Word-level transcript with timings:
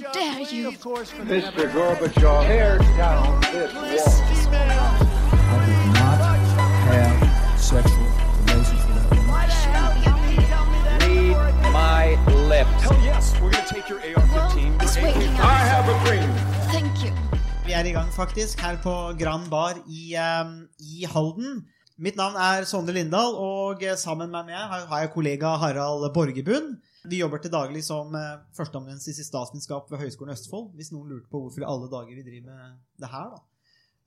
dare 0.00 0.40
you? 0.40 0.72
Mr. 0.72 1.70
Gorbachev, 1.72 2.46
tear 2.46 2.78
down 2.96 3.40
this 3.52 3.72
wall. 3.74 4.50
I 4.52 5.66
did 5.66 5.86
not 6.00 6.18
have 6.88 7.60
sexual 7.60 8.08
relations 8.46 8.82
with 8.86 8.96
that 8.96 9.08
woman. 9.10 9.30
Read 11.36 11.72
my 11.72 12.16
lips. 12.48 12.82
Hell 12.82 12.98
yes, 13.04 13.34
we're 13.40 13.50
gonna 13.50 13.66
take 13.66 13.88
your 13.88 14.00
AR-15. 14.00 14.32
Well, 14.32 14.82
it's 14.82 14.96
waiting 14.96 15.34
I 15.38 15.58
have 15.72 15.86
a 15.88 15.96
dream. 16.06 16.30
Thank 16.72 17.04
you. 17.04 17.12
Vi 17.66 17.72
er 17.72 17.84
i 17.84 17.92
gang 17.92 18.08
faktisk 18.12 18.60
her 18.60 18.76
på 18.82 18.94
Grand 19.18 19.50
Bar 19.50 19.74
i, 19.86 20.16
um, 20.16 20.68
i 20.80 21.04
Halden. 21.06 21.64
Mitt 21.98 22.16
navn 22.16 22.34
er 22.34 22.64
Sondre 22.64 22.94
Lindahl, 22.96 23.34
og 23.36 23.82
eh, 23.84 23.96
sammen 23.96 24.30
med 24.32 24.48
meg 24.48 24.56
har 24.56 24.86
har 24.88 25.00
jeg 25.04 25.10
kollega 25.12 25.56
Harald 25.60 26.08
Borgebunn. 26.14 26.78
Vi 27.08 27.20
jobber 27.22 27.40
til 27.40 27.52
daglig 27.52 27.80
som 27.86 28.12
uh, 28.12 28.42
førsteamanuensis 28.56 29.22
i 29.22 29.24
statsvitenskap 29.24 29.88
ved 29.92 30.02
Høgskolen 30.02 30.34
Østfold, 30.34 30.74
hvis 30.76 30.90
noen 30.92 31.14
lurte 31.14 31.30
på 31.32 31.40
hvorfor 31.40 31.64
i 31.64 31.70
alle 31.70 31.88
dager 31.92 32.18
vi 32.18 32.26
driver 32.26 32.50
med 32.50 32.76
det 33.00 33.12
her. 33.12 33.30
da. 33.36 33.40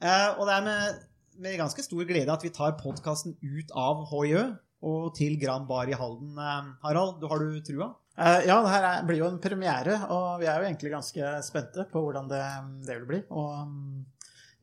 Eh, 0.04 0.30
og 0.38 0.48
det 0.50 0.56
er 0.58 0.66
med, 0.68 1.02
med 1.46 1.60
ganske 1.62 1.86
stor 1.86 2.06
glede 2.08 2.34
at 2.34 2.44
vi 2.44 2.52
tar 2.54 2.78
podkasten 2.80 3.38
ut 3.40 3.74
av 3.78 4.06
HiØ 4.12 4.46
og 4.84 5.14
til 5.16 5.38
Gran 5.40 5.68
Bar 5.70 5.88
i 5.88 5.98
Halden. 5.98 6.34
Eh, 6.36 6.72
Harald, 6.84 7.22
du, 7.22 7.30
har 7.32 7.40
du 7.40 7.62
trua? 7.64 7.94
Eh, 8.18 8.42
ja, 8.50 8.60
det 8.62 8.74
her 8.74 8.88
er, 8.90 9.06
blir 9.08 9.22
jo 9.24 9.30
en 9.32 9.42
premiere, 9.42 10.02
og 10.14 10.42
vi 10.42 10.50
er 10.50 10.60
jo 10.60 10.68
egentlig 10.68 10.92
ganske 10.94 11.36
spente 11.48 11.88
på 11.92 12.04
hvordan 12.04 12.28
det, 12.32 12.44
det 12.86 13.00
vil 13.00 13.10
bli. 13.10 13.22
Og 13.32 13.54
mm, 13.70 14.04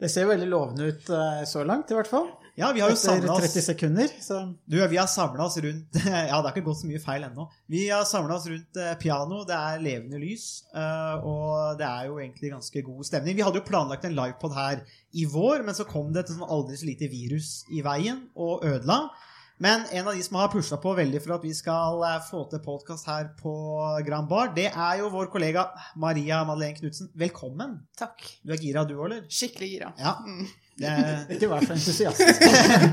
det 0.01 0.13
ser 0.13 0.27
jo 0.27 0.35
veldig 0.35 0.51
lovende 0.51 0.91
ut 0.93 1.11
eh, 1.17 1.43
så 1.49 1.65
langt, 1.67 1.91
i 1.91 1.99
hvert 1.99 2.11
fall. 2.11 2.29
Ja, 2.59 2.73
vi 2.75 2.81
har 2.83 2.91
jo 2.91 2.97
samla 2.99 3.37
30 3.39 3.59
oss 3.61 3.67
sekunder. 3.67 4.11
Så 4.21 4.41
Du, 4.67 4.77
vi 4.89 4.97
har 4.97 5.07
samla 5.07 5.45
oss 5.47 5.57
rundt 5.63 5.97
Ja, 6.05 6.25
det 6.41 6.49
har 6.49 6.51
ikke 6.53 6.67
gått 6.67 6.81
så 6.83 6.91
mye 6.91 7.01
feil 7.03 7.25
ennå. 7.29 7.47
Vi 7.71 7.87
har 7.89 8.05
samla 8.09 8.37
oss 8.37 8.47
rundt 8.51 8.77
eh, 8.77 8.93
piano. 9.01 9.45
Det 9.49 9.57
er 9.57 9.81
levende 9.85 10.21
lys. 10.21 10.47
eh, 10.75 11.25
og 11.25 11.79
det 11.81 11.87
er 11.89 12.11
jo 12.11 12.19
egentlig 12.21 12.53
ganske 12.53 12.83
god 12.87 13.07
stemning. 13.09 13.39
Vi 13.39 13.47
hadde 13.47 13.63
jo 13.63 13.69
planlagt 13.71 14.05
en 14.09 14.17
livepod 14.19 14.55
her 14.57 14.85
i 15.13 15.27
vår, 15.31 15.65
men 15.67 15.75
så 15.79 15.87
kom 15.89 16.13
det 16.13 16.25
et 16.27 16.35
sånn 16.35 16.47
aldri 16.47 16.79
så 16.81 16.89
lite 16.91 17.09
virus 17.13 17.61
i 17.73 17.83
veien 17.87 18.27
og 18.37 18.65
ødela. 18.67 19.05
Men 19.61 19.83
en 19.93 20.07
av 20.09 20.15
de 20.17 20.23
som 20.25 20.39
har 20.41 20.49
pusha 20.49 20.79
på 20.81 20.95
veldig 20.97 21.21
for 21.21 21.35
at 21.37 21.43
vi 21.45 21.51
skal 21.53 22.01
eh, 22.09 22.21
få 22.31 22.47
til 22.49 22.63
podkast 22.65 23.09
her 23.11 23.27
på 23.41 23.53
Grand 24.07 24.29
Bar, 24.31 24.55
det 24.57 24.71
er 24.73 25.03
jo 25.03 25.11
vår 25.13 25.29
kollega 25.33 25.67
Maria 26.01 26.39
Madeleine 26.49 26.79
Knutsen. 26.79 27.11
Velkommen. 27.21 27.75
Takk. 28.01 28.25
Du 28.41 28.55
er 28.57 28.63
gira, 28.63 28.87
du 28.89 28.95
òg, 28.97 29.05
eller? 29.11 29.27
Skikkelig 29.29 29.69
gira. 29.75 29.93
Ja. 30.01 30.15
Det, 30.81 31.37
ikke 31.37 31.49
vær 31.51 31.65
så 31.69 31.75
entusiastisk. 31.77 32.45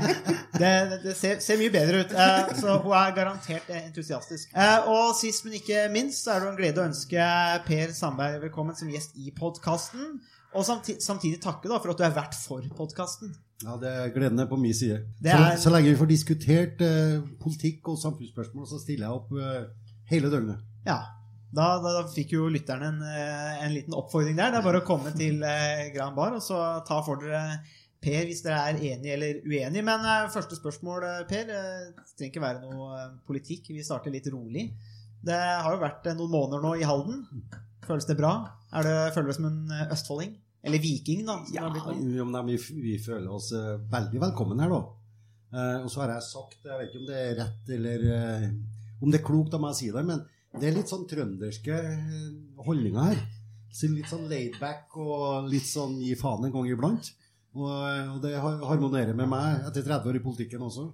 det, 0.60 0.72
det 1.04 1.14
ser, 1.16 1.38
ser 1.40 1.58
mye 1.60 1.72
bedre 1.72 2.02
ut. 2.04 2.12
Eh, 2.12 2.50
så 2.60 2.74
hun 2.84 2.92
er 2.98 3.14
garantert 3.16 3.70
eh, 3.72 3.86
entusiastisk. 3.88 4.50
Eh, 4.52 4.88
og 4.92 5.14
sist, 5.16 5.44
men 5.46 5.56
ikke 5.58 5.86
minst, 5.94 6.24
så 6.26 6.34
er 6.36 6.44
det 6.44 6.50
en 6.52 6.58
glede 6.60 6.82
å 6.82 6.88
ønske 6.90 7.28
Per 7.66 7.94
Sandberg 7.96 8.42
velkommen 8.44 8.76
som 8.78 8.90
gjest 8.92 9.16
i 9.16 9.32
podkasten. 9.38 10.18
Og 10.56 10.64
samtidig, 10.64 11.02
samtidig 11.04 11.40
takke 11.44 11.68
da 11.68 11.76
for 11.80 11.92
at 11.92 12.00
du 12.00 12.04
er 12.08 12.14
vert 12.16 12.36
for 12.40 12.64
podkasten. 12.76 13.32
Ja, 13.64 13.74
det 13.80 13.90
er 13.90 14.12
gleden 14.14 14.38
er 14.38 14.46
på 14.48 14.56
min 14.60 14.74
side. 14.76 15.00
Det 15.20 15.32
er- 15.34 15.56
Så, 15.56 15.64
så 15.66 15.72
lenge 15.74 15.90
vi 15.90 15.96
får 15.98 16.12
diskutert 16.12 16.80
eh, 16.84 17.18
politikk 17.42 17.88
og 17.92 17.98
samfunnsspørsmål, 18.04 18.68
så 18.70 18.78
stiller 18.84 19.08
jeg 19.08 19.16
opp 19.16 19.32
eh, 19.32 19.64
hele 20.12 20.30
døgnet. 20.32 20.60
Ja. 20.86 21.00
Da, 21.48 21.66
da, 21.80 21.92
da 21.96 22.02
fikk 22.12 22.34
jo 22.36 22.48
lytterne 22.52 22.90
en, 22.92 22.98
eh, 23.08 23.60
en 23.64 23.72
liten 23.72 23.94
oppfordring 23.96 24.36
der. 24.36 24.50
Det 24.52 24.58
er 24.60 24.66
bare 24.66 24.82
å 24.82 24.86
komme 24.88 25.12
til 25.16 25.40
eh, 25.46 25.86
Gran 25.94 26.14
Bar 26.16 26.34
og 26.36 26.42
så 26.44 26.58
ta 26.88 26.98
for 27.06 27.22
dere 27.24 27.60
Per 27.98 28.28
hvis 28.28 28.44
dere 28.44 28.58
er 28.70 28.76
enige 28.92 29.14
eller 29.16 29.38
uenige. 29.48 29.82
Men 29.82 30.04
eh, 30.06 30.28
første 30.30 30.58
spørsmål, 30.58 31.06
eh, 31.08 31.22
Per. 31.30 31.48
eh, 31.50 31.88
Det 31.96 32.12
trenger 32.18 32.30
ikke 32.34 32.44
være 32.44 32.60
noe 32.66 32.90
eh, 33.00 33.08
politikk. 33.26 33.72
Vi 33.74 33.82
starter 33.86 34.12
litt 34.14 34.28
rolig. 34.30 34.68
Det 35.24 35.34
har 35.38 35.72
jo 35.74 35.80
vært 35.82 36.06
eh, 36.06 36.14
noen 36.20 36.30
måneder 36.36 36.62
nå 36.62 36.74
i 36.78 36.86
Halden. 36.86 37.24
Føles 37.88 38.06
det 38.06 38.18
bra? 38.20 38.34
Er 38.76 38.84
det, 38.86 38.94
føler 39.16 39.26
du 39.26 39.32
deg 39.32 39.40
som 39.40 39.48
en 39.48 39.74
eh, 39.80 39.88
østfolding? 39.96 40.36
Eller 40.68 40.82
viking, 40.84 41.24
da? 41.26 41.40
Ja, 41.54 41.66
vi, 42.44 42.56
vi 42.84 42.94
føler 43.02 43.28
oss 43.34 43.50
eh, 43.56 43.74
veldig 43.90 44.20
velkommen 44.28 44.60
her, 44.62 44.70
da. 44.76 44.80
Eh, 45.48 45.76
og 45.80 45.88
så 45.90 46.04
har 46.04 46.12
jeg 46.18 46.26
sagt, 46.28 46.58
jeg 46.66 46.76
vet 46.76 46.90
ikke 46.92 47.00
om 47.02 47.06
det 47.08 47.20
er 47.24 47.36
rett 47.40 47.70
eller 47.78 48.02
eh, 48.14 48.48
om 49.00 49.10
det 49.10 49.20
er 49.22 49.26
klokt 49.26 49.54
av 49.56 49.62
meg 49.64 49.72
å 49.72 49.78
si 49.78 49.88
det, 49.94 50.02
men 50.04 50.20
det 50.56 50.70
er 50.70 50.76
litt 50.78 50.90
sånn 50.90 51.06
trønderske 51.08 51.76
eh, 51.76 52.28
holdninger 52.64 53.10
her. 53.10 53.20
Så 53.74 53.90
litt 53.92 54.08
sånn 54.08 54.28
laidback 54.30 54.96
og 54.96 55.50
litt 55.52 55.66
sånn 55.68 55.98
gi 56.00 56.14
faen 56.18 56.46
en 56.48 56.54
gang 56.54 56.70
iblant. 56.70 57.10
Og, 57.58 57.68
eh, 57.68 58.08
og 58.14 58.22
det 58.24 58.34
harmonerer 58.40 59.16
med 59.18 59.28
meg 59.30 59.68
etter 59.68 59.84
30 59.84 60.12
år 60.12 60.18
i 60.20 60.24
politikken 60.24 60.64
også. 60.64 60.88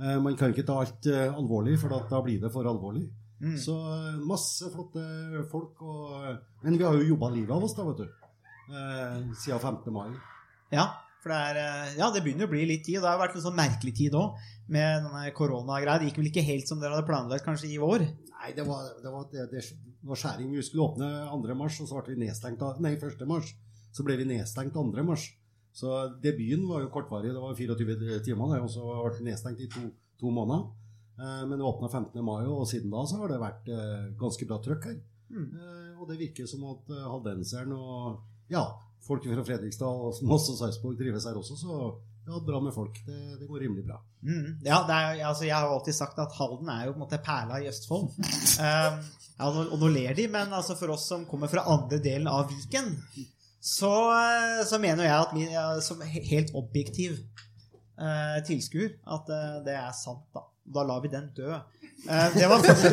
Eh, 0.00 0.18
man 0.22 0.36
kan 0.38 0.52
ikke 0.52 0.66
ta 0.66 0.80
alt 0.82 1.06
eh, 1.10 1.28
alvorlig, 1.28 1.78
for 1.80 1.92
da, 1.92 2.02
da 2.10 2.22
blir 2.24 2.40
det 2.42 2.52
for 2.54 2.66
alvorlig. 2.66 3.06
Mm. 3.40 3.56
Så 3.60 3.76
eh, 3.78 4.16
masse 4.26 4.70
flotte 4.72 5.04
folk. 5.52 5.80
Og, 5.84 6.40
men 6.64 6.80
vi 6.80 6.86
har 6.86 6.96
jo 6.98 7.12
jobba 7.12 7.30
livet 7.34 7.54
av 7.56 7.64
oss, 7.66 7.76
da, 7.76 7.86
vet 7.88 8.02
du. 8.02 8.26
Eh, 8.70 9.30
siden 9.44 9.60
15. 9.60 9.92
mai. 9.94 10.10
Ja, 10.74 10.88
for 11.20 11.32
det, 11.32 11.62
er, 11.64 11.94
ja, 11.98 12.08
det 12.14 12.22
begynner 12.24 12.48
å 12.48 12.52
bli 12.52 12.64
litt 12.68 12.86
tid. 12.86 13.00
Og 13.00 13.04
det 13.04 13.12
har 13.12 13.20
vært 13.20 13.36
en 13.36 13.44
sånn 13.44 13.58
merkelig 13.58 13.94
tid 13.98 14.16
òg, 14.16 14.40
med 14.72 15.04
denne 15.04 15.34
koronagreia. 15.36 15.98
Det 16.00 16.10
gikk 16.10 16.22
vel 16.22 16.30
ikke 16.32 16.46
helt 16.48 16.70
som 16.70 16.80
dere 16.80 16.96
hadde 16.96 17.08
planlagt 17.08 17.46
kanskje 17.46 17.72
i 17.72 17.80
vår? 17.82 18.06
Nei, 18.40 18.54
det 18.56 18.64
var, 18.64 18.86
det 19.02 19.10
var, 19.12 19.26
det, 19.32 19.46
det 19.52 20.08
var 20.08 20.16
skjæring. 20.16 20.48
Vi 20.56 20.62
skulle 20.64 20.86
åpne 20.88 21.08
2. 21.28 21.56
mars, 21.58 21.76
og 21.82 21.90
så 21.90 22.00
ble 22.00 22.16
vi 22.16 22.24
nedstengt 22.24 22.62
Nei, 22.80 22.94
1. 22.96 23.26
mars. 23.28 23.52
Så 23.92 24.06
ble 24.06 24.16
vi 24.16 24.28
nedstengt 24.30 24.72
2. 24.76 24.84
mars. 25.04 25.26
Så 25.76 25.90
debuten 26.22 26.64
var 26.68 26.84
jo 26.84 26.92
kortvarig. 26.94 27.34
Det 27.34 27.42
var 27.42 27.54
24 27.58 28.20
timer, 28.26 28.56
og 28.64 28.70
så 28.72 28.84
ble 28.86 29.18
vi 29.18 29.28
nedstengt 29.28 29.60
i 29.60 29.68
to, 29.70 29.84
to 30.20 30.32
måneder. 30.32 30.70
Eh, 31.20 31.46
men 31.46 31.58
det 31.58 31.68
åpna 31.68 31.88
15. 31.88 32.24
mai, 32.24 32.46
og 32.48 32.66
siden 32.68 32.92
da 32.92 33.04
så 33.06 33.20
har 33.20 33.32
det 33.32 33.40
vært 33.42 33.68
eh, 33.68 34.10
ganske 34.20 34.48
bra 34.48 34.60
trøkk 34.64 34.88
her. 34.88 35.00
Mm. 35.30 35.48
Eh, 35.52 35.90
og 36.00 36.08
det 36.08 36.20
virker 36.22 36.48
som 36.48 36.64
at 36.72 36.88
haldenseren 37.12 37.74
og 37.76 38.22
ja, 38.50 38.64
folk 39.04 39.26
fra 39.28 39.44
Fredrikstad 39.44 39.86
og 39.86 40.16
Moss 40.26 40.48
og 40.50 40.56
Sarpsborg 40.58 40.96
trives 40.98 41.28
her 41.28 41.36
også, 41.38 41.58
så 41.60 41.76
ja, 42.30 42.40
bra 42.46 42.60
med 42.62 42.74
folk. 42.74 43.00
Det, 43.06 43.18
det 43.40 43.48
går 43.48 43.64
rimelig 43.64 43.84
bra. 43.88 43.98
Mm. 44.22 44.60
Ja, 44.64 44.80
det 44.86 44.96
er, 44.96 45.22
altså, 45.28 45.44
jeg 45.48 45.56
har 45.56 45.66
jo 45.66 45.74
alltid 45.78 45.96
sagt 45.96 46.20
at 46.22 46.36
Halden 46.38 46.70
er 46.72 46.86
jo 46.86 46.94
på 46.94 47.00
en 47.00 47.04
måte 47.04 47.20
perla 47.26 47.58
i 47.60 47.68
Østfold. 47.70 48.08
Um, 48.16 49.02
ja, 49.40 49.48
og 49.48 49.58
nå- 49.58 49.68
og 49.74 49.82
nå 49.82 49.90
ler 49.96 50.16
de, 50.18 50.28
men 50.30 50.54
altså 50.56 50.76
for 50.78 50.94
oss 50.94 51.08
som 51.10 51.26
kommer 51.28 51.50
fra 51.52 51.66
andre 51.72 51.98
delen 52.04 52.30
av 52.30 52.48
Viken, 52.52 52.94
så, 53.60 53.92
eh, 54.16 54.62
så 54.68 54.78
mener 54.80 55.04
jeg 55.04 55.16
at 55.16 55.34
min, 55.36 55.50
som 55.84 56.00
helt 56.06 56.54
objektiv 56.56 57.18
uh, 58.00 58.38
tilskuer 58.46 58.94
at 59.04 59.28
uh, 59.28 59.58
det 59.66 59.74
er 59.76 59.90
sant, 59.96 60.24
da. 60.32 60.46
Da 60.74 60.84
lar 60.86 61.02
vi 61.02 61.10
den 61.12 61.30
dø. 61.36 61.50
Eh, 62.08 62.34
det, 62.34 62.46
var 62.48 62.62
første, 62.64 62.90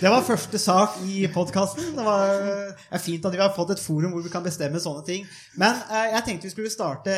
det 0.00 0.10
var 0.12 0.22
første 0.26 0.58
sak 0.62 1.00
i 1.08 1.26
podkasten. 1.34 1.90
Det 1.96 2.04
var, 2.06 2.30
eh, 2.38 2.86
er 2.94 3.02
fint 3.02 3.24
at 3.26 3.34
vi 3.34 3.42
har 3.42 3.54
fått 3.56 3.74
et 3.74 3.82
forum 3.82 4.14
hvor 4.14 4.22
vi 4.22 4.32
kan 4.32 4.44
bestemme 4.44 4.80
sånne 4.82 5.02
ting. 5.06 5.26
Men 5.58 5.74
eh, 5.88 6.12
jeg 6.14 6.24
tenkte 6.26 6.46
vi 6.46 6.54
skulle 6.54 6.72
starte 6.72 7.14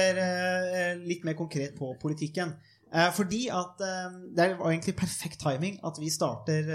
litt 1.04 1.26
mer 1.28 1.36
konkret 1.38 1.76
på 1.78 1.94
politikken. 2.00 2.56
Fordi 3.14 3.44
at 3.54 3.78
det 4.34 4.46
var 4.58 4.72
egentlig 4.72 4.96
perfekt 4.98 5.38
timing 5.38 5.76
at 5.86 6.00
vi 6.02 6.08
starter 6.10 6.66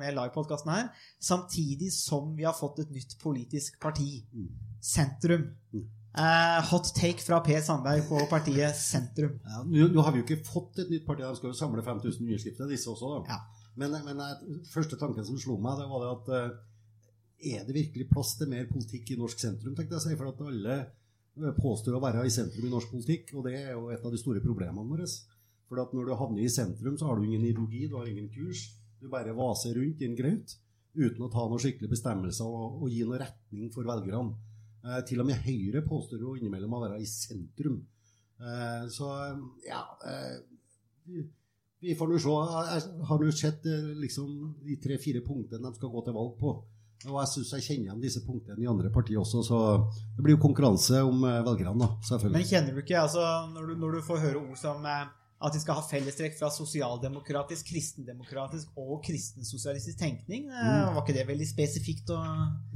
med 0.00 0.16
livepodkasten 0.16 0.72
her, 0.72 0.88
samtidig 1.22 1.92
som 1.94 2.32
vi 2.34 2.42
har 2.42 2.56
fått 2.58 2.80
et 2.82 2.90
nytt 2.90 3.14
politisk 3.22 3.78
parti. 3.78 4.24
Sentrum. 4.82 5.46
Eh, 6.10 6.60
hot 6.72 6.88
take 6.96 7.22
fra 7.22 7.38
Per 7.46 7.60
Sandberg 7.62 8.02
på 8.08 8.18
partiet 8.30 8.74
Sentrum. 8.74 9.36
Ja, 9.46 9.62
nå, 9.62 9.86
nå 9.94 10.02
har 10.02 10.14
vi 10.14 10.22
jo 10.22 10.26
ikke 10.26 10.42
fått 10.48 10.80
et 10.82 10.90
nytt 10.90 11.06
parti, 11.06 11.22
de 11.22 11.38
skal 11.38 11.52
jo 11.52 11.58
samle 11.58 11.84
5000 11.86 12.24
underskrifter, 12.26 12.70
disse 12.70 12.90
også. 12.90 13.20
Ja. 13.30 13.38
Men, 13.78 13.94
men 14.04 14.18
jeg, 14.18 14.58
første 14.72 14.98
tanken 14.98 15.26
som 15.26 15.38
slo 15.38 15.54
meg, 15.62 15.78
det 15.78 15.86
var 15.90 16.02
det 16.02 16.10
at 16.16 16.32
eh, 16.34 17.54
er 17.54 17.68
det 17.68 17.76
virkelig 17.76 18.08
plass 18.10 18.34
til 18.40 18.50
mer 18.50 18.66
politikk 18.72 19.14
i 19.14 19.20
norsk 19.20 19.38
sentrum, 19.40 19.76
tenkte 19.76 19.96
jeg 19.96 20.02
å 20.02 20.06
si. 20.08 20.16
For 20.18 20.32
at 20.32 20.42
alle 20.50 20.78
eh, 20.80 21.54
påstår 21.60 21.96
å 21.96 22.02
være 22.02 22.26
i 22.26 22.34
sentrum 22.34 22.66
i 22.66 22.72
norsk 22.74 22.90
politikk, 22.90 23.30
og 23.38 23.46
det 23.46 23.54
er 23.60 23.70
jo 23.76 23.86
et 23.94 24.02
av 24.02 24.10
de 24.10 24.20
store 24.20 24.42
problemene 24.42 24.90
våre. 24.90 25.06
For 25.70 25.78
at 25.78 25.94
når 25.94 26.10
du 26.10 26.16
havner 26.18 26.42
i 26.42 26.50
sentrum, 26.50 26.98
så 26.98 27.06
har 27.06 27.20
du 27.20 27.28
ingen 27.28 27.46
ideologi, 27.46 27.86
du 27.86 27.94
har 28.00 28.10
ingen 28.10 28.26
kurs. 28.34 28.66
Du 28.98 29.06
bare 29.08 29.36
vaser 29.38 29.78
rundt 29.78 30.02
i 30.02 30.10
en 30.10 30.18
graut 30.18 30.58
uten 30.90 31.22
å 31.22 31.30
ta 31.30 31.46
noen 31.46 31.62
skikkelige 31.62 31.94
bestemmelser 31.94 32.50
og, 32.50 32.80
og 32.82 32.90
gi 32.90 33.04
noen 33.06 33.22
retning 33.22 33.70
for 33.70 33.86
velgerne. 33.86 34.34
Eh, 34.80 35.02
til 35.08 35.20
og 35.20 35.28
med 35.28 35.42
Høyre 35.44 35.82
påstår 35.86 36.22
jo 36.24 36.36
innimellom 36.38 36.78
å 36.78 36.84
være 36.86 37.00
i 37.02 37.08
sentrum. 37.08 37.82
Eh, 38.40 38.86
så 38.88 39.10
ja 39.66 39.82
eh, 40.08 40.38
vi, 41.04 41.24
vi 41.80 41.96
får 41.96 42.08
nå 42.10 42.20
se. 42.20 42.36
Jeg 42.74 43.06
har 43.10 43.22
nå 43.22 43.32
sett 43.36 43.66
eh, 43.68 43.92
liksom, 44.00 44.30
de 44.64 44.76
tre-fire 44.82 45.24
punktene 45.26 45.68
de 45.68 45.80
skal 45.80 45.92
gå 45.92 46.04
til 46.06 46.16
valg 46.16 46.36
på. 46.40 46.54
Og 47.08 47.16
jeg 47.16 47.30
syns 47.30 47.54
jeg 47.56 47.64
kjenner 47.64 47.86
igjen 47.88 48.02
disse 48.02 48.20
punktene 48.26 48.60
i 48.60 48.68
andre 48.68 48.90
partier 48.92 49.22
også, 49.22 49.40
så 49.46 49.58
det 49.88 50.24
blir 50.24 50.36
jo 50.36 50.42
konkurranse 50.42 51.00
om 51.06 51.22
eh, 51.24 51.38
velgerne, 51.46 51.72
da, 51.80 52.18
Men 52.28 52.44
kjenner 52.44 52.76
du 52.76 52.82
ikke, 52.82 52.98
altså, 53.00 53.24
når 53.54 53.70
du, 53.70 53.78
når 53.80 53.96
du 53.96 54.02
får 54.04 54.20
høre 54.26 54.42
ord 54.42 54.58
som 54.60 54.84
eh, 54.84 55.06
at 55.40 55.52
de 55.54 55.60
skal 55.62 55.74
ha 55.78 55.82
fellestrekk 55.88 56.34
fra 56.38 56.50
sosialdemokratisk, 56.52 57.70
kristendemokratisk 57.72 58.68
og 58.76 58.98
kristensosialistisk 59.06 59.98
tenkning, 59.98 60.48
Mm. 60.50 60.94
var 60.94 61.00
ikke 61.02 61.14
det 61.16 61.26
veldig 61.28 61.46
spesifikt? 61.48 62.10
Og... 62.10 62.26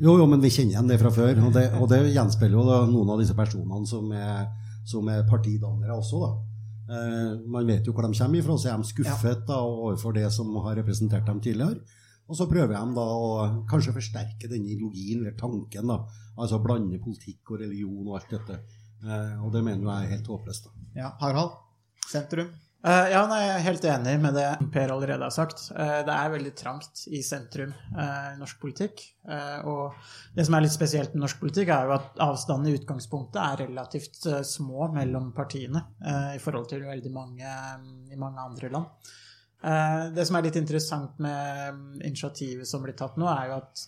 Jo, 0.00 0.16
jo, 0.18 0.26
men 0.26 0.40
vi 0.40 0.48
kjenner 0.48 0.72
igjen 0.78 0.88
det 0.88 0.98
fra 1.00 1.10
før, 1.12 1.42
og 1.46 1.52
det, 1.52 1.66
og 1.76 1.88
det 1.90 2.00
gjenspeiler 2.14 2.56
jo 2.56 2.64
da 2.64 2.78
noen 2.88 3.10
av 3.10 3.20
disse 3.20 3.34
personene 3.36 3.86
som 3.86 4.10
er, 4.12 4.46
som 4.86 5.08
er 5.08 5.26
partidannere 5.28 5.92
også, 5.98 6.20
da. 6.24 6.32
Eh, 6.94 7.34
man 7.48 7.66
vet 7.68 7.84
jo 7.86 7.92
hvor 7.92 8.04
de 8.08 8.16
kommer 8.18 8.38
ifra, 8.40 8.56
så 8.60 8.72
er 8.72 8.80
de 8.80 8.88
skuffet 8.88 9.44
da, 9.48 9.60
overfor 9.60 10.12
det 10.16 10.30
som 10.32 10.54
har 10.64 10.76
representert 10.80 11.26
dem 11.26 11.40
tidligere. 11.40 11.80
Og 12.28 12.36
så 12.38 12.46
prøver 12.48 12.72
de 12.72 12.94
da 12.96 13.04
å 13.04 13.64
kanskje 13.68 13.92
forsterke 13.92 14.48
denne 14.48 14.70
ideologien 14.72 15.20
eller 15.20 15.36
tanken. 15.36 15.86
da, 15.86 15.98
Altså 16.38 16.58
blande 16.64 16.96
politikk 16.98 17.50
og 17.52 17.60
religion 17.60 18.06
og 18.08 18.16
alt 18.16 18.30
dette. 18.32 18.56
Eh, 19.04 19.44
og 19.44 19.52
det 19.52 19.62
mener 19.62 19.84
jeg 19.84 20.06
er 20.08 20.16
helt 20.16 20.26
håpløst. 20.32 20.64
da. 20.64 20.70
Ja, 20.96 21.10
Harald? 21.20 21.52
Sentrum? 22.08 22.52
Uh, 22.84 23.06
ja, 23.08 23.22
nei, 23.24 23.38
jeg 23.40 23.52
er 23.54 23.62
helt 23.64 23.84
enig 23.88 24.12
med 24.20 24.34
det 24.36 24.48
Per 24.74 24.90
allerede 24.92 25.24
har 25.24 25.32
sagt. 25.32 25.62
Uh, 25.72 26.02
det 26.04 26.12
er 26.12 26.32
veldig 26.34 26.50
trangt 26.58 27.06
i 27.08 27.22
sentrum 27.24 27.70
eh, 27.72 28.26
i 28.34 28.36
norsk 28.36 28.58
politikk. 28.60 29.00
Og 29.64 29.94
det 30.36 30.44
som 30.44 30.56
er 30.58 30.66
litt 30.66 30.74
spesielt 30.74 31.14
med 31.14 31.22
norsk 31.24 31.40
politikk, 31.40 31.70
er 31.72 31.88
jo 31.88 31.94
at 31.96 32.20
avstanden 32.20 32.68
i 32.68 32.76
utgangspunktet 32.76 33.40
er 33.40 33.62
relativt 33.64 34.26
små 34.44 34.90
mellom 34.92 35.30
partiene 35.32 35.80
i 36.34 36.40
forhold 36.42 36.68
til 36.68 36.84
veldig 36.84 37.12
mange 37.14 37.54
i 38.12 38.20
mange 38.20 38.44
andre 38.44 38.68
land. 38.74 39.08
Det 40.12 40.26
som 40.28 40.36
er 40.36 40.44
litt 40.44 40.58
interessant 40.60 41.16
med 41.24 41.78
mm, 41.78 42.02
initiativet 42.02 42.68
som 42.68 42.84
blir 42.84 42.98
tatt 42.98 43.16
nå, 43.16 43.30
er 43.32 43.48
jo 43.48 43.56
at 43.62 43.86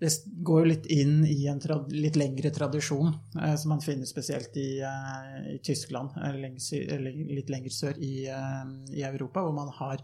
det 0.00 0.10
går 0.44 0.60
jo 0.60 0.68
litt 0.68 0.86
inn 0.90 1.24
i 1.24 1.46
en 1.48 1.60
litt 1.92 2.16
lengre 2.18 2.50
tradisjon, 2.50 3.12
eh, 3.40 3.54
som 3.56 3.74
man 3.76 3.82
finner 3.84 4.08
spesielt 4.10 4.56
i, 4.60 4.80
eh, 4.82 5.54
i 5.54 5.58
Tyskland, 5.64 6.16
eller, 6.18 6.56
eller 6.96 7.18
litt 7.38 7.52
lenger 7.52 7.70
sør 7.70 8.00
i, 8.02 8.26
eh, 8.26 8.64
i 8.98 9.04
Europa, 9.06 9.44
hvor 9.44 9.54
man 9.54 9.70
har 9.78 10.02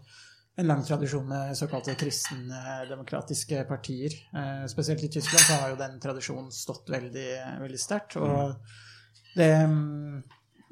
en 0.55 0.67
lang 0.67 0.83
tradisjon 0.83 1.27
med 1.27 1.57
såkalte 1.57 1.95
kristendemokratiske 1.95 3.63
partier. 3.63 4.15
Eh, 4.35 4.65
spesielt 4.67 5.03
i 5.03 5.09
Tyskland 5.09 5.45
så 5.45 5.59
har 5.61 5.69
jo 5.69 5.79
den 5.79 5.99
tradisjonen 5.99 6.51
stått 6.51 6.91
veldig, 6.91 7.29
veldig 7.63 7.79
sterkt. 7.79 8.17
Og 8.21 8.55
det, 9.35 9.51
mm, 9.55 10.23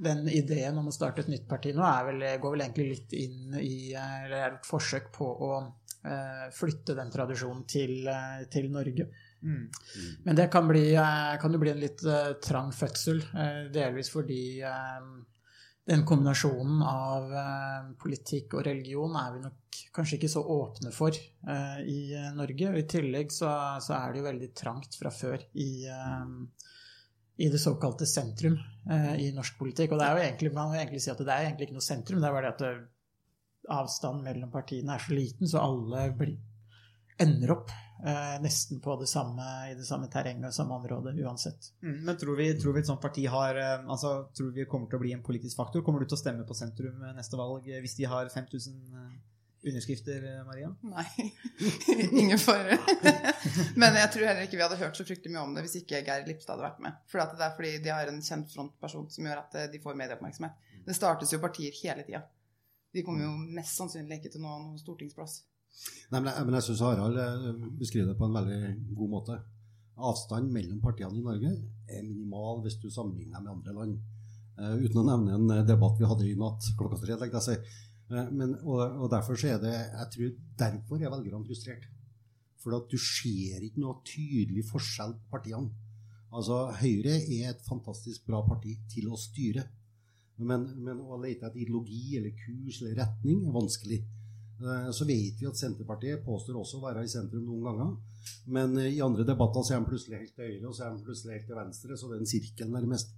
den 0.03 0.27
ideen 0.29 0.77
om 0.77 0.87
å 0.87 0.95
starte 0.95 1.23
et 1.23 1.31
nytt 1.31 1.47
parti 1.47 1.73
nå 1.75 1.83
er 1.83 2.09
vel, 2.11 2.25
går 2.41 2.55
vel 2.55 2.65
egentlig 2.65 2.89
litt 2.89 3.15
inn 3.19 3.55
i 3.59 3.93
eh, 3.93 4.17
Eller 4.25 4.37
er 4.37 4.57
et 4.57 4.67
forsøk 4.67 5.11
på 5.15 5.27
å 5.27 5.53
flytte 6.55 6.95
den 6.95 7.11
tradisjonen 7.11 7.65
til, 7.67 8.07
eh, 8.07 8.45
til 8.51 8.69
Norge. 8.71 9.09
Mm. 9.41 9.69
Men 10.23 10.35
det 10.35 10.47
kan, 10.51 10.67
bli, 10.67 10.93
eh, 10.95 11.33
kan 11.41 11.53
jo 11.53 11.59
bli 11.59 11.71
en 11.71 11.81
litt 11.81 12.03
eh, 12.03 12.33
trang 12.43 12.71
fødsel, 12.75 13.21
eh, 13.35 13.59
delvis 13.73 14.11
fordi 14.11 14.61
eh, 14.67 15.09
den 15.89 16.05
kombinasjonen 16.05 16.83
av 16.85 17.31
eh, 17.33 17.91
politikk 18.01 18.57
og 18.57 18.65
religion 18.67 19.15
er 19.17 19.33
vi 19.35 19.43
nok 19.45 19.79
kanskje 19.95 20.19
ikke 20.19 20.31
så 20.31 20.43
åpne 20.43 20.91
for 20.95 21.15
eh, 21.15 21.79
i 21.87 21.99
eh, 22.15 22.31
Norge. 22.35 22.73
Og 22.73 22.81
I 22.81 22.87
tillegg 22.95 23.31
så, 23.33 23.51
så 23.83 23.95
er 23.99 24.11
det 24.11 24.21
jo 24.21 24.27
veldig 24.27 24.51
trangt 24.57 24.99
fra 24.99 25.13
før 25.13 25.43
i, 25.55 25.71
eh, 25.87 26.69
i 27.39 27.49
det 27.51 27.63
såkalte 27.63 28.07
sentrum 28.09 28.59
eh, 28.91 29.15
i 29.23 29.31
norsk 29.35 29.59
politikk. 29.61 29.95
Og 29.95 30.03
det 30.03 30.07
er 30.07 30.15
jo 30.15 30.27
egentlig, 30.27 30.55
man 30.55 30.71
må 30.73 30.79
egentlig 30.79 31.03
si 31.05 31.13
at 31.13 31.23
det 31.23 31.31
er 31.31 31.47
egentlig 31.47 31.69
ikke 31.69 31.79
noe 31.79 31.89
sentrum, 31.89 32.19
det 32.19 32.29
er 32.29 32.37
bare 32.37 32.49
det 32.49 32.55
at 32.57 32.65
det, 32.65 32.73
avstanden 33.71 34.25
mellom 34.25 34.51
partiene 34.53 34.95
er 34.95 35.03
så 35.03 35.13
liten, 35.15 35.49
så 35.49 35.61
alle 35.61 36.09
blir, 36.17 36.37
ender 37.19 37.55
opp 37.57 37.71
eh, 38.05 38.41
nesten 38.41 38.79
på 38.79 38.95
det 38.95 39.07
samme, 39.07 39.71
i 39.71 39.75
det 39.75 39.85
samme 39.85 40.07
terrenget 40.11 40.49
og 40.51 40.55
samme 40.55 40.75
område 40.75 41.13
uansett. 41.23 41.71
Mm. 41.83 42.03
Men 42.05 42.17
tror 42.17 42.37
vi, 42.37 42.51
tror 42.59 42.75
vi 42.75 42.83
et 42.83 42.91
sånt 42.91 43.01
parti 43.01 43.25
har 43.27 43.59
eh, 43.59 43.87
altså, 43.87 44.29
Tror 44.35 44.53
vi 44.55 44.67
kommer 44.69 44.89
til 44.89 44.99
å 44.99 45.03
bli 45.03 45.15
en 45.15 45.25
politisk 45.25 45.59
faktor? 45.59 45.83
Kommer 45.85 46.03
du 46.03 46.09
til 46.09 46.19
å 46.19 46.21
stemme 46.21 46.47
på 46.47 46.57
sentrum 46.57 47.03
eh, 47.03 47.17
neste 47.17 47.39
valg 47.39 47.67
eh, 47.67 47.81
hvis 47.83 47.97
de 47.99 48.07
har 48.09 48.31
5000 48.33 48.79
eh, 49.03 49.11
underskrifter, 49.69 50.23
Maria? 50.47 50.71
Nei. 50.87 51.05
Ingen 52.21 52.39
fare. 52.39 52.79
Men 53.81 53.97
jeg 53.99 54.13
tror 54.13 54.29
heller 54.29 54.45
ikke 54.47 54.55
vi 54.55 54.63
hadde 54.63 54.79
hørt 54.79 54.95
så 54.95 55.03
fryktelig 55.03 55.35
mye 55.35 55.43
om 55.43 55.57
det 55.57 55.65
hvis 55.65 55.81
ikke 55.81 55.99
Geir 56.07 56.23
Lipstad 56.29 56.55
hadde 56.55 56.69
vært 56.69 56.83
med. 56.85 57.01
For 57.11 57.19
det 57.19 57.43
er 57.43 57.55
fordi 57.57 57.73
de 57.83 57.91
har 57.91 58.07
en 58.07 58.23
kjent 58.23 58.55
frontperson 58.55 59.09
som 59.11 59.27
gjør 59.27 59.43
at 59.43 59.61
de 59.73 59.83
får 59.83 59.99
medieoppmerksomhet. 59.99 60.67
Det 60.87 60.95
startes 60.95 61.35
jo 61.35 61.41
partier 61.43 61.75
hele 61.83 62.07
tida. 62.07 62.23
De 62.95 63.03
kommer 63.05 63.25
jo 63.25 63.31
mest 63.55 63.77
sannsynlig 63.77 64.19
ikke 64.19 64.33
til 64.33 64.43
noen 64.43 64.73
stortingsplass. 64.81 65.41
Nei, 66.09 66.19
men 66.19 66.31
jeg, 66.31 66.45
men 66.47 66.57
jeg 66.57 66.65
syns 66.67 66.83
Harald 66.83 67.19
eh, 67.21 67.49
beskriver 67.79 68.11
det 68.11 68.17
på 68.19 68.27
en 68.27 68.37
veldig 68.39 68.61
god 68.97 69.11
måte. 69.11 69.37
Avstanden 69.99 70.53
mellom 70.55 70.79
partiene 70.81 71.19
i 71.19 71.25
Norge 71.25 71.51
er 71.91 72.05
minimal 72.07 72.63
hvis 72.63 72.79
du 72.81 72.87
sammenligner 72.91 73.43
med 73.43 73.53
andre 73.57 73.75
land. 73.75 73.99
Uh, 74.59 74.75
uten 74.83 74.99
å 74.99 75.05
nevne 75.07 75.35
en 75.37 75.53
eh, 75.55 75.67
debatt 75.67 75.99
vi 75.99 76.07
hadde 76.09 76.25
i 76.27 76.35
natt 76.39 76.65
klokka 76.79 76.99
tre. 76.99 77.15
legger 77.19 77.39
jeg 77.39 77.45
si. 77.45 77.85
Eh, 78.09 78.31
men, 78.35 78.57
og, 78.65 78.81
og 79.05 79.11
derfor 79.13 79.39
er 79.47 79.61
det 79.61 79.75
jeg 79.75 80.07
tror 80.15 80.31
Derfor 80.63 81.03
er 81.03 81.13
velgerne 81.13 81.47
frustrert. 81.47 81.85
For 82.59 82.75
at 82.75 82.89
du 82.91 82.97
ser 82.99 83.63
ikke 83.63 83.79
noe 83.79 84.01
tydelig 84.07 84.65
forskjell 84.67 85.15
på 85.15 85.37
partiene. 85.37 85.71
Altså, 86.35 86.65
Høyre 86.81 87.15
er 87.21 87.53
et 87.53 87.61
fantastisk 87.65 88.27
bra 88.27 88.41
parti 88.45 88.75
til 88.91 89.07
å 89.09 89.17
styre. 89.17 89.63
Men, 90.39 90.65
men 90.79 91.01
å 91.03 91.17
lete 91.19 91.47
etter 91.49 91.59
ideologi 91.59 92.17
eller 92.19 92.35
kurs 92.37 92.81
eller 92.81 92.95
retning 93.01 93.45
er 93.47 93.55
vanskelig. 93.55 93.99
Eh, 94.59 94.89
Så 94.95 95.07
vet 95.07 95.39
vi 95.41 95.47
at 95.49 95.59
Senterpartiet 95.59 96.23
påstår 96.25 96.59
også 96.59 96.79
å 96.79 96.85
være 96.87 97.03
i 97.03 97.11
sentrum 97.11 97.45
noen 97.47 97.65
ganger. 97.67 97.95
Men 98.47 98.77
eh, 98.77 98.93
i 98.97 99.01
andre 99.03 99.25
debatter 99.27 99.65
så 99.65 99.75
er 99.75 99.81
de 99.83 99.91
plutselig 99.91 100.21
helt 100.21 100.35
til 100.35 100.47
høyre, 100.47 100.67
og 100.69 100.75
så 100.77 100.85
er 100.85 100.95
de 100.95 101.07
plutselig 101.07 101.35
helt 101.37 101.49
til 101.51 101.59
venstre. 101.59 101.97
Så 101.97 102.09
det 102.09 102.17
er 102.17 102.25
en 102.25 102.33
sirkel 102.33 102.71
nærmest. 102.75 103.15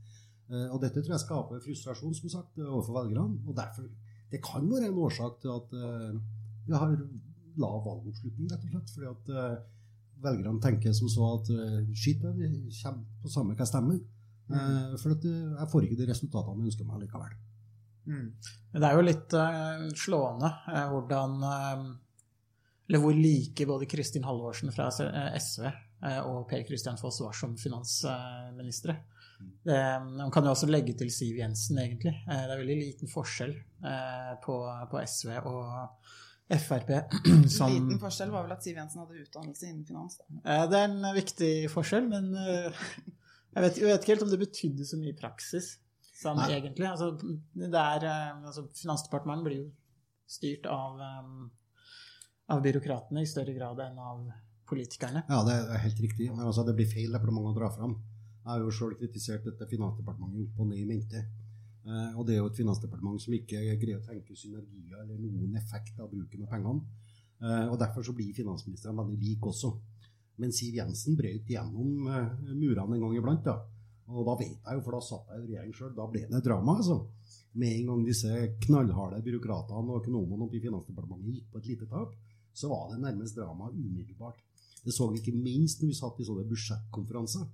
Eh, 0.50 0.68
Og 0.70 0.80
dette 0.82 1.02
tror 1.02 1.16
jeg 1.16 1.26
skaper 1.26 1.66
frustrasjon, 1.66 2.16
som 2.22 2.34
sagt, 2.38 2.58
overfor 2.62 3.02
velgerne. 3.02 3.42
Og 3.48 3.58
derfor 3.58 3.90
Det 4.32 4.40
kan 4.40 4.64
være 4.72 4.88
en 4.88 5.00
årsak 5.04 5.42
til 5.44 5.50
at 5.52 5.74
vi 6.66 6.72
har 6.72 6.94
lav 7.60 7.82
valgoppslutning, 7.84 8.48
rett 8.48 8.64
og 8.64 8.70
slett. 8.72 8.94
Fordi 8.96 9.10
at 9.12 9.66
velgerne 10.24 10.62
tenker 10.62 10.94
som 10.96 11.10
så 11.12 11.28
at 11.36 11.50
eh, 11.54 11.94
shit, 11.98 12.22
vi 12.38 12.50
kommer 12.82 13.06
på 13.22 13.32
samme 13.34 13.56
hva 13.56 13.66
jeg 13.66 13.72
stemmer. 13.72 14.00
Eh, 14.54 14.98
For 15.02 15.16
at 15.16 15.26
eh, 15.30 15.56
jeg 15.60 15.72
får 15.74 15.88
ikke 15.88 16.00
de 16.02 16.10
resultatene 16.12 16.62
jeg 16.62 16.72
ønsker 16.72 16.90
meg 16.90 17.04
likevel. 17.06 17.38
Mm. 18.12 18.28
Men 18.74 18.82
det 18.82 18.88
er 18.88 18.98
jo 18.98 19.06
litt 19.06 19.34
uh, 19.38 19.84
slående 19.94 20.48
uh, 20.50 20.88
hvordan 20.90 21.36
uh, 21.46 21.84
Eller 22.90 23.04
hvor 23.04 23.14
like 23.14 23.68
både 23.70 23.86
Kristin 23.86 24.26
Halvorsen 24.26 24.74
fra 24.74 24.88
SV 24.90 25.68
og 26.26 26.48
Per 26.50 26.64
Kristian 26.66 26.98
Foss 26.98 27.20
var 27.22 27.36
som 27.38 27.52
finansministre. 27.62 28.96
Det, 29.64 29.78
man 30.02 30.32
kan 30.34 30.46
jo 30.46 30.50
også 30.56 30.66
legge 30.70 30.96
til 30.98 31.12
Siv 31.14 31.38
Jensen, 31.38 31.78
egentlig. 31.78 32.16
Det 32.26 32.40
er 32.42 32.58
veldig 32.58 32.78
liten 32.80 33.12
forskjell 33.12 33.54
eh, 33.54 34.32
på, 34.42 34.56
på 34.90 35.02
SV 35.06 35.36
og 35.46 36.10
Frp. 36.52 36.90
Som, 37.56 37.70
Liten 37.72 38.02
forskjell 38.02 38.34
var 38.34 38.48
vel 38.48 38.56
at 38.58 38.66
Siv 38.66 38.82
Jensen 38.82 39.04
hadde 39.04 39.22
utdannelse 39.22 39.70
innen 39.70 39.86
finans. 39.88 40.18
Da. 40.18 40.42
Eh, 40.42 40.64
Det 40.74 40.82
er 40.82 40.90
en 40.90 41.10
viktig 41.16 41.52
forskjell, 41.74 42.10
men 42.10 42.34
jeg 43.52 43.64
vet, 43.66 43.80
jeg 43.82 43.90
vet 43.90 44.04
ikke 44.04 44.14
helt 44.16 44.26
om 44.28 44.32
det 44.32 44.42
betydde 44.42 44.88
så 44.88 45.00
mye 45.00 45.14
i 45.14 45.18
praksis. 45.18 45.74
Sånn, 46.22 46.38
Nei. 46.38 46.52
egentlig. 46.60 46.86
Altså, 46.88 47.12
det 47.18 47.72
er, 47.72 48.06
eh, 48.06 48.46
altså, 48.46 48.68
Finansdepartementet 48.78 49.48
blir 49.48 49.60
jo 49.64 49.68
styrt 50.30 50.68
av, 50.70 51.02
um, 51.02 51.50
av 52.54 52.62
byråkratene 52.64 53.24
i 53.24 53.30
større 53.30 53.56
grad 53.58 53.82
enn 53.84 54.00
av 54.00 54.24
politikerne. 54.70 55.26
Ja, 55.28 55.42
det 55.48 55.58
er 55.60 55.84
helt 55.84 56.02
riktig. 56.04 56.30
Men 56.32 56.46
altså, 56.48 56.64
det 56.68 56.78
blir 56.78 56.90
feil 56.90 57.12
departement 57.12 57.52
å 57.52 57.58
dra 57.58 57.72
fram. 57.74 57.98
Jeg 58.42 58.50
har 58.50 58.64
jo 58.64 58.74
sjøl 58.74 58.98
kritisert 58.98 59.46
dette 59.46 59.68
finansdepartementet 59.70 60.46
opp 60.48 60.62
og 60.64 60.70
ned 60.72 60.82
i 60.82 60.88
mente. 60.90 61.26
Eh, 61.82 62.12
og 62.16 62.28
det 62.28 62.36
er 62.36 62.44
jo 62.44 62.50
et 62.52 62.60
finansdepartement 62.62 63.22
som 63.22 63.34
ikke 63.36 63.62
greier 63.82 63.98
å 64.00 64.06
tenke 64.06 64.38
synergier 64.38 65.02
eller 65.02 65.18
noen 65.18 65.58
effekt 65.58 65.98
av 66.00 66.12
bruken 66.14 66.46
av 66.46 66.54
pengene. 66.54 67.08
Eh, 67.42 67.68
og 67.68 67.80
derfor 67.82 68.06
så 68.06 68.14
blir 68.14 68.36
finansministeren 68.38 69.00
veldig 69.02 69.18
lik 69.22 69.48
også. 69.50 69.74
Men 70.42 70.54
Siv 70.56 70.76
Jensen 70.80 71.18
brøt 71.20 71.50
gjennom 71.50 72.10
eh, 72.10 72.32
murene 72.56 72.98
en 72.98 73.06
gang 73.06 73.18
iblant. 73.18 73.46
da. 73.46 73.60
Og 74.12 74.28
da 74.28 74.36
vet 74.42 74.58
jeg 74.58 74.78
jo, 74.78 74.84
for 74.84 74.98
da 74.98 75.02
satt 75.06 75.32
jeg 75.32 75.44
i 75.44 75.50
regjering 75.52 75.76
sjøl, 75.78 75.94
da 75.96 76.08
ble 76.12 76.26
det 76.30 76.44
drama, 76.46 76.78
altså. 76.82 77.00
Med 77.62 77.76
en 77.76 77.90
gang 77.92 78.04
disse 78.08 78.32
knallharde 78.66 79.20
byråkratene 79.26 79.92
og 79.92 80.02
økonomene 80.02 80.46
oppe 80.46 80.58
i 80.60 80.64
Finansdepartementet 80.64 81.36
gikk 81.36 81.50
på 81.52 81.60
et 81.60 81.70
lite 81.72 81.88
tak, 81.92 82.14
så 82.56 82.70
var 82.72 82.92
det 82.92 83.02
nærmest 83.04 83.38
drama 83.38 83.70
umiddelbart. 83.72 84.40
Det 84.84 84.94
så 84.96 85.08
vi 85.12 85.20
ikke 85.20 85.36
minst 85.36 85.82
når 85.82 85.92
vi 85.92 85.98
satt 86.00 86.20
i 86.20 86.28
sånne 86.28 86.48
budsjettkonferanser. 86.50 87.48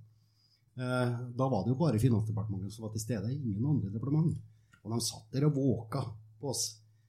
Eh, 0.78 1.14
da 1.38 1.48
var 1.50 1.64
det 1.64 1.74
jo 1.74 1.80
bare 1.80 2.00
Finansdepartementet 2.02 2.74
som 2.74 2.86
var 2.86 2.94
til 2.94 3.04
stede, 3.04 3.34
ingen 3.34 3.66
andre 3.66 3.90
departement. 3.94 4.36
Og 4.84 4.94
de 4.94 5.00
satt 5.04 5.34
der 5.34 5.48
og 5.48 5.58
våka 5.58 6.04
på 6.40 6.52
oss. 6.54 6.68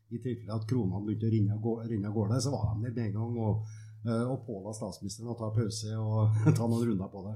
I 0.10 0.18
tilfelle 0.18 0.56
at 0.58 0.66
kronene 0.70 1.06
begynte 1.06 1.30
å 1.30 1.76
renne 1.86 2.10
av 2.10 2.16
gårde, 2.16 2.42
så 2.42 2.54
var 2.54 2.72
de 2.74 2.90
der 2.90 2.96
med 2.96 3.04
en 3.04 3.18
gang 3.20 3.38
og, 3.46 3.68
og 4.06 4.46
påla 4.46 4.72
statsministeren 4.72 5.34
å 5.34 5.36
ta 5.36 5.50
pause 5.52 5.92
og 6.00 6.38
ta 6.58 6.68
noen 6.68 6.86
runder 6.88 7.10
på 7.12 7.24
det. 7.26 7.34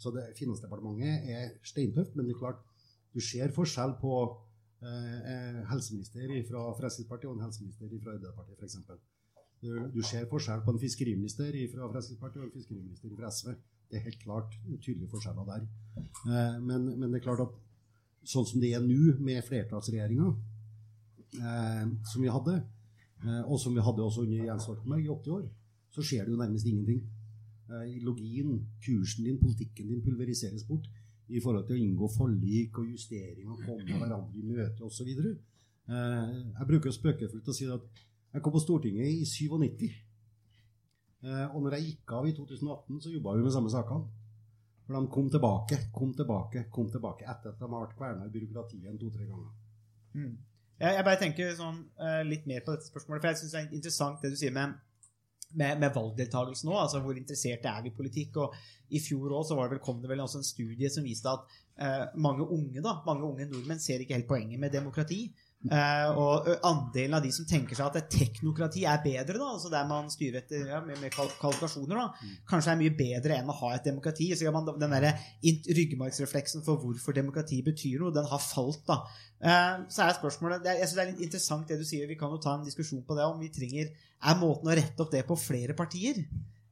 Så 0.00 0.12
det, 0.14 0.30
Finansdepartementet 0.38 1.28
er 1.32 1.52
steintøft, 1.64 2.16
men 2.16 2.28
det 2.28 2.34
er 2.36 2.40
klart, 2.40 2.62
du 3.16 3.20
ser 3.24 3.52
forskjell 3.56 3.96
på 4.00 4.14
eh, 4.84 5.18
eh, 5.32 5.60
helseminister 5.70 6.32
fra 6.48 6.64
Fremskrittspartiet 6.76 7.30
og 7.30 7.38
en 7.38 7.46
helseminister 7.46 7.88
fra 7.88 8.16
Arbeiderpartiet, 8.16 8.58
f.eks. 8.60 9.00
Du, 9.64 9.70
du 9.94 10.02
ser 10.04 10.28
forskjell 10.28 10.60
på 10.66 10.74
en 10.74 10.82
fiskeriminister 10.82 11.56
fra 11.72 11.88
Fremskrittspartiet 11.94 12.42
og 12.42 12.50
en 12.50 12.56
fiskeriminister 12.58 13.14
fra 13.16 13.32
SV. 13.32 13.54
Det 13.88 13.98
er 13.98 14.04
helt 14.04 14.20
klart 14.20 14.58
tydelige 14.84 15.08
forskjeller 15.14 15.48
der. 15.48 15.64
Eh, 15.96 16.58
men, 16.60 16.90
men 16.98 17.08
det 17.08 17.22
er 17.22 17.26
klart 17.30 17.46
at 17.46 17.56
sånn 18.26 18.48
som 18.48 18.60
det 18.60 18.74
er 18.76 18.84
nå, 18.84 19.16
med 19.22 19.44
flertallsregjeringa 19.46 20.32
eh, 21.40 21.84
som 22.10 22.24
vi 22.24 22.32
hadde, 22.32 22.58
eh, 23.24 23.42
og 23.46 23.60
som 23.62 23.76
vi 23.76 23.84
hadde 23.86 24.04
også 24.04 24.26
under 24.26 24.50
Jens 24.50 24.68
Stoltenberg 24.68 25.06
i 25.06 25.14
80 25.14 25.38
år, 25.38 25.46
så 25.96 26.04
skjer 26.04 26.26
det 26.26 26.34
jo 26.34 26.40
nærmest 26.40 26.68
ingenting. 26.68 27.00
Eh, 27.66 27.96
ideologien, 27.96 28.60
kursen 28.84 29.24
din, 29.24 29.38
politikken 29.40 29.88
din 29.88 30.02
pulveriseres 30.02 30.64
bort 30.68 30.86
i 31.28 31.40
forhold 31.42 31.64
til 31.66 31.74
å 31.74 31.82
inngå 31.82 32.08
forlik 32.14 32.78
og 32.78 32.92
justering 32.92 33.48
og 33.50 33.62
komme 33.64 33.96
hverandre 33.98 34.38
i 34.38 34.44
møte 34.46 34.84
osv. 34.86 35.08
Eh, 35.08 36.36
jeg 36.60 36.68
bruker 36.68 36.94
spøkefullt 36.94 37.50
å 37.50 37.56
si 37.56 37.66
at 37.66 38.04
jeg 38.36 38.44
kom 38.44 38.54
på 38.54 38.62
Stortinget 38.62 39.08
i 39.08 39.24
97. 39.24 39.88
Eh, 41.24 41.46
Og 41.56 41.62
når 41.64 41.78
jeg 41.78 41.88
gikk 41.88 42.12
av 42.12 42.28
i 42.28 42.36
2018, 42.36 43.00
så 43.02 43.10
jobba 43.16 43.34
vi 43.34 43.42
med 43.48 43.56
samme 43.56 43.72
sakene. 43.72 44.06
For 44.86 44.94
de 44.94 45.10
kom 45.10 45.30
tilbake, 45.30 45.78
kom 45.92 46.12
tilbake, 46.14 46.68
kom 46.70 46.90
tilbake 46.92 47.26
etter 47.26 47.50
at 47.50 47.58
de 47.58 47.66
har 47.66 47.86
vært 47.88 47.96
kverna 47.98 48.28
i 48.28 48.34
byråkratiet 48.36 48.86
en 48.86 48.98
to-tre 49.00 49.26
ganger. 49.26 49.50
Mm. 50.14 50.36
Jeg, 50.78 50.92
jeg 50.94 51.04
bare 51.08 51.18
tenker 51.18 51.56
sånn, 51.58 51.80
litt 52.28 52.46
mer 52.46 52.62
på 52.62 52.76
dette 52.76 52.86
spørsmålet, 52.86 53.24
for 53.24 53.32
jeg 53.32 53.40
syns 53.40 53.54
det 53.56 53.62
er 53.64 53.74
interessant 53.74 54.22
det 54.22 54.30
du 54.30 54.36
sier 54.38 54.54
med, 54.54 54.76
med, 55.56 55.80
med 55.82 55.94
valgdeltakelse 55.94 56.68
nå. 56.68 56.74
altså 56.78 57.00
Hvor 57.04 57.18
interesserte 57.18 57.70
er 57.70 57.84
vi 57.84 57.92
i 57.92 57.96
politikk? 57.96 58.36
og 58.44 58.54
I 58.90 59.00
fjor 59.02 59.34
også 59.40 59.56
var 59.58 59.68
det 59.68 59.76
vel, 59.76 59.84
kom 59.84 60.02
det 60.02 60.10
vel 60.12 60.22
også 60.24 60.42
en 60.42 60.48
studie 60.48 60.90
som 60.92 61.06
viste 61.06 61.32
at 61.32 61.56
eh, 61.82 62.04
mange 62.14 62.46
unge 62.46 62.84
da, 62.84 62.98
mange 63.06 63.26
unge 63.26 63.48
nordmenn 63.50 63.82
ser 63.82 64.04
ikke 64.04 64.18
helt 64.18 64.30
poenget 64.30 64.60
med 64.62 64.74
demokrati. 64.74 65.24
Eh, 65.66 66.18
og 66.20 66.46
andelen 66.68 67.16
av 67.16 67.24
de 67.24 67.32
som 67.34 67.46
tenker 67.48 67.74
seg 67.74 67.88
at 67.88 67.96
et 67.98 68.10
teknokrati 68.12 68.84
er 68.86 69.00
bedre, 69.02 69.34
da, 69.40 69.48
altså 69.56 69.70
der 69.72 69.86
man 69.88 70.10
styrer 70.12 70.38
etter 70.44 70.68
ja, 70.68 70.78
med, 70.84 71.00
med 71.02 71.10
kvalifikasjoner, 71.14 71.96
da, 71.96 72.04
mm. 72.12 72.34
kanskje 72.52 72.74
er 72.74 72.80
mye 72.82 72.94
bedre 72.94 73.38
enn 73.40 73.50
å 73.50 73.56
ha 73.64 73.72
et 73.74 73.88
demokrati. 73.88 74.28
Så 74.36 74.52
man, 74.54 74.68
den 74.68 74.94
der 74.94 75.08
ryggmargsrefleksen 75.42 76.62
for 76.66 76.78
hvorfor 76.82 77.16
demokrati 77.16 77.62
betyr 77.66 78.04
noe, 78.04 78.14
den 78.14 78.28
har 78.30 78.42
falt. 78.42 78.84
da. 78.86 79.00
Uh, 79.36 79.86
så 79.92 80.06
er 80.06 80.14
spørsmålet, 80.16 80.62
det 80.64 80.70
er, 80.72 80.78
Jeg 80.80 80.88
synes 80.88 80.96
det 80.96 81.02
er 81.02 81.10
litt 81.10 81.24
interessant 81.26 81.72
det 81.72 81.80
du 81.80 81.88
sier, 81.88 82.06
vi 82.08 82.18
kan 82.20 82.32
jo 82.32 82.38
ta 82.40 82.54
en 82.56 82.64
diskusjon 82.64 83.02
på 83.04 83.16
det, 83.18 83.26
om 83.28 83.36
vi 83.36 83.50
trenger 83.52 83.90
Er 84.24 84.38
måten 84.40 84.70
å 84.70 84.76
rette 84.78 85.02
opp 85.04 85.10
det 85.12 85.26
på 85.28 85.36
flere 85.36 85.76
partier? 85.76 86.22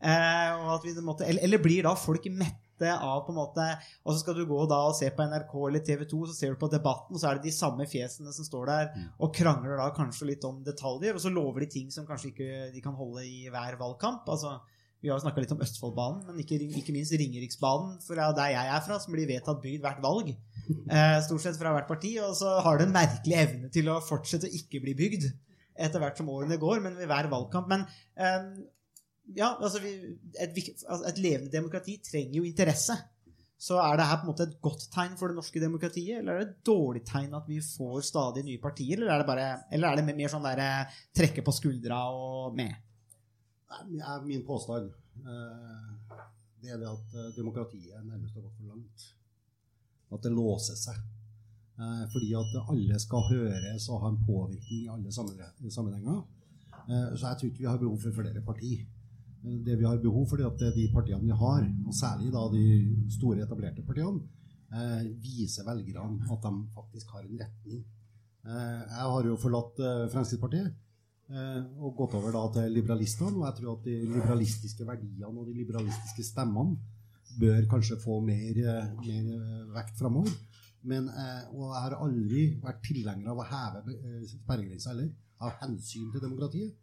Uh, 0.00 0.50
og 0.62 0.70
at 0.78 0.86
vi, 0.86 0.94
på 0.96 1.16
eller, 1.18 1.42
eller 1.44 1.60
blir 1.64 1.84
da 1.84 1.92
folk 1.98 2.24
mette 2.32 2.63
av 2.82 3.22
på 3.26 3.30
en 3.30 3.38
måte 3.38 3.64
Og 4.02 4.12
så 4.12 4.18
skal 4.20 4.34
du 4.34 4.44
gå 4.48 4.58
da 4.70 4.80
og 4.88 4.96
se 4.98 5.08
på 5.14 5.26
NRK 5.30 5.54
eller 5.68 5.84
TV 5.86 6.04
2, 6.10 6.20
så 6.26 6.34
ser 6.34 6.54
du 6.54 6.60
på 6.60 6.70
debatten, 6.72 7.14
og 7.14 7.22
så 7.22 7.30
er 7.30 7.38
det 7.38 7.46
de 7.46 7.54
samme 7.54 7.86
fjesene 7.86 8.34
som 8.34 8.46
står 8.46 8.70
der 8.70 8.92
og 9.22 9.34
krangler 9.34 9.78
da 9.78 9.90
kanskje 9.94 10.32
litt 10.32 10.44
om 10.48 10.62
detaljer, 10.66 11.14
og 11.14 11.22
så 11.22 11.32
lover 11.32 11.64
de 11.64 11.72
ting 11.78 11.90
som 11.94 12.08
kanskje 12.08 12.32
ikke 12.32 12.50
de 12.74 12.82
kan 12.84 12.96
holde 12.98 13.22
i 13.22 13.46
hver 13.52 13.78
valgkamp. 13.80 14.28
altså 14.28 14.58
vi 15.04 15.10
har 15.12 15.20
snakka 15.20 15.42
litt 15.42 15.52
om 15.52 15.60
Østfoldbanen, 15.60 16.22
men 16.24 16.38
ikke, 16.40 16.56
ikke 16.80 16.92
minst 16.96 17.12
Ringeriksbanen, 17.12 17.98
fra 18.00 18.30
der 18.32 18.54
jeg 18.54 18.70
er 18.72 18.84
fra, 18.86 18.96
som 19.02 19.12
blir 19.12 19.28
vedtatt 19.28 19.60
bygd 19.60 19.82
hvert 19.84 20.00
valg. 20.00 20.30
Eh, 20.32 21.16
stort 21.26 21.44
sett 21.44 21.58
fra 21.60 21.74
hvert 21.74 21.90
parti. 21.90 22.14
Og 22.24 22.32
så 22.38 22.54
har 22.64 22.80
det 22.80 22.86
en 22.86 22.94
merkelig 22.94 23.36
evne 23.36 23.68
til 23.74 23.90
å 23.92 23.98
fortsette 24.00 24.48
å 24.48 24.56
ikke 24.56 24.80
bli 24.80 24.94
bygd 24.96 25.26
etter 25.74 26.00
hvert 26.00 26.16
som 26.16 26.30
årene 26.32 26.56
går, 26.62 26.80
men 26.86 26.96
ved 26.96 27.10
hver 27.10 27.28
valgkamp. 27.28 27.68
Men 27.68 27.84
eh, 28.16 28.48
ja, 29.32 29.54
altså 29.56 29.80
vi, 29.80 29.94
et, 30.40 30.58
altså 30.84 31.08
et 31.08 31.18
levende 31.22 31.52
demokrati 31.52 31.96
trenger 32.04 32.36
jo 32.38 32.44
interesse. 32.44 32.96
Så 33.64 33.78
er 33.80 33.96
det 33.96 34.06
her 34.08 34.18
på 34.20 34.26
en 34.26 34.32
måte 34.32 34.44
et 34.44 34.56
godt 34.60 34.82
tegn 34.92 35.14
for 35.16 35.30
det 35.30 35.38
norske 35.38 35.60
demokratiet, 35.62 36.18
eller 36.18 36.34
er 36.34 36.42
det 36.42 36.48
et 36.50 36.66
dårlig 36.68 37.04
tegn 37.08 37.36
at 37.38 37.46
vi 37.48 37.62
får 37.64 38.02
stadig 38.04 38.42
nye 38.44 38.60
partier, 38.60 38.98
eller 38.98 39.14
er 39.14 39.22
det, 39.22 39.28
bare, 39.30 39.46
eller 39.72 39.88
er 39.88 40.00
det 40.00 40.16
mer 40.18 40.32
sånn 40.32 40.44
der 40.44 40.60
eh, 40.60 40.98
trekke 41.16 41.44
på 41.46 41.54
skuldra 41.54 42.02
og 42.12 42.58
med? 42.58 42.74
Nei, 43.72 44.02
er 44.04 44.26
min 44.26 44.44
påstand 44.46 44.90
eh, 44.90 46.18
det 46.60 46.74
er 46.74 46.82
det 46.82 46.90
at 46.90 47.16
eh, 47.16 47.30
demokratiet 47.38 48.04
nærmest 48.04 48.36
har 48.36 48.44
gått 48.44 48.58
for 48.58 48.74
langt. 48.74 49.06
At 50.12 50.26
det 50.26 50.34
låser 50.34 50.76
seg. 50.78 51.00
Fordi 51.74 52.28
at 52.38 52.52
alle 52.70 52.98
skal 53.02 53.24
høres 53.26 53.88
og 53.90 54.04
ha 54.04 54.10
en 54.12 54.20
påvirkning 54.22 54.84
i 54.84 54.90
alle 54.92 55.10
sammenhenger. 55.10 56.20
Så 56.86 57.24
jeg 57.24 57.38
tror 57.40 57.48
ikke 57.48 57.64
vi 57.64 57.66
har 57.66 57.80
behov 57.80 57.96
for 57.98 58.14
flere 58.14 58.42
parti. 58.46 58.76
Eh, 59.44 59.58
Det 59.64 59.76
vi 59.78 59.84
har 59.84 59.98
behov 60.02 60.26
for, 60.28 60.40
at 60.46 60.62
er 60.62 60.72
de 60.74 60.88
partiene 60.92 61.22
vi 61.22 61.30
har, 61.30 61.66
og 61.86 61.94
særlig 61.94 62.32
da 62.32 62.46
de 62.52 62.64
store 63.10 63.42
etablerte 63.44 63.82
partiene, 63.82 64.22
eh, 64.72 65.04
viser 65.20 65.64
velgerne 65.64 66.24
at 66.32 66.42
de 66.42 66.54
faktisk 66.74 67.06
har 67.12 67.22
en 67.22 67.38
retning. 67.44 67.84
Eh, 68.44 68.80
jeg 68.88 69.12
har 69.12 69.24
jo 69.24 69.36
forlatt 69.36 69.78
eh, 69.80 70.08
Fremskrittspartiet. 70.12 70.74
Eh, 71.30 71.62
og 71.80 71.96
gått 71.96 72.14
over 72.18 72.32
da 72.36 72.42
til 72.52 72.72
liberalistene. 72.72 73.32
Og 73.38 73.46
jeg 73.48 73.56
tror 73.60 73.78
at 73.78 73.84
de 73.84 73.94
liberalistiske 74.12 74.84
verdiene 74.84 75.38
og 75.40 75.46
de 75.48 75.54
liberalistiske 75.56 76.22
stemmene 76.22 76.76
bør 77.40 77.64
kanskje 77.70 77.96
få 78.02 78.20
mer, 78.20 78.52
eh, 78.60 78.90
mer 79.00 79.30
eh, 79.32 79.62
vekt 79.74 79.96
framover. 79.98 80.34
Men, 80.84 81.08
eh, 81.08 81.42
og 81.56 81.72
jeg 81.72 81.82
har 81.82 81.96
aldri 81.96 82.42
vært 82.60 82.82
tilhenger 82.84 83.30
av 83.32 83.40
å 83.40 83.48
heve 83.48 83.94
eh, 83.96 84.26
sperregrensa 84.28 84.92
heller, 84.92 85.08
av 85.40 85.56
hensyn 85.62 86.12
til 86.12 86.20
demokratiet. 86.20 86.74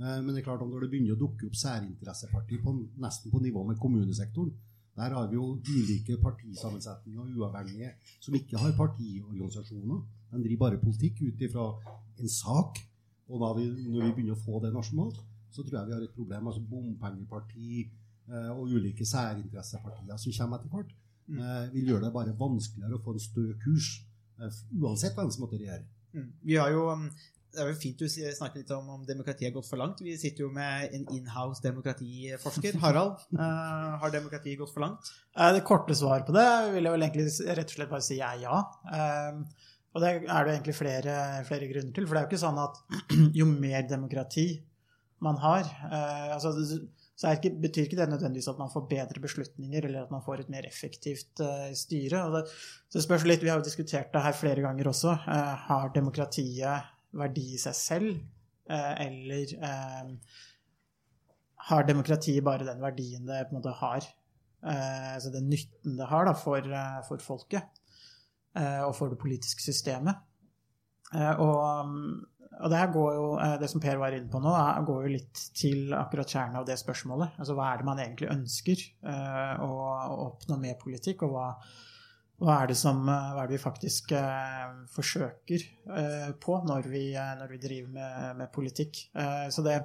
Eh, 0.00 0.20
men 0.20 0.32
det 0.32 0.42
er 0.42 0.46
klart 0.48 0.62
at 0.62 0.70
når 0.70 0.84
det 0.84 0.90
begynner 0.92 1.14
å 1.14 1.20
dukke 1.20 1.48
opp 1.48 1.58
særinteressepartier 1.58 2.62
på, 2.64 2.74
nesten 3.02 3.34
på 3.34 3.42
nivå 3.42 3.62
med 3.68 3.78
kommunesektoren, 3.82 4.54
der 4.94 5.14
har 5.14 5.28
vi 5.30 5.34
jo 5.34 5.56
ulike 5.58 6.16
partisammensetninger, 6.22 7.30
uavhengige, 7.34 7.94
som 8.22 8.34
ikke 8.38 8.58
har 8.62 8.76
partiorganisasjoner. 8.78 10.02
De 10.34 10.42
driver 10.42 10.60
bare 10.60 10.82
politikk 10.82 11.22
ut 11.24 11.42
ifra 11.42 11.64
en 12.22 12.30
sak. 12.30 12.78
Og 13.26 13.42
vi, 13.58 13.64
når 13.88 14.04
vi 14.04 14.12
begynner 14.12 14.36
å 14.36 14.44
få 14.44 14.60
det 14.62 14.70
nasjonalt, 14.74 15.18
så 15.50 15.64
tror 15.64 15.80
jeg 15.80 15.88
vi 15.88 15.96
har 15.96 16.04
et 16.04 16.14
problem. 16.14 16.50
Altså 16.50 16.62
bompengeparti 16.70 17.82
eh, 17.82 18.50
og 18.52 18.70
ulike 18.70 19.06
særinteressepartier 19.08 20.20
som 20.20 20.36
kommer 20.38 20.62
etter 20.62 20.74
hvert, 20.74 20.94
eh, 21.34 21.74
vil 21.74 21.90
gjøre 21.90 22.06
det 22.06 22.14
bare 22.14 22.38
vanskeligere 22.38 22.98
å 22.98 23.02
få 23.02 23.16
en 23.16 23.26
stø 23.26 23.48
kurs, 23.64 23.96
uansett 24.74 25.14
hvem 25.14 25.30
som 25.30 25.44
måtte 25.44 25.58
regjere. 25.58 25.86
Mm. 26.14 26.30
Vi 26.42 26.56
har 26.58 26.70
jo 26.70 26.86
um, 26.90 27.06
Det 27.54 27.62
er 27.62 27.70
jo 27.70 27.76
fint 27.78 28.00
du 28.00 28.08
snakker 28.10 28.60
litt 28.60 28.72
om 28.74 28.88
om 28.96 29.04
demokratiet 29.06 29.48
har 29.48 29.54
gått 29.54 29.68
for 29.68 29.80
langt. 29.80 30.02
Vi 30.04 30.16
sitter 30.18 30.46
jo 30.46 30.50
med 30.54 30.94
en 30.96 31.04
inhouse 31.14 31.62
demokratiforsker. 31.64 32.80
Harald, 32.82 33.22
uh, 33.38 33.94
har 34.02 34.14
demokratiet 34.14 34.58
gått 34.60 34.74
for 34.74 34.86
langt? 34.86 35.12
Eh, 35.36 35.52
Det 35.54 35.62
korte 35.68 35.96
svaret 35.98 36.26
på 36.26 36.34
det 36.34 36.48
vil 36.74 36.88
jeg 36.88 36.96
vel 36.96 37.06
egentlig 37.06 37.54
rett 37.60 37.70
og 37.70 37.78
slett 37.78 37.94
bare 37.94 38.08
si 38.08 38.18
er 38.18 38.42
ja. 38.42 38.58
Uh, 38.90 39.70
Og 39.94 40.02
det 40.02 40.10
er 40.10 40.46
det 40.46 40.56
egentlig 40.56 40.74
flere, 40.74 41.16
flere 41.46 41.70
grunner 41.70 41.94
til. 41.94 42.06
For 42.06 42.16
det 42.16 42.20
er 42.20 42.26
jo 42.26 42.32
ikke 42.32 42.44
sånn 42.44 42.62
at 42.64 42.82
jo 43.40 43.48
mer 43.50 43.86
demokrati 43.86 44.48
man 45.24 45.38
har 45.40 45.64
uh, 45.64 46.34
altså, 46.34 46.52
så 47.14 47.28
er 47.28 47.38
ikke, 47.38 47.52
betyr 47.62 47.86
ikke 47.86 47.98
det 48.00 48.08
nødvendigvis 48.10 48.48
at 48.50 48.58
man 48.58 48.72
får 48.72 48.88
bedre 48.90 49.22
beslutninger 49.22 49.86
eller 49.86 50.02
at 50.02 50.10
man 50.10 50.22
får 50.24 50.42
et 50.42 50.50
mer 50.50 50.66
effektivt 50.66 51.42
uh, 51.44 51.70
styre. 51.78 52.24
Og 52.26 52.34
det, 52.34 52.42
så 52.90 53.02
spørs 53.04 53.26
litt, 53.28 53.44
Vi 53.44 53.52
har 53.52 53.60
jo 53.60 53.66
diskutert 53.66 54.10
det 54.12 54.24
her 54.24 54.34
flere 54.34 54.64
ganger 54.64 54.90
også. 54.90 55.14
Uh, 55.22 55.54
har 55.68 55.94
demokratiet 55.94 56.90
verdi 57.18 57.46
i 57.54 57.60
seg 57.60 57.76
selv, 57.78 58.18
eh, 58.70 58.92
eller 59.06 59.54
eh, 59.68 60.12
har 61.70 61.88
demokratiet 61.88 62.44
bare 62.44 62.66
den 62.66 62.82
verdien 62.82 63.26
det 63.28 63.46
på 63.48 63.54
en 63.54 63.60
måte 63.60 63.78
har? 63.80 64.10
eh, 64.64 65.14
altså 65.14 65.32
den 65.34 65.50
nytten 65.52 65.98
det 65.98 66.10
har 66.10 66.28
da, 66.28 66.36
for, 66.38 66.68
for 67.08 67.24
folket 67.24 67.82
og 68.54 68.92
for 68.94 69.10
det 69.10 69.16
politiske 69.18 69.64
systemet. 69.64 70.14
Og, 71.42 71.56
um, 71.58 72.20
og 72.62 72.70
det 72.70 72.82
jo, 72.94 73.24
det 73.58 73.66
som 73.66 73.82
Per 73.82 73.98
var 73.98 74.14
inne 74.14 74.30
på 74.30 74.38
nå, 74.38 74.52
går 74.86 75.00
jo 75.08 75.10
litt 75.10 75.40
til 75.58 75.90
akkurat 75.98 76.30
kjernen 76.30 76.60
av 76.60 76.68
det 76.68 76.76
spørsmålet. 76.78 77.34
Altså 77.42 77.56
hva 77.58 77.72
er 77.72 77.82
det 77.82 77.88
man 77.88 78.02
egentlig 78.04 78.30
ønsker 78.30 78.84
å, 79.58 79.72
å 80.06 80.20
oppnå 80.28 80.60
med 80.62 80.78
politikk, 80.78 81.26
og 81.26 81.34
hva, 81.34 81.48
hva 82.42 82.56
er 82.62 82.70
det 82.72 82.76
som 82.78 83.04
eh, 83.06 83.30
hva 83.34 83.44
er 83.44 83.50
det 83.50 83.56
vi 83.56 83.62
faktisk 83.62 84.14
eh, 84.18 84.72
forsøker 84.94 85.62
eh, 85.98 86.32
på 86.42 86.58
når 86.66 86.88
vi, 86.90 87.04
når 87.14 87.52
vi 87.52 87.60
driver 87.62 87.94
med, 87.94 88.28
med 88.40 88.52
politikk? 88.54 89.06
Så 89.50 89.64
det 89.64 89.78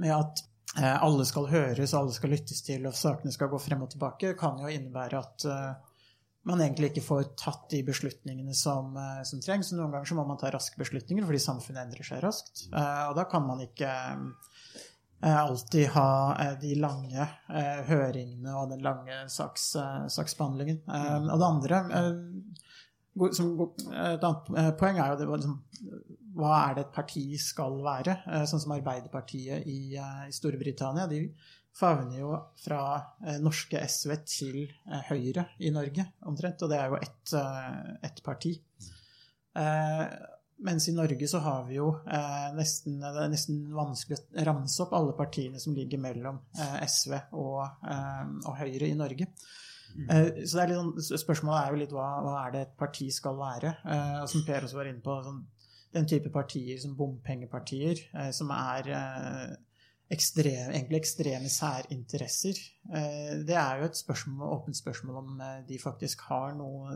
med 0.00 0.14
at 0.14 0.44
alle 0.78 1.24
skal 1.26 1.48
høres, 1.50 1.92
alle 1.98 2.14
skal 2.14 2.30
lyttes 2.30 2.60
til, 2.62 2.84
og 2.86 2.94
sakene 2.94 3.32
skal 3.34 3.50
gå 3.50 3.58
frem 3.58 3.80
og 3.82 3.90
tilbake, 3.90 4.36
kan 4.38 4.60
jo 4.62 4.70
innebære 4.70 5.18
at 5.18 5.46
man 6.46 6.62
egentlig 6.62 6.92
ikke 6.92 7.02
får 7.02 7.24
tatt 7.36 7.66
de 7.72 7.80
beslutningene 7.84 8.54
som, 8.54 8.94
som 9.26 9.42
trengs. 9.42 9.72
Noen 9.74 9.90
ganger 9.90 10.06
så 10.08 10.16
må 10.16 10.24
man 10.28 10.38
ta 10.40 10.52
raske 10.54 10.78
beslutninger 10.78 11.26
fordi 11.26 11.42
samfunnet 11.42 11.82
endrer 11.82 12.06
seg 12.06 12.22
raskt. 12.22 12.68
Og 12.70 13.18
da 13.18 13.26
kan 13.28 13.44
man 13.50 13.64
ikke 13.66 13.90
alltid 15.28 15.88
ha 15.94 16.36
eh, 16.40 16.54
de 16.62 16.74
lange 16.80 17.20
eh, 17.52 17.80
høringene 17.88 18.54
og 18.56 18.70
den 18.72 18.80
lange 18.84 19.18
saks, 19.28 19.74
eh, 19.76 20.06
saksbehandlingen. 20.08 20.80
Eh, 20.88 21.16
Og 21.28 21.38
det 21.42 21.48
andre 21.48 21.80
eh, 21.98 23.30
som, 23.36 23.50
Et 23.60 24.24
annet 24.24 24.50
eh, 24.56 24.70
poeng 24.80 24.98
er 24.98 25.12
jo 25.12 25.18
det, 25.20 25.28
liksom, 25.34 25.58
hva 26.40 26.54
er 26.70 26.74
det 26.78 26.86
et 26.86 26.94
parti 26.94 27.24
skal 27.42 27.80
være? 27.84 28.16
Eh, 28.30 28.44
Sånn 28.48 28.62
som 28.64 28.72
Arbeiderpartiet 28.78 29.66
i, 29.68 29.96
eh, 29.98 30.28
i 30.30 30.32
Storbritannia. 30.32 31.08
De 31.10 31.26
favner 31.76 32.22
jo 32.22 32.32
fra 32.64 32.80
eh, 33.26 33.36
norske 33.42 33.82
SV 33.84 34.16
til 34.24 34.60
eh, 34.64 35.04
Høyre 35.10 35.48
i 35.60 35.70
Norge, 35.74 36.06
omtrent. 36.30 36.62
Og 36.64 36.72
det 36.72 36.80
er 36.80 36.88
jo 36.94 37.00
ett 37.02 37.36
et 38.08 38.22
parti. 38.24 38.56
Eh, 39.58 40.06
mens 40.66 40.88
i 40.90 40.94
Norge 40.96 41.28
så 41.30 41.40
har 41.44 41.64
vi 41.68 41.78
jo 41.78 41.88
eh, 42.04 42.50
nesten, 42.56 42.98
det 43.00 43.24
er 43.24 43.32
nesten 43.32 43.62
vanskelig 43.74 44.18
å 44.20 44.44
ramse 44.50 44.82
opp 44.84 44.94
alle 44.98 45.16
partiene 45.18 45.60
som 45.62 45.76
ligger 45.76 46.02
mellom 46.02 46.42
eh, 46.58 46.78
SV 46.86 47.16
og, 47.38 47.62
eh, 47.88 48.26
og 48.44 48.58
Høyre 48.60 48.90
i 48.90 48.98
Norge. 48.98 49.30
Eh, 50.08 50.44
så 50.44 50.58
det 50.58 50.62
er 50.62 50.70
litt 50.70 50.80
sånn, 50.80 51.22
spørsmålet 51.24 51.62
er 51.62 51.72
jo 51.72 51.80
litt 51.82 51.94
hva, 51.96 52.10
hva 52.24 52.36
er 52.44 52.54
det 52.54 52.66
et 52.66 52.76
parti 52.78 53.08
skal 53.14 53.38
være? 53.40 53.74
Eh, 53.84 54.20
og 54.22 54.28
som 54.30 54.44
Per 54.46 54.68
også 54.68 54.78
var 54.78 54.90
inne 54.90 55.04
på, 55.04 55.16
sånn, 55.26 55.42
den 55.96 56.06
type 56.06 56.30
partier 56.30 56.78
som 56.82 56.94
bompengepartier, 56.98 58.04
eh, 58.14 58.30
som 58.34 58.52
er 58.54 58.90
eh, 58.94 59.56
ekstrem, 60.10 60.72
egentlig 60.74 61.00
ekstreme 61.02 61.50
særinteresser. 61.50 62.60
Eh, 62.90 63.32
det 63.46 63.58
er 63.58 63.80
jo 63.80 63.90
et 63.90 63.98
spørsmål, 63.98 64.54
åpent 64.58 64.78
spørsmål 64.78 65.22
om 65.22 65.42
de 65.66 65.78
faktisk 65.82 66.26
har 66.30 66.54
noe, 66.58 66.94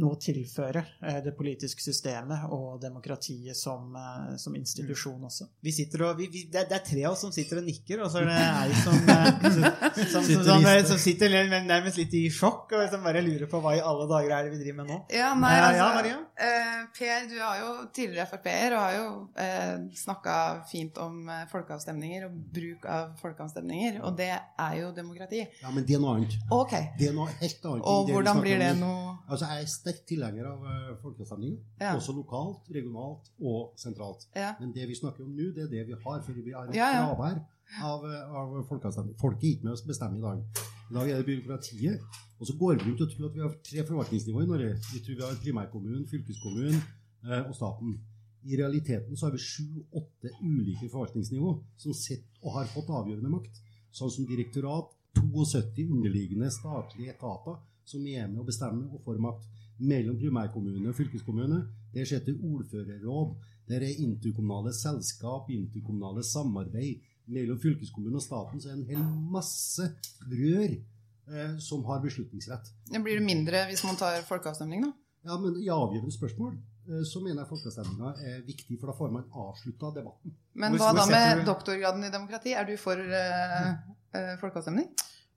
noe 0.00 0.16
å 0.16 0.20
tilføre 0.20 0.82
eh, 1.04 1.18
det 1.24 1.34
politiske 1.36 1.84
systemet 1.84 2.46
og 2.54 2.78
demokratiet 2.80 3.56
som, 3.58 3.90
eh, 3.96 4.36
som 4.40 4.54
institusjon 4.56 5.26
også. 5.28 5.48
Vi 5.60 5.74
sitter 5.74 6.06
og, 6.06 6.14
vi, 6.20 6.28
vi, 6.32 6.44
det, 6.48 6.62
er, 6.62 6.68
det 6.70 6.78
er 6.78 6.86
tre 6.86 7.04
av 7.04 7.16
oss 7.16 7.24
som 7.26 7.32
sitter 7.34 7.60
og 7.60 7.66
nikker, 7.66 8.00
og 8.04 8.12
så 8.12 8.22
er 8.22 8.30
det 8.30 8.38
ei 8.62 8.78
som, 8.80 8.96
eh, 9.12 9.28
som, 9.42 9.66
som, 10.14 10.28
som, 10.30 10.46
som, 10.48 10.68
som 10.92 11.02
sitter 11.02 11.36
nærmest 11.52 12.00
litt 12.00 12.16
i 12.16 12.24
sjokk 12.32 12.72
og 12.78 12.86
som 12.92 13.04
bare 13.04 13.24
lurer 13.24 13.48
på 13.50 13.60
hva 13.62 13.74
i 13.76 13.82
alle 13.84 14.08
dager 14.10 14.36
er 14.36 14.48
det 14.48 14.54
vi 14.54 14.62
driver 14.62 14.80
med 14.80 14.92
nå. 14.94 14.98
Ja, 15.12 15.32
nei, 15.38 15.52
altså, 15.58 15.82
ja, 15.82 15.88
Maria? 15.98 16.18
eh, 16.48 16.80
Per, 16.96 17.28
du 17.28 17.36
har 17.40 17.60
jo 17.60 17.70
tidligere 17.94 18.28
Frp-er 18.30 18.76
og 18.76 18.82
har 18.82 18.96
jo 18.96 19.06
eh, 19.44 19.74
snakka 20.02 20.36
fint 20.70 20.98
om 21.02 21.28
eh, 21.28 21.44
folkeavstemninger 21.52 22.26
og 22.28 22.40
bruk 22.56 22.88
av 22.88 23.12
folkeavstemninger, 23.20 24.00
og 24.06 24.16
det 24.18 24.32
er 24.32 24.74
jo 24.80 24.90
demokrati. 24.96 25.44
Ja, 25.62 25.72
men 25.74 25.86
det 25.88 25.98
er 25.98 26.02
noe 26.02 26.16
annet. 26.18 26.36
Okay. 26.52 26.90
Det 26.98 27.10
er 27.10 27.16
noe 27.16 27.28
helt 27.40 27.70
annet. 27.70 27.86
Og 27.92 28.12
hvordan 28.12 28.42
blir 28.42 28.60
det 28.62 28.72
nå. 28.80 28.88
noe 28.88 29.00
Altså, 29.32 29.46
Jeg 29.56 29.68
sterk 29.82 30.04
tilhenger 30.08 30.48
av 30.48 30.62
uh, 30.64 30.92
folkeavstemninger. 31.02 31.58
Ja. 31.82 31.96
Også 31.98 32.14
lokalt, 32.16 32.70
regionalt 32.74 33.32
og 33.42 33.74
sentralt. 33.80 34.28
Ja. 34.38 34.54
Men 34.60 34.72
det 34.76 34.86
vi 34.88 34.98
snakker 34.98 35.26
om 35.26 35.34
nå, 35.34 35.50
det 35.56 35.66
er 35.66 35.72
det 35.72 35.88
vi 35.90 35.98
har. 35.98 36.22
For 36.22 36.38
vi 36.38 36.54
har 36.54 36.70
et 36.70 36.78
fravær 36.78 37.42
av, 37.80 38.04
eh, 38.04 38.36
av 38.36 38.54
folkeavstemning. 38.68 39.16
Folket 39.20 39.44
er 39.44 39.56
ikke 39.56 39.68
med 39.68 39.72
oss 39.76 39.84
bestemme 39.86 40.18
i 40.18 40.24
dag. 40.24 40.44
I 40.90 40.94
dag 40.94 41.10
er 41.10 41.20
det 41.20 41.28
byråkratiet. 41.30 42.00
Og 42.38 42.46
så 42.48 42.56
går 42.58 42.74
vi 42.74 42.90
rundt 42.90 43.04
og 43.04 43.10
tror 43.12 43.28
at 43.28 43.36
vi 43.36 43.44
har 43.44 43.52
tre 43.68 43.84
forvaltningsnivåer 43.88 44.44
i 44.44 44.50
Norge. 44.50 44.72
Vi 44.92 45.02
tror 45.04 45.16
vi 45.16 45.26
har 45.26 45.42
primærkommunen, 45.44 46.08
fylkeskommunen 46.10 46.80
eh, 47.28 47.42
og 47.46 47.54
staten. 47.54 48.00
I 48.42 48.58
realiteten 48.58 49.16
så 49.16 49.26
har 49.26 49.32
vi 49.32 49.38
sju-åtte 49.38 50.32
ulike 50.42 50.88
forvaltningsnivå 50.90 51.52
som 51.78 51.94
sitter 51.94 52.42
og 52.42 52.56
har 52.58 52.72
fått 52.74 52.90
avgjørende 52.90 53.30
makt. 53.30 53.62
Sånn 53.94 54.10
som 54.10 54.26
direktorat, 54.26 54.90
72 55.14 55.86
underliggende 55.92 56.50
statlige 56.50 57.12
etater 57.14 57.60
som 57.84 58.06
er 58.08 58.26
med 58.26 58.40
å 58.42 58.46
bestemme 58.48 58.88
og 58.90 59.02
får 59.04 59.20
makt. 59.22 59.46
Mellom 59.82 60.18
primærkommune 60.18 60.88
og 60.88 60.94
fylkeskommune. 60.96 61.62
Der 61.94 62.06
sitter 62.08 62.38
ordførerråd. 62.38 63.34
Der 63.68 63.82
er 63.82 63.98
interkommunale 63.98 64.72
selskap, 64.74 65.50
interkommunale 65.50 66.24
samarbeid. 66.24 67.02
Mellom 67.32 67.60
fylkeskommunen 67.62 68.18
og 68.18 68.24
staten 68.24 68.60
så 68.60 68.70
er 68.70 68.76
det 68.76 68.82
en 68.82 68.96
hel 68.96 69.04
masse 69.32 69.86
rør 70.26 70.72
eh, 70.72 71.54
som 71.62 71.84
har 71.86 72.02
beslutningsrett. 72.02 72.72
Det 72.90 73.02
Blir 73.04 73.20
det 73.20 73.26
mindre 73.26 73.64
hvis 73.70 73.84
man 73.86 73.98
tar 74.00 74.24
folkeavstemning, 74.26 74.82
da? 74.88 74.92
Ja, 75.30 75.38
men 75.38 75.56
I 75.62 75.70
avgjørende 75.70 76.14
spørsmål 76.14 76.56
eh, 76.56 77.04
så 77.06 77.22
mener 77.22 77.44
jeg 77.44 77.50
folkeavstemninga 77.52 78.12
er 78.26 78.42
viktig, 78.46 78.78
for 78.80 78.90
da 78.90 78.96
får 78.98 79.14
man 79.14 79.28
avslutta 79.44 79.92
debatten. 80.00 80.34
Men 80.58 80.78
hva 80.80 80.90
da 80.98 81.06
med 81.10 81.44
doktorgraden 81.46 82.08
i 82.08 82.12
demokrati? 82.12 82.56
Er 82.58 82.66
du 82.66 82.74
for 82.80 82.98
eh, 82.98 83.70
eh, 84.18 84.34
folkeavstemning? 84.42 84.90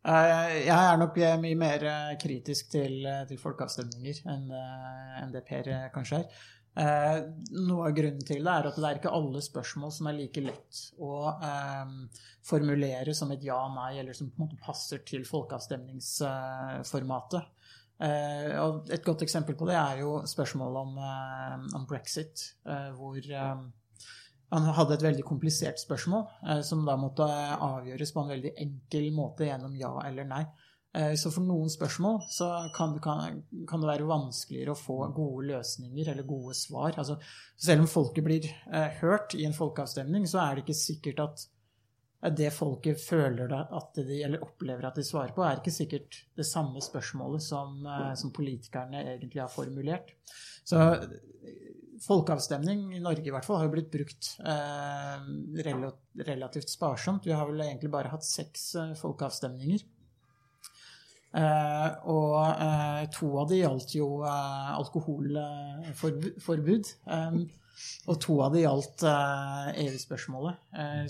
Eh, 0.06 0.68
Jeg 0.68 0.70
er 0.70 1.00
nok 1.02 1.16
eh, 1.18 1.34
mye 1.42 1.56
mer 1.58 1.82
eh, 1.90 2.12
kritisk 2.22 2.68
til, 2.76 3.08
til 3.30 3.38
folkeavstemninger 3.42 4.20
enn 4.30 4.52
enn 4.54 5.32
det 5.34 5.42
Per 5.48 5.66
kanskje 5.96 6.16
er. 6.20 6.26
Noe 7.56 7.86
av 7.88 7.94
grunnen 7.96 8.26
til 8.28 8.44
det 8.44 8.52
er 8.52 8.68
at 8.68 8.76
det 8.78 8.88
er 8.90 8.98
ikke 9.00 9.16
alle 9.18 9.40
spørsmål 9.42 9.92
som 9.96 10.08
er 10.12 10.18
like 10.18 10.42
lett 10.44 10.74
å 11.00 11.32
eh, 11.34 11.86
formulere 12.46 13.14
som 13.16 13.32
et 13.34 13.44
ja-nei, 13.48 13.94
eller 14.02 14.14
som 14.14 14.30
på 14.30 14.36
en 14.38 14.44
måte 14.46 14.60
passer 14.62 14.98
til 15.08 15.24
folkeavstemningsformatet. 15.26 17.44
Eh, 18.06 18.52
et 18.92 19.06
godt 19.08 19.22
eksempel 19.26 19.56
på 19.58 19.66
det 19.72 19.78
er 19.80 19.96
jo 20.04 20.12
spørsmålet 20.28 20.80
om, 20.84 21.00
om 21.80 21.86
brexit, 21.90 22.36
hvor 23.00 23.18
han 24.54 24.68
hadde 24.78 24.96
et 24.98 25.04
veldig 25.06 25.26
komplisert 25.26 25.82
spørsmål, 25.82 26.28
eh, 26.50 26.62
som 26.66 26.86
da 26.86 26.96
måtte 27.00 27.26
avgjøres 27.26 28.14
på 28.14 28.24
en 28.24 28.32
veldig 28.36 28.54
enkel 28.66 29.10
måte 29.16 29.50
gjennom 29.50 29.76
ja 29.80 29.94
eller 30.06 30.28
nei. 30.30 30.44
Eh, 30.96 31.14
så 31.20 31.32
for 31.34 31.44
noen 31.44 31.72
spørsmål 31.72 32.22
så 32.32 32.48
kan 32.76 32.94
kan, 33.04 33.42
kan 33.68 33.82
det 33.84 33.90
være 33.90 34.08
vanskeligere 34.08 34.76
å 34.76 34.80
få 34.80 35.02
gode 35.16 35.50
løsninger 35.50 36.12
eller 36.14 36.28
gode 36.28 36.56
svar. 36.56 36.94
Altså, 36.96 37.18
selv 37.58 37.84
om 37.84 37.92
folket 37.92 38.24
blir 38.24 38.48
eh, 38.48 38.88
hørt 39.02 39.36
i 39.36 39.44
en 39.48 39.58
folkeavstemning, 39.58 40.28
så 40.30 40.44
er 40.46 40.56
det 40.56 40.66
ikke 40.66 40.80
sikkert 40.80 41.22
at 41.26 41.46
eh, 42.24 42.32
det 42.32 42.54
folket 42.56 43.02
føler 43.02 43.52
at 43.60 44.00
de, 44.00 44.22
eller 44.24 44.46
opplever 44.46 44.88
at 44.88 45.02
de 45.02 45.04
svarer 45.04 45.36
på, 45.36 45.44
er 45.44 45.60
ikke 45.60 45.76
sikkert 45.76 46.22
det 46.38 46.48
samme 46.48 46.84
spørsmålet 46.84 47.44
som, 47.44 47.82
eh, 47.84 48.14
som 48.22 48.32
politikerne 48.36 49.04
egentlig 49.04 49.44
har 49.44 49.52
formulert. 49.52 50.16
Så 50.66 50.80
eh, 50.80 51.10
folkeavstemning 52.06 52.80
i 52.96 53.02
Norge 53.04 53.28
i 53.28 53.32
hvert 53.34 53.46
fall 53.48 53.58
har 53.60 53.68
jo 53.68 53.74
blitt 53.76 53.92
brukt 53.94 54.24
eh, 54.46 55.18
rela- 55.66 55.98
relativt 56.28 56.70
sparsomt. 56.74 57.26
Vi 57.26 57.34
har 57.36 57.46
vel 57.50 57.62
egentlig 57.66 57.92
bare 57.94 58.12
hatt 58.14 58.26
seks 58.28 58.62
eh, 58.82 58.94
folkeavstemninger. 59.00 59.82
Eh, 61.36 61.90
og 62.08 62.48
eh, 62.48 63.02
to 63.12 63.28
av 63.42 63.50
de 63.52 63.58
gjaldt 63.60 63.92
jo 63.98 64.24
eh, 64.24 64.70
alkoholforbud. 64.78 66.86
Eh, 67.18 67.34
og 68.08 68.16
to 68.24 68.38
av 68.40 68.54
de 68.56 68.62
gjaldt 68.64 69.04
EU-spørsmålet. 69.04 70.56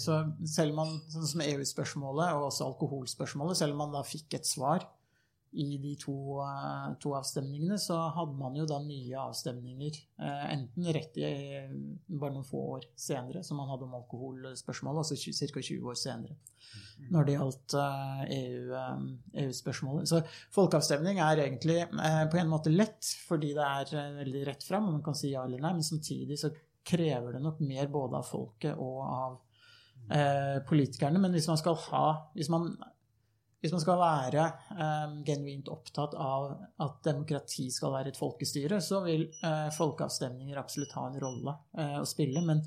Så 0.02 0.16
selv 0.50 0.74
om 0.74 0.80
man, 0.82 0.96
sånn 1.14 1.30
som 1.30 1.44
EU-spørsmålet 1.46 2.34
og 2.34 2.48
også 2.48 2.66
alkoholspørsmålet, 2.72 3.54
selv 3.60 3.76
om 3.76 3.80
man 3.84 3.94
da 3.94 4.02
fikk 4.08 4.34
et 4.40 4.48
svar 4.50 4.82
i 5.56 5.78
de 5.82 5.94
to, 6.00 6.16
eh, 6.44 6.96
to 7.00 7.14
avstemningene, 7.18 7.78
så 7.80 7.98
hadde 8.16 8.36
man 8.40 8.58
jo 8.58 8.66
da 8.70 8.80
nye 8.84 9.22
avstemninger. 9.22 10.00
eh, 10.20 10.44
enten 10.54 10.90
rett 10.94 11.18
i 11.18 11.24
eh, 11.26 11.72
bare 12.08 12.34
noen 12.34 12.48
få 12.48 12.62
år 12.76 12.88
senere, 12.96 13.44
som 13.44 13.58
man 13.58 13.70
hadde 13.72 13.88
om 13.88 13.96
alkoholspørsmålet, 14.00 15.04
altså 15.04 15.16
ca. 15.16 15.62
20 15.62 15.90
år 15.92 16.00
senere. 16.00 16.38
Når 17.12 17.26
det 17.26 17.38
gjaldt 17.38 17.78
eh, 17.80 18.22
EU, 18.40 18.76
eh, 18.82 19.08
EU-spørsmålet. 19.46 20.12
Så 20.12 20.22
folkeavstemning 20.56 21.20
er 21.24 21.46
egentlig 21.46 21.82
på 21.92 22.40
en 22.42 22.52
måte 22.52 22.74
lett, 22.74 23.16
fordi 23.28 23.54
det 23.56 23.66
er 23.66 24.16
veldig 24.22 24.46
rett 24.52 24.64
fram, 24.64 24.90
og 24.90 25.00
man 25.00 25.06
kan 25.06 25.18
si 25.18 25.34
ja 25.34 25.46
eller 25.46 25.64
nei, 25.64 25.76
men 25.78 25.86
samtidig 25.86 26.40
så 26.42 26.52
krever 26.86 27.36
det 27.36 27.42
nok 27.42 27.62
mer 27.66 27.88
både 27.92 28.20
av 28.20 28.28
folket 28.28 28.78
og 28.78 29.00
av 29.06 29.38
eh, 30.12 30.58
politikerne. 30.68 31.22
Men 31.22 31.34
hvis 31.36 31.50
man 31.50 31.60
skal 31.62 31.78
ha 31.88 32.06
Hvis 32.36 32.52
man, 32.54 32.76
hvis 33.66 33.74
man 33.74 33.82
skal 33.82 33.98
være 33.98 34.44
eh, 34.78 35.14
genuint 35.26 35.70
opptatt 35.74 36.14
av 36.22 36.52
at 36.86 37.00
demokrati 37.08 37.66
skal 37.74 37.96
være 37.96 38.14
et 38.14 38.20
folkestyre, 38.20 38.78
så 38.84 39.02
vil 39.06 39.26
eh, 39.42 39.70
folkeavstemninger 39.74 40.60
absolutt 40.62 40.94
ha 41.00 41.08
en 41.10 41.18
rolle 41.24 41.56
eh, 41.82 41.98
å 41.98 42.06
spille. 42.06 42.44
Men 42.46 42.62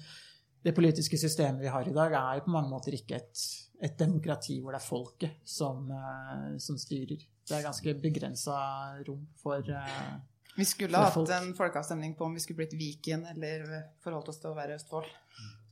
det 0.66 0.74
politiske 0.74 1.20
systemet 1.20 1.62
vi 1.62 1.70
har 1.70 1.86
i 1.86 1.94
dag, 1.94 2.12
er 2.18 2.40
jo 2.40 2.48
på 2.48 2.54
mange 2.56 2.72
måter 2.72 2.96
ikke 2.98 3.20
et, 3.20 3.44
et 3.86 3.94
demokrati 4.00 4.58
hvor 4.58 4.74
det 4.74 4.80
er 4.82 4.88
folket 4.88 5.38
som, 5.46 5.86
eh, 5.94 6.56
som 6.62 6.80
styrer. 6.80 7.22
Det 7.48 7.56
er 7.56 7.64
ganske 7.68 7.94
begrensa 8.02 8.58
rom 9.06 9.22
for 9.38 9.62
eh, 9.62 10.10
Vi 10.58 10.66
skulle 10.66 10.98
For 10.98 11.06
hatt 11.06 11.14
folk. 11.14 11.30
en 11.38 11.54
folkeavstemning 11.54 12.18
på 12.18 12.26
om 12.26 12.34
vi 12.34 12.42
skulle 12.42 12.64
blitt 12.64 12.74
Viken 12.76 13.24
eller 13.36 13.70
forholdt 14.02 14.34
oss 14.34 14.42
til 14.42 14.50
å 14.50 14.58
være 14.58 14.76
Østfold. 14.80 15.06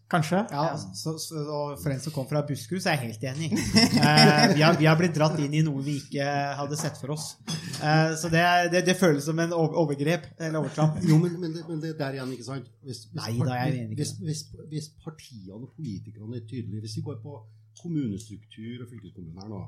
Kanskje? 0.06 0.38
Ja, 0.54 0.76
så, 0.94 1.16
så, 1.18 1.40
og 1.50 1.80
For 1.82 1.90
en 1.90 2.02
som 2.02 2.12
kom 2.14 2.28
fra 2.30 2.44
Buskerud, 2.46 2.78
så 2.82 2.92
er 2.92 3.00
jeg 3.00 3.10
helt 3.10 3.24
enig. 3.32 3.48
Eh, 4.06 4.52
vi, 4.54 4.62
har, 4.62 4.76
vi 4.78 4.86
har 4.86 4.94
blitt 4.98 5.16
dratt 5.16 5.38
inn 5.42 5.54
i 5.56 5.62
noe 5.66 5.80
vi 5.82 5.96
ikke 5.98 6.24
hadde 6.60 6.76
sett 6.78 6.98
for 7.00 7.16
oss. 7.16 7.24
Eh, 7.48 8.12
så 8.20 8.30
det, 8.30 8.44
det, 8.70 8.84
det 8.86 8.94
føles 8.98 9.24
som 9.26 9.40
en 9.42 9.54
overgrep 9.56 10.28
eller 10.36 10.60
overtramp. 10.60 11.00
Jo, 11.10 11.18
men, 11.22 11.34
men, 11.42 11.56
det, 11.56 11.64
men 11.66 11.80
det 11.82 11.96
der 11.98 12.18
igjen, 12.18 12.30
ikke 12.36 12.46
sant? 12.46 12.70
Hvis, 12.86 13.02
hvis, 13.10 13.18
Nei, 13.18 13.32
da 13.40 13.56
er 13.56 13.72
jeg 13.72 13.82
enig. 13.86 13.98
hvis, 13.98 14.14
hvis, 14.22 14.44
hvis 14.70 14.88
partiene 15.02 15.58
og 15.58 15.72
politikerne 15.74 16.38
er 16.38 16.46
tydelige 16.46 16.84
Hvis 16.86 16.96
vi 17.00 17.04
går 17.08 17.18
på 17.24 17.40
kommunestruktur 17.80 18.84
og 18.84 18.90
fylkeskommunen 18.92 19.42
her 19.42 19.50
nå 19.52 19.64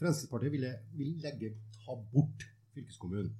Fremskrittspartiet 0.00 0.52
ville, 0.52 0.72
vil 0.96 1.14
legge, 1.24 1.52
ta 1.76 1.94
bort 2.12 2.48
fylkeskommunen. 2.76 3.32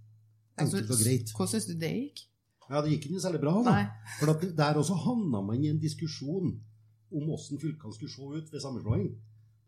Enkelt 0.60 0.92
og 0.92 1.00
greit. 1.00 1.32
Hvordan 1.36 1.52
syns 1.52 1.68
du 1.68 1.74
det 1.80 1.92
gikk? 1.92 2.22
Ja, 2.70 2.82
Det 2.82 2.90
gikk 2.90 3.10
ikke 3.10 3.20
særlig 3.22 3.40
bra. 3.40 3.52
da. 3.62 3.70
Nei. 3.70 3.84
For 4.18 4.32
Der 4.56 4.80
også 4.80 4.94
havna 4.94 5.40
man 5.42 5.62
i 5.64 5.68
en 5.70 5.78
diskusjon 5.78 6.60
om 7.12 7.22
hvordan 7.28 7.60
fylkene 7.62 7.94
skulle 7.94 8.12
se 8.12 8.22
ut 8.22 8.52
ved 8.52 8.60
sammenslåing. 8.60 9.08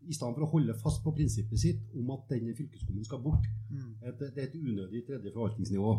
I 0.09 0.13
stedet 0.15 0.35
for 0.35 0.45
å 0.45 0.51
holde 0.53 0.73
fast 0.79 1.03
på 1.03 1.13
prinsippet 1.15 1.59
sitt 1.59 1.95
om 1.95 2.11
at 2.15 2.29
denne 2.31 2.55
fylkeskommunen 2.55 3.05
skal 3.05 3.21
bort. 3.23 3.45
Mm. 3.69 3.95
Et, 4.01 4.19
det 4.19 4.37
er 4.37 4.47
et 4.47 4.55
unødig 4.55 5.03
tredje 5.07 5.33
forvaltningsnivå. 5.33 5.91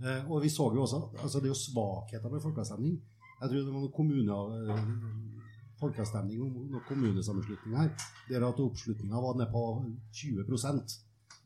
Eh, 0.00 0.30
og 0.30 0.42
vi 0.42 0.48
så 0.48 0.70
jo 0.72 0.82
også 0.86 1.00
altså 1.18 1.40
Det 1.40 1.48
er 1.50 1.54
jo 1.54 1.60
svakheter 1.60 2.32
med 2.32 2.40
folkeavstemning. 2.40 3.00
Jeg 3.40 3.48
tror 3.48 3.56
det 3.58 3.72
var 3.72 3.80
noen 3.80 3.92
kommune, 3.96 4.36
eh, 4.60 4.82
folkeavstemning 5.80 6.42
om 6.44 6.52
noen 6.52 6.84
kommunesammenslutning 6.88 7.76
her, 7.76 7.90
der 8.28 8.44
at 8.48 8.60
oppslutninga 8.60 9.20
var 9.24 9.36
nede 9.36 9.50
på 9.52 9.64
20% 10.12 10.98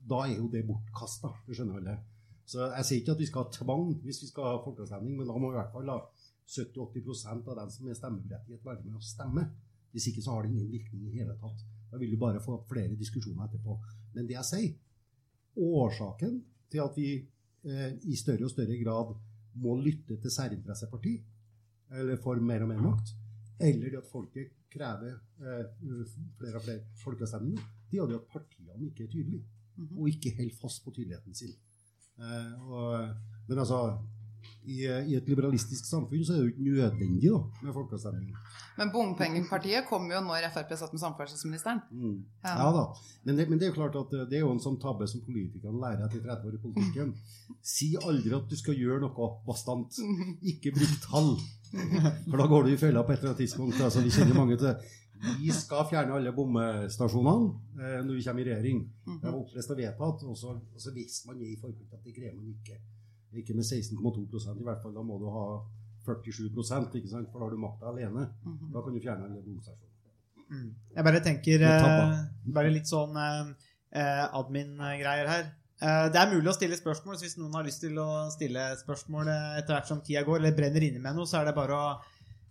Da 0.09 0.27
er 0.27 0.37
jo 0.37 0.49
det 0.53 0.67
bortkasta. 0.67 1.31
Det 1.47 1.57
skjønner 1.57 1.79
alle. 1.81 1.99
Så 2.45 2.61
jeg 2.61 2.87
sier 2.87 3.01
ikke 3.01 3.15
at 3.15 3.23
vi 3.23 3.29
skal 3.29 3.47
ha 3.47 3.53
tvang 3.55 3.87
hvis 4.05 4.23
vi 4.23 4.31
skal 4.31 4.49
ha 4.51 4.63
folkeavstemning, 4.65 5.17
men 5.19 5.29
da 5.29 5.37
må 5.41 5.53
i 5.53 5.57
hvert 5.57 5.73
fall 5.73 5.93
70-80% 6.45 7.51
av 7.51 7.61
dem 7.63 7.71
som 7.73 7.89
er 7.89 7.99
stemmeberettiget, 7.99 8.65
være 8.65 8.85
med 8.85 8.99
å 8.99 9.05
stemme. 9.05 9.47
Hvis 9.95 10.11
ikke 10.11 10.25
så 10.25 10.35
har 10.35 10.45
det 10.45 10.53
ingen 10.53 10.73
virkning 10.73 11.07
i 11.09 11.21
hele 11.21 11.37
tatt. 11.41 11.63
Da 11.91 12.01
vil 12.01 12.11
du 12.13 12.19
bare 12.21 12.43
få 12.43 12.59
flere 12.69 12.99
diskusjoner 12.99 13.47
etterpå. 13.47 13.77
Men 14.17 14.27
det 14.29 14.37
jeg 14.37 14.49
sier, 14.51 14.73
årsaken 15.55 16.41
til 16.73 16.83
at 16.83 16.99
vi 16.99 17.11
eh, 17.15 17.93
i 18.11 18.17
større 18.19 18.49
og 18.49 18.53
større 18.53 18.77
grad 18.81 19.15
må 19.63 19.77
lytte 19.79 20.19
til 20.21 20.35
særinteresseparti, 20.35 21.15
eller 21.95 22.19
får 22.21 22.43
mer 22.43 22.65
og 22.65 22.73
mer 22.73 22.83
makt, 22.83 23.13
eller 23.63 23.93
det 23.93 24.01
at 24.01 24.11
folket 24.11 24.51
krever 24.73 25.15
eh, 25.15 25.69
flere 26.41 26.59
og 26.59 26.65
flere 26.67 26.81
folkeavstemninger, 27.05 27.69
det 27.91 28.01
er 28.01 28.03
jo 28.03 28.09
det 28.11 28.19
at 28.19 28.33
partiene 28.33 28.89
ikke 28.89 29.07
er 29.07 29.13
tydelige, 29.13 29.45
og 29.95 30.11
ikke 30.11 30.35
holder 30.37 30.59
fast 30.59 30.83
på 30.85 30.91
tydeligheten 30.97 31.39
sin. 31.39 31.55
Eh, 32.20 32.70
og, 32.70 33.09
men 33.48 33.59
altså 33.59 33.81
i, 34.64 34.85
I 34.87 35.16
et 35.18 35.27
liberalistisk 35.29 35.85
samfunn 35.87 36.24
så 36.24 36.35
er 36.35 36.40
det 36.40 36.44
jo 36.44 36.53
ikke 36.53 36.68
nødvendig 36.68 37.31
da, 37.31 37.40
med 37.66 37.74
folkeavstemning. 37.77 38.31
Men 38.79 38.90
bompengepartiet 38.94 39.87
kom 39.88 40.07
jo 40.11 40.20
når 40.24 40.48
Frp 40.55 40.72
satt 40.79 40.94
med 40.94 41.03
samferdselsministeren. 41.03 41.83
Mm. 41.92 42.16
Ja. 42.46 42.55
Ja 42.62 42.70
da. 42.74 42.85
Men 43.27 43.38
det, 43.38 43.48
men 43.50 43.61
det 43.61 43.68
er 43.68 43.72
jo 43.74 43.77
klart 43.77 43.98
at 44.00 44.16
eh, 44.16 44.24
det 44.31 44.38
er 44.38 44.46
jo 44.46 44.55
en 44.55 44.62
sånn 44.62 44.81
tabbe 44.83 45.07
som 45.11 45.22
politikerne 45.27 45.83
lærer 45.83 46.07
etter 46.09 46.24
30 46.24 46.48
år 46.48 46.57
i 46.57 46.62
politikken. 46.64 47.12
Si 47.74 47.92
aldri 48.00 48.35
at 48.38 48.48
du 48.50 48.57
skal 48.59 48.81
gjøre 48.81 49.05
noe 49.05 49.31
bastant. 49.46 50.00
Ikke 50.55 50.74
bruk 50.74 50.96
tall. 51.05 51.35
For 51.74 52.40
da 52.40 52.48
går 52.50 52.66
du 52.66 52.74
i 52.74 52.81
fella 52.81 53.05
på 53.05 53.14
et 53.14 53.20
eller 53.20 53.35
annet 53.35 53.44
tidspunkt. 53.44 53.81
Altså, 53.83 54.03
vi 54.05 54.14
kjenner 54.14 54.38
mange 54.38 54.59
til 54.61 54.74
Vi 55.25 55.53
skal 55.55 55.87
fjerne 55.89 56.17
alle 56.19 56.33
bommestasjonene 56.37 57.53
eh, 57.79 58.01
når 58.05 58.19
vi 58.19 58.25
kommer 58.27 58.43
i 58.43 58.49
regjering. 58.51 58.83
Det 59.07 59.31
var 59.31 59.39
opplest 59.39 59.73
og 59.73 59.79
vedtatt, 59.81 60.27
og 60.29 60.37
så, 60.39 60.57
og 60.59 60.83
så 60.83 60.93
visste 60.97 61.31
man 61.31 61.41
i 61.43 61.55
forkant 61.61 61.97
at 61.97 62.05
det 62.05 62.15
greier 62.17 62.35
man 62.37 62.51
ikke. 62.53 62.77
Ikke 63.41 63.57
med 63.57 63.65
16,2 63.67 63.99
i 64.61 64.67
hvert 64.69 64.83
fall. 64.83 64.95
Da 64.95 65.03
må 65.03 65.19
du 65.23 65.27
ha 65.33 65.47
47% 66.05 66.99
ikke 67.01 67.11
sant? 67.11 67.31
for 67.33 67.41
da 67.41 67.49
har 67.49 67.55
du 67.55 67.61
makta 67.63 67.91
alene. 67.91 68.29
Da 68.75 68.85
kan 68.85 68.95
du 68.95 69.01
fjerne 69.01 69.29
alle 69.29 69.43
bomstasjoner. 69.43 69.91
Jeg 70.95 71.05
bare 71.07 71.21
tenker 71.25 71.63
eh, 71.67 72.17
Bare 72.55 72.71
litt 72.71 72.87
sånn 72.87 73.17
eh, 73.19 73.53
eh, 73.97 74.25
admin-greier 74.39 75.31
her. 75.31 75.47
Eh, 75.83 76.07
det 76.15 76.21
er 76.21 76.31
mulig 76.31 76.53
å 76.53 76.55
stille 76.55 76.77
spørsmål, 76.79 77.17
så 77.19 77.27
hvis 77.27 77.39
noen 77.41 77.57
har 77.59 77.67
lyst 77.67 77.83
til 77.83 77.97
å 77.99 78.09
stille 78.33 78.69
spørsmål 78.79 79.31
eh, 79.33 79.57
etter 79.61 79.75
hvert 79.75 79.91
som 79.91 80.03
tida 80.05 80.23
går, 80.27 80.39
eller 80.43 80.55
brenner 80.57 80.87
inne 80.87 81.03
med 81.03 81.17
noe, 81.17 81.27
så 81.27 81.41
er 81.41 81.49
det 81.49 81.57
bare 81.57 81.75
å 81.81 81.89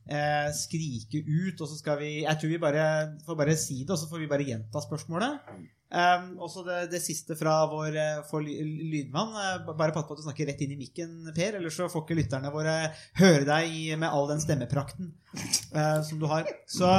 eh, 0.07 0.49
skrike 0.55 1.23
ut, 1.23 1.61
og 1.61 1.67
så 1.69 1.77
skal 1.77 1.99
vi 2.01 2.11
Jeg 2.23 2.39
tror 2.39 2.51
vi 2.51 2.59
bare 2.61 2.87
får 3.25 3.39
bare 3.39 3.55
si 3.59 3.83
det, 3.83 3.93
og 3.93 3.99
så 4.01 4.09
får 4.11 4.23
vi 4.23 4.29
bare 4.31 4.47
gjenta 4.47 4.81
spørsmålet. 4.83 5.55
Um, 5.93 6.39
også 6.41 6.63
det, 6.65 6.77
det 6.89 7.03
siste 7.05 7.35
fra 7.37 7.51
vår 7.69 7.95
eh, 8.01 8.21
for 8.25 8.41
lydmann. 8.41 9.35
eh, 9.37 9.67
bare 9.77 9.93
pass 9.93 10.07
på 10.07 10.15
at 10.15 10.23
du 10.23 10.25
snakker 10.25 10.47
rett 10.49 10.63
inn 10.65 10.73
i 10.73 10.79
mikken, 10.79 11.19
Per, 11.35 11.59
ellers 11.59 11.77
så 11.77 11.85
får 11.91 12.01
ikke 12.07 12.17
lytterne 12.17 12.49
våre 12.49 12.73
høre 13.19 13.45
deg 13.45 13.93
med 14.01 14.09
all 14.09 14.25
den 14.31 14.41
stemmeprakten 14.41 15.11
eh, 15.37 15.99
som 16.07 16.17
du 16.17 16.25
har. 16.31 16.49
Så, 16.65 16.89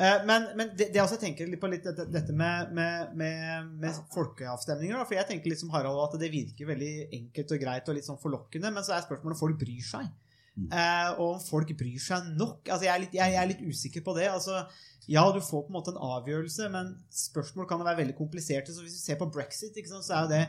eh, 0.00 0.24
men 0.24 0.48
men 0.56 0.72
det, 0.72 0.88
det 0.94 1.02
jeg 1.02 1.04
også 1.04 1.20
tenker 1.20 1.50
litt 1.52 1.60
på 1.60 1.68
litt 1.74 1.84
dette, 1.84 2.08
dette 2.08 2.32
med, 2.32 2.72
med, 2.72 3.12
med, 3.20 3.68
med 3.84 4.00
folkeavstemninger. 4.16 4.96
Da, 4.96 5.04
for 5.04 5.20
jeg 5.20 5.28
tenker 5.28 5.52
litt 5.52 5.60
som 5.60 5.76
Harald 5.76 6.00
at 6.06 6.16
det 6.24 6.32
virker 6.32 6.72
veldig 6.72 6.94
enkelt 7.20 7.52
og 7.52 7.64
greit 7.66 7.92
og 7.92 8.00
litt 8.00 8.08
sånn 8.08 8.22
forlokkende, 8.22 8.72
men 8.72 8.88
så 8.88 8.96
er 8.96 9.04
spørsmålet 9.04 9.36
om 9.36 9.44
folk 9.44 9.60
bryr 9.60 9.84
seg. 9.92 10.08
Eh, 10.52 11.10
og 11.16 11.38
om 11.38 11.38
folk 11.40 11.70
bryr 11.78 12.00
seg 12.02 12.32
nok. 12.36 12.66
Altså, 12.66 12.84
jeg, 12.86 12.92
er 12.92 13.04
litt, 13.04 13.14
jeg, 13.16 13.34
jeg 13.34 13.40
er 13.40 13.50
litt 13.50 13.62
usikker 13.64 14.04
på 14.04 14.14
det. 14.18 14.28
Altså, 14.32 14.64
ja, 15.10 15.24
du 15.32 15.40
får 15.40 15.64
på 15.64 15.72
en 15.72 15.78
måte 15.78 15.94
en 15.94 16.02
avgjørelse, 16.18 16.68
men 16.74 16.92
spørsmål 17.22 17.68
kan 17.70 17.84
være 17.84 18.02
veldig 18.02 18.16
kompliserte. 18.18 18.74
Så 18.74 18.84
hvis 18.84 18.98
vi 18.98 19.06
ser 19.06 19.20
på 19.20 19.30
brexit, 19.32 19.78
sant, 19.88 20.06
så 20.06 20.18
er 20.18 20.26
jo 20.26 20.32
det 20.34 20.42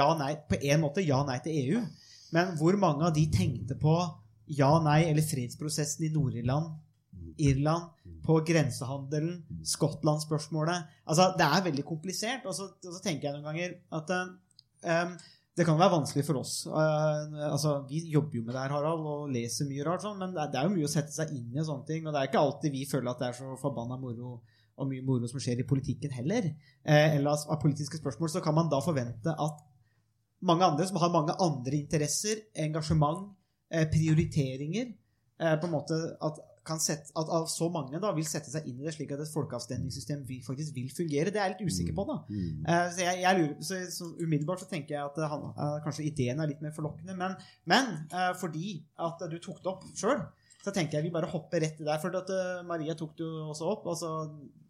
ja, 0.00 0.08
nei, 0.18 0.32
på 0.48 0.58
en 0.60 0.84
måte 0.84 1.04
ja, 1.04 1.20
nei 1.28 1.38
til 1.44 1.58
EU. 1.64 1.82
Men 2.34 2.54
hvor 2.60 2.78
mange 2.80 3.08
av 3.08 3.14
de 3.16 3.26
tenkte 3.32 3.76
på 3.78 3.96
ja, 4.50 4.70
nei 4.82 5.02
eller 5.06 5.26
fredsprosessen 5.26 6.08
i 6.08 6.14
Nord-Irland, 6.14 6.72
Irland, 7.40 7.90
på 8.24 8.36
grensehandelen, 8.44 9.38
Skottland-spørsmålet 9.64 10.90
Altså, 11.08 11.30
det 11.38 11.46
er 11.46 11.64
veldig 11.64 11.84
komplisert. 11.88 12.44
Og 12.48 12.56
så, 12.56 12.68
og 12.72 12.96
så 12.96 13.00
tenker 13.04 13.28
jeg 13.28 13.36
noen 13.36 13.48
ganger 13.48 13.76
at 13.96 14.12
eh, 14.84 15.14
det 15.60 15.66
kan 15.68 15.76
være 15.76 15.92
vanskelig 15.92 16.24
for 16.24 16.40
oss. 16.40 16.54
Uh, 16.64 17.50
altså, 17.50 17.74
vi 17.90 18.00
jobber 18.08 18.38
jo 18.38 18.44
med 18.46 18.54
det 18.54 18.62
her, 18.62 18.72
Harald, 18.72 19.04
og 19.04 19.34
leser 19.34 19.68
mye 19.68 19.84
rart, 19.84 20.06
sånn, 20.06 20.16
men 20.22 20.32
det 20.32 20.40
er, 20.40 20.54
det 20.54 20.60
er 20.60 20.68
jo 20.68 20.76
mye 20.78 20.88
å 20.88 20.92
sette 20.92 21.12
seg 21.12 21.34
inn 21.36 21.52
i 21.52 21.64
sånne 21.66 21.84
ting. 21.88 22.06
Og 22.06 22.14
det 22.14 22.22
er 22.22 22.30
ikke 22.30 22.40
alltid 22.40 22.72
vi 22.72 22.86
føler 22.88 23.12
at 23.12 23.20
det 23.20 23.28
er 23.28 23.36
så 23.36 23.58
forbanna 23.60 23.98
moro 24.00 24.38
og 24.80 24.88
mye 24.88 25.04
moro 25.04 25.28
som 25.28 25.40
skjer 25.42 25.60
i 25.60 25.68
politikken 25.68 26.12
heller. 26.16 26.48
Eh, 26.84 27.16
eller 27.18 27.34
av, 27.34 27.58
politiske 27.62 28.00
spørsmål, 28.00 28.32
så 28.32 28.42
kan 28.44 28.56
man 28.56 28.70
da 28.72 28.80
forvente 28.84 29.34
at 29.34 29.60
mange 30.48 30.64
andre 30.64 30.86
som 30.88 31.00
har 31.02 31.12
mange 31.12 31.36
andre 31.44 31.76
interesser, 31.76 32.46
engasjement, 32.64 33.28
eh, 33.70 33.84
prioriteringer 33.92 34.86
eh, 34.88 35.56
på 35.60 35.68
en 35.68 35.74
måte 35.74 35.98
at, 36.16 36.40
sette, 36.78 37.10
at 37.18 37.30
av 37.34 37.46
så 37.50 37.66
mange 37.72 37.98
da 38.02 38.12
vil 38.14 38.26
sette 38.28 38.52
seg 38.52 38.66
inn 38.70 38.78
i 38.78 38.86
det 38.86 38.92
slik 38.94 39.10
at 39.16 39.22
et 39.24 39.32
folkeavstemningssystem 39.32 40.22
vil, 40.28 40.42
faktisk 40.46 40.76
vil 40.76 40.90
fungere. 40.94 41.32
Det 41.34 41.40
er 41.40 41.48
jeg 41.48 41.56
litt 41.56 41.72
usikker 41.72 41.96
på. 41.96 42.04
da. 42.06 42.16
Mm. 42.28 42.62
Uh, 42.68 42.86
så 42.94 43.02
jeg, 43.06 43.22
jeg 43.24 43.40
lurer, 43.40 43.56
så, 43.66 43.80
så 43.96 44.10
Umiddelbart 44.20 44.62
så 44.62 44.70
tenker 44.70 44.96
jeg 44.96 45.02
at 45.08 45.18
han, 45.32 45.48
eh, 45.50 45.76
kanskje 45.84 46.06
ideen 46.06 46.42
er 46.42 46.52
litt 46.52 46.62
mer 46.62 46.74
forlokkende. 46.76 47.16
Men, 47.18 47.34
men 47.70 47.90
uh, 48.14 48.30
fordi 48.38 48.76
at 49.00 49.26
du 49.32 49.38
tok 49.42 49.58
det 49.64 49.72
opp 49.72 49.86
sjøl, 49.98 50.22
så 50.60 50.74
tenker 50.76 50.98
jeg 50.98 51.08
vi 51.08 51.14
bare 51.14 51.30
hopper 51.32 51.64
rett 51.64 51.80
i 51.80 51.86
der. 51.88 52.00
For 52.02 52.14
at 52.14 52.30
Maria 52.68 52.94
tok 52.94 53.16
det 53.18 53.24
jo 53.24 53.46
også 53.50 53.70
opp. 53.72 53.86
altså 53.88 54.10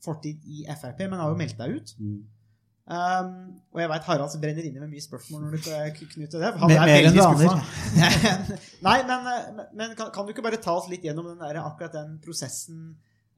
Fortid 0.01 0.45
i 0.47 0.63
Frp, 0.71 1.03
men 1.11 1.19
har 1.21 1.33
jo 1.33 1.41
meldt 1.41 1.59
deg 1.59 1.81
ut. 1.81 1.97
Mm. 1.99 2.21
Um, 2.91 3.61
og 3.71 3.79
jeg 3.79 3.91
veit 3.93 4.07
Harald 4.09 4.33
brenner 4.43 4.67
inne 4.67 4.81
med 4.83 4.91
mye 4.91 5.05
spørsmål 5.05 5.45
når 5.45 5.53
du 5.53 5.69
eh, 5.71 6.01
knytter 6.15 6.43
det. 6.43 6.49
Han 6.59 6.73
er 6.75 6.89
veldig 6.91 7.13
du 7.15 7.21
aner. 7.23 7.45
skuffa. 7.45 8.57
Nei, 8.89 8.97
men, 9.07 9.29
eh, 9.31 9.63
men 9.79 9.95
kan, 9.99 10.11
kan 10.15 10.27
du 10.27 10.33
ikke 10.35 10.45
bare 10.47 10.59
ta 10.63 10.75
oss 10.81 10.89
litt 10.91 11.07
gjennom 11.07 11.29
den 11.31 11.39
der, 11.39 11.61
akkurat 11.63 11.95
den 11.95 12.17
prosessen 12.25 12.81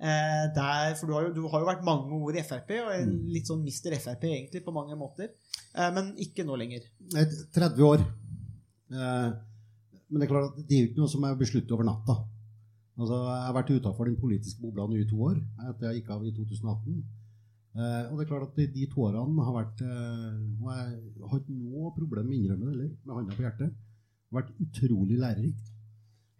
eh, 0.01 0.47
der 0.57 0.97
For 0.97 1.11
du 1.11 1.17
har, 1.19 1.29
jo, 1.29 1.35
du 1.37 1.45
har 1.53 1.65
jo 1.65 1.69
vært 1.69 1.85
mange 1.87 2.17
år 2.17 2.41
i 2.41 2.47
Frp, 2.49 2.75
og 2.81 2.93
er 2.95 3.07
litt 3.35 3.51
sånn 3.51 3.65
mister 3.67 3.93
Frp 3.99 4.25
egentlig 4.31 4.65
på 4.65 4.75
mange 4.75 4.97
måter. 4.97 5.35
Eh, 5.77 5.91
men 5.99 6.15
ikke 6.23 6.47
nå 6.49 6.57
lenger. 6.63 6.89
30 7.13 7.89
år. 7.91 8.05
Eh, 8.93 9.31
men 10.13 10.21
det 10.21 10.27
er 10.27 10.33
klart 10.33 10.53
at 10.53 10.63
det 10.65 10.77
er 10.77 10.87
jo 10.87 10.93
ikke 10.93 11.03
noe 11.05 11.13
som 11.13 11.29
er 11.29 11.41
besluttet 11.41 11.77
over 11.77 11.89
natta. 11.89 12.23
Altså, 13.01 13.17
jeg 13.25 13.45
har 13.47 13.55
vært 13.57 13.73
utafor 13.73 14.09
den 14.09 14.19
politiske 14.21 14.61
bobla 14.61 14.85
nå 14.89 15.01
i 15.01 15.09
to 15.09 15.21
år, 15.25 15.39
etter 15.71 15.89
jeg 15.89 16.03
gikk 16.03 16.11
av 16.13 16.25
i 16.29 16.33
2018. 16.37 17.03
Eh, 17.73 18.05
og 18.11 18.19
det 18.19 18.25
er 18.25 18.29
klart 18.29 18.51
at 18.51 18.57
de, 18.59 18.67
de 18.69 18.87
to 18.93 19.07
har 19.09 19.55
vært 19.57 19.79
eh, 19.81 20.33
Og 20.61 20.67
jeg 20.77 20.89
har 21.25 21.39
ikke 21.39 21.55
noe 21.57 21.93
problem 21.97 22.27
med 22.29 22.35
å 22.35 22.39
innrømme 22.39 22.67
det 22.67 22.73
heller, 22.75 22.91
med 23.01 23.15
hånda 23.17 23.37
på 23.37 23.47
hjertet. 23.47 23.79
Vært 24.33 24.53
utrolig 24.61 25.17
lærerikt. 25.21 25.71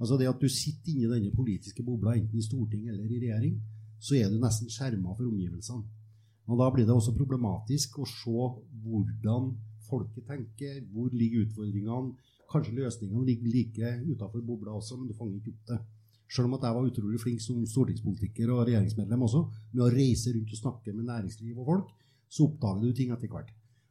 Altså 0.03 0.19
det 0.19 0.29
at 0.29 0.43
du 0.43 0.49
sitter 0.51 0.93
inni 0.93 1.09
denne 1.09 1.33
politiske 1.33 1.85
bobla, 1.87 2.17
enten 2.19 2.39
i 2.41 2.45
storting 2.45 2.89
eller 2.91 3.07
i 3.07 3.21
regjering, 3.23 3.57
så 4.03 4.17
er 4.19 4.33
du 4.33 4.41
nesten 4.43 4.71
skjerma 4.73 5.15
for 5.15 5.29
omgivelsene. 5.29 5.85
Og 6.51 6.59
da 6.59 6.69
blir 6.75 6.89
det 6.89 6.95
også 6.95 7.15
problematisk 7.15 8.01
å 8.03 8.07
se 8.09 8.49
hvordan 8.83 9.53
folket 9.87 10.27
tenker, 10.27 10.81
hvor 10.91 11.13
ligger 11.15 11.47
utfordringene. 11.47 12.17
Kanskje 12.51 12.75
løsningene 12.77 13.29
ligger 13.29 13.53
like 13.55 13.93
utafor 14.11 14.43
bobla 14.45 14.75
også, 14.77 14.99
men 14.99 15.09
du 15.09 15.15
fanger 15.17 15.39
ikke 15.39 15.55
opp 15.55 15.71
det. 15.71 15.79
Selv 16.33 16.49
om 16.49 16.57
at 16.57 16.65
jeg 16.65 16.77
var 16.77 16.89
utrolig 16.89 17.21
flink 17.21 17.43
som 17.45 17.61
stortingspolitiker 17.69 18.51
og 18.55 18.65
regjeringsmedlem 18.65 19.25
også, 19.27 19.43
med 19.75 19.85
å 19.85 19.91
reise 19.93 20.33
rundt 20.33 20.55
og 20.55 20.61
snakke 20.63 20.95
med 20.97 21.09
næringsliv 21.11 21.59
og 21.59 21.69
folk, 21.69 21.91
så 22.33 22.47
oppdager 22.47 22.89
du 22.89 22.97
ting 22.97 23.13
etter 23.13 23.29
hvert. 23.29 23.51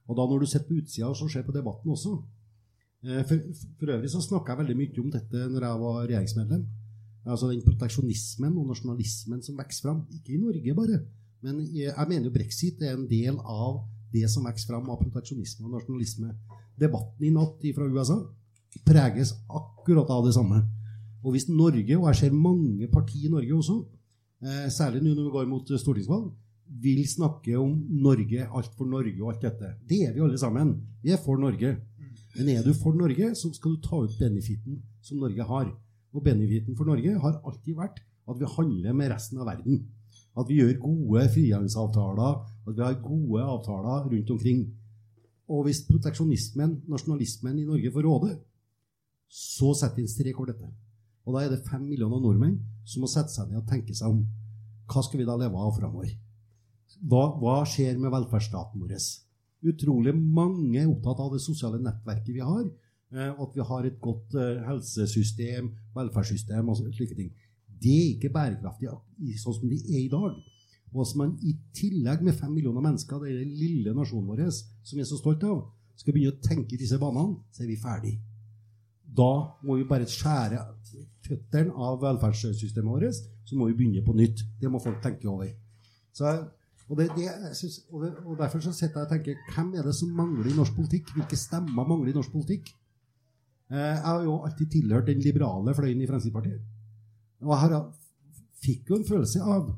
Og 0.09 0.17
da 0.17 0.25
når 0.25 0.41
du 0.41 0.49
sitter 0.49 0.67
på 0.67 0.79
utsida 0.81 1.11
og 1.11 1.19
ser 1.29 1.45
på 1.45 1.53
debatten 1.53 1.93
også 1.93 2.15
eh, 3.05 3.21
For, 3.29 3.37
for 3.79 3.93
øvrig 3.93 4.09
så 4.11 4.23
snakka 4.25 4.55
jeg 4.55 4.61
veldig 4.63 4.77
mye 4.79 5.03
om 5.03 5.11
dette 5.13 5.43
når 5.53 5.67
jeg 5.67 5.81
var 5.83 5.99
regjeringsmedlem. 6.01 6.65
Altså 7.29 7.51
den 7.51 7.61
proteksjonismen 7.61 8.57
og 8.57 8.71
nasjonalismen 8.71 9.45
som 9.45 9.61
vokser 9.61 9.85
fram. 9.85 10.01
Ikke 10.17 10.33
i 10.33 10.41
Norge 10.41 10.75
bare, 10.77 10.99
men 11.45 11.61
jeg 11.75 12.09
mener 12.09 12.27
jo 12.27 12.33
brexit 12.33 12.81
er 12.81 12.97
en 12.97 13.07
del 13.09 13.37
av 13.37 13.83
det 14.11 14.25
som 14.33 14.45
vokser 14.49 14.73
fram 14.73 14.89
av 14.89 14.99
proteksjonisme 15.03 15.67
og 15.67 15.77
nasjonalisme. 15.77 16.33
Debatten 16.81 17.27
i 17.27 17.33
natt 17.33 17.61
fra 17.77 17.87
USA 17.93 18.17
preges 18.87 19.35
akkurat 19.49 20.09
av 20.09 20.25
det 20.25 20.33
samme. 20.33 20.63
Og 21.23 21.35
hvis 21.35 21.49
Norge, 21.49 21.97
og 21.97 22.07
jeg 22.09 22.15
ser 22.15 22.33
mange 22.33 22.87
partier 22.87 23.27
i 23.27 23.31
Norge 23.31 23.55
også, 23.55 23.77
eh, 24.41 24.69
særlig 24.69 25.03
nå 25.03 25.13
når 25.13 25.23
vi 25.23 25.35
går 25.35 25.49
mot 25.49 25.73
stortingsvalg, 25.83 26.31
vil 26.81 27.07
snakke 27.07 27.57
om 27.59 27.73
Norge, 27.89 28.47
alt 28.47 28.73
for 28.77 28.85
Norge 28.85 29.23
og 29.23 29.33
alt 29.33 29.41
dette. 29.41 29.73
Det 29.89 30.03
er 30.07 30.13
vi 30.13 30.23
alle 30.23 30.37
sammen. 30.37 30.75
Vi 31.03 31.11
er 31.11 31.17
for 31.17 31.37
Norge. 31.37 31.77
Men 32.35 32.49
er 32.49 32.63
du 32.63 32.73
for 32.73 32.95
Norge, 32.95 33.35
så 33.35 33.51
skal 33.53 33.75
du 33.75 33.81
ta 33.83 33.99
ut 33.99 34.19
benefiten 34.19 34.81
som 35.01 35.17
Norge 35.17 35.43
har. 35.43 35.71
Og 36.13 36.23
benefiten 36.23 36.75
for 36.77 36.87
Norge 36.87 37.19
har 37.19 37.41
alltid 37.45 37.75
vært 37.75 37.99
at 38.29 38.39
vi 38.39 38.53
handler 38.55 38.93
med 38.93 39.11
resten 39.11 39.41
av 39.41 39.49
verden. 39.51 39.81
At 40.37 40.47
vi 40.47 40.61
gjør 40.61 40.79
gode 40.79 41.25
frihandelsavtaler, 41.33 42.37
at 42.67 42.77
vi 42.77 42.81
har 42.81 43.01
gode 43.03 43.43
avtaler 43.43 44.07
rundt 44.13 44.31
omkring. 44.31 44.61
Og 45.51 45.65
hvis 45.67 45.83
proteksjonismen, 45.89 46.77
nasjonalismen 46.87 47.59
i 47.59 47.67
Norge 47.67 47.91
får 47.91 48.07
råde, 48.07 48.37
så 49.27 49.73
setter 49.75 49.99
vi 49.99 50.07
en 50.07 50.11
strek 50.11 50.39
over 50.39 50.53
dette. 50.53 50.71
Og 51.25 51.35
da 51.35 51.43
er 51.43 51.53
det 51.53 51.63
fem 51.67 51.83
millioner 51.85 52.21
nordmenn 52.21 52.57
som 52.87 53.03
må 53.03 53.09
sette 53.11 53.33
seg 53.33 53.49
ned 53.49 53.61
og 53.61 53.69
tenke 53.69 53.95
seg 53.97 54.13
om. 54.13 54.21
Hva 54.91 55.03
skal 55.05 55.21
vi 55.21 55.27
da 55.27 55.37
leve 55.39 55.57
av 55.57 55.75
framover? 55.77 56.13
Hva, 57.01 57.25
hva 57.41 57.61
skjer 57.69 57.99
med 58.01 58.11
velferdsstaten 58.13 58.81
vår? 58.81 58.95
Utrolig 59.71 60.13
mange 60.17 60.79
er 60.81 60.89
opptatt 60.89 61.21
av 61.21 61.35
det 61.35 61.43
sosiale 61.43 61.79
nettverket 61.81 62.33
vi 62.33 62.41
har, 62.41 62.65
eh, 63.13 63.29
og 63.35 63.43
at 63.47 63.57
vi 63.57 63.67
har 63.69 63.87
et 63.87 63.99
godt 64.01 64.35
eh, 64.37 64.63
helsesystem, 64.65 65.69
velferdssystem 65.95 66.71
og 66.71 66.81
slike 66.81 67.17
ting. 67.17 67.29
Det 67.81 67.93
er 67.97 68.09
ikke 68.15 68.33
bærekraftig 68.33 68.89
sånn 69.41 69.57
som 69.57 69.69
det 69.69 69.81
er 69.85 70.01
i 70.03 70.09
dag. 70.11 70.41
Og 70.91 70.97
hvis 70.99 71.13
man 71.17 71.37
i 71.47 71.53
tillegg 71.77 72.25
med 72.25 72.35
fem 72.35 72.51
millioner 72.51 72.83
mennesker, 72.83 73.21
det 73.21 73.31
er 73.31 73.43
den 73.45 73.53
lille 73.55 73.93
nasjonen 73.95 74.27
vår, 74.27 74.43
som 74.51 74.97
vi 74.97 75.05
er 75.05 75.09
så 75.09 75.21
stolt 75.21 75.45
av, 75.47 75.63
skal 75.95 76.15
begynne 76.15 76.35
å 76.35 76.43
tenke 76.43 76.75
i 76.75 76.81
disse 76.81 76.99
banene, 76.99 77.39
så 77.53 77.63
er 77.63 77.71
vi 77.71 77.79
ferdig. 77.79 78.15
Da 79.11 79.31
må 79.63 79.77
vi 79.79 79.87
bare 79.87 80.09
skjære 80.09 80.59
føttene 81.31 81.73
av 81.73 81.99
velferdssystemet 82.03 82.91
vårt, 82.91 83.21
så 83.47 83.57
må 83.57 83.67
vi 83.71 83.77
begynne 83.79 84.03
på 84.05 84.15
nytt. 84.15 84.43
Det 84.61 84.69
må 84.71 84.79
folk 84.83 84.99
tenke 85.03 85.27
over. 85.31 85.47
Så, 86.13 86.35
Og, 86.91 86.97
det, 86.99 87.07
det, 87.15 87.29
synes, 87.55 87.77
og, 87.89 88.01
det, 88.03 88.09
og 88.25 88.35
derfor 88.37 88.59
så 88.59 88.71
sitter 88.75 88.99
jeg 88.99 89.07
og 89.07 89.11
tenker 89.13 89.35
hvem 89.55 89.69
er 89.79 89.85
det 89.87 89.93
som 89.95 90.09
mangler 90.11 90.49
i 90.51 90.55
norsk 90.57 90.75
politikk? 90.75 91.13
Hvilke 91.15 91.37
stemmer 91.39 91.85
mangler 91.87 92.09
i 92.11 92.15
norsk 92.17 92.33
politikk? 92.33 92.67
Eh, 93.71 93.77
jeg 93.79 94.01
har 94.03 94.23
jo 94.25 94.33
alltid 94.43 94.67
tilhørt 94.73 95.07
den 95.07 95.21
liberale 95.23 95.71
fløyen 95.77 96.01
i 96.03 96.07
Fremskrittspartiet. 96.09 96.59
Og 97.45 97.53
jeg 97.53 97.61
har, 97.61 97.77
fikk 98.65 98.91
jo 98.91 98.97
en 98.99 99.07
følelse 99.07 99.39
av, 99.41 99.69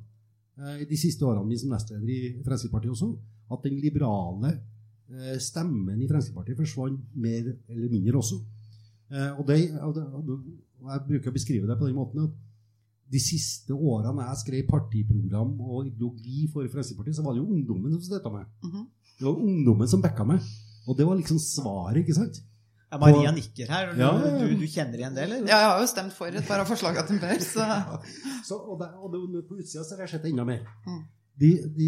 eh, 0.58 0.82
de 0.90 0.98
siste 0.98 1.22
årene 1.28 1.46
min 1.52 1.60
som 1.62 1.70
nestleder 1.76 2.10
i 2.10 2.18
Fremskrittspartiet 2.48 2.96
også, 2.96 3.12
at 3.54 3.68
den 3.68 3.78
liberale 3.84 4.56
eh, 5.14 5.38
stemmen 5.38 6.02
i 6.02 6.10
Fremskrittspartiet 6.10 6.58
forsvant 6.64 7.14
mer 7.14 7.54
eller 7.70 7.94
mindre 7.94 8.18
også. 8.24 8.42
Eh, 9.14 9.32
og, 9.38 9.46
det, 9.52 9.60
og, 9.86 9.94
det, 10.00 10.08
og 10.18 10.24
det- 10.32 10.60
og 10.84 10.92
jeg 10.92 11.06
bruker 11.08 11.32
å 11.32 11.36
beskrive 11.36 11.70
det 11.70 11.78
på 11.80 11.88
den 11.88 11.96
måten 11.98 12.26
at 12.28 12.34
de 13.14 13.20
siste 13.22 13.76
årene 13.76 14.26
jeg 14.30 14.42
skrev 14.42 14.64
partiprogram 14.70 15.52
og 15.62 15.88
ideologi 15.88 16.48
for 16.52 16.66
Fremskrittspartiet, 16.66 17.18
så 17.18 17.26
var 17.26 17.36
det 17.36 17.44
jo 17.44 17.52
ungdommen 17.54 17.94
som 17.94 18.06
støtta 18.08 18.32
meg. 18.34 18.48
Mhm. 18.64 18.88
Det 19.20 19.28
var 19.28 19.44
ungdommen 19.46 19.88
som 19.88 20.02
backa 20.02 20.26
meg. 20.26 20.42
Og 20.88 20.98
det 20.98 21.06
var 21.08 21.16
liksom 21.16 21.38
svaret, 21.40 22.02
ikke 22.02 22.16
sant? 22.18 22.42
Ja, 22.92 22.98
Maria 23.00 23.32
nikker 23.32 23.70
her. 23.70 23.94
Du, 23.94 24.02
Ja, 24.02 24.10
du, 24.18 24.56
du 24.60 24.66
kjenner 24.68 25.00
igjen 25.00 25.16
det, 25.16 25.24
eller? 25.24 25.46
Ja, 25.48 25.60
jeg 25.62 25.70
har 25.72 25.80
jo 25.82 25.88
stemt 25.90 26.14
for 26.14 26.28
et 26.28 26.48
par 26.48 26.62
av 26.62 26.68
forslagene 26.70 27.08
til 27.08 27.22
Per, 27.22 27.40
så 27.42 27.66
Så, 28.44 28.58
og, 28.58 28.80
der, 28.82 28.92
og 29.00 29.14
det, 29.14 29.46
på 29.48 29.58
utsida 29.58 29.84
så 29.84 29.96
har 29.96 30.04
jeg 30.06 30.18
sett 30.18 30.28
enda 30.30 30.46
mer. 30.46 30.66
Mm. 30.86 31.00
De, 31.40 31.50
de, 31.78 31.88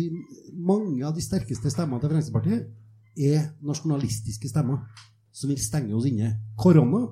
mange 0.55 1.05
av 1.05 1.13
de 1.13 1.21
sterkeste 1.21 1.69
stemmene 1.69 2.01
til 2.01 2.13
Fremskrittspartiet 2.13 3.27
er 3.33 3.51
nasjonalistiske 3.65 4.49
stemmer 4.49 4.81
som 5.35 5.51
vil 5.51 5.61
stenge 5.61 5.93
oss 5.95 6.07
inne. 6.09 6.31
Korona 6.57 7.03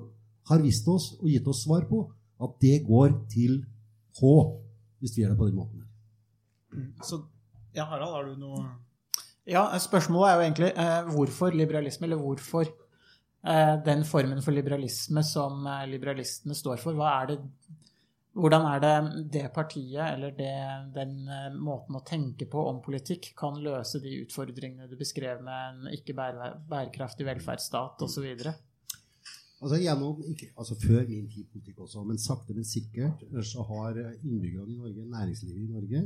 har 0.48 0.62
vist 0.64 0.88
oss 0.92 1.12
og 1.20 1.28
gitt 1.30 1.48
oss 1.48 1.64
svar 1.64 1.86
på 1.88 2.04
at 2.44 2.56
det 2.62 2.82
går 2.86 3.16
til 3.32 3.62
H 4.20 4.32
hvis 5.00 5.16
vi 5.16 5.22
gjør 5.22 5.34
det 5.34 5.40
på 5.40 5.48
den 5.48 5.58
måten. 5.58 5.84
Så, 7.04 7.20
ja, 7.74 7.84
Harald, 7.84 8.14
har 8.14 8.24
du 8.30 8.40
noe 8.40 8.64
Ja, 9.46 9.66
spørsmålet 9.78 10.30
er 10.30 10.34
jo 10.34 10.44
egentlig 10.46 10.70
eh, 10.80 11.10
hvorfor 11.12 11.54
liberalisme, 11.54 12.08
eller 12.08 12.20
hvorfor 12.20 12.64
eh, 12.64 13.74
den 13.84 14.04
formen 14.08 14.40
for 14.42 14.56
liberalisme 14.56 15.22
som 15.26 15.66
eh, 15.68 15.84
liberalistene 15.90 16.56
står 16.56 16.80
for. 16.80 16.96
Hva 16.96 17.10
er 17.20 17.28
det, 17.34 17.36
hvordan 18.34 18.64
er 18.70 18.80
det 18.80 18.94
det 19.36 19.44
partiet, 19.54 20.00
eller 20.14 20.32
det, 20.38 20.54
den 20.96 21.28
eh, 21.28 21.50
måten 21.52 22.00
å 22.00 22.04
tenke 22.08 22.48
på 22.50 22.64
om 22.70 22.80
politikk, 22.82 23.34
kan 23.36 23.60
løse 23.60 24.00
de 24.02 24.22
utfordringene 24.24 24.88
du 24.88 24.96
beskrev 24.96 25.44
med 25.44 25.68
en 25.68 25.92
ikke 25.92 26.16
bære, 26.16 26.54
bærekraftig 26.70 27.28
velferdsstat 27.28 28.08
osv.? 28.08 28.32
Altså, 29.64 29.78
gjennom, 29.80 30.18
ikke, 30.28 30.50
altså 30.60 30.74
Før 30.76 31.06
min 31.08 31.28
tid 31.32 31.46
i 31.46 31.48
politikk 31.48 31.78
også, 31.86 32.02
men 32.04 32.18
sakte, 32.20 32.52
men 32.52 32.66
sikkert, 32.68 33.22
så 33.48 33.64
har 33.64 33.96
innbyggerne 34.20 34.74
i 34.74 34.76
Norge, 34.76 35.06
næringslivet 35.08 35.62
i 35.62 35.72
Norge, 35.72 36.02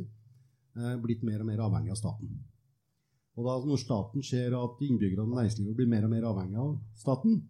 eh, 0.79 0.95
blitt 1.03 1.25
mer 1.27 1.43
og 1.43 1.49
mer 1.49 1.65
avhengig 1.67 1.91
av 1.91 1.99
staten. 1.99 2.37
Og 3.39 3.47
da 3.47 3.57
når 3.67 3.81
staten 3.83 4.23
ser 4.23 4.55
at 4.59 4.83
innbyggerne 4.87 5.27
og 5.27 5.35
næringslivet 5.41 5.77
blir 5.79 5.91
mer 5.91 6.07
og 6.07 6.13
mer 6.15 6.27
avhengig 6.31 6.59
av 6.63 6.77
staten, 6.99 7.41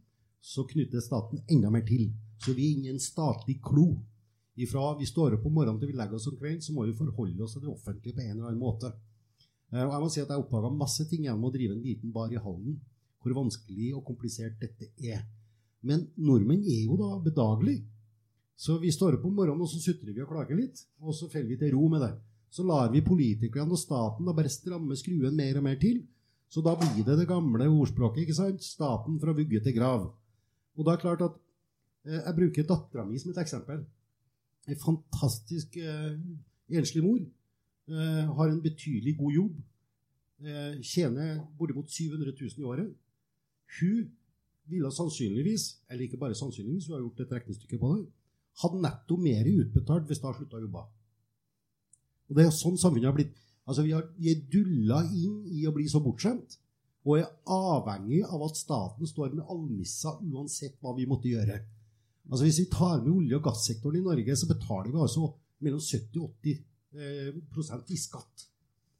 så 0.40 0.64
knytter 0.68 1.05
staten 1.05 1.42
enda 1.51 1.71
mer 1.73 1.85
til. 1.88 2.11
Så 2.40 2.55
vi 2.57 2.66
er 2.66 2.77
inne 2.77 2.88
i 2.88 2.94
en 2.94 3.03
statlig 3.03 3.59
klo. 3.64 3.90
Ifra 4.59 4.94
vi 4.99 5.07
står 5.09 5.37
opp 5.37 5.47
om 5.47 5.55
morgenen 5.61 5.81
til 5.81 5.92
vi 5.92 5.97
legger 5.99 6.16
oss 6.18 6.29
om 6.31 6.37
kvelden, 6.40 6.64
så 6.64 6.73
må 6.73 6.87
vi 6.88 6.97
forholde 6.99 7.44
oss 7.44 7.55
til 7.57 7.64
det 7.64 7.73
offentlige 7.73 8.16
på 8.16 8.25
en 8.25 8.31
eller 8.35 8.49
annen 8.49 8.62
måte. 8.62 8.92
Eh, 9.73 9.85
Og 9.85 9.92
jeg 9.92 10.03
må 10.03 10.09
si 10.12 10.21
at 10.21 10.33
jeg 10.33 10.44
oppdaga 10.44 10.71
masse 10.73 11.05
ting 11.11 11.25
gjennom 11.25 11.49
å 11.49 11.53
drive 11.53 11.77
en 11.77 11.85
liten 11.85 12.12
bar 12.12 12.33
i 12.33 12.40
Halden, 12.40 12.81
hvor 13.21 13.37
vanskelig 13.42 13.94
og 13.97 14.05
komplisert 14.09 14.57
dette 14.61 14.88
er. 15.05 15.27
Men 15.87 16.09
nordmenn 16.17 16.64
er 16.67 16.85
jo 16.87 16.99
da 16.99 17.17
bedagelige. 17.23 17.85
Så 18.59 18.81
vi 18.83 18.91
står 18.91 19.19
opp 19.19 19.27
om 19.29 19.37
morgenen, 19.38 19.62
og 19.62 19.71
så 19.71 19.79
sutrer 19.79 20.11
vi 20.14 20.23
og 20.25 20.33
klager 20.33 20.59
litt, 20.59 20.81
og 20.99 21.14
så 21.14 21.29
faller 21.31 21.53
vi 21.53 21.59
til 21.61 21.77
ro 21.77 21.87
med 21.93 22.03
det. 22.03 22.14
Så 22.51 22.64
lar 22.67 22.88
vi 22.91 23.05
politikerne 23.05 23.77
og 23.77 23.79
staten 23.79 24.27
da 24.27 24.35
bare 24.35 24.51
stramme 24.51 24.97
skruen 24.99 25.37
mer 25.37 25.61
og 25.61 25.67
mer 25.69 25.79
til. 25.79 26.01
Så 26.49 26.64
da 26.64 26.73
blir 26.81 27.05
det 27.05 27.19
det 27.21 27.29
gamle 27.29 27.69
ordspråket, 27.69 28.25
ikke 28.25 28.38
sant? 28.38 28.64
Staten 28.64 29.21
fra 29.21 29.35
vugge 29.37 29.61
til 29.62 29.77
grav. 29.77 30.09
Og 30.75 30.85
da 30.87 30.95
er 30.95 30.99
det 30.99 31.05
klart 31.05 31.25
at 31.27 31.37
eh, 32.09 32.21
Jeg 32.25 32.37
bruker 32.38 32.69
dattera 32.69 33.05
mi 33.05 33.19
som 33.21 33.31
et 33.31 33.43
eksempel. 33.43 33.85
En 34.69 34.81
fantastisk 34.81 35.77
eh, 35.77 36.17
enslig 36.73 37.05
mor. 37.05 37.21
Eh, 37.88 38.25
har 38.38 38.49
en 38.49 38.62
betydelig 38.64 39.17
god 39.19 39.33
jobb. 39.33 39.61
Eh, 40.41 40.81
tjener 40.83 41.45
bortimot 41.59 41.91
700 41.91 42.33
000 42.33 42.62
i 42.62 42.64
året. 42.64 42.91
Hun 43.79 44.11
ville 44.69 44.91
sannsynligvis, 44.93 45.65
eller 45.89 46.07
ikke 46.07 46.21
bare 46.21 46.37
sannsynligvis, 46.39 46.89
hun 46.89 46.97
har 46.97 47.03
gjort 47.05 47.25
et 47.25 47.35
regnestykke 47.37 47.81
på 47.81 47.91
det, 47.95 48.07
hatt 48.63 48.79
netto 48.83 49.19
mer 49.21 49.49
utbetalt 49.49 50.09
hvis 50.09 50.23
hun 50.23 50.35
slutta 50.37 50.59
å 50.59 50.65
jobbe. 50.65 50.85
Og 52.29 52.37
det 52.37 52.45
er 52.45 52.55
sånn 52.55 52.79
samfunnet 52.81 53.09
har 53.09 53.17
blitt. 53.17 53.37
Altså 53.69 53.85
Vi, 53.85 53.93
har, 53.93 54.07
vi 54.17 54.33
er 54.33 54.45
dulla 54.53 55.03
inn 55.07 55.45
i 55.53 55.67
å 55.69 55.75
bli 55.77 55.87
så 55.89 56.01
bortskjemt, 56.05 56.59
og 57.09 57.21
er 57.21 57.29
avhengig 57.49 58.23
av 58.27 58.43
at 58.49 58.59
staten 58.59 59.09
står 59.09 59.35
med 59.37 59.49
almisser 59.49 60.19
uansett 60.29 60.77
hva 60.83 60.95
vi 60.97 61.07
måtte 61.09 61.31
gjøre. 61.31 61.61
Altså 62.29 62.45
Hvis 62.45 62.61
vi 62.61 62.71
tar 62.73 63.01
med 63.01 63.13
olje- 63.15 63.39
og 63.39 63.45
gassektoren 63.47 64.01
i 64.01 64.05
Norge, 64.05 64.37
så 64.37 64.49
betaler 64.49 64.91
vi 64.93 65.01
altså 65.01 65.31
mellom 65.65 65.81
70 65.81 66.21
og 66.21 66.35
80 66.45 66.59
eh, 66.99 67.93
i 67.95 68.01
skatt. 68.01 68.49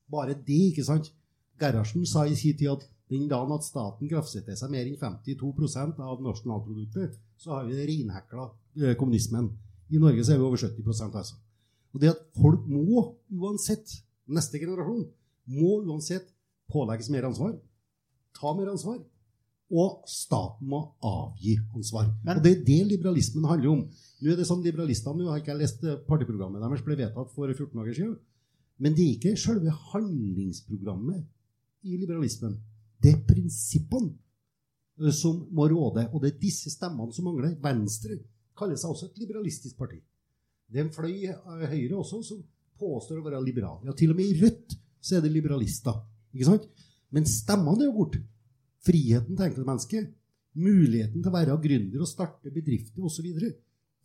Bare 0.09 0.37
det, 0.37 0.61
ikke 0.73 0.87
sant? 0.87 1.11
Gerhardsen 1.61 2.07
sa 2.07 2.25
i 2.25 2.37
sin 2.39 2.57
tid 2.57 2.71
at 2.73 2.87
den 3.09 3.29
dagen 3.31 3.55
at 3.55 3.65
staten 3.65 4.11
kraftsetter 4.11 4.57
seg 4.59 4.73
mer 4.73 4.87
enn 4.87 4.99
52% 5.01 6.01
av 6.05 6.23
nasjonalproduktet, 6.25 7.17
så 7.41 7.57
har 7.57 7.69
vi 7.69 7.79
reinhekla 7.79 8.49
eh, 8.83 8.97
kommunismen. 9.01 9.51
I 9.89 10.01
Norge 10.03 10.25
så 10.25 10.35
er 10.35 10.41
vi 10.41 10.49
over 10.49 10.61
70 10.61 11.07
altså. 11.09 11.39
Og 11.95 12.03
det 12.03 12.13
at 12.13 12.25
folk 12.37 12.67
må 12.69 13.07
uansett, 13.33 13.89
neste 14.29 14.61
generasjon, 14.61 15.07
må 15.49 15.79
uansett 15.89 16.29
pålegges 16.69 17.09
mer 17.15 17.31
ansvar, 17.31 17.55
ta 18.37 18.53
mer 18.57 18.75
ansvar, 18.75 19.01
og 19.69 20.05
staten 20.09 20.69
må 20.69 20.81
avgi 21.05 21.59
ansvar. 21.77 22.13
Men- 22.25 22.39
og 22.39 22.43
det 22.43 22.53
er 22.59 22.65
det 22.65 22.87
liberalismen 22.89 23.45
handler 23.45 23.71
om. 23.71 23.89
Nå 24.21 24.33
er 24.33 24.37
det 24.37 24.47
sånn 24.47 24.65
liberalistene, 24.65 25.25
nå 25.25 25.31
har 25.31 25.41
ikke 25.41 25.53
jeg 25.53 25.63
lest 25.63 25.85
eh, 25.85 25.97
partiprogrammet 25.97 26.61
deres, 26.61 26.85
ble 26.85 26.97
vedtatt 26.97 27.31
for 27.33 27.49
14 27.49 27.77
dager 27.77 27.95
siden, 27.95 28.19
men 28.79 28.95
det 28.95 29.05
er 29.05 29.15
ikke 29.17 29.37
selve 29.37 29.71
handlingsprogrammet 29.71 31.25
i 31.85 31.97
liberalismen. 31.97 32.59
Det 33.03 33.13
er 33.13 33.25
prinsippene 33.27 34.13
eh, 34.99 35.15
som 35.15 35.41
må 35.55 35.69
råde, 35.71 36.09
og 36.13 36.23
det 36.23 36.33
er 36.33 36.43
disse 36.43 36.73
stemmene 36.73 37.15
som 37.15 37.29
mangler. 37.29 37.55
Venstre 37.63 38.19
kaller 38.59 38.79
seg 38.79 38.93
også 38.93 39.11
et 39.11 39.21
liberalistisk 39.23 39.79
parti. 39.79 40.01
Det 40.69 40.81
er 40.81 40.89
en 40.89 40.95
fløy 40.95 41.29
eh, 41.31 41.67
Høyre 41.71 42.01
også 42.01 42.23
som 42.27 42.43
påstår 42.79 43.21
å 43.21 43.27
være 43.27 43.43
liberal. 43.45 43.81
Ja, 43.87 43.95
til 43.97 44.13
og 44.15 44.19
med 44.19 44.31
i 44.31 44.43
Rødt 44.43 44.77
så 45.01 45.19
er 45.19 45.25
det 45.25 45.33
liberalister. 45.35 46.03
Ikke 46.35 46.51
sant? 46.51 46.67
Men 47.15 47.27
stemmene 47.29 47.87
er 47.87 47.91
jo 47.91 47.97
borte. 47.97 48.23
Friheten 48.87 49.37
til 49.37 49.47
enkeltmennesket, 49.47 50.13
muligheten 50.59 51.23
til 51.23 51.31
å 51.31 51.35
være 51.35 51.57
gründer 51.63 52.03
og 52.03 52.11
starte 52.11 52.53
bedrifter 52.55 53.07
osv. 53.07 53.27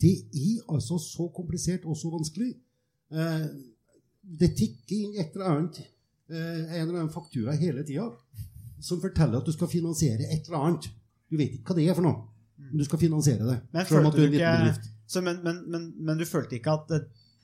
Det 0.02 0.14
er 0.34 0.74
altså 0.74 0.98
så 1.02 1.28
komplisert 1.34 1.86
og 1.90 1.98
så 1.98 2.10
vanskelig. 2.14 2.54
Eh, 3.14 3.46
det 4.24 4.54
tikker 4.58 4.96
inn 4.96 5.20
et 5.20 5.34
eller 5.36 5.50
annet, 5.52 5.82
en 6.34 6.78
eller 6.80 7.02
annen 7.02 7.12
faktura 7.12 7.52
hele 7.60 7.84
tida 7.86 8.06
som 8.84 9.02
forteller 9.02 9.40
at 9.40 9.48
du 9.48 9.56
skal 9.56 9.72
finansiere 9.72 10.28
et 10.28 10.50
eller 10.50 10.68
annet. 10.68 10.90
Du 11.32 11.38
vet 11.40 11.56
ikke 11.56 11.72
hva 11.72 11.80
det 11.80 11.88
er 11.90 11.98
for 11.98 12.06
noe, 12.06 12.26
men 12.62 12.82
du 12.82 12.86
skal 12.88 13.02
finansiere 13.02 13.48
det. 13.48 13.60
Men 13.74 13.86
du 14.18 14.40
ikke 14.40 14.92
så, 15.14 15.22
men, 15.22 15.40
men, 15.46 15.60
men, 15.70 15.90
men 16.00 16.20
du 16.20 16.26
følte 16.26 16.58
ikke 16.58 16.74
at, 16.74 16.94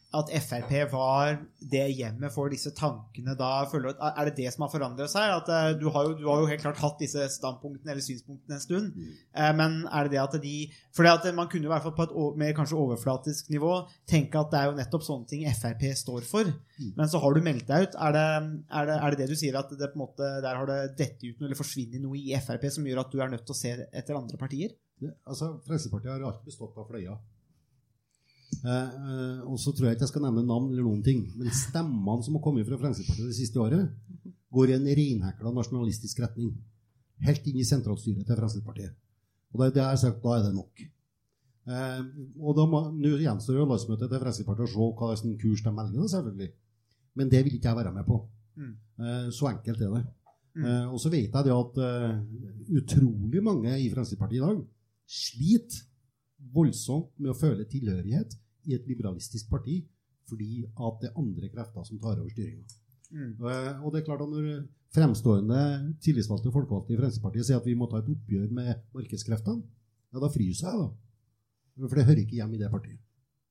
at 0.10 0.32
Frp 0.42 0.72
var 0.90 1.36
det 1.72 1.84
hjemmet 1.94 2.34
for 2.34 2.50
disse 2.50 2.72
tankene 2.74 3.36
da? 3.38 3.50
Er 4.10 4.30
det 4.30 4.40
det 4.40 4.50
som 4.56 4.66
har 4.66 4.72
forandret 4.74 5.12
seg? 5.12 5.36
At 5.36 5.52
eh, 5.54 5.76
du 5.78 5.86
har, 5.94 6.08
jo, 6.08 6.16
du 6.18 6.26
har 6.26 6.42
jo 6.42 6.48
helt 6.50 6.64
klart 6.64 6.82
hatt 6.82 6.98
disse 7.02 7.28
standpunktene 7.36 7.94
eller 7.94 8.02
synspunktene 8.02 8.58
en 8.58 8.64
stund. 8.64 8.98
Mm. 8.98 9.14
Men 9.60 9.78
er 9.86 10.08
det 10.08 10.16
det 10.16 10.24
at 10.24 10.38
de 10.42 10.56
For 10.96 11.06
at 11.06 11.28
man 11.38 11.52
kunne 11.52 11.70
i 11.70 11.72
hvert 11.72 11.86
fall 11.86 11.94
på 11.94 12.08
et 12.08 12.42
mer 12.42 12.58
kanskje 12.58 12.80
overflatisk 12.82 13.54
nivå 13.54 13.76
tenke 14.10 14.42
at 14.42 14.50
det 14.50 14.60
er 14.60 14.72
jo 14.72 14.78
nettopp 14.80 15.06
sånne 15.06 15.30
ting 15.30 15.46
Frp 15.54 15.86
står 16.02 16.26
for. 16.26 16.50
Men 16.98 17.12
så 17.12 17.22
har 17.22 17.36
du 17.36 17.46
meldt 17.46 17.70
deg 17.70 17.90
ut. 17.90 18.02
Er 18.02 18.16
det 18.18 18.26
er 18.26 18.90
det, 18.90 18.98
er 18.98 19.14
det 19.14 19.22
det 19.22 19.30
du 19.30 19.38
sier, 19.38 19.62
at 19.62 19.70
det 19.70 19.94
på 19.94 20.00
en 20.00 20.06
måte, 20.08 20.36
der 20.42 20.58
har 20.58 20.70
det 20.70 20.82
dette 20.98 21.22
ut 21.28 21.38
noe 21.38 21.52
eller 21.52 21.60
forsvinner 21.60 22.02
noe 22.02 22.18
i 22.18 22.34
Frp 22.42 22.66
som 22.74 22.88
gjør 22.88 23.04
at 23.06 23.14
du 23.14 23.22
er 23.22 23.30
nødt 23.30 23.46
til 23.46 23.54
å 23.54 23.62
se 23.62 23.78
etter 23.78 24.18
andre 24.18 24.42
partier? 24.42 24.74
Det, 25.00 25.14
altså, 25.30 25.54
Fremskrittspartiet 25.68 26.12
har 26.12 26.26
alltid 26.28 26.50
bestått 26.50 26.80
av 26.80 26.90
fløyer. 26.90 27.20
Eh, 28.60 28.96
eh, 29.12 29.40
og 29.48 29.60
så 29.62 29.72
tror 29.72 29.88
jeg 29.88 29.96
ikke 29.96 30.08
jeg 30.08 30.12
skal 30.12 30.26
nevne 30.26 30.44
navn 30.44 30.72
eller 30.72 30.84
noen 30.84 31.04
ting, 31.04 31.22
men 31.40 31.52
stemmene 31.56 32.26
som 32.26 32.36
har 32.36 32.44
kommet 32.44 32.68
fra 32.68 32.80
Fremskrittspartiet 32.82 33.32
det 33.32 33.38
siste 33.38 33.62
året, 33.64 33.92
går 34.52 34.72
i 34.72 34.76
en 34.76 34.88
reinhekla 35.00 35.54
nasjonalistisk 35.56 36.20
retning. 36.24 36.56
Helt 37.24 37.46
inn 37.48 37.60
i 37.62 37.68
sentralstyret 37.68 38.26
til 38.26 38.40
Fremskrittspartiet. 38.40 38.96
Og 39.54 39.62
det, 39.62 39.74
det 39.76 39.84
har 39.84 39.94
jeg 39.96 40.04
sagt, 40.04 40.24
da 40.24 40.36
er 40.36 40.48
det 40.48 40.56
nok. 40.58 40.84
Eh, 41.70 42.02
og 42.42 42.58
da 42.58 42.66
må, 42.70 42.82
Nå 42.98 43.14
gjenstår 43.22 43.62
jo 43.62 43.68
landsmøtet 43.70 44.10
til 44.10 44.24
Fremskrittspartiet 44.24 44.68
å 44.68 44.74
se 44.74 44.90
hva 45.00 45.12
slags 45.14 45.42
kurs 45.44 45.64
de 45.66 45.76
velger, 45.80 46.12
selvfølgelig. 46.16 46.52
Men 47.20 47.32
det 47.32 47.44
vil 47.46 47.58
ikke 47.58 47.72
jeg 47.72 47.80
være 47.80 47.96
med 47.96 48.08
på. 48.08 48.20
Mm. 48.60 48.74
Eh, 49.06 49.30
så 49.36 49.52
enkelt 49.54 49.86
er 49.86 49.96
det. 49.96 50.04
Mm. 50.58 50.66
Eh, 50.66 50.86
og 50.90 51.00
så 51.00 51.14
vet 51.14 51.30
jeg 51.30 51.48
det 51.48 51.56
at 51.56 51.80
eh, 51.86 52.20
utrolig 52.82 53.46
mange 53.46 53.78
i 53.80 53.88
Fremskrittspartiet 53.94 54.42
i 54.42 54.46
dag 54.46 54.62
sliter 55.10 55.86
voldsomt 56.56 57.12
med 57.20 57.34
å 57.34 57.38
føle 57.38 57.68
tilhørighet 57.70 58.36
i 58.68 58.76
et 58.76 58.88
liberalistisk 58.90 59.50
parti 59.52 59.82
fordi 60.30 60.62
at 60.68 61.00
det 61.02 61.10
er 61.10 61.18
andre 61.18 61.50
krefter 61.50 61.86
som 61.88 62.00
tar 62.02 62.20
over 62.20 62.30
styringa. 62.30 62.68
Mm. 63.10 63.32
Uh, 63.42 63.86
Og 63.86 63.94
det 63.94 64.02
er 64.02 64.06
klart 64.06 64.22
at 64.22 64.30
når 64.30 64.50
fremstående 64.94 65.62
tillitsvalgte 66.04 66.54
folkevalgte 66.54 66.94
i 66.94 67.00
Fremskrittspartiet 67.00 67.48
sier 67.48 67.62
at 67.62 67.66
vi 67.66 67.78
må 67.78 67.90
ta 67.90 68.02
et 68.02 68.10
oppgjør 68.14 68.52
med 68.54 68.84
markedskreftene, 68.94 69.66
ja, 70.14 70.22
da 70.22 70.30
fryser 70.34 70.70
jeg, 70.70 70.84
da. 70.84 71.88
For 71.88 71.98
det 71.98 72.06
hører 72.10 72.24
ikke 72.24 72.38
hjemme 72.38 72.58
i 72.58 72.62
det 72.62 72.70
partiet. 72.74 73.02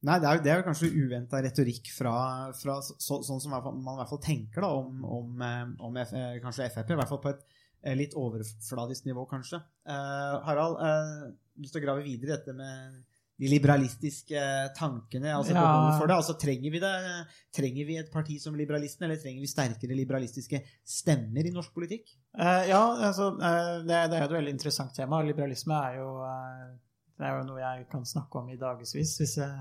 Nei, 0.06 0.20
det 0.22 0.28
er 0.30 0.42
det 0.42 0.50
er 0.52 0.60
kanskje 0.62 0.92
uventa 0.94 1.40
retorikk 1.42 1.88
fra, 1.90 2.14
fra 2.54 2.76
så, 2.86 3.18
sånn 3.26 3.40
som 3.42 3.50
man 3.50 3.78
i 3.82 3.96
hvert 3.98 4.10
fall 4.12 4.22
tenker 4.22 4.62
da, 4.62 4.70
om, 4.78 5.00
om, 5.02 5.42
eh, 5.42 5.64
om 5.88 5.98
F, 5.98 6.12
eh, 6.14 6.36
kanskje 6.42 6.68
Frp, 6.70 6.92
i 6.94 6.98
hvert 7.00 7.10
fall 7.10 7.22
på 7.24 7.32
et 7.34 7.42
litt 7.98 8.14
overfladisk 8.18 9.06
nivå, 9.06 9.24
kanskje. 9.30 9.60
Uh, 9.86 10.38
Harald, 10.46 10.78
uh, 10.82 11.28
lyst 11.62 11.74
til 11.74 11.82
å 11.82 11.84
grave 11.86 12.02
videre 12.06 12.32
i 12.32 12.36
dette 12.36 12.54
med 12.58 12.98
de 13.38 13.46
liberalistiske 13.52 14.40
tankene, 14.74 15.30
altså 15.36 15.52
Ja. 15.54 15.60
behovet 15.62 16.00
for 16.00 16.10
det. 16.10 16.16
Altså, 16.16 16.34
trenger 16.42 16.72
vi 16.74 16.80
det? 16.82 16.94
Trenger 17.54 17.86
vi 17.86 17.98
et 18.00 18.10
parti 18.10 18.38
som 18.42 18.56
Liberalisten, 18.58 19.04
eller 19.06 19.20
trenger 19.22 19.40
vi 19.44 19.50
sterkere 19.50 19.94
liberalistiske 19.94 20.60
stemmer 20.84 21.46
i 21.46 21.52
norsk 21.54 21.70
politikk? 21.74 22.10
Uh, 22.34 22.64
ja, 22.66 22.80
altså, 23.10 23.30
uh, 23.38 23.78
det, 23.86 24.00
det 24.10 24.18
er 24.18 24.24
jo 24.24 24.30
et 24.32 24.36
veldig 24.40 24.54
interessant 24.56 24.94
tema. 24.96 25.22
Liberalisme 25.22 25.78
er 25.78 26.00
jo, 26.00 26.08
uh, 26.18 26.74
det 27.18 27.28
er 27.28 27.38
jo 27.38 27.46
noe 27.52 27.62
jeg 27.62 27.86
kan 27.92 28.02
snakke 28.06 28.42
om 28.42 28.50
i 28.50 28.58
dagevis, 28.58 28.96
hvis 28.96 29.36
jeg, 29.38 29.52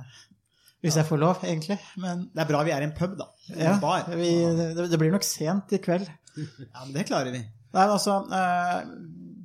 hvis 0.81 0.97
jeg 0.97 1.05
får 1.05 1.21
lov, 1.21 1.43
egentlig. 1.45 1.77
Men 2.01 2.25
Det 2.33 2.43
er 2.43 2.49
bra 2.49 2.63
vi 2.65 2.73
er 2.73 2.81
en 2.85 2.95
pub, 2.97 3.13
da. 3.19 3.29
En 3.53 3.61
ja, 3.61 3.77
bar. 3.81 4.09
vi, 4.09 4.31
det, 4.57 4.89
det 4.89 4.99
blir 5.01 5.13
nok 5.13 5.25
sent 5.25 5.77
i 5.77 5.81
kveld. 5.85 6.09
Ja, 6.37 6.83
men 6.83 6.93
det 6.97 7.05
klarer 7.09 7.33
vi. 7.33 7.39
Nei, 7.73 7.85
altså, 7.85 8.19
eh, 8.33 8.83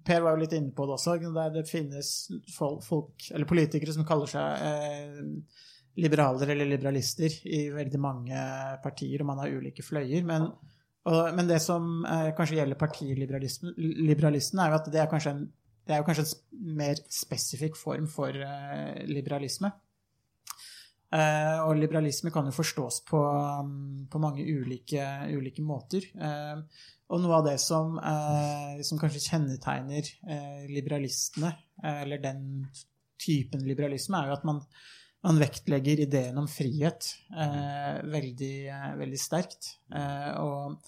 Per 0.06 0.22
var 0.24 0.34
jo 0.34 0.42
litt 0.42 0.54
inne 0.56 0.72
på 0.74 0.86
det 0.88 0.96
også. 0.96 1.18
der 1.34 1.52
det 1.54 1.68
finnes 1.68 2.08
folk, 2.50 3.28
eller 3.30 3.48
politikere 3.48 3.94
som 3.94 4.06
kaller 4.08 4.30
seg 4.30 4.64
eh, 4.66 5.60
liberaler 6.02 6.54
eller 6.54 6.70
liberalister 6.70 7.34
i 7.44 7.66
veldig 7.74 8.00
mange 8.00 8.44
partier, 8.82 9.22
og 9.22 9.30
man 9.32 9.42
har 9.42 9.52
ulike 9.52 9.84
fløyer. 9.84 10.24
Men, 10.28 10.48
og, 11.08 11.22
men 11.36 11.50
det 11.50 11.60
som 11.62 12.04
eh, 12.08 12.30
kanskje 12.36 12.60
gjelder 12.60 12.80
partiliberalisten, 12.80 14.62
er 14.62 14.72
jo 14.72 14.80
at 14.80 14.92
det 14.92 15.02
er 15.02 15.30
en, 15.32 15.46
det 15.86 15.96
er 15.96 16.06
kanskje 16.06 16.26
en 16.26 16.76
mer 16.82 17.02
spesifikk 17.10 17.78
form 17.78 18.08
for 18.10 18.34
eh, 18.34 19.02
liberalisme. 19.10 19.72
Eh, 21.12 21.59
og 21.66 21.77
liberalisme 21.77 22.33
kan 22.33 22.46
jo 22.48 22.55
forstås 22.57 23.03
på, 23.09 23.20
um, 23.20 24.07
på 24.09 24.20
mange 24.22 24.46
ulike, 24.48 25.05
ulike 25.29 25.64
måter. 25.64 26.07
Eh, 26.16 26.62
og 27.12 27.20
noe 27.20 27.37
av 27.37 27.44
det 27.51 27.59
som, 27.61 27.98
eh, 28.01 28.81
som 28.87 29.01
kanskje 29.01 29.27
kjennetegner 29.27 30.09
liberalistene, 30.72 31.53
eller 31.85 32.22
den 32.22 32.70
typen 33.20 33.66
liberalisme, 33.68 34.16
er 34.16 34.31
jo 34.31 34.37
at 34.38 34.46
man, 34.48 34.62
man 35.27 35.40
vektlegger 35.42 36.01
ideen 36.07 36.38
om 36.40 36.48
frihet 36.48 37.11
veldig, 38.09 38.55
veldig 39.03 39.20
sterkt. 39.20 39.75
Og 40.40 40.79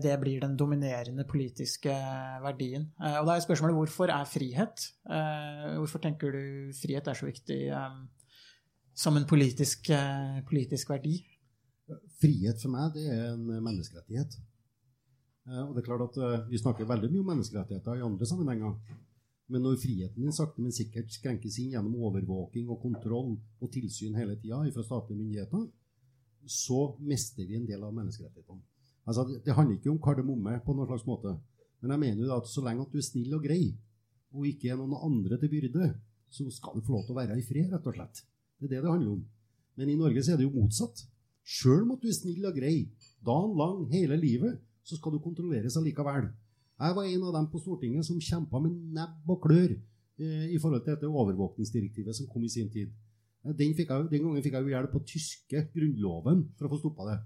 det 0.00 0.14
blir 0.22 0.40
den 0.40 0.56
dominerende 0.56 1.26
politiske 1.28 1.92
verdien. 2.46 2.88
Og 2.96 3.28
da 3.28 3.36
er 3.36 3.44
spørsmålet 3.44 3.76
hvorfor 3.76 4.14
er 4.14 4.30
frihet? 4.30 4.86
Hvorfor 5.04 6.02
tenker 6.06 6.32
du 6.32 6.72
frihet 6.80 7.10
er 7.10 7.20
så 7.20 7.28
viktig 7.28 7.60
som 9.00 9.16
en 9.16 9.26
politisk, 9.26 9.90
eh, 9.90 10.40
politisk 10.48 10.90
verdi? 10.92 11.16
Frihet 12.20 12.60
for 12.60 12.72
meg, 12.74 12.92
det 12.94 13.06
er 13.08 13.32
en 13.32 13.46
menneskerettighet. 13.64 14.36
Eh, 15.48 15.62
Og 15.64 15.74
det 15.74 15.82
er 15.82 15.88
klart 15.88 16.04
at 16.08 16.16
eh, 16.20 16.48
Vi 16.50 16.58
snakker 16.58 16.84
veldig 16.84 17.10
mye 17.10 17.20
om 17.24 17.30
menneskerettigheter 17.32 17.96
i 17.96 18.04
andre 18.04 18.26
sammenhenger. 18.26 18.74
Men 19.48 19.62
når 19.62 19.80
friheten 19.82 20.22
din 20.22 20.32
sakte, 20.32 20.62
men 20.62 20.72
sikkert 20.72 21.10
skrenkes 21.10 21.58
inn 21.58 21.72
gjennom 21.72 21.96
overvåking 21.96 22.68
og 22.70 22.82
kontroll 22.82 23.32
og 23.60 23.72
tilsyn 23.72 24.14
hele 24.14 24.36
tida 24.36 24.60
fra 24.70 24.84
statlige 24.84 25.18
myndigheter, 25.18 25.64
så 26.46 26.96
mister 27.00 27.46
vi 27.48 27.56
en 27.56 27.66
del 27.66 27.82
av 27.82 27.94
menneskerettighetene. 27.96 28.62
Altså, 29.06 29.24
det, 29.44 29.54
handler 29.56 29.76
ikke 29.76 29.90
om 29.90 29.98
kardemomme 29.98 30.60
på 30.64 30.76
noen 30.76 30.86
slags 30.86 31.06
måte. 31.08 31.34
Men 31.80 31.96
jeg 31.96 32.00
mener 32.04 32.26
jo 32.26 32.36
at 32.36 32.46
så 32.46 32.62
lenge 32.62 32.84
at 32.84 32.92
du 32.92 33.00
er 33.00 33.08
snill 33.08 33.34
og 33.34 33.42
grei, 33.42 33.74
og 34.30 34.46
ikke 34.46 34.70
er 34.70 34.78
noen 34.78 34.94
andre 34.94 35.40
til 35.40 35.50
byrde, 35.50 35.94
så 36.30 36.46
skal 36.54 36.76
du 36.76 36.86
få 36.86 36.94
lov 36.94 37.08
til 37.08 37.16
å 37.16 37.18
være 37.18 37.40
i 37.40 37.42
fred, 37.42 37.72
rett 37.72 37.88
og 37.90 37.96
slett. 37.96 38.22
Det 38.60 38.68
er 38.68 38.76
det 38.76 38.82
det 38.84 38.92
handler 38.92 39.16
om. 39.16 39.24
Men 39.80 39.88
i 39.88 39.96
Norge 39.96 40.22
så 40.22 40.34
er 40.34 40.40
det 40.40 40.44
jo 40.44 40.52
motsatt. 40.60 41.00
Sjøl 41.40 41.86
om 41.86 41.94
at 41.96 42.02
du 42.02 42.10
er 42.10 42.16
snill 42.16 42.44
og 42.44 42.56
grei, 42.56 42.90
dagen 43.24 43.56
lang, 43.58 43.86
hele 43.92 44.18
livet, 44.20 44.58
så 44.84 44.98
skal 44.98 45.14
du 45.14 45.22
kontrolleres 45.24 45.78
allikevel. 45.80 46.28
Jeg 46.80 46.96
var 46.96 47.06
en 47.06 47.24
av 47.28 47.34
dem 47.36 47.46
på 47.52 47.60
Stortinget 47.60 48.06
som 48.06 48.20
kjempa 48.20 48.60
med 48.62 48.76
nebb 48.96 49.32
og 49.32 49.40
klør 49.44 49.72
eh, 49.72 50.46
i 50.52 50.58
forhold 50.60 50.84
til 50.84 50.94
dette 50.94 51.08
overvåkningsdirektivet 51.08 52.16
som 52.16 52.28
kom 52.28 52.44
i 52.44 52.52
sin 52.52 52.70
tid. 52.72 52.92
Eh, 53.44 53.52
Den, 53.56 53.74
jeg, 53.76 53.88
den 53.88 54.22
gangen 54.24 54.44
fikk 54.44 54.56
jeg 54.56 54.68
jo 54.68 54.74
hjelp 54.74 54.94
på 54.94 55.02
tyske 55.08 55.64
grunnloven 55.74 56.46
for 56.56 56.68
å 56.68 56.72
få 56.72 56.80
stoppa 56.80 57.08
det. 57.10 57.18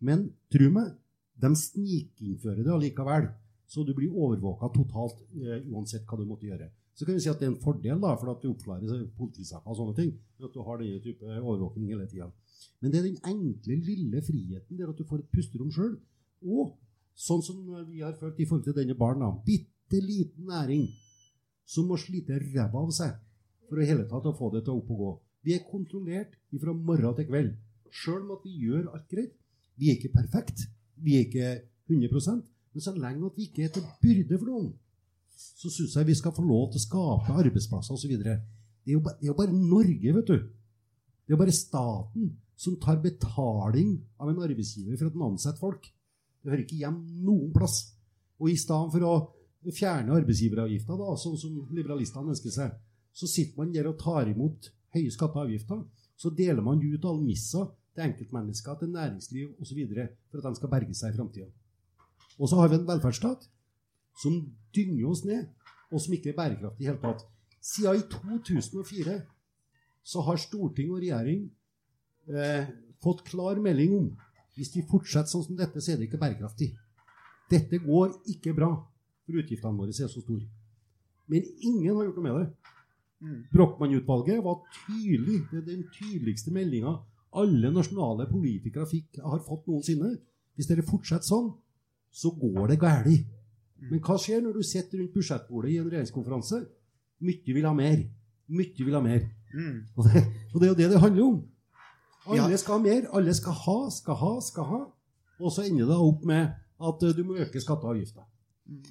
Men 0.00 0.28
tro 0.52 0.68
meg, 0.72 0.92
de 1.40 1.52
snikinnfører 1.56 2.64
det 2.64 2.74
allikevel. 2.74 3.30
Så 3.70 3.84
du 3.86 3.94
blir 3.94 4.12
overvåka 4.12 4.72
totalt 4.74 5.20
eh, 5.38 5.64
uansett 5.70 6.04
hva 6.08 6.18
du 6.18 6.26
måtte 6.28 6.48
gjøre. 6.48 6.68
Så 6.94 7.06
kan 7.06 7.16
vi 7.16 7.22
si 7.22 7.30
at 7.30 7.40
det 7.40 7.46
er 7.48 7.52
en 7.54 7.62
fordel 7.62 8.00
da, 8.02 8.12
for 8.20 8.32
at 8.32 8.42
du 8.42 8.50
oppklarer 8.50 9.06
politisaker 9.16 9.70
og 9.70 9.78
sånne 9.78 9.96
ting. 9.96 10.12
At 10.42 10.52
du 10.54 10.60
har 10.66 10.80
denne 10.80 11.00
type 11.04 11.24
overvåking 11.38 11.88
hele 11.88 12.06
tida. 12.10 12.28
Men 12.80 12.92
det 12.92 13.00
er 13.00 13.06
den 13.08 13.20
enkle, 13.30 13.78
lille 13.86 14.22
friheten 14.24 14.78
der 14.78 14.92
at 14.92 14.98
du 14.98 15.06
får 15.08 15.22
et 15.22 15.30
pusterom 15.32 15.72
sjøl. 15.72 15.94
Og 16.44 16.74
sånn 17.16 17.44
som 17.44 17.62
vi 17.88 18.02
har 18.04 18.18
følt 18.20 18.40
i 18.40 18.48
forhold 18.48 18.66
til 18.68 18.76
denne 18.76 18.96
barna, 18.98 19.30
bitte 19.46 20.02
liten 20.02 20.50
næring 20.50 20.86
som 21.68 21.88
må 21.88 21.98
slite 22.00 22.40
ræva 22.42 22.84
av 22.84 22.92
seg 22.94 23.16
for 23.68 23.78
å 23.78 23.86
hele 23.86 24.06
tatt 24.10 24.26
å 24.26 24.36
få 24.36 24.50
det 24.54 24.64
til 24.66 24.74
å 24.74 24.82
opp 24.82 24.92
og 24.92 25.02
gå. 25.04 25.10
Vi 25.46 25.56
er 25.56 25.66
kontrollert 25.68 26.34
fra 26.60 26.74
morgen 26.74 27.16
til 27.16 27.28
kveld. 27.30 27.52
Sjøl 27.90 28.24
om 28.24 28.36
at 28.36 28.44
vi 28.44 28.56
gjør 28.66 28.90
alt 28.92 29.06
greit. 29.10 29.36
Vi 29.78 29.88
er 29.88 29.96
ikke 29.96 30.16
perfekt. 30.18 30.66
Vi 31.00 31.16
er 31.16 31.28
ikke 31.28 31.52
100% 31.88 32.50
men 32.72 32.84
så 32.84 32.94
lenge 32.94 33.26
at 33.26 33.36
vi 33.36 33.48
ikke 33.48 33.64
er 33.66 33.72
til 33.74 33.86
byrde 34.02 34.38
for 34.38 34.50
noen, 34.50 34.70
så 35.40 35.70
syns 35.72 35.96
jeg 35.96 36.08
vi 36.08 36.16
skal 36.18 36.34
få 36.36 36.44
lov 36.44 36.70
til 36.70 36.80
å 36.80 36.86
skape 36.86 37.36
arbeidsplasser 37.42 37.96
osv. 37.96 38.12
Det, 38.20 38.34
er 38.34 38.40
det 38.84 38.96
er 38.96 39.28
jo 39.28 39.36
bare 39.36 39.54
Norge, 39.54 40.14
vet 40.16 40.30
du. 40.30 40.36
Det 40.36 41.32
er 41.32 41.36
jo 41.36 41.40
bare 41.40 41.54
staten 41.54 42.30
som 42.60 42.76
tar 42.80 43.00
betaling 43.00 43.94
av 44.20 44.30
en 44.30 44.42
arbeidsgiver 44.44 44.98
for 44.98 45.08
at 45.08 45.16
den 45.16 45.26
ansetter 45.28 45.60
folk. 45.60 45.86
Det 46.40 46.52
hører 46.52 46.64
ikke 46.64 46.80
hjem 46.82 46.98
noen 47.24 47.52
plass. 47.54 47.82
Og 48.40 48.52
i 48.52 48.56
stedet 48.60 48.92
for 48.94 49.06
å 49.06 49.74
fjerne 49.76 50.16
arbeidsgiveravgifta, 50.16 50.96
sånn 51.20 51.38
som 51.40 51.56
liberalistene 51.76 52.34
ønsker 52.34 52.52
seg, 52.52 52.76
så 53.12 53.28
sitter 53.28 53.60
man 53.60 53.72
der 53.74 53.88
og 53.90 53.98
tar 54.00 54.28
imot 54.30 54.70
høye 54.96 55.12
skatter 55.12 55.42
og 55.42 55.48
avgifter. 55.48 55.80
Så 56.20 56.32
deler 56.36 56.64
man 56.64 56.82
ut 56.82 57.06
almisser 57.08 57.68
til 57.96 58.06
enkeltmennesker, 58.06 58.76
til 58.80 58.92
næringsliv 58.92 59.54
osv. 59.60 59.80
for 60.30 60.40
at 60.40 60.48
de 60.48 60.60
skal 60.60 60.72
berge 60.72 60.96
seg 60.96 61.12
i 61.12 61.16
framtida. 61.16 61.48
Og 62.40 62.48
så 62.48 62.60
har 62.60 62.68
vi 62.68 62.80
en 62.80 62.88
velferdsstat 62.88 63.48
som 64.20 64.36
dynger 64.74 65.08
oss 65.10 65.24
ned, 65.26 65.48
og 65.90 66.02
som 66.02 66.14
ikke 66.14 66.32
er 66.32 66.38
bærekraftig 66.38 66.86
i 66.86 66.90
hele 66.90 67.00
tatt. 67.02 67.24
Siden 67.60 68.00
i 68.00 68.06
2004 68.12 69.16
så 70.10 70.22
har 70.26 70.40
storting 70.40 70.92
og 70.94 71.02
regjering 71.02 71.48
eh, 72.30 72.70
fått 73.02 73.24
klar 73.28 73.60
melding 73.62 73.96
om 73.96 74.08
hvis 74.56 74.72
vi 74.74 74.84
fortsetter 74.88 75.30
sånn 75.30 75.44
som 75.46 75.58
dette, 75.58 75.80
så 75.80 75.92
er 75.92 76.00
det 76.00 76.08
ikke 76.08 76.20
bærekraftig. 76.20 76.72
Dette 77.50 77.80
går 77.82 78.12
ikke 78.34 78.54
bra, 78.56 78.70
for 79.24 79.40
utgiftene 79.40 79.78
våre 79.78 79.94
er 79.94 80.10
så 80.10 80.22
store. 80.22 80.44
Men 81.30 81.46
ingen 81.62 81.94
har 81.94 82.08
gjort 82.08 82.18
noe 82.18 82.26
med 82.26 82.40
det. 82.40 82.48
Brochmann-utvalget 83.52 84.42
var 84.44 84.60
tydelig. 84.82 85.44
Det 85.50 85.60
er 85.60 85.66
den 85.68 85.86
tydeligste 85.94 86.52
meldinga 86.52 86.98
alle 87.38 87.70
nasjonale 87.70 88.26
politikere 88.30 88.88
fikk, 88.90 89.20
har 89.22 89.42
fått 89.46 89.68
noensinne. 89.70 90.16
Hvis 90.58 90.68
dere 90.70 90.84
fortsetter 90.86 91.28
sånn, 91.28 91.52
så 92.10 92.32
går 92.34 92.72
det 92.72 92.80
galt. 92.82 93.28
Men 93.88 94.02
hva 94.04 94.16
skjer 94.20 94.42
når 94.44 94.58
du 94.58 94.66
sitter 94.66 95.00
rundt 95.00 95.14
budsjettbordet 95.14 95.72
i 95.72 95.78
en 95.80 95.88
regjeringskonferanse? 95.88 96.60
Mye 97.24 97.54
vil 97.56 97.68
ha 97.68 97.72
mer. 97.76 98.02
Mye 98.50 98.86
vil 98.86 98.96
ha 98.96 99.00
mer. 99.04 99.24
Mm. 99.54 99.78
Og 99.96 100.06
det, 100.06 100.24
og 100.52 100.60
det 100.60 100.66
er 100.66 100.72
jo 100.72 100.78
det 100.78 100.90
det 100.92 101.00
handler 101.00 101.24
om. 101.24 101.40
Ja. 102.30 102.44
Alle 102.44 102.58
skal 102.60 102.76
ha 102.76 102.82
mer. 102.84 103.08
Alle 103.16 103.34
skal 103.34 103.56
ha, 103.64 103.78
skal 103.94 104.18
ha, 104.20 104.32
skal 104.44 104.68
ha. 104.68 104.80
Og 105.40 105.54
så 105.54 105.64
ender 105.66 105.88
det 105.88 105.96
opp 105.96 106.26
med 106.28 106.52
at 106.80 107.06
eh, 107.06 107.16
du 107.16 107.24
må 107.26 107.38
øke 107.40 107.62
skatter 107.62 107.88
og 107.88 107.96
avgifter. 107.96 108.26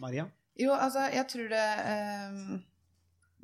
Maria? 0.02 0.26
Jo, 0.60 0.74
altså, 0.76 1.06
jeg 1.14 1.26
tror 1.32 1.52
det 1.54 1.68
eh, 1.88 2.40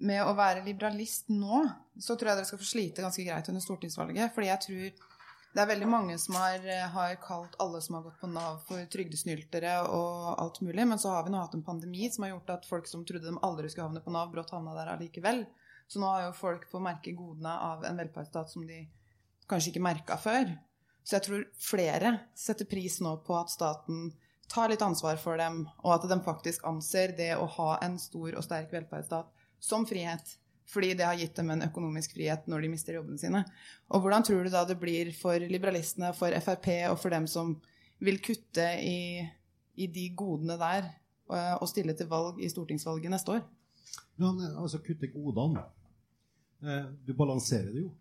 Med 0.04 0.20
å 0.28 0.34
være 0.36 0.66
liberalist 0.66 1.30
nå, 1.32 1.62
så 1.96 2.18
tror 2.18 2.34
jeg 2.34 2.42
dere 2.42 2.50
skal 2.50 2.60
få 2.60 2.66
slite 2.68 3.06
ganske 3.06 3.24
greit 3.24 3.48
under 3.52 3.64
stortingsvalget. 3.64 4.34
Fordi 4.36 4.50
jeg 4.50 4.64
tror 4.66 5.06
det 5.56 5.64
er 5.64 5.70
veldig 5.70 5.88
mange 5.88 6.16
som 6.20 6.36
har, 6.36 6.60
eh, 6.68 6.88
har 6.92 7.16
kalt 7.24 7.54
alle 7.64 7.80
som 7.82 7.96
har 7.96 8.04
gått 8.04 8.20
på 8.20 8.28
Nav 8.28 8.58
for 8.68 8.84
trygdesnyltere 8.92 9.88
og 9.88 10.34
alt 10.42 10.60
mulig. 10.60 10.84
Men 10.88 11.00
så 11.00 11.14
har 11.14 11.24
vi 11.24 11.32
nå 11.32 11.40
hatt 11.40 11.56
en 11.56 11.64
pandemi 11.64 12.10
som 12.12 12.26
har 12.26 12.34
gjort 12.34 12.50
at 12.58 12.68
folk 12.68 12.88
som 12.92 13.06
trodde 13.06 13.30
de 13.30 13.40
aldri 13.40 13.70
skulle 13.70 13.88
havne 13.88 14.04
på 14.04 14.12
Nav, 14.12 14.34
brått 14.34 14.52
havna 14.52 14.76
der 14.76 14.92
allikevel. 14.92 15.46
Så 15.88 16.02
nå 16.02 16.12
har 16.12 16.26
jo 16.26 16.36
folk 16.36 16.68
fått 16.68 16.84
merke 16.84 17.16
godene 17.16 17.56
av 17.56 17.86
en 17.88 17.96
velferdsstat 17.96 18.52
som 18.52 18.68
de 18.68 18.82
kanskje 19.48 19.72
ikke 19.72 19.86
merka 19.88 20.20
før. 20.20 20.52
Så 21.06 21.16
jeg 21.16 21.28
tror 21.30 21.48
flere 21.62 22.14
setter 22.36 22.68
pris 22.68 23.00
nå 23.00 23.16
på 23.24 23.40
at 23.40 23.54
staten 23.54 24.10
tar 24.52 24.70
litt 24.70 24.84
ansvar 24.84 25.16
for 25.22 25.40
dem, 25.40 25.70
og 25.86 25.94
at 25.96 26.10
de 26.10 26.18
faktisk 26.26 26.66
anser 26.68 27.16
det 27.16 27.32
å 27.38 27.48
ha 27.58 27.78
en 27.86 27.96
stor 28.02 28.36
og 28.36 28.44
sterk 28.44 28.74
velferdsstat 28.76 29.32
som 29.64 29.86
frihet. 29.88 30.36
Fordi 30.70 30.94
det 30.98 31.06
har 31.06 31.18
gitt 31.20 31.36
dem 31.38 31.52
en 31.54 31.66
økonomisk 31.68 32.16
frihet 32.18 32.48
når 32.50 32.66
de 32.66 32.72
mister 32.74 32.98
jobbene 32.98 33.22
sine. 33.22 33.44
Og 33.94 34.02
hvordan 34.02 34.26
tror 34.26 34.44
du 34.44 34.52
da 34.54 34.64
det 34.66 34.80
blir 34.82 35.12
for 35.14 35.40
liberalistene, 35.40 36.10
for 36.18 36.34
Frp 36.42 36.70
og 36.90 36.98
for 37.02 37.14
dem 37.14 37.28
som 37.30 37.54
vil 38.04 38.18
kutte 38.24 38.66
i, 38.82 39.22
i 39.78 39.88
de 39.88 40.08
godene 40.18 40.58
der 40.60 40.88
eh, 40.90 41.54
og 41.60 41.70
stille 41.70 41.94
til 41.98 42.10
valg 42.12 42.42
i 42.42 42.50
stortingsvalget 42.52 43.14
neste 43.14 43.38
år? 43.38 43.46
Ja, 44.20 44.32
altså 44.58 44.82
kutte 44.84 45.12
godene. 45.14 45.64
Eh, 46.66 46.90
du 47.06 47.14
balanserer 47.14 47.70
det 47.72 47.86
jo. 47.86 47.92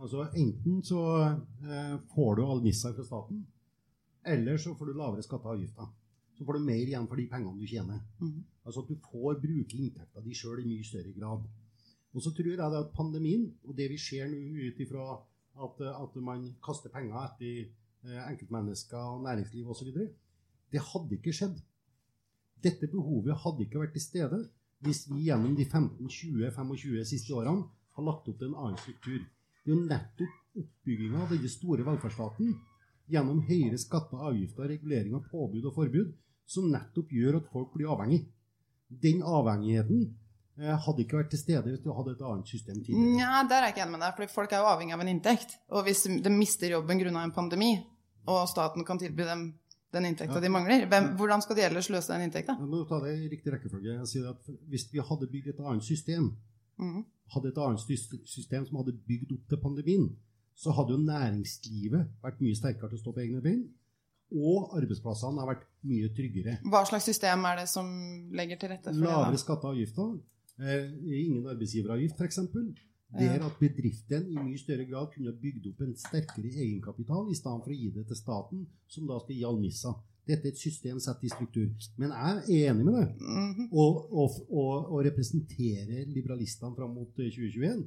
Altså 0.00 0.26
Enten 0.36 0.82
så 0.84 1.00
eh, 1.20 1.96
får 2.14 2.36
du 2.36 2.44
almisser 2.46 2.94
fra 2.96 3.04
staten, 3.04 3.40
eller 4.26 4.60
så 4.60 4.74
får 4.76 4.90
du 4.90 4.96
lavere 4.96 5.24
skatter 5.24 5.48
og 5.48 5.56
avgifter. 5.58 5.88
Så 6.36 6.44
får 6.44 6.56
du 6.56 6.64
mer 6.64 6.88
igjen 6.88 7.08
for 7.08 7.20
de 7.20 7.26
pengene 7.28 7.60
du 7.60 7.66
tjener. 7.68 8.00
Mm. 8.20 8.38
Altså 8.64 8.80
at 8.80 8.88
du 8.88 8.96
får 9.10 9.40
bruke 9.42 9.76
inntekta 9.76 10.22
di 10.24 10.36
sjøl 10.36 10.62
i 10.62 10.68
mye 10.68 10.86
større 10.88 11.12
grad. 11.16 11.44
Og 12.14 12.22
så 12.24 12.32
tror 12.34 12.50
jeg 12.50 12.58
at 12.60 12.94
pandemien, 12.96 13.46
og 13.64 13.76
det 13.78 13.90
vi 13.92 13.98
ser 13.98 14.30
nå 14.30 14.38
ut 14.66 14.80
ifra 14.82 15.04
at, 15.64 15.82
at 15.86 16.16
man 16.22 16.48
kaster 16.64 16.90
penger 16.90 17.18
etter 17.22 17.60
eh, 17.60 18.22
enkeltmennesker 18.30 18.98
og 18.98 19.22
næringsliv 19.26 19.70
osv., 19.70 19.92
det 20.70 20.82
hadde 20.92 21.18
ikke 21.18 21.34
skjedd. 21.34 21.58
Dette 22.62 22.88
behovet 22.90 23.38
hadde 23.44 23.66
ikke 23.66 23.82
vært 23.82 23.94
til 23.96 24.04
stede 24.04 24.40
hvis 24.84 25.04
vi 25.10 25.26
gjennom 25.28 25.54
de 25.56 25.66
15-20-25 25.66 27.04
siste 27.08 27.34
årene 27.36 27.66
har 27.96 28.06
lagt 28.06 28.28
opp 28.30 28.38
til 28.40 28.50
en 28.50 28.58
annen 28.64 28.80
struktur. 28.80 29.20
Det 29.60 29.72
er 29.72 29.74
jo 29.74 29.86
nettopp 29.86 30.60
oppbygginga 30.60 31.22
av 31.24 31.32
denne 31.34 31.50
store 31.52 31.84
velferdsstaten 31.86 32.54
gjennom 33.10 33.42
høyere 33.46 33.78
skatter, 33.78 34.22
avgifter, 34.30 34.70
reguleringer, 34.70 35.22
påbud 35.30 35.66
og 35.68 35.76
forbud 35.76 36.14
som 36.50 36.70
nettopp 36.72 37.12
gjør 37.14 37.40
at 37.40 37.50
folk 37.52 37.74
blir 37.74 37.90
avhengig. 37.92 38.22
Den 38.88 39.22
avhengigheten 39.22 40.06
hadde 40.60 41.04
ikke 41.04 41.20
vært 41.20 41.30
til 41.32 41.40
stede 41.40 41.70
hvis 41.70 41.82
du 41.84 41.90
hadde 41.96 42.12
et 42.16 42.26
annet 42.26 42.50
system 42.50 42.82
tidligere. 42.82 43.14
Nja, 43.16 43.44
der 43.48 43.62
er 43.62 43.68
jeg 43.68 43.76
ikke 43.76 43.84
enig 43.86 43.96
med 43.96 44.04
deg, 44.04 44.16
for 44.18 44.34
folk 44.40 44.52
er 44.52 44.62
jo 44.62 44.68
avhengig 44.70 44.96
av 44.96 45.04
en 45.04 45.12
inntekt. 45.12 45.56
Og 45.72 45.86
hvis 45.86 46.04
de 46.10 46.32
mister 46.34 46.74
jobben 46.74 47.00
grunnet 47.00 47.28
en 47.28 47.34
pandemi, 47.34 47.72
og 48.28 48.44
staten 48.50 48.84
kan 48.84 49.00
tilby 49.00 49.24
dem 49.28 49.46
den 49.90 50.06
inntekta 50.06 50.36
Ja. 50.38 50.40
de 50.40 50.48
mangler, 50.48 50.86
hvem, 50.86 51.16
hvordan 51.16 51.42
skal 51.42 51.56
de 51.56 51.62
ellers 51.66 51.88
løse 51.90 52.12
den 52.12 52.28
inntekta? 52.28 52.54
Ja, 52.58 52.66
må 52.66 52.84
ta 52.86 53.00
det 53.04 53.16
i 53.18 53.28
riktig 53.28 53.52
rekkefølge. 53.52 53.98
Jeg 53.98 54.06
sier 54.06 54.28
at 54.30 54.50
Hvis 54.68 54.86
vi 54.92 55.00
hadde 55.00 55.26
bygd 55.26 55.48
et 55.48 55.60
annet 55.60 55.82
system, 55.84 56.36
mm. 56.78 57.04
hadde 57.34 57.48
et 57.48 57.58
annet 57.58 57.80
system 58.24 58.66
som 58.66 58.76
hadde 58.76 58.92
bygd 58.92 59.32
opp 59.32 59.48
til 59.48 59.58
pandemien, 59.58 60.16
så 60.54 60.70
hadde 60.76 60.92
jo 60.94 61.00
næringslivet 61.02 62.08
vært 62.22 62.40
mye 62.40 62.54
sterkere 62.54 62.90
til 62.90 62.98
å 62.98 63.02
stå 63.02 63.12
på 63.16 63.22
egne 63.24 63.42
bein, 63.42 63.68
og 64.30 64.76
arbeidsplassene 64.78 65.42
har 65.42 65.48
vært 65.48 65.64
mye 65.90 66.10
tryggere. 66.14 66.58
Hva 66.70 66.84
slags 66.86 67.08
system 67.10 67.46
er 67.50 67.62
det 67.62 67.68
som 67.68 67.86
legger 68.36 68.60
til 68.60 68.70
rette 68.70 68.92
for 68.92 68.94
det? 68.94 69.08
Lavere 69.08 69.34
da? 69.34 69.40
skatter 69.42 69.70
og 69.70 69.74
avgifter, 69.74 70.12
eh, 70.14 70.20
ingen 70.60 71.48
arbeidsgiveravgift 71.50 72.20
f.eks. 72.20 72.40
Der 73.18 73.42
at 73.42 73.56
bedriften 73.58 74.28
i 74.30 74.36
mye 74.38 74.58
større 74.58 74.84
grad 74.86 75.08
kunne 75.14 75.32
bygd 75.34 75.66
opp 75.72 75.80
en 75.82 75.96
sterkere 75.98 76.52
egenkapital 76.52 77.26
i 77.32 77.34
stedet 77.34 77.64
for 77.64 77.72
å 77.74 77.78
gi 77.78 77.88
det 77.96 78.04
til 78.06 78.18
staten, 78.18 78.60
som 78.86 79.08
da 79.08 79.18
skal 79.18 79.34
gi 79.34 79.46
almisser. 79.48 79.96
Dette 80.30 80.46
er 80.46 80.54
et 80.54 80.60
system 80.60 81.00
satt 81.02 81.24
i 81.26 81.30
struktur. 81.32 81.72
Men 81.98 82.12
jeg 82.14 82.60
er 82.60 82.70
enig 82.70 82.86
med 82.86 82.98
deg. 83.00 83.24
Mhm. 83.24 83.68
Og, 83.72 84.12
og 84.54 85.00
representere 85.06 86.04
liberalistene 86.12 86.76
fram 86.76 86.94
mot 86.94 87.18
eh, 87.18 87.32
2021, 87.34 87.82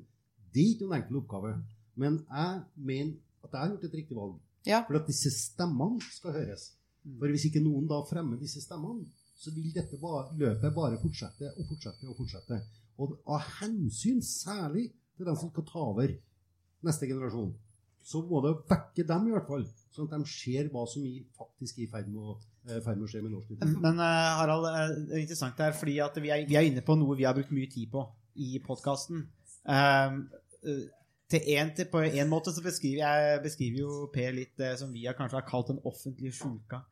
det 0.53 0.63
er 0.63 0.74
ikke 0.74 0.88
noen 0.89 0.97
enkel 0.99 1.21
oppgave. 1.21 1.53
Men 1.95 2.19
jeg 2.28 2.61
mener 2.76 3.13
at 3.45 3.53
jeg 3.53 3.61
har 3.61 3.71
gjort 3.74 3.88
et 3.88 3.99
riktig 4.01 4.17
valg. 4.17 4.39
Ja. 4.67 4.84
For 4.88 4.99
at 4.99 5.07
disse 5.07 5.32
stemmene 5.32 6.03
skal 6.11 6.36
høres. 6.36 6.71
For 7.19 7.32
hvis 7.32 7.47
ikke 7.49 7.63
noen 7.63 7.88
da 7.88 7.99
fremmer 8.07 8.39
disse 8.39 8.63
stemmene, 8.63 9.07
så 9.43 9.51
vil 9.51 9.73
dette 9.75 9.99
løpet 9.99 10.75
bare 10.75 10.99
fortsette 11.01 11.51
og 11.57 11.67
fortsette 11.67 12.07
og 12.07 12.15
fortsette. 12.15 12.59
Og 13.03 13.17
av 13.27 13.43
hensyn 13.59 14.21
særlig 14.23 14.87
til 15.17 15.27
dem 15.27 15.37
som 15.39 15.51
skal 15.51 15.65
ta 15.67 15.83
over 15.83 16.13
neste 16.87 17.09
generasjon, 17.09 17.51
så 18.03 18.21
må 18.27 18.41
det 18.43 18.53
vekke 18.69 19.05
dem 19.07 19.29
i 19.29 19.33
hvert 19.33 19.47
fall, 19.47 19.63
sånn 19.95 20.09
at 20.09 20.15
de 20.17 20.31
ser 20.31 20.67
hva 20.71 20.83
som 20.89 21.05
faktisk 21.39 21.79
er 21.79 21.85
i 21.85 21.91
ferd 21.91 22.09
med 22.11 22.19
å, 22.19 22.35
eh, 22.67 22.79
skje 22.83 23.21
med 23.23 23.31
norsk 23.31 23.51
politikk. 23.51 23.77
Men 23.83 24.01
eh, 24.03 24.31
Harald, 24.39 24.67
eh, 24.67 24.95
det 25.07 25.15
er 25.15 25.23
interessant 25.23 25.63
her, 25.63 25.75
fordi 25.79 25.99
at 26.03 26.19
vi 26.19 26.33
er, 26.35 26.43
vi 26.49 26.59
er 26.59 26.67
inne 26.67 26.83
på 26.83 26.97
noe 26.99 27.15
vi 27.19 27.27
har 27.27 27.35
brukt 27.37 27.53
mye 27.55 27.71
tid 27.71 27.91
på 27.91 28.03
i 28.35 28.59
podkasten. 28.63 29.27
til 31.33 31.47
en, 31.55 31.69
til, 31.73 31.87
på 31.89 32.01
en 32.03 32.29
måte 32.29 32.51
så 32.53 32.61
beskriver 32.61 32.99
jeg 33.01 33.39
beskriver 33.41 33.79
jo 33.79 33.93
Per 34.13 34.35
litt 34.35 34.51
det 34.59 34.73
som 34.77 34.91
vi 34.93 35.05
har 35.07 35.15
kanskje 35.17 35.39
har 35.39 35.47
kalt 35.47 35.71
den 35.71 35.79
offentlige 35.87 36.35
sjuka 36.35 36.83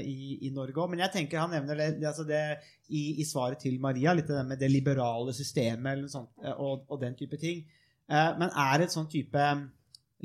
i, 0.00 0.38
i 0.46 0.52
Norge 0.54 0.78
òg. 0.78 0.92
Men 0.92 1.04
jeg 1.04 1.14
tenker 1.16 1.42
han 1.42 1.52
nevner 1.54 1.78
det, 1.78 1.90
altså 2.08 2.24
det 2.28 2.42
i, 2.88 3.20
i 3.20 3.26
svaret 3.28 3.60
til 3.62 3.80
Maria, 3.82 4.14
litt 4.16 4.30
det 4.30 4.46
med 4.48 4.60
det 4.60 4.70
liberale 4.72 5.34
systemet 5.36 6.06
sånt, 6.12 6.32
eh, 6.44 6.54
og, 6.56 6.86
og 6.88 7.02
den 7.02 7.18
type 7.18 7.40
ting. 7.40 7.66
Eh, 8.10 8.30
men 8.40 8.48
er 8.48 8.86
et 8.86 8.94
sånn 8.94 9.10
type 9.10 9.50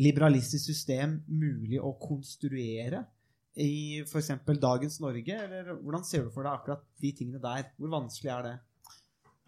liberalistisk 0.01 0.71
system 0.71 1.19
mulig 1.31 1.79
å 1.79 1.95
konstruere? 1.99 3.05
i 3.55 4.01
f.eks. 4.03 4.31
dagens 4.59 4.99
Norge? 4.99 5.35
Eller 5.35 5.75
hvordan 5.79 6.03
ser 6.03 6.25
du 6.25 6.31
for 6.33 6.43
deg 6.43 6.57
akkurat 6.57 6.81
de 7.01 7.11
tingene 7.15 7.41
der? 7.43 7.69
Hvor 7.79 7.93
vanskelig 7.93 8.31
er 8.33 8.47
det? 8.49 8.55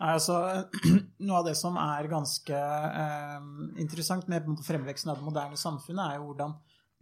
Altså, 0.08 0.38
noe 1.26 1.42
av 1.42 1.48
det 1.48 1.56
som 1.58 1.78
er 1.82 2.10
ganske 2.12 2.58
eh, 2.58 3.48
interessant 3.82 4.28
med 4.32 4.48
fremveksten 4.66 5.12
av 5.12 5.20
det 5.20 5.28
moderne 5.28 5.60
samfunnet, 5.60 6.04
er 6.06 6.20
jo 6.20 6.30
hvordan 6.30 6.56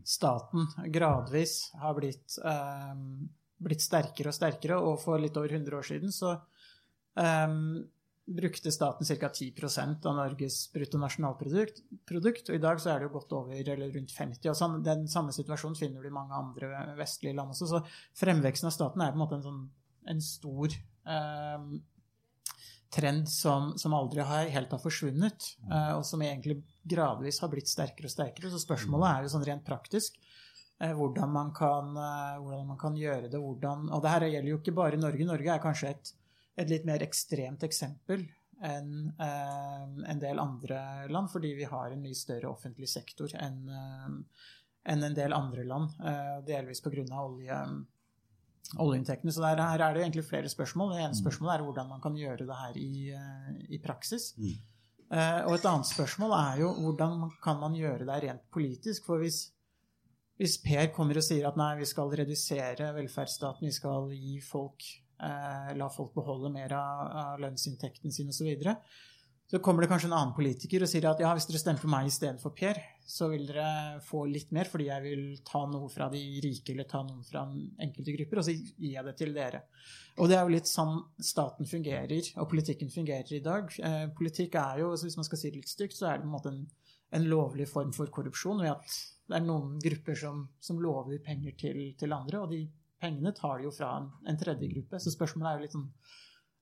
staten 0.05 0.67
gradvis 0.93 1.71
har 1.81 1.97
blitt, 1.97 2.37
eh, 2.45 2.93
blitt 3.65 3.81
sterkere 3.81 4.29
og 4.31 4.37
sterkere. 4.37 4.77
Og 4.79 4.99
for 5.01 5.21
litt 5.21 5.37
over 5.37 5.51
100 5.51 5.77
år 5.79 5.87
siden 5.89 6.13
så 6.13 6.35
eh, 7.17 7.57
brukte 8.25 8.71
staten 8.71 9.05
ca. 9.05 9.29
10% 9.29 10.05
av 10.05 10.15
Norges 10.17 10.59
bruttonasjonalprodukt, 10.73 11.81
produkt, 12.09 12.49
og 12.49 12.57
i 12.57 12.61
dag 12.61 12.79
så 12.81 12.91
er 12.91 12.99
det 12.99 13.09
jo 13.09 13.15
godt 13.19 13.35
over 13.37 13.73
eller 13.75 13.91
rundt 13.93 14.13
50 14.13 14.49
og 14.49 14.57
sånn, 14.57 14.79
Den 14.83 15.05
samme 15.07 15.33
situasjonen 15.35 15.77
finner 15.77 16.01
du 16.01 16.09
i 16.09 16.15
mange 16.15 16.33
andre 16.33 16.95
vestlige 16.97 17.37
land 17.37 17.53
også. 17.53 17.69
Så 17.69 17.83
fremveksten 18.17 18.71
av 18.71 18.73
staten 18.73 19.01
er 19.01 19.13
på 19.13 19.19
en 19.19 19.25
måte 19.25 19.37
en, 19.37 19.45
sånn, 19.45 19.61
en 20.09 20.23
stor 20.25 20.73
eh, 20.73 21.67
trend 22.95 23.29
som, 23.29 23.73
som 23.77 23.93
aldri 23.93 24.23
har, 24.25 24.47
helt 24.53 24.71
har 24.71 24.81
forsvunnet, 24.81 25.49
eh, 25.71 25.91
og 25.97 26.05
som 26.07 26.21
egentlig 26.23 26.61
gradvis 26.87 27.41
har 27.43 27.51
blitt 27.51 27.69
sterkere 27.71 28.09
og 28.09 28.13
sterkere. 28.13 28.51
Så 28.53 28.61
spørsmålet 28.63 29.09
er 29.09 29.25
jo 29.25 29.33
sånn 29.35 29.45
rent 29.47 29.65
praktisk 29.67 30.17
eh, 30.79 30.93
hvordan, 30.95 31.33
man 31.33 31.51
kan, 31.55 31.91
eh, 31.99 32.37
hvordan 32.43 32.71
man 32.71 32.79
kan 32.81 32.97
gjøre 32.99 33.29
det. 33.29 33.41
Hvordan, 33.41 33.89
og 33.91 34.03
det 34.05 34.15
her 34.15 34.27
gjelder 34.29 34.51
jo 34.53 34.61
ikke 34.61 34.77
bare 34.79 35.01
Norge. 35.01 35.27
Norge 35.27 35.53
er 35.53 35.63
kanskje 35.63 35.93
et, 35.95 36.13
et 36.63 36.71
litt 36.71 36.87
mer 36.87 37.03
ekstremt 37.05 37.67
eksempel 37.67 38.27
enn 38.65 39.09
en 39.19 40.19
del 40.21 40.39
andre 40.39 40.77
land, 41.11 41.27
fordi 41.27 41.49
vi 41.57 41.65
har 41.67 41.91
en 41.91 41.99
mye 41.99 42.15
større 42.15 42.47
offentlig 42.47 42.87
sektor 42.87 43.33
enn 43.35 43.67
enn 44.85 45.03
en 45.03 45.17
del 45.17 45.33
andre 45.35 45.65
land, 45.67 45.91
delvis 46.47 46.79
pga. 46.85 47.03
olje 47.19 47.57
oljeinntektene. 48.73 49.33
Så 49.33 49.43
der, 49.43 49.61
her 49.61 49.83
er 49.83 49.95
det 49.95 50.03
egentlig 50.03 50.25
flere 50.27 50.49
spørsmål. 50.49 50.93
Det 50.93 51.03
ene 51.05 51.17
spørsmålet 51.17 51.53
er 51.55 51.65
hvordan 51.67 51.91
man 51.91 52.01
kan 52.03 52.15
gjøre 52.19 52.45
det 52.45 52.61
her 52.61 52.79
i, 52.81 53.09
eh, 53.13 53.51
i 53.77 53.81
praksis. 53.83 54.33
Mm. 54.37 54.55
Eh, 55.13 55.41
og 55.45 55.55
et 55.55 55.67
annet 55.69 55.89
spørsmål 55.91 56.33
er 56.33 56.61
jo 56.63 56.71
hvordan 56.81 57.27
kan 57.43 57.59
man 57.61 57.77
gjøre 57.77 58.07
det 58.07 58.21
rent 58.23 58.45
politisk? 58.53 59.05
For 59.05 59.21
hvis, 59.21 59.51
hvis 60.41 60.57
Per 60.65 60.89
kommer 60.95 61.21
og 61.21 61.25
sier 61.25 61.47
at 61.47 61.59
nei, 61.61 61.75
vi 61.79 61.89
skal 61.89 62.13
redusere 62.21 62.93
velferdsstaten, 62.97 63.69
vi 63.69 63.75
skal 63.75 64.09
gi 64.15 64.39
folk, 64.43 64.87
eh, 65.21 65.75
la 65.77 65.89
folk 65.93 66.15
beholde 66.17 66.51
mer 66.53 66.73
av, 66.73 67.03
av 67.25 67.43
lønnsinntekten 67.45 68.11
sin 68.11 68.33
osv., 68.33 68.41
så, 68.41 68.49
videre, 68.49 68.79
så 69.45 69.59
kommer 69.61 69.83
det 69.85 69.91
kanskje 69.91 70.07
en 70.09 70.15
annen 70.17 70.33
politiker 70.33 70.81
og 70.81 70.89
sier 70.89 71.05
at 71.05 71.19
ja, 71.21 71.29
hvis 71.37 71.45
dere 71.45 71.59
stemmer 71.61 71.83
på 71.83 71.89
meg 71.91 72.07
istedenfor 72.09 72.53
Per, 72.57 72.79
så 73.05 73.27
vil 73.29 73.43
dere 73.45 73.99
få 74.01 74.23
litt 74.25 74.49
mer 74.55 74.65
fordi 74.69 74.87
jeg 74.87 75.03
vil 75.03 75.25
ta 75.45 75.61
noe 75.69 75.89
fra 75.93 76.07
de 76.09 76.21
rike 76.41 76.73
eller 76.73 76.87
ta 76.89 77.03
noe 77.05 77.21
fra 77.27 77.43
enkelte 77.85 78.15
grupper, 78.15 78.41
og 78.41 78.47
så 78.47 78.55
gir 78.55 78.95
jeg 78.95 79.05
det 79.05 79.13
til 79.19 79.35
dere. 79.35 79.61
Og 80.17 80.31
det 80.31 80.39
er 80.39 80.47
jo 80.47 80.55
litt 80.55 80.71
sånn 80.71 80.97
staten 81.21 81.69
fungerer, 81.69 82.31
og 82.41 82.49
politikken 82.49 82.89
fungerer 82.89 83.35
i 83.37 83.43
dag. 83.45 83.69
Eh, 83.85 84.07
politikk 84.17 84.57
er 84.63 84.81
jo, 84.81 84.89
hvis 84.97 85.19
man 85.19 85.27
skal 85.29 85.41
si 85.41 85.51
det 85.51 85.61
litt 85.61 85.75
stygt, 85.75 85.99
så 85.99 86.09
er 86.09 86.17
det 86.17 86.25
på 86.25 86.31
en 86.31 86.35
måte 86.39 86.53
en, 86.55 86.63
en 87.19 87.29
lovlig 87.29 87.69
form 87.69 87.93
for 87.93 88.09
korrupsjon 88.09 88.65
ved 88.65 88.73
at 88.73 88.97
det 89.29 89.37
er 89.37 89.45
noen 89.45 89.77
grupper 89.81 90.17
som, 90.17 90.41
som 90.61 90.81
lover 90.81 91.21
penger 91.25 91.53
til, 91.61 91.85
til 91.99 92.17
andre, 92.17 92.41
og 92.41 92.49
de 92.53 92.63
pengene 93.01 93.33
tar 93.37 93.59
de 93.59 93.69
jo 93.69 93.73
fra 93.75 93.93
en, 93.99 94.09
en 94.25 94.41
tredje 94.41 94.73
gruppe. 94.73 95.01
Så 95.01 95.13
spørsmålet 95.13 95.51
er 95.51 95.59
jo 95.59 95.67
litt 95.67 95.77
sånn 95.77 95.89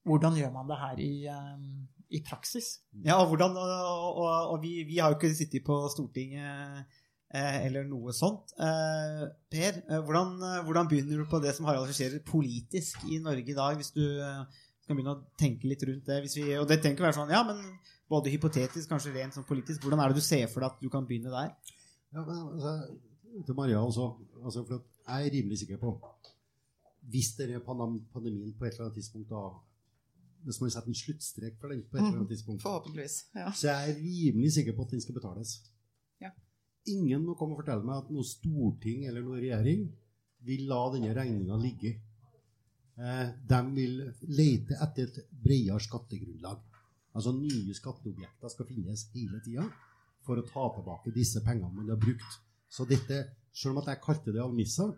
hvordan 0.03 0.35
gjør 0.35 0.51
man 0.51 0.67
det 0.67 0.77
her 0.81 0.99
i, 0.99 1.11
eh, 1.31 2.02
i 2.13 2.21
praksis? 2.25 2.75
Ja, 3.05 3.17
og, 3.19 3.31
hvordan, 3.31 3.55
og, 3.57 4.19
og, 4.21 4.51
og 4.53 4.59
vi, 4.63 4.75
vi 4.87 4.99
har 5.01 5.11
jo 5.11 5.17
ikke 5.17 5.33
sittet 5.35 5.65
på 5.65 5.77
Stortinget 5.93 6.83
eh, 7.33 7.57
eller 7.65 7.87
noe 7.89 8.13
sånt. 8.15 8.53
Eh, 8.57 9.23
per, 9.53 9.79
eh, 9.87 10.03
hvordan, 10.05 10.35
hvordan 10.67 10.91
begynner 10.91 11.23
du 11.23 11.29
på 11.29 11.41
det 11.43 11.55
som 11.57 11.69
Harald 11.69 11.93
skjer 11.95 12.19
politisk 12.27 13.07
i 13.09 13.21
Norge 13.23 13.53
i 13.53 13.57
dag, 13.57 13.79
hvis 13.79 13.93
du 13.95 14.03
eh, 14.03 14.43
skal 14.83 14.97
begynne 14.97 15.15
å 15.17 15.23
tenke 15.39 15.69
litt 15.69 15.85
rundt 15.89 16.09
det? 16.09 16.21
Hvis 16.25 16.37
vi, 16.39 16.47
og 16.59 16.67
det 16.69 16.81
tenker 16.83 17.05
å 17.05 17.09
være 17.09 17.19
sånn, 17.21 17.33
ja, 17.33 17.41
men 17.47 17.63
både 18.11 18.33
hypotetisk, 18.33 18.89
kanskje 18.91 19.15
rent 19.15 19.37
sånn 19.37 19.47
politisk, 19.49 19.81
hvordan 19.81 20.03
er 20.03 20.13
det 20.13 20.21
du 20.21 20.25
ser 20.25 20.45
for 20.51 20.61
deg 20.61 20.69
at 20.69 20.83
du 20.83 20.91
kan 20.93 21.07
begynne 21.09 21.33
der? 21.33 21.53
Ja, 22.13 22.21
men, 22.21 22.43
altså, 22.53 23.43
til 23.47 23.57
Maria 23.57 23.81
også, 23.81 24.11
altså, 24.43 24.67
for 24.67 24.83
jeg 24.83 25.27
er 25.27 25.33
rimelig 25.33 25.63
sikker 25.63 25.81
på 25.81 25.97
hvis 27.11 27.33
denne 27.35 27.59
pandem- 27.59 28.03
pandemien 28.13 28.53
på 28.55 28.65
et 28.65 28.75
eller 28.75 28.85
annet 28.85 28.99
tidspunkt 29.01 29.31
da 29.31 29.41
Hvis 30.43 30.59
man 30.61 30.71
setter 30.73 30.91
en 30.91 30.97
sluttstrek 30.99 31.59
for 31.61 31.71
den 31.71 31.83
på 31.87 31.97
et 31.97 32.03
eller 32.03 32.19
annet 32.21 32.31
tidspunkt, 32.33 32.61
Forhåpentligvis. 32.61 33.17
Ja. 33.35 33.51
så 33.51 33.67
jeg 33.69 33.91
er 33.91 33.99
rimelig 33.99 34.53
sikker 34.57 34.75
på 34.75 34.85
at 34.87 34.95
den 34.95 35.01
skal 35.03 35.15
betales. 35.15 35.53
Ja. 36.21 36.31
Ingen 36.91 37.23
må 37.25 37.35
komme 37.39 37.55
og 37.55 37.61
fortelle 37.63 37.85
meg 37.87 38.01
at 38.01 38.11
noe 38.11 38.27
storting 38.27 39.05
eller 39.07 39.23
noe 39.23 39.39
regjering 39.39 39.85
vil 40.43 40.65
la 40.67 40.81
denne 40.93 41.13
regninga 41.15 41.59
ligge. 41.61 41.93
Eh, 42.99 43.29
de 43.49 43.61
vil 43.73 43.95
lete 44.29 44.77
etter 44.85 45.07
et 45.07 45.31
bredere 45.31 45.79
skattegrunnlag. 45.81 46.61
Altså 47.13 47.33
nye 47.37 47.73
skatteobjekter 47.77 48.51
skal 48.51 48.67
finnes 48.69 49.07
hele 49.13 49.39
tida 49.45 49.65
for 50.25 50.39
å 50.39 50.45
ta 50.47 50.67
tilbake 50.75 51.13
disse 51.15 51.41
pengene 51.45 51.71
man 51.73 51.91
har 51.93 51.99
brukt. 52.01 52.39
Så 52.69 52.85
dette, 52.89 53.19
selv 53.53 53.77
om 53.77 53.85
jeg 53.85 54.01
kalte 54.01 54.33
det 54.33 54.41
almisser, 54.41 54.93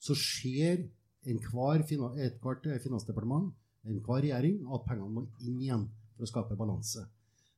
så 0.00 0.14
ser 0.16 0.86
enhver 1.28 1.82
ethvert 1.84 2.66
eh, 2.66 2.80
finansdepartement, 2.80 3.52
enhver 3.86 4.22
regjering, 4.24 4.64
at 4.74 4.84
pengene 4.88 5.14
må 5.14 5.24
inn 5.44 5.60
igjen 5.62 5.86
for 6.16 6.26
å 6.26 6.30
skape 6.30 6.58
balanse. 6.58 7.04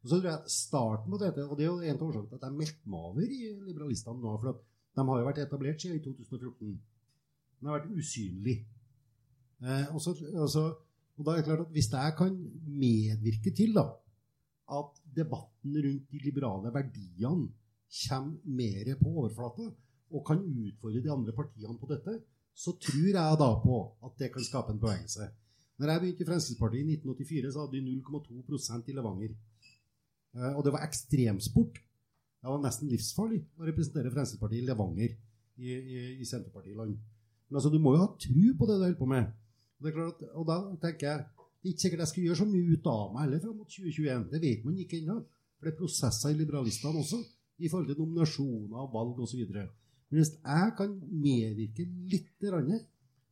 Og 0.01 0.09
så 0.09 0.17
tror 0.17 0.31
jeg 0.31 0.53
starten 0.55 1.13
på 1.13 1.21
dette, 1.21 1.45
og 1.45 1.57
det 1.59 1.67
er 1.67 1.71
jo 1.71 1.81
en 1.81 1.97
av 1.97 2.05
årsakene 2.07 2.31
til 2.31 2.39
at 2.39 2.47
jeg 2.47 2.59
meldte 2.59 2.93
meg 2.93 3.09
over 3.11 3.33
i 3.37 3.41
liberalistene 3.69 4.23
nå, 4.23 4.37
for 4.41 4.61
de 4.97 5.07
har 5.09 5.21
jo 5.21 5.29
vært 5.29 5.43
etablert 5.45 5.83
siden 5.83 5.99
i 5.99 6.05
2014. 6.05 6.77
De 7.61 7.69
har 7.69 7.77
vært 7.79 7.99
usynlige. 8.01 8.65
Eh, 9.61 9.91
og, 9.93 10.01
så, 10.01 10.15
og, 10.33 10.47
så, 10.49 10.65
og 11.19 11.27
da 11.27 11.35
er 11.35 11.43
det 11.43 11.49
klart 11.51 11.67
at 11.67 11.75
hvis 11.75 11.91
jeg 11.93 12.17
kan 12.17 12.39
medvirke 12.65 13.53
til 13.57 13.77
da, 13.77 13.87
at 14.81 15.01
debatten 15.17 15.77
rundt 15.85 16.13
de 16.13 16.23
liberale 16.25 16.73
verdiene 16.73 17.51
kommer 17.91 18.57
mer 18.57 18.93
på 19.01 19.13
overflata, 19.19 19.69
og 20.11 20.27
kan 20.27 20.41
utfordre 20.43 21.03
de 21.05 21.13
andre 21.13 21.35
partiene 21.35 21.77
på 21.79 21.89
dette, 21.91 22.17
så 22.55 22.73
tror 22.83 23.11
jeg 23.13 23.39
da 23.41 23.51
på 23.63 23.77
at 24.07 24.17
det 24.19 24.33
kan 24.33 24.45
skape 24.47 24.75
en 24.75 24.81
bevegelse. 24.83 25.29
Når 25.81 25.93
jeg 25.93 26.01
begynte 26.03 26.25
i 26.25 26.29
Fremskrittspartiet 26.29 26.83
i 26.85 26.97
1984, 26.99 27.53
så 27.55 27.63
hadde 27.65 27.79
de 27.79 27.95
0,2 27.97 28.91
i 28.91 28.97
Levanger. 28.99 29.33
Eh, 30.37 30.53
og 30.53 30.65
det 30.65 30.75
var 30.75 30.85
ekstremsport. 30.85 31.81
Det 32.41 32.49
var 32.53 32.61
nesten 32.61 32.91
livsfarlig 32.93 33.41
å 33.57 33.69
representere 33.69 34.13
Fremskrittspartiet 34.13 34.61
i 34.61 34.69
Levanger 34.69 35.15
i, 35.57 35.73
i, 35.73 36.03
i 36.21 36.29
Senterpartiland. 36.29 36.99
Men 37.49 37.59
altså, 37.59 37.73
du 37.73 37.81
må 37.83 37.95
jo 37.97 38.05
ha 38.05 38.11
tru 38.21 38.53
på 38.59 38.69
det 38.69 38.77
du 38.77 38.85
holder 38.85 39.01
på 39.01 39.09
med. 39.09 39.33
Og, 39.81 39.89
at, 40.05 40.25
og 40.37 40.47
da 40.49 40.59
tenker 40.85 41.09
jeg 41.09 41.27
det 41.61 41.69
er 41.69 41.75
ikke 41.75 41.85
sikkert 41.85 42.01
jeg 42.01 42.11
skal 42.11 42.25
gjøre 42.25 42.39
så 42.39 42.47
mye 42.49 42.73
ut 42.73 42.87
av 42.89 43.01
meg 43.13 43.25
heller 43.27 43.41
fram 43.43 43.57
mot 43.61 43.69
2021. 43.69 44.23
Det 44.31 44.41
vet 44.41 44.63
man 44.65 44.79
ikke 44.81 45.01
ennå. 45.01 45.17
For 45.59 45.69
det 45.69 45.73
er 45.75 45.81
prosesser 45.81 46.33
i 46.33 46.39
liberalistene 46.39 47.03
også 47.03 47.19
i 47.61 47.69
forhold 47.69 47.91
til 47.91 47.99
nominasjoner, 48.01 48.87
valg 48.95 49.19
osv. 49.21 49.43
Men 49.53 50.17
hvis 50.17 50.33
jeg 50.39 50.71
kan 50.79 50.95
medvirke 51.13 51.85
litt 52.13 52.47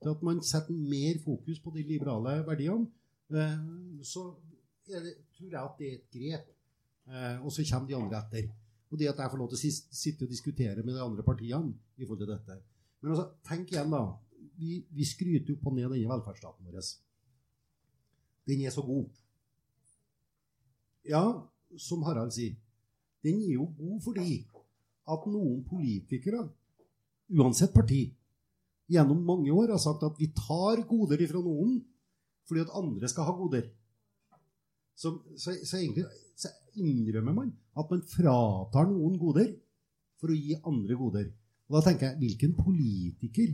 til 0.02 0.14
at 0.14 0.22
man 0.22 0.42
setter 0.46 0.74
mer 0.74 1.18
fokus 1.24 1.60
på 1.60 1.72
de 1.74 1.82
liberale 1.82 2.38
verdiene, 2.46 2.86
eh, 3.34 3.58
så 4.02 4.28
det, 4.86 5.14
tror 5.36 5.50
jeg 5.50 5.62
at 5.62 5.78
det 5.78 5.88
er 5.88 5.98
et 5.98 6.14
grep. 6.14 6.54
Eh, 7.08 7.44
og 7.44 7.52
så 7.52 7.64
kommer 7.70 7.88
de 7.88 7.96
andre 7.96 8.22
etter. 8.22 8.48
Og 8.90 8.98
det 8.98 9.08
at 9.08 9.20
jeg 9.20 9.30
får 9.30 9.38
lov 9.38 9.50
til 9.52 9.58
å 9.58 9.72
sitte 10.00 10.24
og 10.24 10.32
diskutere 10.32 10.84
med 10.84 10.94
de 10.94 11.04
andre 11.04 11.24
partiene 11.24 11.74
i 11.96 12.06
forhold 12.06 12.24
til 12.24 12.32
dette. 12.32 12.58
Men 13.00 13.12
altså, 13.12 13.28
tenk 13.48 13.72
igjen, 13.72 13.92
da. 13.92 14.04
Vi, 14.58 14.78
vi 14.90 15.04
skryter 15.06 15.54
opp 15.54 15.68
og 15.70 15.76
ned 15.76 15.90
denne 15.92 16.10
velferdsstaten 16.10 16.66
vår. 16.66 16.86
Den 18.48 18.64
er 18.64 18.72
så 18.74 18.82
god. 18.82 19.10
Ja, 21.08 21.22
som 21.78 22.02
Harald 22.06 22.32
sier, 22.34 22.56
den 23.24 23.42
er 23.44 23.54
jo 23.54 23.68
god 23.76 24.00
fordi 24.04 24.40
at 25.08 25.26
noen 25.30 25.62
politikere, 25.68 26.42
uansett 27.38 27.72
parti, 27.74 28.02
gjennom 28.88 29.20
mange 29.24 29.52
år 29.52 29.74
har 29.74 29.82
sagt 29.82 30.04
at 30.06 30.18
vi 30.20 30.30
tar 30.36 30.82
goder 30.88 31.20
ifra 31.22 31.42
noen 31.44 31.78
fordi 32.48 32.64
at 32.64 32.72
andre 32.78 33.08
skal 33.12 33.26
ha 33.28 33.34
goder. 33.36 33.66
Så, 34.98 35.12
så, 35.36 35.52
så 35.62 35.76
egentlig 35.78 36.06
så 36.38 36.50
innrømmer 36.80 37.34
man 37.36 37.50
at 37.78 37.90
man 37.92 38.04
fratar 38.08 38.88
noen 38.88 39.18
goder 39.20 39.52
for 40.18 40.32
å 40.32 40.38
gi 40.38 40.56
andre 40.66 40.96
goder. 40.98 41.28
Og 41.68 41.76
da 41.76 41.84
tenker 41.84 42.08
jeg, 42.08 42.18
hvilken 42.22 42.54
politiker, 42.56 43.52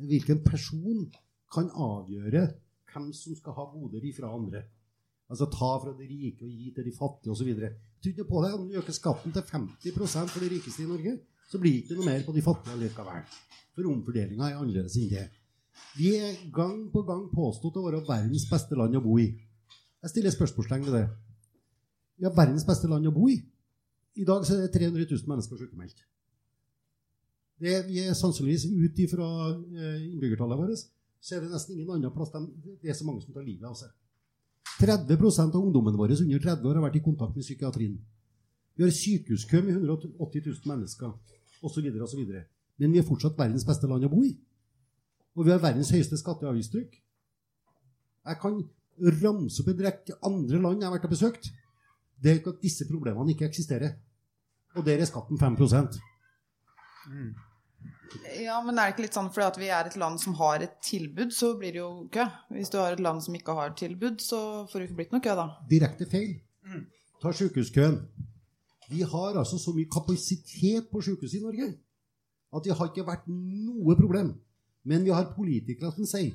hvilken 0.00 0.40
person 0.46 1.04
kan 1.52 1.68
avgjøre 1.68 2.46
hvem 2.92 3.10
som 3.16 3.36
skal 3.36 3.56
ha 3.56 3.66
goder 3.72 4.04
ifra 4.08 4.32
andre? 4.32 4.64
Altså 5.32 5.46
ta 5.52 5.70
fra 5.80 5.92
de 5.96 6.06
rike 6.08 6.44
og 6.44 6.50
gi 6.50 6.72
til 6.76 6.88
de 6.88 6.94
fattige 6.96 7.32
osv. 7.32 7.52
Tror 8.02 8.12
ikke 8.12 8.28
på 8.28 8.42
det. 8.44 8.52
Du 8.56 8.80
øker 8.80 8.96
skatten 8.96 9.32
til 9.32 9.44
50% 9.48 10.32
for 10.32 10.44
de 10.44 10.50
rikeste 10.52 10.84
i 10.84 10.88
Norge, 10.88 11.14
så 11.52 11.60
blir 11.60 11.74
det 11.74 11.84
ikke 11.84 11.98
noe 11.98 12.08
mer 12.08 12.22
på 12.24 12.32
de 12.32 12.42
fattige 12.44 12.78
likevel. 12.80 13.24
For 13.76 13.88
omfordelinga 13.92 14.48
er 14.48 14.60
annerledes 14.60 14.96
enn 14.96 15.10
det. 15.10 15.26
Vi 15.98 16.14
er 16.16 16.38
gang 16.54 16.86
på 16.92 17.02
gang 17.08 17.26
påstått 17.32 17.76
å 17.76 17.84
være 17.84 18.00
verdens 18.06 18.46
beste 18.48 18.76
land 18.78 18.96
å 18.96 19.02
bo 19.04 19.18
i. 19.20 19.28
Jeg 20.02 20.12
stiller 20.14 20.32
spørsmålstegn 20.32 20.86
ved 20.88 20.96
det. 20.96 21.04
Ja, 22.24 22.32
verdens 22.32 22.64
beste 22.68 22.88
land 22.88 23.08
å 23.08 23.12
bo 23.14 23.28
i. 23.28 23.36
I 24.16 24.24
dag 24.28 24.44
er 24.48 24.64
det 24.64 24.72
300 24.72 25.04
000 25.10 25.28
mennesker 25.28 25.60
sykemeldt. 25.60 26.00
Det, 27.62 27.74
vi 27.86 28.00
er 28.02 28.16
sannsynligvis 28.18 28.66
ut 28.66 29.02
ifra 29.04 29.26
eh, 29.52 29.98
innbyggertallet 30.08 30.58
vårt, 30.58 30.86
så 31.22 31.36
er 31.36 31.44
det 31.44 31.52
nesten 31.52 31.76
ingen 31.76 31.92
annen 31.94 32.14
plass 32.14 32.32
enn 32.34 32.48
det 32.82 32.90
er 32.90 32.96
så 32.98 33.06
mange 33.06 33.22
som 33.22 33.34
tar 33.36 33.44
livet 33.46 33.68
av 33.68 33.76
seg. 33.78 33.92
30% 34.80 35.52
av 35.52 35.60
ungdommen 35.60 35.94
vår 36.00 36.16
under 36.16 36.42
30 36.42 36.66
år 36.68 36.80
har 36.80 36.86
vært 36.88 36.98
i 36.98 37.04
kontakt 37.04 37.36
med 37.36 37.44
psykiatrien. 37.44 38.00
Vi 38.74 38.82
har 38.82 38.90
sykehuskø 38.96 39.60
med 39.62 39.76
180 39.76 40.42
000 40.48 40.72
mennesker, 40.72 41.12
osv., 41.62 41.88
osv. 42.06 42.22
Men 42.78 42.94
vi 42.94 43.00
er 43.00 43.06
fortsatt 43.06 43.38
verdens 43.38 43.66
beste 43.68 43.88
land 43.90 44.06
å 44.06 44.12
bo 44.12 44.22
i. 44.26 44.32
Og 45.36 45.46
vi 45.46 45.52
har 45.54 45.62
verdens 45.62 45.92
høyeste 45.94 46.18
skatte- 46.20 46.46
og 46.46 46.52
avgiftstrykk. 46.52 46.98
Jeg 48.22 48.40
kan 48.42 48.58
ramse 49.22 49.62
opp 49.62 49.70
en 49.72 49.84
rekke 49.86 50.18
andre 50.22 50.60
land 50.62 50.82
jeg 50.82 50.88
har 50.88 50.96
vært 50.96 51.08
og 51.08 51.14
besøkt, 51.14 51.48
der 52.22 52.38
ikke 52.38 52.52
at 52.54 52.60
disse 52.62 52.86
problemene 52.86 53.34
ikke 53.34 53.48
eksisterer. 53.48 53.96
Og 54.76 54.84
der 54.86 55.00
er 55.00 55.08
skatten 55.08 55.38
5 55.38 55.56
mm. 55.56 57.32
Ja, 58.44 58.60
men 58.62 58.76
er 58.76 58.90
det 58.90 58.94
ikke 58.94 59.06
litt 59.06 59.16
sånn 59.16 59.30
fordi 59.32 59.46
at 59.46 59.58
vi 59.58 59.68
er 59.72 59.88
et 59.88 59.96
land 59.98 60.20
som 60.20 60.36
har 60.38 60.62
et 60.62 60.74
tilbud, 60.84 61.32
så 61.34 61.54
blir 61.58 61.72
det 61.74 61.80
jo 61.80 61.90
kø? 62.12 62.26
Hvis 62.52 62.70
du 62.72 62.78
har 62.78 62.94
et 62.94 63.02
land 63.02 63.24
som 63.24 63.34
ikke 63.34 63.56
har 63.56 63.72
tilbud, 63.78 64.20
så 64.20 64.68
får 64.70 64.78
det 64.78 64.88
ikke 64.88 64.98
blitt 65.00 65.14
noe 65.16 65.24
kø, 65.24 65.34
da. 65.38 65.46
Direkte 65.70 66.06
feil. 66.06 66.36
Ta 67.22 67.32
sykehuskøen. 67.32 67.98
Vi 68.92 69.02
har 69.08 69.38
altså 69.40 69.58
så 69.58 69.72
mye 69.74 69.90
kapasitet 69.90 70.90
på 70.92 71.02
sykehuset 71.04 71.40
i 71.40 71.44
Norge 71.44 71.72
at 72.52 72.64
det 72.66 72.74
har 72.76 72.90
ikke 72.90 73.06
vært 73.06 73.28
noe 73.32 73.96
problem. 73.96 74.34
Men 74.84 75.04
vi 75.06 75.12
har 75.14 75.30
politikere 75.36 75.92
som 75.94 76.08
sier 76.08 76.34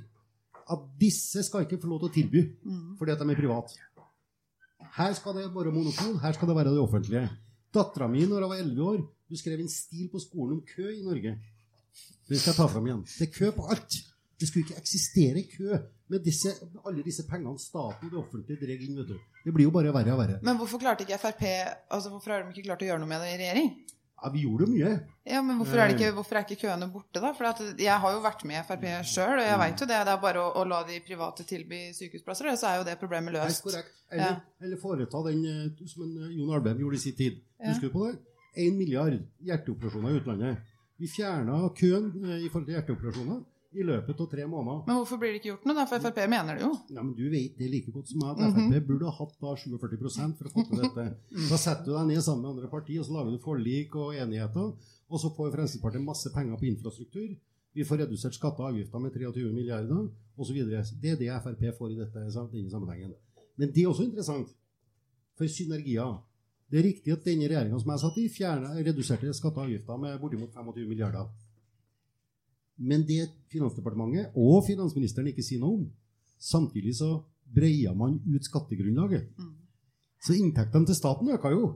at 0.68 0.88
disse 1.00 1.44
skal 1.46 1.64
ikke 1.64 1.80
få 1.80 1.90
lov 1.92 2.02
til 2.02 2.10
å 2.10 2.16
tilby 2.16 2.42
fordi 3.00 3.14
at 3.14 3.22
de 3.22 3.30
er 3.30 3.40
private. 3.40 3.78
Her 4.98 5.14
skal 5.18 5.38
det 5.38 5.46
være 5.54 5.74
monopol, 5.74 6.18
her 6.24 6.34
skal 6.34 6.50
det 6.50 6.56
være 6.58 6.74
det 6.74 6.82
offentlige. 6.82 7.28
Dattera 7.74 8.08
mi, 8.10 8.24
når 8.26 8.46
hun 8.46 8.52
var 8.52 8.64
11 8.64 8.84
år, 8.88 9.00
hun 9.28 9.40
skrev 9.40 9.62
en 9.62 9.72
stil 9.72 10.10
på 10.12 10.22
skolen 10.24 10.58
om 10.58 10.66
kø 10.66 10.88
i 10.90 11.04
Norge. 11.06 11.36
Den 12.28 12.40
skal 12.40 12.52
jeg 12.52 12.58
ta 12.58 12.68
fram 12.72 12.88
igjen. 12.88 13.04
Det 13.06 13.28
er 13.28 13.34
kø 13.36 13.52
på 13.56 13.68
alt. 13.74 13.98
Det 14.40 14.48
skulle 14.48 14.66
ikke 14.68 14.78
eksistere 14.78 15.42
kø 15.50 15.78
med 16.14 16.24
disse, 16.24 16.52
alle 16.86 17.04
disse 17.04 17.24
pengene 17.28 17.58
staten 17.60 18.08
og 18.08 18.12
det 18.14 18.20
offentlige 18.22 18.60
drar 18.62 18.84
inn. 18.86 18.96
vet 19.02 19.08
du. 19.10 19.18
Det 19.46 19.54
blir 19.56 19.66
jo 19.66 19.72
bare 19.74 19.92
verre 19.96 20.14
og 20.14 20.20
verre. 20.22 20.40
Men 20.46 20.58
hvorfor 20.60 20.80
klarte 20.80 21.04
ikke 21.08 21.18
Frp 21.20 21.44
altså 21.90 22.10
Hvorfor 22.14 22.32
har 22.32 22.44
de 22.44 22.54
ikke 22.54 22.68
klart 22.70 22.84
å 22.86 22.90
gjøre 22.92 23.02
noe 23.02 23.10
med 23.10 23.22
det 23.26 23.32
i 23.34 23.40
regjering? 23.42 23.72
Ja, 24.18 24.30
Vi 24.34 24.40
gjorde 24.46 24.66
jo 24.66 24.72
mye. 24.74 24.92
Ja, 25.30 25.42
men 25.46 25.58
hvorfor 25.60 25.78
er, 25.78 25.88
det 25.92 25.98
ikke, 26.00 26.14
hvorfor 26.18 26.38
er 26.40 26.46
ikke 26.46 26.62
køene 26.64 26.88
borte, 26.90 27.20
da? 27.22 27.34
For 27.38 27.46
at 27.50 27.60
jeg 27.78 27.98
har 28.02 28.14
jo 28.16 28.22
vært 28.24 28.46
med 28.50 28.58
i 28.58 28.64
Frp 28.66 28.86
sjøl, 29.06 29.36
og 29.42 29.46
jeg 29.46 29.60
veit 29.62 29.82
jo 29.84 29.90
det. 29.92 30.00
Det 30.08 30.14
er 30.14 30.22
bare 30.24 30.42
å, 30.42 30.48
å 30.58 30.64
la 30.66 30.80
de 30.88 30.98
private 31.06 31.46
tilby 31.46 31.82
sykehusplasser, 31.94 32.50
så 32.58 32.72
er 32.72 32.80
jo 32.80 32.88
det 32.88 32.96
problemet 33.02 33.36
Helt 33.38 33.52
løst. 33.52 33.62
korrekt. 33.68 33.94
Eller, 34.10 34.24
Ja. 34.38 34.40
eller 34.66 34.78
foreta 34.82 35.22
den 35.28 35.44
eh, 35.46 35.86
som 35.92 36.08
eh, 36.18 36.32
Jon 36.38 36.54
Alvheim 36.56 36.80
gjorde 36.82 36.98
i 36.98 37.04
sin 37.04 37.18
tid. 37.20 37.42
Ja. 37.60 37.70
Husker 37.74 37.92
du 37.92 37.94
på 37.98 38.08
det? 38.08 38.16
1 38.58 38.74
milliard 38.80 39.20
hjerteoperasjoner 39.46 40.10
i 40.16 40.22
utlandet. 40.22 40.58
Vi 40.98 41.08
fjerna 41.14 41.60
køen 41.78 42.10
eh, 42.26 42.40
i 42.46 42.50
forhold 42.50 42.66
til 42.72 42.78
hjerteoperasjoner 42.80 43.44
i 43.78 43.86
løpet 43.86 44.20
av 44.24 44.28
tre 44.32 44.46
måneder. 44.50 44.84
Men 44.88 44.96
hvorfor 45.00 45.20
blir 45.22 45.32
det 45.34 45.40
ikke 45.42 45.52
gjort 45.54 45.66
noe, 45.70 45.76
da? 45.78 45.86
For 45.90 46.00
Frp 46.04 46.20
mener 46.30 46.58
det 46.58 46.64
jo. 46.66 46.72
Ja, 46.90 47.02
men 47.04 47.14
Du 47.16 47.24
vet 47.30 47.58
det 47.58 47.70
like 47.72 47.92
godt 47.94 48.08
som 48.10 48.20
meg 48.24 48.32
at 48.34 48.38
Mhm. 48.56 48.72
Frp 48.74 48.88
burde 48.88 49.06
ha 49.06 49.12
hatt 49.12 49.36
da 49.42 49.56
47% 49.56 50.38
for 50.38 50.46
å 50.50 50.54
få 50.54 50.66
til 50.70 50.82
dette. 50.84 51.06
Da 51.50 51.58
setter 51.58 51.86
du 51.86 51.92
deg 51.94 52.08
ned 52.08 52.22
sammen 52.24 52.42
med 52.42 52.52
andre 52.58 52.70
partier, 52.70 53.00
og 53.00 53.06
så 53.06 53.14
lager 53.14 53.32
du 53.32 53.40
forlik 53.44 53.96
og 53.96 54.16
enigheter. 54.16 54.74
Og 55.10 55.20
så 55.20 55.30
får 55.36 55.54
Fremskrittspartiet 55.56 56.04
masse 56.04 56.30
penger 56.34 56.58
på 56.58 56.66
infrastruktur. 56.68 57.38
Vi 57.76 57.84
får 57.84 57.98
redusert 58.04 58.34
skatter 58.34 58.64
og 58.64 58.74
avgifter 58.74 59.00
med 59.00 59.12
23 59.14 59.54
milliarder 59.54 60.10
osv. 60.38 60.56
Det 61.02 61.12
er 61.12 61.16
det 61.16 61.30
Frp 61.44 61.78
får 61.78 61.92
i 61.92 61.96
dette, 61.96 62.14
denne 62.18 62.70
sammenhengen. 62.72 63.14
Men 63.58 63.72
det 63.72 63.84
er 63.84 63.88
også 63.90 64.04
interessant. 64.04 64.48
For 65.38 65.46
synergier. 65.46 66.18
Det 66.70 66.80
er 66.80 66.84
riktig 66.84 67.14
at 67.14 67.24
denne 67.24 67.48
regjeringa 67.48 67.80
som 67.80 67.92
jeg 67.92 68.00
satt 68.00 68.18
i, 68.18 68.28
fjernet, 68.28 68.86
reduserte 68.86 69.34
skatter 69.34 69.62
og 69.62 69.68
avgifter 69.70 69.98
med 70.02 70.20
bortimot 70.20 70.52
25 70.52 70.88
milliarder. 70.90 71.30
Men 72.78 73.06
det 73.08 73.26
Finansdepartementet 73.52 74.36
og 74.36 74.66
finansministeren 74.68 75.30
ikke 75.32 75.46
sier 75.46 75.62
noe 75.62 75.78
om, 75.78 75.86
samtidig 76.38 76.98
så 76.98 77.14
breier 77.56 77.96
man 77.96 78.18
ut 78.28 78.44
skattegrunnlaget. 78.44 79.30
Så 80.24 80.36
inntektene 80.36 80.90
til 80.90 80.98
staten 80.98 81.30
øker 81.32 81.54
jo. 81.56 81.70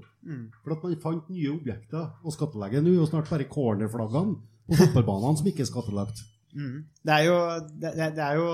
For 0.64 0.76
at 0.76 0.84
man 0.84 0.98
fant 1.02 1.30
nye 1.32 1.54
objekter 1.54 2.10
å 2.28 2.34
skattlegge. 2.34 2.82
Nå 2.84 2.92
er 2.92 3.00
jo 3.00 3.08
snart 3.10 3.32
bare 3.32 3.48
cornerflaggene 3.50 4.36
og 4.72 4.78
fotballbanene 4.78 5.40
som 5.40 5.50
ikke 5.52 5.64
er 5.64 5.70
skattelagt. 5.70 6.24
Mm. 6.52 6.82
Det 7.08 7.14
er 7.16 7.24
jo, 7.30 7.36
det, 7.80 7.92
det 8.18 8.24
er 8.26 8.36
jo 8.36 8.48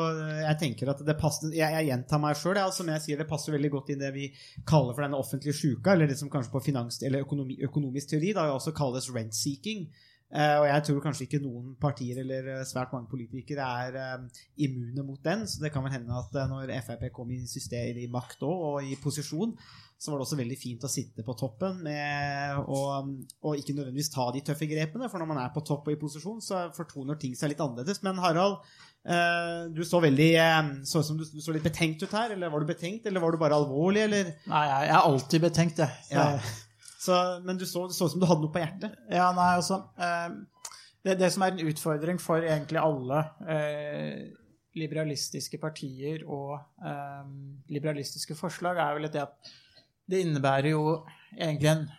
Jeg 0.43 0.57
tenker 0.61 0.91
at 0.91 0.99
det 1.01 1.15
passer 1.17 1.49
Jeg, 1.49 1.65
jeg 1.73 1.87
gjentar 1.87 2.19
meg 2.21 2.37
sjøl. 2.37 2.59
Som 2.75 2.91
jeg 2.93 3.03
sier, 3.03 3.17
det 3.17 3.29
passer 3.29 3.55
veldig 3.55 3.71
godt 3.73 3.89
inn 3.93 4.03
det 4.03 4.11
vi 4.15 4.27
kaller 4.67 4.93
for 4.93 5.05
denne 5.05 5.17
offentlige 5.17 5.57
sjuka, 5.57 5.95
eller 5.95 6.11
det 6.11 6.19
som 6.19 6.29
kanskje 6.29 6.53
på 6.53 6.61
finans, 6.67 7.01
eller 7.07 7.25
økonomi, 7.25 7.57
økonomisk 7.65 8.13
teori 8.13 8.35
da 8.37 8.51
også 8.53 8.75
kalles 8.77 9.09
rent-seeking. 9.15 9.87
Eh, 9.87 10.16
og 10.27 10.65
jeg 10.67 10.83
tror 10.83 11.03
kanskje 11.05 11.23
ikke 11.23 11.39
noen 11.39 11.75
partier 11.79 12.17
eller 12.19 12.49
eh, 12.51 12.63
svært 12.67 12.91
mange 12.91 13.07
politikere 13.07 13.63
er 13.87 13.97
eh, 14.01 14.41
immune 14.67 15.05
mot 15.07 15.21
den. 15.23 15.45
Så 15.47 15.63
det 15.63 15.71
kan 15.71 15.85
vel 15.85 15.95
hende 15.95 16.17
at 16.19 16.35
eh, 16.35 16.49
når 16.51 16.73
Frp 16.83 17.05
kom 17.15 17.31
i, 17.31 17.39
system, 17.47 18.01
i 18.01 18.09
makt 18.11 18.43
òg, 18.43 18.65
og 18.71 18.89
i 18.89 18.97
posisjon, 18.99 19.55
så 19.97 20.11
var 20.11 20.19
det 20.19 20.27
også 20.27 20.37
veldig 20.37 20.57
fint 20.59 20.83
å 20.83 20.91
sitte 20.91 21.23
på 21.25 21.33
toppen 21.39 21.79
med, 21.85 22.59
og, 22.69 23.07
og 23.41 23.55
ikke 23.57 23.73
nødvendigvis 23.73 24.11
ta 24.13 24.27
de 24.35 24.43
tøffe 24.45 24.67
grepene. 24.69 25.07
For 25.09 25.23
når 25.23 25.31
man 25.31 25.39
er 25.41 25.55
på 25.55 25.63
topp 25.65 25.87
og 25.87 25.95
i 25.95 26.01
posisjon, 26.01 26.43
så 26.43 26.67
fortoner 26.75 27.17
ting 27.17 27.33
seg 27.37 27.53
litt 27.53 27.63
annerledes. 27.63 28.03
Men 28.05 28.19
Harald, 28.21 28.59
eh, 29.07 29.63
du 29.73 29.81
så 29.87 30.03
veldig 30.03 30.29
eh, 30.43 30.61
så 30.85 31.01
ut 31.01 31.07
som 31.07 31.17
du, 31.17 31.23
du 31.23 31.41
så 31.41 31.55
litt 31.55 31.65
betenkt 31.65 32.03
ut 32.03 32.13
her. 32.19 32.35
Eller 32.35 32.51
var 32.51 32.61
du 32.61 32.69
betenkt, 32.69 33.07
eller 33.07 33.23
var 33.23 33.33
du 33.33 33.41
bare 33.41 33.57
alvorlig, 33.63 34.05
eller? 34.05 34.35
Nei, 34.51 34.63
jeg, 34.75 34.91
er 34.91 35.01
alltid 35.01 35.47
betenkt, 35.47 35.85
jeg. 35.87 36.07
Ja. 36.11 36.29
Så, 36.97 37.13
men 37.45 37.59
du 37.59 37.65
så, 37.65 37.85
det 37.87 37.93
ut 37.97 38.11
som 38.11 38.21
du 38.21 38.25
hadde 38.25 38.41
noe 38.41 38.53
på 38.53 38.61
hjertet. 38.63 38.97
Ja, 39.13 39.29
nei, 39.37 39.51
altså 39.59 39.83
eh, 40.01 40.33
det, 41.05 41.19
det 41.21 41.29
som 41.33 41.45
er 41.45 41.53
en 41.53 41.69
utfordring 41.69 42.19
for 42.21 42.41
egentlig 42.41 42.81
alle 42.81 43.21
eh, 43.45 44.25
liberalistiske 44.77 45.59
partier 45.61 46.25
og 46.25 46.57
eh, 46.85 47.29
liberalistiske 47.73 48.37
forslag, 48.37 48.81
er 48.81 48.97
vel 48.97 49.09
det 49.13 49.23
at 49.27 49.53
det 50.07 50.23
innebærer 50.23 50.71
jo 50.73 50.83
egentlig 51.35 51.73
en 51.73 51.89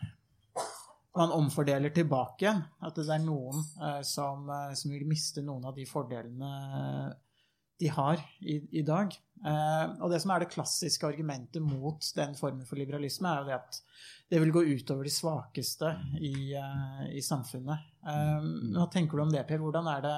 Man 1.19 1.33
omfordeler 1.35 1.91
tilbake 1.91 2.45
igjen. 2.45 2.61
At 2.85 2.95
det 2.95 3.09
er 3.11 3.23
noen 3.25 3.59
eh, 3.83 4.03
som, 4.07 4.45
eh, 4.55 4.75
som 4.79 4.93
vil 4.93 5.07
miste 5.09 5.43
noen 5.43 5.65
av 5.67 5.75
de 5.75 5.87
fordelene 5.89 6.51
de 7.79 7.91
har 7.95 8.21
i, 8.41 8.59
i 8.81 8.83
dag. 8.87 9.15
Eh, 9.47 9.85
og 10.03 10.11
det 10.11 10.19
som 10.23 10.33
er 10.35 10.43
det 10.43 10.51
klassiske 10.53 11.07
argumentet 11.07 11.63
mot 11.63 12.03
den 12.17 12.35
formen 12.39 12.67
for 12.67 12.81
liberalisme, 12.81 13.31
er 13.31 13.43
jo 13.43 13.51
det 13.51 13.59
at 13.59 13.79
det 14.29 14.41
vil 14.43 14.53
gå 14.53 14.65
utover 14.75 15.07
de 15.07 15.15
svakeste 15.15 15.93
i, 16.19 16.53
eh, 16.59 17.05
i 17.17 17.23
samfunnet. 17.25 17.87
Eh, 18.03 18.49
hva 18.75 18.89
tenker 18.93 19.19
du 19.19 19.25
om 19.25 19.33
det, 19.33 19.47
Per? 19.49 19.63
Hvordan 19.63 19.89
er 19.95 20.03
det, 20.05 20.17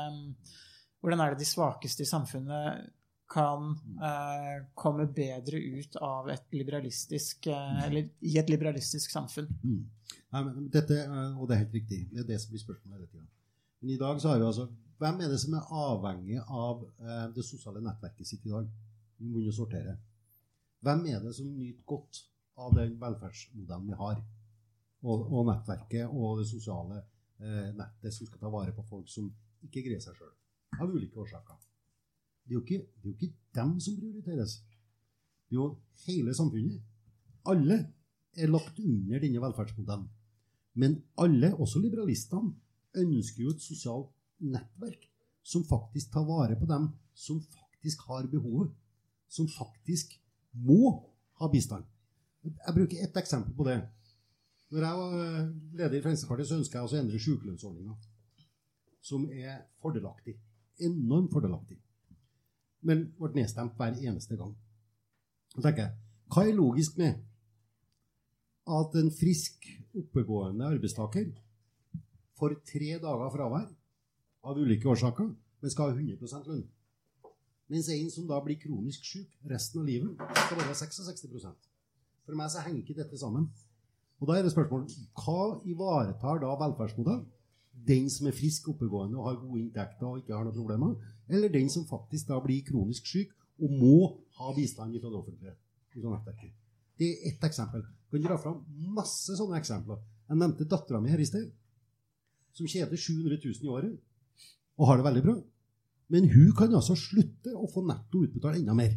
hvordan 1.00 1.24
er 1.24 1.34
det 1.34 1.44
de 1.44 1.50
svakeste 1.50 2.06
i 2.06 2.10
samfunnet 2.10 2.88
kan 3.30 3.76
eh, 4.02 4.56
komme 4.74 5.06
bedre 5.14 5.60
ut 5.60 5.96
av 6.02 6.32
et 6.32 6.48
liberalistisk 6.56 7.46
eh, 7.46 7.84
Eller 7.86 8.08
i 8.26 8.36
et 8.40 8.50
liberalistisk 8.50 9.12
samfunn? 9.12 9.46
Mm. 9.62 9.84
Nei, 10.34 10.42
dette, 10.74 11.04
og 11.36 11.46
det 11.46 11.54
er 11.54 11.64
helt 11.64 11.76
riktig. 11.76 12.00
Det 12.10 12.24
er 12.24 12.32
det 12.32 12.40
som 12.42 12.54
blir 12.54 12.62
spørsmålet. 12.62 13.20
Men 13.80 13.92
i 13.94 13.98
dag 14.00 14.18
så 14.22 14.32
har 14.32 14.40
vi 14.40 14.48
altså 14.48 14.66
Hvem 15.00 15.22
er 15.24 15.30
det 15.32 15.38
som 15.40 15.54
er 15.56 15.70
avhengig 15.72 16.42
av 16.44 16.82
eh, 17.00 17.28
det 17.32 17.44
sosiale 17.46 17.80
nettverket 17.80 18.28
sitt 18.28 18.42
i 18.44 18.50
dag? 18.52 18.66
Vi 19.16 19.24
må 19.24 19.38
begynne 19.38 19.54
å 19.54 19.56
sortere. 19.56 19.94
Hvem 20.84 21.06
er 21.08 21.22
det 21.24 21.32
som 21.38 21.48
nyter 21.48 21.86
godt 21.88 22.20
av 22.60 22.74
den 22.76 22.98
velferdsmodellen 23.00 23.86
vi 23.88 23.96
har? 23.96 24.20
Og, 25.00 25.24
og 25.24 25.48
nettverket 25.48 26.12
og 26.12 26.42
det 26.42 26.50
sosiale 26.50 27.00
eh, 27.00 27.70
nettet 27.78 28.12
som 28.12 28.28
skal 28.28 28.42
ta 28.44 28.52
vare 28.52 28.76
på 28.76 28.84
folk 28.90 29.08
som 29.08 29.32
ikke 29.64 29.86
greier 29.86 30.04
seg 30.04 30.20
sjøl. 30.20 30.36
Av 30.76 30.92
ulike 30.92 31.24
årsaker. 31.24 31.64
Det 32.44 32.58
er, 32.58 32.60
ikke, 32.60 32.84
det 33.00 33.08
er 33.08 33.08
jo 33.08 33.16
ikke 33.16 33.32
dem 33.56 33.74
som 33.80 33.96
prioriteres. 34.02 34.60
Det 35.48 35.56
er 35.56 35.62
jo 35.62 35.70
hele 36.04 36.36
samfunnet. 36.36 36.84
Alle 37.48 37.82
er 38.36 38.52
lagt 38.52 38.84
under 38.84 39.24
denne 39.24 39.46
velferdsmodellen. 39.48 40.08
Men 40.76 41.00
alle, 41.16 41.54
også 41.56 41.80
liberalistene, 41.80 42.52
ønsker 43.00 43.46
jo 43.46 43.56
et 43.56 43.64
sosialt 43.64 44.12
nettverk 44.40 45.06
som 45.42 45.64
faktisk 45.64 46.12
tar 46.12 46.24
vare 46.28 46.56
på 46.56 46.66
dem 46.66 46.90
som 47.14 47.40
faktisk 47.40 48.00
har 48.08 48.26
behovet. 48.26 48.72
Som 49.28 49.48
faktisk 49.48 50.16
må 50.50 51.06
ha 51.38 51.48
bistand. 51.48 51.84
Jeg 52.42 52.74
bruker 52.74 53.02
ett 53.04 53.16
eksempel 53.16 53.54
på 53.54 53.64
det. 53.68 53.78
Når 54.70 54.86
jeg 54.86 54.98
var 55.00 55.14
eh, 55.20 55.50
leder 55.78 55.98
i 55.98 56.02
Fremskrittspartiet, 56.02 56.48
så 56.48 56.58
ønska 56.58 56.78
jeg 56.78 56.88
å 56.88 56.98
endre 56.98 57.20
sykelønnsordninga. 57.22 57.96
Som 59.02 59.26
er 59.30 59.64
fordelaktig. 59.82 60.36
Enormt 60.86 61.32
fordelaktig. 61.32 61.78
Men 62.86 63.08
ble 63.18 63.32
nedstemt 63.36 63.76
hver 63.78 63.98
eneste 63.98 64.38
gang. 64.40 64.54
Så 65.54 65.62
tenker 65.62 65.86
jeg, 65.86 65.96
hva 66.30 66.46
er 66.46 66.56
logisk 66.56 66.98
med 67.00 67.18
at 68.70 68.96
en 69.00 69.10
frisk, 69.14 69.66
oppegående 69.98 70.68
arbeidstaker 70.70 71.30
får 72.38 72.54
tre 72.66 72.92
dager 73.02 73.32
fravær 73.34 73.66
av 74.42 74.58
ulike 74.58 74.88
årsaker, 74.88 75.32
men 75.60 75.72
skal 75.72 75.90
ha 75.90 75.96
100% 75.96 76.48
lønn? 76.48 76.68
Mens 77.70 77.88
en 77.94 78.08
som 78.10 78.26
da 78.26 78.40
blir 78.42 78.58
kronisk 78.58 79.04
syk 79.06 79.34
resten 79.50 79.82
av 79.82 79.86
livet, 79.86 80.16
skal 80.18 80.58
bare 80.58 80.72
ha 80.72 80.78
66 80.78 81.26
For 82.26 82.38
meg 82.38 82.50
så 82.50 82.64
henger 82.64 82.80
ikke 82.82 82.98
dette 82.98 83.18
sammen. 83.18 83.46
Og 84.20 84.28
da 84.28 84.36
er 84.36 84.44
det 84.44 84.52
spørsmålet 84.52 84.96
hva 85.22 85.60
ivaretar 85.64 86.42
da 86.42 86.56
velferdsmodellen? 86.60 87.28
Den 87.86 88.10
som 88.12 88.26
er 88.28 88.36
frisk, 88.36 88.68
oppegående 88.68 89.16
og 89.16 89.28
har 89.28 89.38
gode 89.40 89.60
inntekter 89.62 90.08
og 90.08 90.18
ikke 90.20 90.34
har 90.34 90.44
noen 90.44 90.56
problemer? 90.56 90.96
Eller 91.30 91.52
den 91.52 91.70
som 91.72 91.86
faktisk 91.88 92.28
da 92.28 92.40
blir 92.42 92.66
kronisk 92.66 93.06
syk 93.08 93.32
og 93.62 93.72
må 93.72 93.94
ha 94.40 94.52
bistand 94.56 94.98
fra 95.00 95.12
det 95.12 95.20
offentlige? 95.22 95.54
Fra? 95.94 96.50
Det 96.98 97.08
er 97.08 97.30
ett 97.30 97.46
eksempel. 97.46 97.86
Jeg 98.10 98.20
kan 98.20 98.28
dra 98.28 98.36
fram 98.42 98.60
masse 98.98 99.38
sånne 99.38 99.56
eksempler. 99.62 100.02
Jeg 100.28 100.42
nevnte 100.42 100.68
dattera 100.68 101.00
mi 101.00 101.10
her 101.10 101.22
i 101.22 101.26
sted, 101.26 101.48
som 102.52 102.68
tjener 102.68 102.98
700 102.98 103.38
000 103.40 103.64
i 103.64 103.70
året 103.70 104.09
og 104.80 104.88
har 104.88 105.00
det 105.00 105.06
veldig 105.06 105.22
bra. 105.26 105.36
Men 106.10 106.26
hun 106.32 106.54
kan 106.56 106.72
altså 106.74 106.96
slutte 106.98 107.52
å 107.54 107.68
få 107.70 107.84
netto 107.86 108.24
utbetalt 108.24 108.58
enda 108.58 108.74
mer. 108.74 108.96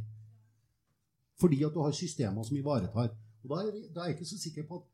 Fordi 1.42 1.60
at 1.68 1.76
du 1.76 1.82
har 1.84 1.94
systemer 1.98 2.46
som 2.48 2.58
ivaretar. 2.58 3.12
Og 3.44 3.52
da 3.52 3.60
er, 3.66 3.76
da 3.94 4.04
er 4.04 4.12
jeg 4.12 4.18
ikke 4.18 4.32
så 4.32 4.40
sikker 4.40 4.66
på 4.70 4.80
at 4.80 4.88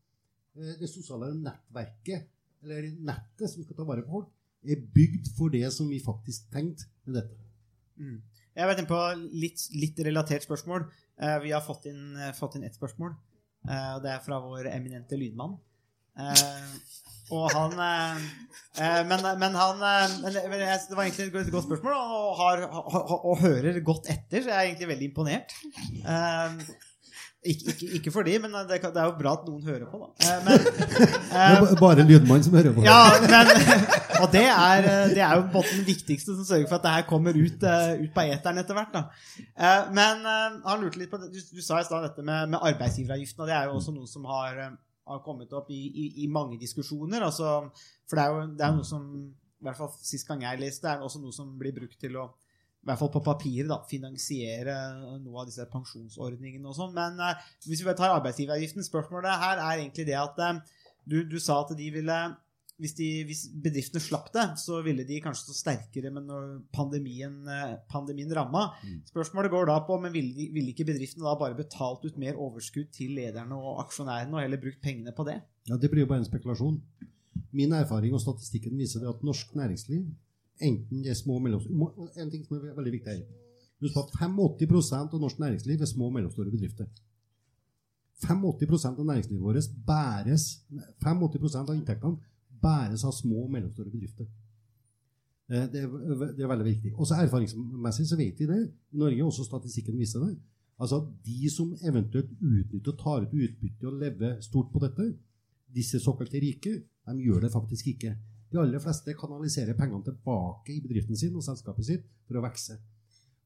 eh, 0.59 0.73
det 0.81 0.89
sosiale 0.89 1.29
nettverket, 1.37 2.25
eller 2.65 2.89
nettet 3.07 3.51
som 3.51 3.63
skal 3.63 3.77
ta 3.77 3.85
vare 3.87 4.03
på 4.03 4.17
folk, 4.17 4.33
er 4.67 4.81
bygd 4.95 5.29
for 5.37 5.53
det 5.53 5.63
som 5.71 5.87
vi 5.87 6.01
faktisk 6.03 6.49
tenkte 6.51 6.89
med 7.05 7.21
dette. 7.21 7.37
Jeg 8.55 8.65
har 8.65 8.71
vært 8.73 8.81
inne 8.81 8.91
på 8.91 9.03
litt, 9.39 9.61
litt 9.79 10.01
relatert 10.09 10.43
spørsmål. 10.43 10.89
Eh, 11.21 11.37
vi 11.45 11.53
har 11.55 11.63
fått 11.63 11.87
inn, 11.91 12.17
fått 12.35 12.57
inn 12.57 12.65
ett 12.67 12.75
spørsmål. 12.75 13.13
eh, 13.69 13.95
det 14.03 14.11
er 14.15 14.23
fra 14.25 14.41
vår 14.43 14.71
eminente 14.73 15.15
lydmann. 15.19 15.55
Eh, 16.19 16.67
og 17.31 17.45
han 17.53 17.75
eh, 17.85 18.21
eh, 18.81 19.01
men, 19.07 19.21
men 19.39 19.55
han 19.55 19.79
men, 20.23 20.33
det- 20.33 20.45
var 20.97 21.03
egentlig 21.05 21.29
et 21.29 21.51
godt- 21.53 21.67
spørsmål, 21.69 21.93
og, 21.95 22.35
har, 22.41 22.63
ha- 22.73 23.19
og 23.29 23.37
hører 23.43 23.79
godt 23.85 24.09
etter, 24.09 24.41
så 24.43 24.49
jeg 24.51 24.57
er 24.57 24.67
egentlig 24.71 24.87
veldig 24.95 25.09
imponert. 25.11 25.53
Ikke, 27.39 27.69
ikke, 27.71 27.87
ikke 27.95 28.11
for 28.11 28.27
de, 28.27 28.33
men 28.43 28.51
det, 28.67 28.81
det 28.83 28.99
er 28.99 29.05
jo 29.07 29.13
bra 29.15 29.31
at 29.37 29.45
noen 29.47 29.61
hører 29.63 29.85
på, 29.87 29.99
da. 30.01 30.07
Eh, 30.27 30.41
men, 30.43 30.65
er 31.39 31.77
bare 31.79 32.03
lydmann 32.03 32.43
som 32.43 32.57
hører 32.59 32.73
på. 32.75 32.83
ja, 32.83 32.97
men, 33.23 33.51
og 34.25 34.25
det 34.33 34.41
er, 34.51 34.87
det 35.13 35.21
er 35.23 35.37
jo 35.37 35.45
på 35.53 35.61
den 35.69 35.85
viktigste 35.87 36.35
som 36.35 36.43
sørger 36.49 36.67
for 36.67 36.81
at 36.81 36.83
det 36.89 36.91
her 36.97 37.05
kommer 37.07 37.39
ut, 37.39 37.63
ut 37.63 38.11
på 38.17 38.25
eteren 38.33 38.59
etter 38.59 38.75
hvert. 38.75 38.91
Da. 38.97 39.05
Eh, 39.55 39.87
Men 39.95 40.27
han 40.67 40.83
lurte 40.83 40.99
litt 40.99 41.13
på. 41.13 41.21
Du, 41.29 41.39
du 41.39 41.63
sa 41.63 41.79
i 41.79 41.87
stad 41.87 42.09
dette 42.09 42.25
med, 42.27 42.51
med 42.57 42.59
arbeidsgiveravgiften, 42.73 43.45
og 43.45 43.47
det 43.47 43.55
er 43.61 43.69
jo 43.71 43.77
også 43.79 43.95
noe 43.95 44.11
som 44.11 44.27
har, 44.33 44.59
har 45.09 45.23
kommet 45.25 45.53
opp 45.57 45.71
i, 45.73 45.79
i, 45.89 46.05
i 46.23 46.27
mange 46.31 46.59
diskusjoner. 46.61 47.25
Altså, 47.25 47.55
for 48.09 48.19
det 48.19 48.25
er 48.25 48.35
jo 48.35 48.43
det 48.59 48.65
er 48.67 48.75
noe 48.77 48.87
som, 48.87 49.07
i 49.59 49.65
hvert 49.67 49.79
fall 49.79 49.91
sist 49.97 50.27
gang 50.29 50.45
jeg 50.45 50.61
leste, 50.61 50.89
er 50.89 51.05
også 51.05 51.21
noe 51.23 51.35
som 51.35 51.57
blir 51.59 51.75
brukt 51.75 51.99
til 52.01 52.19
å 52.19 52.29
i 52.79 52.87
hvert 52.87 52.99
fall 53.01 53.11
på 53.11 53.19
papiret, 53.25 53.67
da, 53.67 53.81
finansiere 53.89 54.73
noe 55.19 55.41
av 55.41 55.49
disse 55.49 55.65
pensjonsordningene 55.67 56.69
og 56.69 56.77
sånn. 56.77 56.93
Men 56.95 57.17
eh, 57.19 57.47
hvis 57.67 57.81
vi 57.83 57.95
tar 57.97 58.13
arbeidsgiveravgiften, 58.15 58.85
spørsmålet 58.87 59.41
her 59.41 59.59
er 59.59 59.81
egentlig 59.81 60.05
det 60.07 60.15
at 60.15 60.39
eh, 60.45 60.61
du, 61.03 61.17
du 61.27 61.35
sa 61.43 61.59
at 61.65 61.73
de 61.75 61.89
ville 61.91 62.19
hvis, 62.79 62.93
de, 62.95 63.07
hvis 63.27 63.41
bedriftene 63.63 64.01
slapp 64.03 64.29
det, 64.33 64.45
så 64.61 64.79
ville 64.85 65.03
de 65.07 65.19
kanskje 65.23 65.49
stå 65.49 65.55
sterkere 65.57 66.11
men 66.15 66.27
når 66.29 66.45
pandemien, 66.75 67.35
eh, 67.51 67.75
pandemien 67.91 68.31
ramma. 68.35 68.69
Spørsmålet 69.09 69.51
går 69.51 69.67
da 69.67 69.75
på 69.87 69.97
men 69.99 70.15
ville, 70.15 70.47
ville 70.55 70.71
ikke 70.71 70.87
bedriftene 70.87 71.27
da 71.27 71.35
bare 71.39 71.57
betalt 71.57 72.05
ut 72.07 72.19
mer 72.21 72.39
overskudd 72.39 72.91
til 72.95 73.17
lederne 73.17 73.57
og 73.57 73.83
aksjonærene 73.83 74.37
og 74.37 74.43
heller 74.45 74.63
brukt 74.63 74.81
pengene 74.83 75.13
på 75.15 75.27
det? 75.27 75.41
Ja, 75.67 75.75
Det 75.77 75.91
blir 75.91 76.05
jo 76.05 76.11
bare 76.11 76.23
en 76.23 76.29
spekulasjon. 76.29 76.79
Min 77.51 77.75
erfaring 77.75 78.15
og 78.15 78.23
statistikken 78.23 78.77
viser 78.79 79.03
det 79.03 79.11
at 79.11 79.23
norsk 79.25 79.53
næringsliv, 79.55 80.07
enten 80.61 81.03
det 81.03 81.11
er 81.11 81.19
små 81.19 81.39
og 81.39 81.45
mellomstore 81.45 82.09
En 82.19 82.31
ting 82.31 82.45
som 82.45 82.57
er 82.57 82.75
veldig 82.77 82.95
viktig 82.95 83.11
her. 83.11 83.21
Husk 83.83 83.95
at 83.99 84.15
85 84.19 85.13
av 85.13 85.19
norsk 85.19 85.39
næringsliv 85.39 85.81
er 85.81 85.87
små 85.87 86.09
og 86.09 86.17
mellomstore 86.17 86.51
bedrifter. 86.51 86.87
85% 88.19 88.99
av 88.99 89.05
næringslivet 89.07 89.43
vårt 89.43 89.69
bæres 89.87 90.49
85% 90.99 91.69
av 91.69 91.75
inntektene 91.75 92.17
bæres 92.61 93.03
av 93.07 93.15
små 93.15 93.45
og 93.45 93.51
mellomstore 93.53 93.91
bedrifter. 93.91 94.27
Eh, 95.49 95.65
Det 95.71 95.83
er, 95.83 95.87
det 96.37 96.43
er 96.43 96.51
veldig 96.51 96.67
viktig. 96.67 96.93
Også 96.95 97.17
erfaringsmessig 97.23 98.07
så 98.07 98.17
vet 98.19 98.39
vi 98.39 98.45
det. 98.49 98.61
I 98.93 98.97
Norge 98.97 99.25
også 99.25 99.47
statistikken 99.47 99.97
viser 99.97 100.25
det. 100.25 100.37
Altså 100.79 101.01
De 101.25 101.49
som 101.51 101.73
eventuelt 101.83 102.31
utnytter 102.39 102.93
og 102.93 102.99
tar 102.99 103.25
ut 103.25 103.33
utbytte 103.33 103.87
og 103.87 103.99
lever 103.99 104.39
stort 104.41 104.71
på 104.71 104.79
dette, 104.79 105.13
disse 105.75 105.99
såkalte 105.99 106.39
rike, 106.39 106.83
de 107.09 107.23
gjør 107.25 107.41
det 107.45 107.51
faktisk 107.51 107.87
ikke. 107.87 108.15
De 108.51 108.57
aller 108.57 108.81
fleste 108.81 109.13
kanaliserer 109.13 109.77
pengene 109.77 110.03
tilbake 110.05 110.73
i 110.73 110.81
bedriften 110.81 111.17
sin 111.17 111.35
og 111.35 111.43
selskapet 111.45 111.85
sitt 111.85 112.05
for 112.25 112.39
å 112.39 112.45
vokse. 112.45 112.77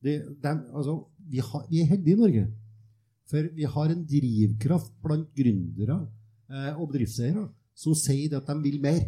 Altså, 0.04 0.96
vi, 1.18 1.42
vi 1.72 1.82
er 1.82 1.90
heldige 1.90 2.16
i 2.16 2.20
Norge. 2.20 2.46
For 3.32 3.50
vi 3.56 3.68
har 3.76 3.92
en 3.92 4.06
drivkraft 4.08 4.94
blant 5.04 5.30
gründere 5.36 5.98
eh, 6.52 6.72
og 6.76 6.92
bedriftseiere 6.92 7.48
som 7.76 7.96
sier 7.98 8.38
at 8.38 8.50
de 8.50 8.56
vil 8.64 8.80
mer. 8.82 9.02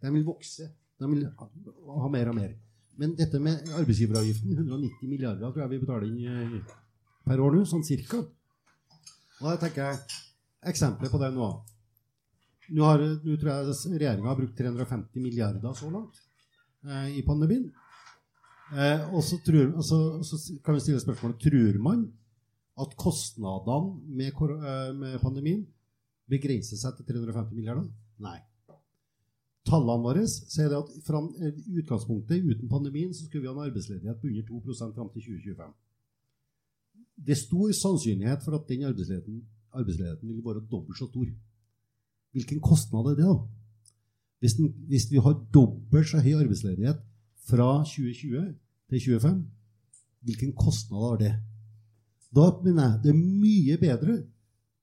De 0.00 0.12
vil 0.14 0.26
vokse. 0.26 0.68
De 1.00 1.08
vil 1.08 1.24
ha, 1.26 2.10
mer 2.12 2.30
og 2.32 2.36
mer. 2.36 2.54
Men 3.00 3.14
dette 3.16 3.40
med 3.40 3.70
arbeidsgiveravgiften, 3.78 4.58
190 4.58 5.08
milliarder 5.08 5.52
tror 5.52 5.64
jeg 5.64 5.72
vi 5.72 5.80
betaler 5.80 6.08
inn 6.10 6.20
eh, 6.28 6.74
per 7.24 7.40
år 7.40 7.56
nå, 7.56 7.64
sånn 7.68 7.86
cirka. 7.86 8.20
Og 9.40 9.46
da 9.46 9.56
tenker 9.62 9.86
jeg, 9.86 10.18
eksempler 10.68 11.12
på 11.12 11.20
det 11.22 11.30
nå. 11.32 11.48
Nå, 12.70 12.82
har, 12.84 13.02
nå 13.02 13.36
tror 13.40 13.50
jeg 13.50 13.96
regjeringen 13.96 14.28
har 14.28 14.36
brukt 14.38 14.58
350 14.58 15.24
milliarder 15.24 15.72
så 15.78 15.88
langt 15.90 16.20
eh, 16.84 17.16
i 17.18 17.24
pandemien. 17.26 17.70
Eh, 18.70 19.08
og 19.10 19.24
så, 19.26 19.40
tror, 19.42 19.72
og 19.74 19.82
så, 19.86 19.98
så 20.22 20.38
kan 20.62 20.76
vi 20.76 20.84
stille 20.84 21.02
spørsmålet 21.02 21.40
tror 21.42 21.80
man 21.82 22.04
at 22.80 22.92
kostnadene 23.00 23.96
med, 24.06 24.30
eh, 24.30 24.92
med 24.94 25.18
pandemien 25.24 25.64
begrenser 26.30 26.78
seg 26.78 26.94
til 26.98 27.08
350 27.08 27.56
milliarder? 27.56 27.88
Nei. 28.20 28.38
Tallene 29.68 30.02
våre 30.02 30.24
sier 30.28 30.72
at 30.76 30.90
fra 31.04 31.20
eh, 31.44 31.54
utgangspunktet 31.80 32.42
uten 32.42 32.70
pandemien 32.70 33.12
så 33.14 33.26
skulle 33.26 33.44
vi 33.44 33.50
ha 33.50 33.54
en 33.54 33.68
arbeidsledighet 33.68 34.20
på 34.20 34.30
under 34.30 34.46
2% 34.48 34.96
fram 34.96 35.10
til 35.14 35.26
2025. 35.28 35.72
Det 37.20 37.34
er 37.36 37.40
stor 37.40 37.72
sannsynlighet 37.76 38.44
for 38.44 38.56
at 38.56 38.66
den 38.68 38.86
arbeidsledigheten, 38.88 39.42
arbeidsledigheten 39.76 40.28
vil 40.28 40.44
være 40.44 40.64
dobbelt 40.72 40.98
så 40.98 41.06
stor. 41.10 41.28
Hvilken 42.32 42.60
kostnad 42.60 43.10
er 43.10 43.16
det, 43.18 43.28
da? 43.28 43.36
Hvis, 44.40 44.54
den, 44.56 44.72
hvis 44.88 45.10
vi 45.12 45.20
har 45.20 45.36
dobbelt 45.54 46.08
så 46.08 46.22
høy 46.24 46.34
arbeidsledighet 46.40 47.02
fra 47.50 47.68
2020 47.84 48.54
til 48.88 48.98
2025, 48.98 49.46
hvilken 50.24 50.52
kostnad 50.56 51.04
har 51.10 51.16
det? 51.20 51.34
Da 52.34 52.46
mener 52.64 52.82
jeg 52.82 53.00
det 53.04 53.10
er 53.12 53.22
mye 53.44 53.76
bedre 53.80 54.14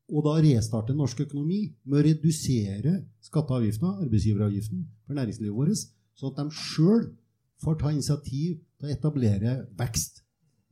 å 0.08 0.24
da 0.24 0.38
restarte 0.44 0.96
norsk 0.96 1.26
økonomi 1.26 1.66
med 1.86 2.00
å 2.00 2.04
redusere 2.06 2.94
skatteavgiftene, 3.28 3.92
og 3.92 4.06
arbeidsgiveravgiften 4.06 4.86
for 5.06 5.20
næringslivet 5.20 5.56
vårt, 5.56 5.84
sånn 6.18 6.32
at 6.32 6.40
de 6.40 6.56
sjøl 6.56 7.10
får 7.64 7.80
ta 7.82 7.92
initiativ 7.92 8.62
til 8.78 8.88
å 8.88 8.94
etablere 8.94 9.58
vekst, 9.80 10.24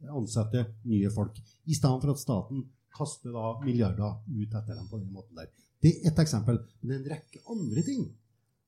ansette 0.06 0.64
nye 0.86 1.10
folk, 1.12 1.38
i 1.66 1.76
stedet 1.76 2.04
for 2.04 2.14
at 2.14 2.22
staten 2.22 2.64
kaster 2.96 3.34
da 3.36 3.56
milliarder 3.66 4.22
ut 4.30 4.54
etter 4.54 4.78
dem 4.78 4.88
på 4.88 5.00
den 5.02 5.12
måten 5.12 5.40
der. 5.40 5.50
Det 5.82 5.92
er 5.92 6.12
ett 6.12 6.22
eksempel. 6.24 6.62
Men 6.82 6.88
det 6.90 6.96
er 6.96 7.02
en 7.02 7.12
rekke 7.16 7.42
andre 7.52 7.84
ting 7.86 8.06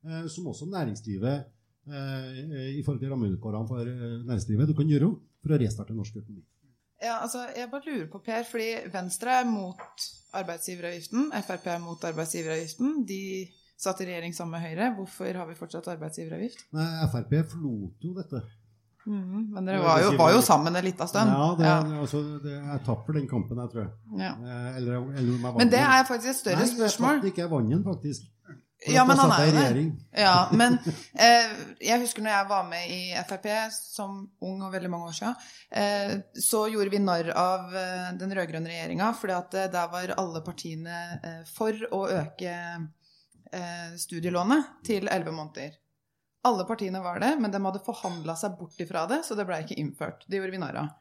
eh, 0.06 0.26
som 0.32 0.50
også 0.52 0.68
næringslivet 0.70 1.48
eh, 1.88 2.76
i 2.76 2.84
forhold 2.84 3.02
til 3.02 3.14
rammevilkårene 3.14 3.70
for 3.70 3.88
eh, 3.88 4.20
næringslivet 4.28 4.70
du 4.70 4.76
kan 4.78 4.92
gjøre 4.92 5.14
for 5.42 5.56
å 5.56 5.62
restarte 5.62 5.96
norsk 5.96 6.20
økonomi. 6.20 6.44
Ja, 7.04 7.20
altså, 7.22 7.44
jeg 7.56 7.70
bare 7.72 7.86
lurer 7.86 8.08
på, 8.12 8.20
Per, 8.26 8.44
fordi 8.50 8.70
Venstre 8.94 9.36
er 9.42 9.46
mot 9.46 10.06
arbeidsgiveravgiften, 10.34 11.32
Frp 11.46 11.68
er 11.76 11.80
mot 11.84 12.04
arbeidsgiveravgiften. 12.10 13.04
De 13.10 13.20
satt 13.78 14.02
i 14.02 14.08
regjering 14.10 14.34
sammen 14.36 14.58
med 14.58 14.66
Høyre. 14.66 14.88
Hvorfor 14.98 15.38
har 15.38 15.46
vi 15.50 15.58
fortsatt 15.60 15.88
arbeidsgiveravgift? 15.94 16.64
Nei, 16.74 16.88
Frp 17.14 17.36
forlot 17.52 18.08
jo 18.08 18.14
dette. 18.18 18.42
Mm, 19.08 19.54
Men 19.56 19.64
dere 19.70 19.80
var 19.80 20.02
jo, 20.04 20.10
var 20.20 20.34
jo 20.36 20.42
sammen 20.44 20.76
en 20.76 20.84
liten 20.84 21.08
stund. 21.08 21.30
Ja, 21.32 21.46
det, 21.60 21.68
Ja. 21.70 22.00
Altså, 22.02 22.20
det, 22.44 22.56
jeg 22.58 22.82
tapper 22.86 23.14
den 23.16 23.28
kampen, 23.30 23.62
jeg 23.62 23.70
tror 23.72 23.82
jeg. 23.86 23.92
Ja. 24.20 24.32
Eh, 24.36 24.78
Eller, 24.82 24.98
eller 25.22 25.54
Men 25.62 25.70
det 25.72 25.80
er 25.80 26.04
faktisk 26.10 26.34
et 26.34 26.36
større 26.42 26.60
Nei, 26.66 26.72
spørsmål. 26.74 27.14
jeg 27.14 27.22
tapte 27.22 27.28
ikke, 27.32 27.42
jeg 27.46 27.52
vant 27.54 27.70
den 27.72 27.84
faktisk. 27.86 28.26
Ja, 28.94 29.04
men 29.06 29.18
han 29.20 29.32
er 29.36 29.46
jo 29.46 29.52
i 29.52 29.56
det. 29.58 29.86
Ja, 30.22 30.36
men 30.52 30.78
eh, 31.14 31.56
jeg 31.84 32.02
husker 32.04 32.24
når 32.26 32.34
jeg 32.34 32.48
var 32.50 32.68
med 32.70 32.92
i 32.94 33.00
Frp 33.30 33.48
som 33.76 34.20
ung 34.42 34.62
og 34.66 34.74
veldig 34.74 34.92
mange 34.94 35.10
år 35.12 35.18
siden, 35.18 35.36
eh, 35.72 36.14
så 36.44 36.64
gjorde 36.72 36.94
vi 36.94 37.02
narr 37.04 37.32
av 37.38 37.76
eh, 37.76 38.12
den 38.20 38.36
rød-grønne 38.38 38.72
regjeringa, 38.72 39.10
fordi 39.20 39.36
at 39.38 39.58
eh, 39.60 39.68
der 39.74 39.90
var 39.94 40.14
alle 40.18 40.44
partiene 40.46 41.02
eh, 41.22 41.42
for 41.50 41.76
å 41.94 42.04
øke 42.22 42.54
eh, 43.52 43.90
studielånet 44.00 44.72
til 44.88 45.08
11 45.12 45.36
måneder. 45.36 45.76
Alle 46.48 46.64
partiene 46.70 47.02
var 47.04 47.20
det, 47.20 47.34
men 47.42 47.52
de 47.52 47.60
hadde 47.66 47.84
forhandla 47.84 48.36
seg 48.40 48.56
bort 48.60 48.80
ifra 48.80 49.06
det, 49.10 49.24
så 49.28 49.36
det 49.36 49.46
ble 49.50 49.62
ikke 49.66 49.80
innført. 49.82 50.24
Det 50.28 50.40
gjorde 50.40 50.54
vi 50.56 50.62
narr 50.62 50.82
av. 50.86 50.94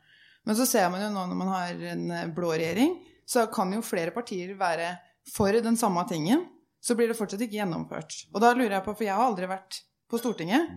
Men 0.47 0.57
så 0.59 0.66
ser 0.66 0.89
man 0.91 1.03
jo 1.03 1.11
nå 1.11 1.26
når 1.26 1.39
man 1.39 1.49
har 1.55 1.87
en 1.93 2.34
blå 2.34 2.53
regjering, 2.55 2.97
så 3.26 3.49
kan 3.51 3.72
jo 3.74 3.82
flere 3.82 4.12
partier 4.14 4.53
være 4.59 4.93
for 5.34 5.51
den 5.62 5.74
samme 5.78 6.05
tingen, 6.07 6.45
så 6.87 6.95
blir 6.99 7.11
det 7.11 7.18
fortsatt 7.18 7.43
ikke 7.43 7.59
gjennomført. 7.59 8.20
Og 8.32 8.43
da 8.43 8.53
lurer 8.55 8.78
jeg 8.78 8.87
på, 8.87 8.95
for 8.95 9.07
jeg 9.07 9.16
har 9.16 9.26
aldri 9.26 9.49
vært 9.51 9.80
på 10.07 10.20
Stortinget, 10.22 10.68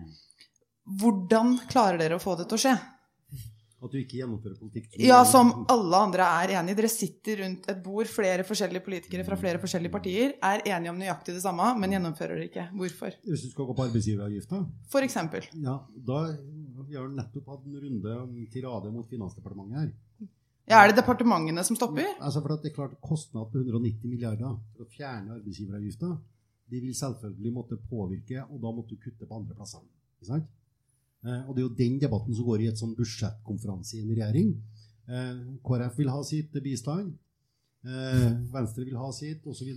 hvordan 1.00 1.54
klarer 1.70 2.00
dere 2.00 2.18
å 2.18 2.22
få 2.22 2.34
det 2.40 2.48
til 2.50 2.58
å 2.58 2.64
skje? 2.64 2.72
At 3.80 3.94
du 3.94 3.96
ikke 3.96 4.18
gjennomfører 4.18 4.58
politikk. 4.60 4.90
Ja, 5.00 5.22
som 5.24 5.52
alle 5.72 6.00
andre 6.04 6.26
er 6.42 6.52
enig 6.58 6.74
i. 6.74 6.76
Dere 6.76 6.90
sitter 6.92 7.38
rundt 7.40 7.68
et 7.72 7.78
bord, 7.80 8.10
flere 8.12 8.44
forskjellige 8.44 8.84
politikere 8.84 9.24
fra 9.24 9.38
flere 9.40 9.60
forskjellige 9.62 9.94
partier, 9.94 10.34
er 10.44 10.66
enige 10.66 10.92
om 10.92 10.98
nøyaktig 11.00 11.32
det 11.38 11.44
samme, 11.46 11.70
men 11.80 11.94
gjennomfører 11.96 12.42
det 12.42 12.50
ikke. 12.50 12.66
Hvorfor? 12.76 13.16
Hvis 13.24 13.46
du 13.46 13.54
skal 13.54 13.70
gå 13.70 13.78
på 13.78 13.86
arbeidsgiveravgifta, 13.86 14.60
For 14.92 15.06
eksempel. 15.06 15.48
ja, 15.64 15.78
da 16.10 16.20
vi 16.90 16.98
har 16.98 17.08
nettopp 17.14 17.48
hatt 17.54 17.64
en 17.70 17.80
runde 17.86 18.18
om 18.18 18.36
tirade 18.52 18.92
mot 18.92 19.08
Finansdepartementet 19.08 19.78
her. 19.78 20.28
Ja, 20.68 20.82
er 20.82 20.90
det 20.90 21.00
departementene 21.00 21.64
som 21.66 21.78
stopper? 21.78 22.06
Altså 22.20 22.42
for 22.44 22.54
at 22.54 22.62
det 22.62 22.70
er 22.70 22.76
klart 22.76 22.98
Kostnad 23.02 23.48
på 23.50 23.62
190 23.62 24.10
milliarder 24.10 24.58
for 24.74 24.84
å 24.84 24.90
fjerne 24.90 25.38
arbeidsgiveravgifta, 25.38 26.10
de 26.70 26.80
vil 26.84 26.94
selvfølgelig 26.94 27.52
måtte 27.52 27.78
påvirke, 27.90 28.44
og 28.46 28.60
da 28.62 28.72
måtte 28.74 28.94
du 28.94 29.02
kutte 29.02 29.26
på 29.26 29.40
andre 29.40 29.56
plasser. 29.58 29.82
Eh, 30.30 31.40
og 31.48 31.56
det 31.56 31.62
er 31.62 31.66
jo 31.66 31.78
den 31.78 31.98
debatten 32.02 32.36
som 32.36 32.46
går 32.46 32.62
i 32.62 32.68
et 32.70 32.78
sånn 32.78 32.94
budsjettkonferanse 32.98 33.98
i 33.98 34.04
en 34.04 34.12
regjering. 34.12 34.52
Eh, 35.10 35.40
KrF 35.66 35.98
vil 35.98 36.12
ha 36.12 36.20
sitt 36.24 36.54
bistand, 36.62 37.16
eh, 37.84 38.28
Venstre 38.54 38.86
vil 38.86 39.00
ha 39.00 39.10
sitt, 39.12 39.46
osv. 39.46 39.72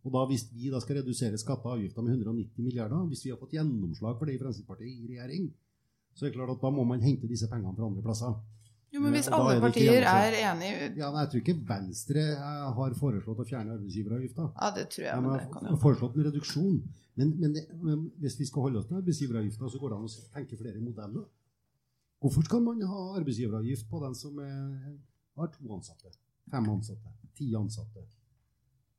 Og 0.00 0.14
da 0.14 0.24
hvis 0.30 0.46
vi 0.54 0.70
da 0.72 0.80
skal 0.80 1.02
redusere 1.02 1.38
skatter 1.38 1.68
og 1.68 1.76
avgifter 1.76 2.02
med 2.02 2.16
190 2.16 2.64
milliarder, 2.64 3.04
hvis 3.10 3.26
vi 3.26 3.34
har 3.34 3.40
fått 3.40 3.52
gjennomslag 3.58 4.16
for 4.16 4.24
det 4.24 4.38
i 4.38 4.40
Fremskrittspartiet 4.40 4.88
i 4.88 5.10
regjering, 5.12 5.50
så 6.14 6.24
er 6.24 6.30
det 6.30 6.38
klart 6.38 6.54
at 6.56 6.62
da 6.62 6.70
må 6.72 6.86
man 6.88 7.04
hente 7.04 7.28
disse 7.28 7.48
pengene 7.50 7.76
fra 7.76 7.86
andre 7.90 8.02
plasser. 8.02 8.32
Jo, 8.90 9.00
men 9.04 9.14
hvis 9.14 9.28
alle 9.30 9.52
er 9.54 9.60
partier 9.62 10.02
er 10.02 10.36
enig 10.50 10.70
Ja, 10.98 11.10
men 11.12 11.20
Jeg 11.22 11.28
tror 11.32 11.42
ikke 11.44 11.58
Venstre 11.68 12.22
eh, 12.34 12.62
har 12.78 12.94
foreslått 12.98 13.42
å 13.42 13.46
fjerne 13.46 13.76
arbeidsgiveravgifta. 13.76 14.48
Ja, 14.56 14.70
det 14.74 14.88
tror 14.94 15.04
jeg. 15.06 15.14
De 15.14 15.26
Men 15.26 15.36
har 15.36 15.44
kan 15.52 15.78
foreslått 15.84 16.16
en 16.18 16.26
reduksjon. 16.26 16.80
Men, 17.20 17.34
men, 17.38 17.54
det, 17.54 17.66
men 17.78 18.08
hvis 18.22 18.38
vi 18.40 18.48
skal 18.48 18.66
holde 18.66 18.80
oss 18.80 18.88
til 18.88 18.98
arbeidsgiveravgifta, 18.98 19.70
så 19.70 19.78
går 19.82 19.92
det 19.92 19.98
an 20.00 20.08
å 20.08 20.32
tenke 20.34 20.58
flere 20.58 20.82
modeller. 20.82 21.28
Hvorfor 22.20 22.44
skal 22.48 22.64
man 22.66 22.82
ha 22.90 23.04
arbeidsgiveravgift 23.20 23.86
på 23.90 24.02
den 24.02 24.16
som 24.18 24.42
er, 24.44 24.96
har 25.38 25.52
to 25.54 25.70
ansatte, 25.76 26.10
fem 26.50 26.66
ansatte, 26.74 27.14
ti 27.38 27.52
ansatte? 27.56 28.04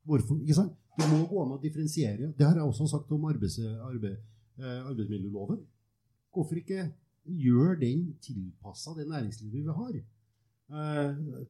Hvorfor? 0.08 0.40
Ikke 0.42 0.58
sant? 0.58 0.80
Det 0.98 1.08
må 1.12 1.22
gå 1.30 1.44
an 1.44 1.54
å 1.56 1.60
differensiere. 1.62 2.32
Det 2.38 2.48
har 2.48 2.58
jeg 2.58 2.68
også 2.68 2.88
sagt 2.90 3.12
om 3.16 3.28
arbeids, 3.30 3.60
arbeid, 3.60 4.18
eh, 4.58 4.80
arbeidsmiljøloven. 4.88 5.62
Hvorfor 6.32 6.64
ikke 6.64 6.88
gjøre 7.26 7.80
den 7.82 8.06
tilpassa 8.24 8.94
det 8.98 9.08
næringslivet 9.10 9.66
vi 9.66 9.76
har? 9.78 9.98
Eh, 10.72 11.46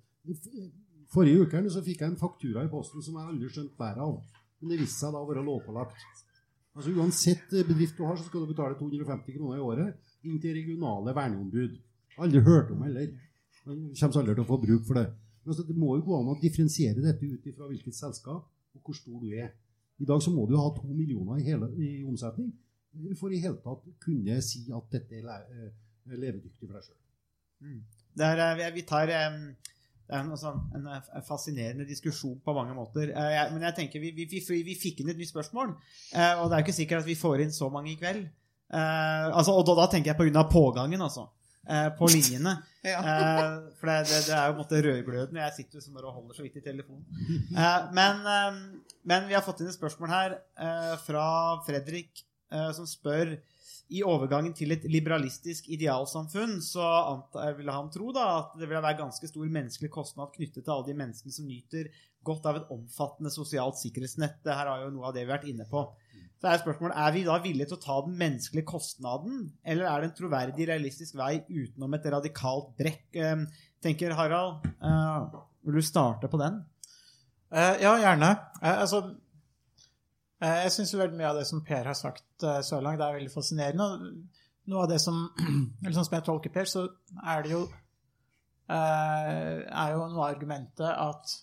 Forrige 1.12 1.44
uke 1.44 1.62
så 1.70 1.82
fikk 1.84 2.02
jeg 2.02 2.14
en 2.14 2.20
faktura 2.20 2.64
i 2.64 2.72
posten 2.72 3.04
som 3.04 3.18
jeg 3.20 3.34
aldri 3.34 3.50
skjønte 3.52 3.76
bæret 3.80 4.04
av. 4.04 4.20
Men 4.62 4.72
det 4.72 4.80
viste 4.80 5.02
seg 5.02 5.16
da 5.16 5.20
å 5.20 5.28
være 5.28 5.44
lovpålagt. 5.44 6.06
Altså 6.78 6.94
Uansett 6.96 7.50
bedrift 7.68 7.98
du 7.98 8.06
har, 8.06 8.16
så 8.16 8.28
skal 8.28 8.46
du 8.46 8.52
betale 8.54 8.78
250 8.80 9.36
kroner 9.36 9.60
i 9.60 9.66
året 9.66 10.28
inn 10.28 10.40
til 10.40 10.56
regionale 10.56 11.16
verneombud. 11.18 11.76
Aldri 12.22 12.44
hørt 12.46 12.72
om 12.72 12.86
heller. 12.86 13.10
Man 13.66 13.82
kommer 13.98 14.22
aldri 14.22 14.38
til 14.38 14.46
å 14.46 14.50
få 14.54 14.60
bruk 14.62 14.88
for 14.88 15.02
det. 15.02 15.08
Men 15.42 15.52
altså, 15.52 15.66
det 15.68 15.76
må 15.76 15.98
jo 15.98 16.06
gå 16.06 16.20
an 16.20 16.32
å 16.32 16.40
differensiere 16.40 17.04
dette 17.04 17.28
ut 17.28 17.48
ifra 17.50 17.68
hvilket 17.68 17.98
selskap 17.98 18.48
og 18.48 18.86
hvor 18.86 18.96
stor 18.96 19.20
du 19.20 19.34
er. 19.34 19.52
I 20.00 20.08
dag 20.08 20.22
så 20.24 20.32
må 20.34 20.46
du 20.48 20.56
ha 20.58 20.70
to 20.78 20.88
millioner 20.88 21.42
i, 21.42 21.46
hele, 21.50 21.68
i 21.76 22.06
omsetning 22.08 22.54
for 23.20 23.32
i 23.34 23.39
hele 23.44 23.58
tatt 23.64 23.86
kunne 24.04 24.42
si 24.46 24.66
at 24.74 24.89
dette 24.92 25.20
er 25.22 25.46
eh, 25.46 25.70
levedyktig 26.18 26.68
for 26.68 26.76
deg 26.78 26.84
sjøl. 26.89 26.98
Det 28.18 28.26
er, 28.28 28.42
eh, 28.60 28.72
vi- 28.76 28.84
tar 28.88 29.06
det 29.08 29.16
en, 30.12 30.32
sånn, 30.36 30.58
en 30.76 30.88
eh, 30.92 31.22
fascinerende 31.28 31.86
diskusjon 31.88 32.39
på 32.44 32.54
mange 32.58 32.74
måter. 32.76 33.12
Eh, 33.16 33.52
Men 33.54 33.62
jeg 33.70 33.76
tenker 33.76 34.00
vi, 34.04 34.12
vi, 34.12 34.26
vi, 34.28 34.42
vi 34.64 34.76
fikk 34.76 35.00
inn 35.02 35.10
et 35.14 35.18
nytt 35.18 35.32
spørsmål, 35.32 35.76
eh, 36.14 36.34
og 36.42 36.50
det 36.50 36.58
er 36.58 36.62
jo 36.64 36.66
ikke 36.68 36.80
sikkert 36.82 37.00
at 37.06 37.08
vi 37.12 37.16
får 37.16 37.42
inn 37.46 37.52
så 37.56 37.70
mange 37.72 37.92
i 37.94 38.00
kveld. 38.02 38.26
Eh, 38.72 39.28
altså, 39.36 39.52
og 39.56 39.66
da, 39.68 39.76
da 39.84 39.88
tenker 39.92 40.12
jeg 40.12 40.18
på 40.20 40.26
grunn 40.28 40.42
av 40.42 40.50
pågangen, 40.52 41.02
altså. 41.02 41.30
eh, 41.68 41.89
På 41.98 42.08
linjene. 42.12 42.58
Ja. 42.82 42.98
Eh, 42.98 43.70
for 43.78 43.86
det, 43.92 44.08
det, 44.10 44.20
det 44.26 44.34
er 44.34 44.48
jo 44.48 44.54
på 44.56 44.58
en 44.58 44.64
måte 44.64 44.78
rødgløden. 44.82 45.36
Jeg 45.38 45.54
sitter 45.54 45.78
jo 45.78 45.82
som 45.86 45.94
bare 45.94 46.08
og 46.10 46.16
holder 46.16 46.34
så 46.34 46.42
vidt 46.42 46.56
i 46.58 46.64
telefonen. 46.66 47.04
Eh, 47.54 47.92
men, 47.94 48.24
men 49.06 49.28
vi 49.30 49.36
har 49.38 49.44
fått 49.46 49.62
inn 49.62 49.70
et 49.70 49.76
spørsmål 49.78 50.10
her 50.10 50.34
eh, 50.58 50.96
fra 51.06 51.26
Fredrik, 51.68 52.24
som 52.76 52.88
spør 52.89 53.38
i 53.91 54.02
overgangen 54.08 54.54
til 54.56 54.72
et 54.72 54.86
liberalistisk 54.88 55.68
idealsamfunn 55.76 56.60
så 56.64 56.84
anta, 56.84 57.49
ville 57.58 57.74
han 57.76 57.89
tro 57.91 58.14
da, 58.16 58.28
at 58.39 58.54
det 58.60 58.70
ville 58.70 58.84
være 58.84 59.02
ganske 59.02 59.28
stor 59.28 59.49
menneskelig 59.52 59.91
kostnad 59.91 60.32
knyttet 60.36 60.64
til 60.64 60.74
alle 60.74 60.88
de 60.88 60.95
menneskene 61.02 61.36
som 61.36 61.49
nyter 61.49 61.89
godt 62.28 62.47
av 62.47 62.62
et 62.62 62.72
omfattende 62.72 63.32
sosialt 63.34 63.80
sikkerhetsnett. 63.82 64.39
Her 64.45 64.70
er 64.70 64.86
jo 64.86 64.93
noe 64.95 65.10
av 65.10 65.16
det 65.16 65.26
vi 65.26 65.28
har 65.28 65.39
vært 65.39 65.49
inne 65.52 65.68
på. 65.68 65.84
Så 66.41 66.49
er 66.49 66.62
spørsmålet, 66.62 66.97
er 66.97 67.14
vi 67.14 67.24
da 67.28 67.36
villige 67.41 67.70
til 67.70 67.78
å 67.78 67.84
ta 67.84 67.97
den 68.06 68.16
menneskelige 68.18 68.70
kostnaden, 68.72 69.43
eller 69.62 69.89
er 69.89 70.02
det 70.02 70.10
en 70.10 70.18
troverdig, 70.18 70.70
realistisk 70.72 71.18
vei 71.20 71.36
utenom 71.49 71.97
et 71.97 72.08
radikalt 72.16 72.72
brekk? 72.80 73.04
Eh, 73.14 73.43
tenker 73.84 74.16
Harald, 74.18 74.64
eh, 74.72 75.41
vil 75.68 75.78
du 75.78 75.86
starte 75.86 76.32
på 76.32 76.39
den? 76.41 76.64
Eh, 77.52 77.84
ja, 77.84 77.97
gjerne. 77.99 78.32
Eh, 78.62 78.80
altså, 78.86 79.04
Eh, 79.04 79.21
Jeg 80.42 80.74
syns 80.74 80.96
veldig 80.98 81.20
mye 81.20 81.30
av 81.30 81.38
det 81.38 81.46
som 81.50 81.62
Per 81.66 81.86
har 81.86 81.98
sagt 81.98 82.46
eh, 82.48 82.62
så 82.66 82.80
langt, 82.82 83.02
er 83.02 83.20
veldig 83.20 83.34
fascinerende. 83.34 84.16
Noe 84.72 84.86
av 84.86 84.89
det 84.89 84.98
som 85.04 85.24
sånn 85.86 86.06
som 86.08 86.18
jeg 86.18 86.26
tolker 86.26 86.54
Per, 86.54 86.70
så 86.70 86.88
er 87.22 87.46
det 87.46 87.54
jo 87.54 87.62
eh, 88.72 89.62
er 89.62 89.94
jo 89.94 90.08
noe 90.08 90.24
av 90.24 90.28
argumentet 90.32 90.89
at 90.89 91.36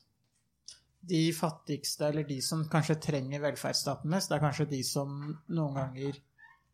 de 1.09 1.29
fattigste, 1.33 2.09
eller 2.09 2.27
de 2.27 2.41
som 2.45 2.67
kanskje 2.69 2.99
trenger 3.01 3.41
velferdsstaten 3.45 4.11
mest, 4.13 4.29
det 4.31 4.39
er 4.39 4.45
kanskje 4.45 4.67
de 4.73 4.81
som 4.85 5.15
noen 5.47 5.79
ganger 5.79 6.19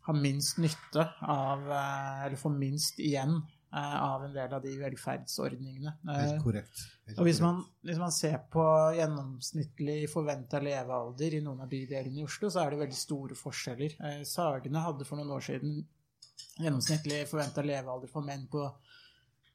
har 0.08 0.16
minst 0.16 0.58
nytte 0.60 1.04
av 1.20 1.68
eh, 1.72 2.24
Eller 2.26 2.40
får 2.40 2.56
minst 2.56 2.98
igjen 3.00 3.38
eh, 3.38 3.53
av 3.82 4.22
en 4.24 4.34
del 4.34 4.52
av 4.54 4.62
de 4.62 4.72
velferdsordningene. 4.78 5.92
Eh, 6.08 6.18
Helt 6.20 6.42
korrekt. 6.44 6.82
Helt 7.06 7.18
og 7.18 7.26
hvis 7.26 7.40
man, 7.42 7.58
hvis 7.82 7.98
man 7.98 8.12
ser 8.14 8.36
på 8.52 8.64
gjennomsnittlig 8.98 10.04
forventa 10.12 10.60
levealder 10.62 11.34
i 11.38 11.42
noen 11.44 11.64
av 11.64 11.68
bydelene 11.72 12.22
i 12.22 12.24
Oslo, 12.28 12.50
så 12.54 12.62
er 12.64 12.70
det 12.74 12.82
veldig 12.84 12.98
store 13.00 13.34
forskjeller. 13.38 13.96
Eh, 14.00 14.22
Sagene 14.28 14.84
hadde 14.84 15.04
for 15.08 15.18
noen 15.20 15.34
år 15.36 15.44
siden 15.48 15.80
gjennomsnittlig 16.60 17.24
forventa 17.30 17.64
levealder 17.66 18.10
for 18.10 18.22
menn 18.26 18.46
på, 18.50 18.62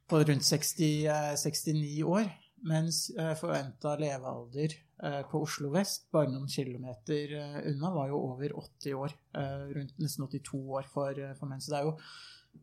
på 0.10 0.22
rundt 0.28 0.46
60, 0.48 1.08
eh, 1.08 1.34
69 1.40 2.04
år, 2.08 2.30
mens 2.70 3.06
eh, 3.16 3.34
forventa 3.40 3.94
levealder 4.00 4.74
eh, 5.04 5.22
på 5.32 5.42
Oslo 5.46 5.72
vest, 5.72 6.10
bare 6.12 6.32
noen 6.34 6.50
kilometer 6.52 7.38
eh, 7.40 7.60
unna, 7.72 7.94
var 7.96 8.12
jo 8.12 8.20
over 8.34 8.58
80 8.66 8.98
år. 9.00 9.16
eh, 9.40 9.64
Rundt 9.78 9.96
nesten 10.04 10.28
82 10.28 10.60
år 10.82 10.90
for, 10.92 11.16
eh, 11.16 11.32
for 11.40 11.48
menn. 11.48 11.64
Så 11.64 11.72
det 11.72 11.80
er 11.80 11.88
jo 11.88 11.96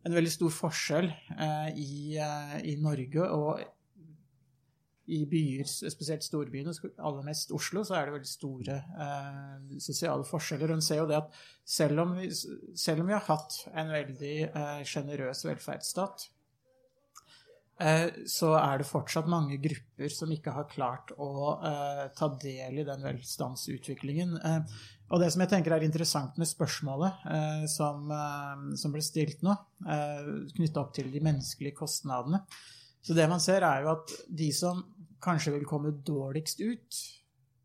en 0.07 0.15
veldig 0.15 0.31
stor 0.31 0.53
forskjell 0.53 1.09
eh, 1.09 1.73
i, 1.75 1.95
eh, 2.21 2.53
i 2.71 2.77
Norge 2.81 3.25
og 3.33 3.65
i 5.07 5.21
byer, 5.29 5.67
spesielt 5.87 6.25
storbyene, 6.25 6.73
aller 6.99 7.23
mest 7.23 7.53
Oslo, 7.55 7.85
så 7.87 7.95
er 7.95 8.07
det 8.07 8.17
veldig 8.17 8.29
store 8.29 8.75
eh, 8.75 9.77
sosiale 9.83 10.27
forskjeller. 10.27 10.73
Hun 10.75 10.83
ser 10.83 10.99
jo 11.01 11.07
det 11.07 11.21
at 11.21 11.37
selv 11.63 12.03
om 12.03 12.17
vi, 12.19 12.27
selv 12.31 13.03
om 13.03 13.07
vi 13.07 13.15
har 13.15 13.23
hatt 13.29 13.61
en 13.71 13.93
veldig 13.93 14.35
sjenerøs 14.87 15.45
velferdsstat, 15.47 16.27
så 18.25 18.47
er 18.57 18.79
det 18.81 18.87
fortsatt 18.89 19.27
mange 19.29 19.59
grupper 19.61 20.09
som 20.09 20.31
ikke 20.33 20.53
har 20.55 20.69
klart 20.71 21.11
å 21.21 21.29
eh, 21.61 22.05
ta 22.17 22.31
del 22.41 22.79
i 22.81 22.85
den 22.87 23.03
velstandsutviklingen. 23.05 24.31
Eh, 24.41 24.79
og 25.13 25.21
det 25.21 25.29
som 25.31 25.43
jeg 25.43 25.51
tenker 25.53 25.75
er 25.75 25.85
interessant 25.85 26.39
med 26.41 26.49
spørsmålet 26.49 27.27
eh, 27.31 27.67
som, 27.71 28.09
eh, 28.11 28.65
som 28.81 28.95
ble 28.95 29.03
stilt 29.05 29.45
nå, 29.45 29.53
eh, 29.87 30.31
knytta 30.57 30.81
opp 30.81 30.95
til 30.97 31.13
de 31.13 31.21
menneskelige 31.23 31.77
kostnadene, 31.77 32.41
så 33.07 33.15
det 33.15 33.27
man 33.31 33.39
ser, 33.39 33.63
er 33.63 33.85
jo 33.85 33.93
at 33.93 34.11
de 34.27 34.49
som 34.51 34.81
kanskje 35.23 35.53
vil 35.55 35.69
komme 35.69 35.93
dårligst 36.05 36.59
ut 36.59 36.97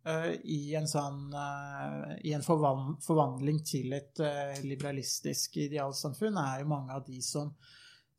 eh, 0.06 0.28
i 0.44 0.60
en 0.78 0.86
sånn 0.88 1.32
eh, 1.34 2.12
I 2.30 2.36
en 2.36 2.46
forvandling 2.46 3.58
til 3.66 3.96
et 3.96 4.22
eh, 4.22 4.60
liberalistisk 4.62 5.58
idealsamfunn, 5.64 6.38
er 6.38 6.62
jo 6.62 6.70
mange 6.70 6.94
av 6.94 7.02
de 7.08 7.18
som, 7.26 7.50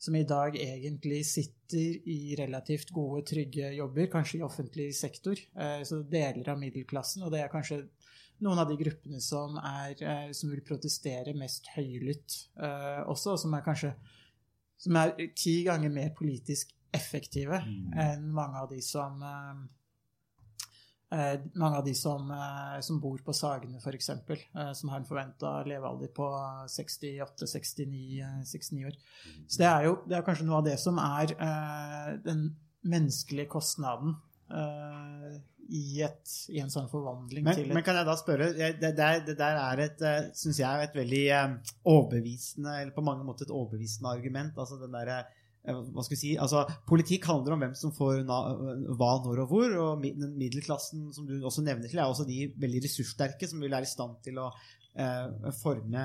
som 0.03 0.15
i 0.15 0.25
dag 0.27 0.55
egentlig 0.59 1.21
sitter 1.25 2.09
i 2.11 2.35
relativt 2.35 2.89
gode, 2.91 3.21
trygge 3.29 3.69
jobber, 3.77 4.09
kanskje 4.11 4.41
i 4.41 4.43
offentlig 4.43 4.89
sektor. 4.97 5.39
Eh, 5.55 5.79
så 5.87 6.01
deler 6.03 6.49
av 6.51 6.59
middelklassen, 6.59 7.23
og 7.23 7.31
det 7.31 7.39
er 7.39 7.51
kanskje 7.53 7.85
noen 8.43 8.59
av 8.59 8.67
de 8.67 8.75
gruppene 8.81 9.21
som, 9.23 9.55
er, 9.55 9.95
eh, 10.03 10.33
som 10.35 10.51
vil 10.51 10.63
protestere 10.67 11.35
mest 11.39 11.71
høylytt 11.77 12.35
eh, 12.59 12.99
også, 13.07 13.37
og 13.37 13.39
som 13.45 13.55
er 13.55 13.63
kanskje 13.63 13.93
som 14.83 14.99
er 14.99 15.13
ti 15.39 15.61
ganger 15.63 15.93
mer 15.93 16.11
politisk 16.17 16.73
effektive 16.93 17.61
enn 17.63 18.25
mange 18.35 18.59
av 18.59 18.67
de 18.73 18.81
som 18.83 19.21
mange 21.59 21.77
av 21.77 21.85
de 21.85 21.93
som, 21.97 22.31
eh, 22.31 22.79
som 22.81 22.99
bor 23.01 23.17
på 23.25 23.33
Sagene, 23.37 23.77
f.eks., 23.77 24.09
eh, 24.09 24.73
som 24.73 24.89
har 24.89 24.99
en 24.99 25.07
forventa 25.07 25.63
levealder 25.67 26.07
på 26.15 26.27
68-69 26.73 28.85
år. 28.87 28.95
Så 29.47 29.61
det 29.61 29.69
er 29.69 29.81
jo 29.89 29.95
det 30.07 30.17
er 30.17 30.25
kanskje 30.25 30.47
noe 30.49 30.61
av 30.61 30.67
det 30.67 30.77
som 30.81 30.95
er 31.03 31.35
eh, 31.37 32.11
den 32.25 32.45
menneskelige 32.83 33.51
kostnaden 33.51 34.15
eh, 34.51 35.35
i, 35.69 36.01
et, 36.03 36.33
i 36.51 36.59
en 36.59 36.71
sånn 36.71 36.89
forvandling 36.91 37.45
Men, 37.45 37.55
til 37.55 37.69
et 37.69 37.77
men 37.77 37.85
kan 37.85 37.95
jeg 37.95 38.07
da 38.07 38.15
spørre 38.19 38.49
Det 38.51 38.89
der, 38.97 39.21
det 39.23 39.35
der 39.39 39.59
er 39.61 39.81
et, 39.85 40.01
syns 40.35 40.59
jeg, 40.59 40.89
et 40.89 40.97
veldig 40.97 41.23
eh, 41.37 41.55
overbevisende, 41.93 42.81
eller 42.81 42.95
på 42.95 43.05
mange 43.05 43.27
måter 43.27 43.47
et 43.47 43.53
overbevisende 43.53 44.11
argument. 44.11 44.59
Altså 44.59 44.81
den 44.81 44.99
eh, 45.03 45.23
hva 45.63 46.03
skal 46.03 46.17
vi 46.17 46.19
si, 46.19 46.31
altså 46.35 46.65
Politikk 46.89 47.27
handler 47.29 47.55
om 47.55 47.61
hvem 47.63 47.75
som 47.77 47.93
får 47.95 48.23
na, 48.27 48.39
hva, 48.99 49.15
når 49.23 49.43
og 49.45 49.51
hvor. 49.51 49.75
og 49.79 50.03
den 50.03 50.35
Middelklassen 50.35 51.07
som 51.15 51.27
du 51.27 51.37
også 51.39 51.63
nevner 51.63 51.87
til, 51.87 52.01
er 52.01 52.09
også 52.09 52.27
de 52.27 52.49
veldig 52.59 52.83
ressurssterke 52.83 53.47
som 53.47 53.63
vil 53.63 53.71
være 53.71 53.87
i 53.87 53.93
stand 53.93 54.17
til 54.25 54.41
å 54.43 54.49
eh, 54.99 55.51
forme, 55.61 56.03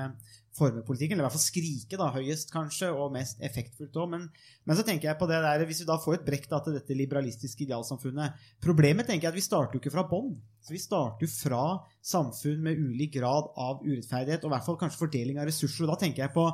forme 0.55 0.85
politikken. 0.87 1.17
Eller 1.17 1.25
i 1.25 1.27
hvert 1.27 1.35
fall 1.35 1.43
skrike 1.43 1.99
da, 1.99 2.07
høyest, 2.15 2.53
kanskje, 2.55 2.93
og 2.95 3.11
mest 3.17 3.43
effektfullt 3.43 3.99
òg. 3.99 4.09
Men, 4.15 4.27
men 4.63 4.79
så 4.79 4.85
tenker 4.87 5.11
jeg 5.11 5.19
på 5.19 5.27
det 5.27 5.41
der, 5.43 5.67
hvis 5.67 5.83
vi 5.83 5.91
da 5.91 5.99
får 5.99 6.21
et 6.21 6.27
brekk 6.31 6.47
da, 6.51 6.63
til 6.63 6.79
dette 6.79 6.95
liberalistiske 6.95 7.67
idealsamfunnet 7.67 8.47
Problemet 8.63 9.09
tenker 9.09 9.27
jeg 9.27 9.33
er 9.33 9.35
at 9.35 9.41
vi 9.41 9.47
starter 9.49 9.75
jo 9.75 9.83
ikke 9.83 9.95
fra 9.97 10.07
bånn. 10.07 10.37
Vi 10.69 10.79
starter 10.79 11.25
jo 11.25 11.31
fra 11.31 11.63
samfunn 12.05 12.61
med 12.63 12.79
ulik 12.79 13.17
grad 13.17 13.51
av 13.59 13.83
urettferdighet, 13.83 14.43
og 14.45 14.53
i 14.53 14.55
hvert 14.55 14.67
fall 14.67 14.79
kanskje 14.79 15.03
fordeling 15.03 15.39
av 15.41 15.49
ressurser. 15.49 15.83
og 15.83 15.91
Da 15.91 16.05
tenker 16.05 16.27
jeg 16.29 16.35
på 16.35 16.47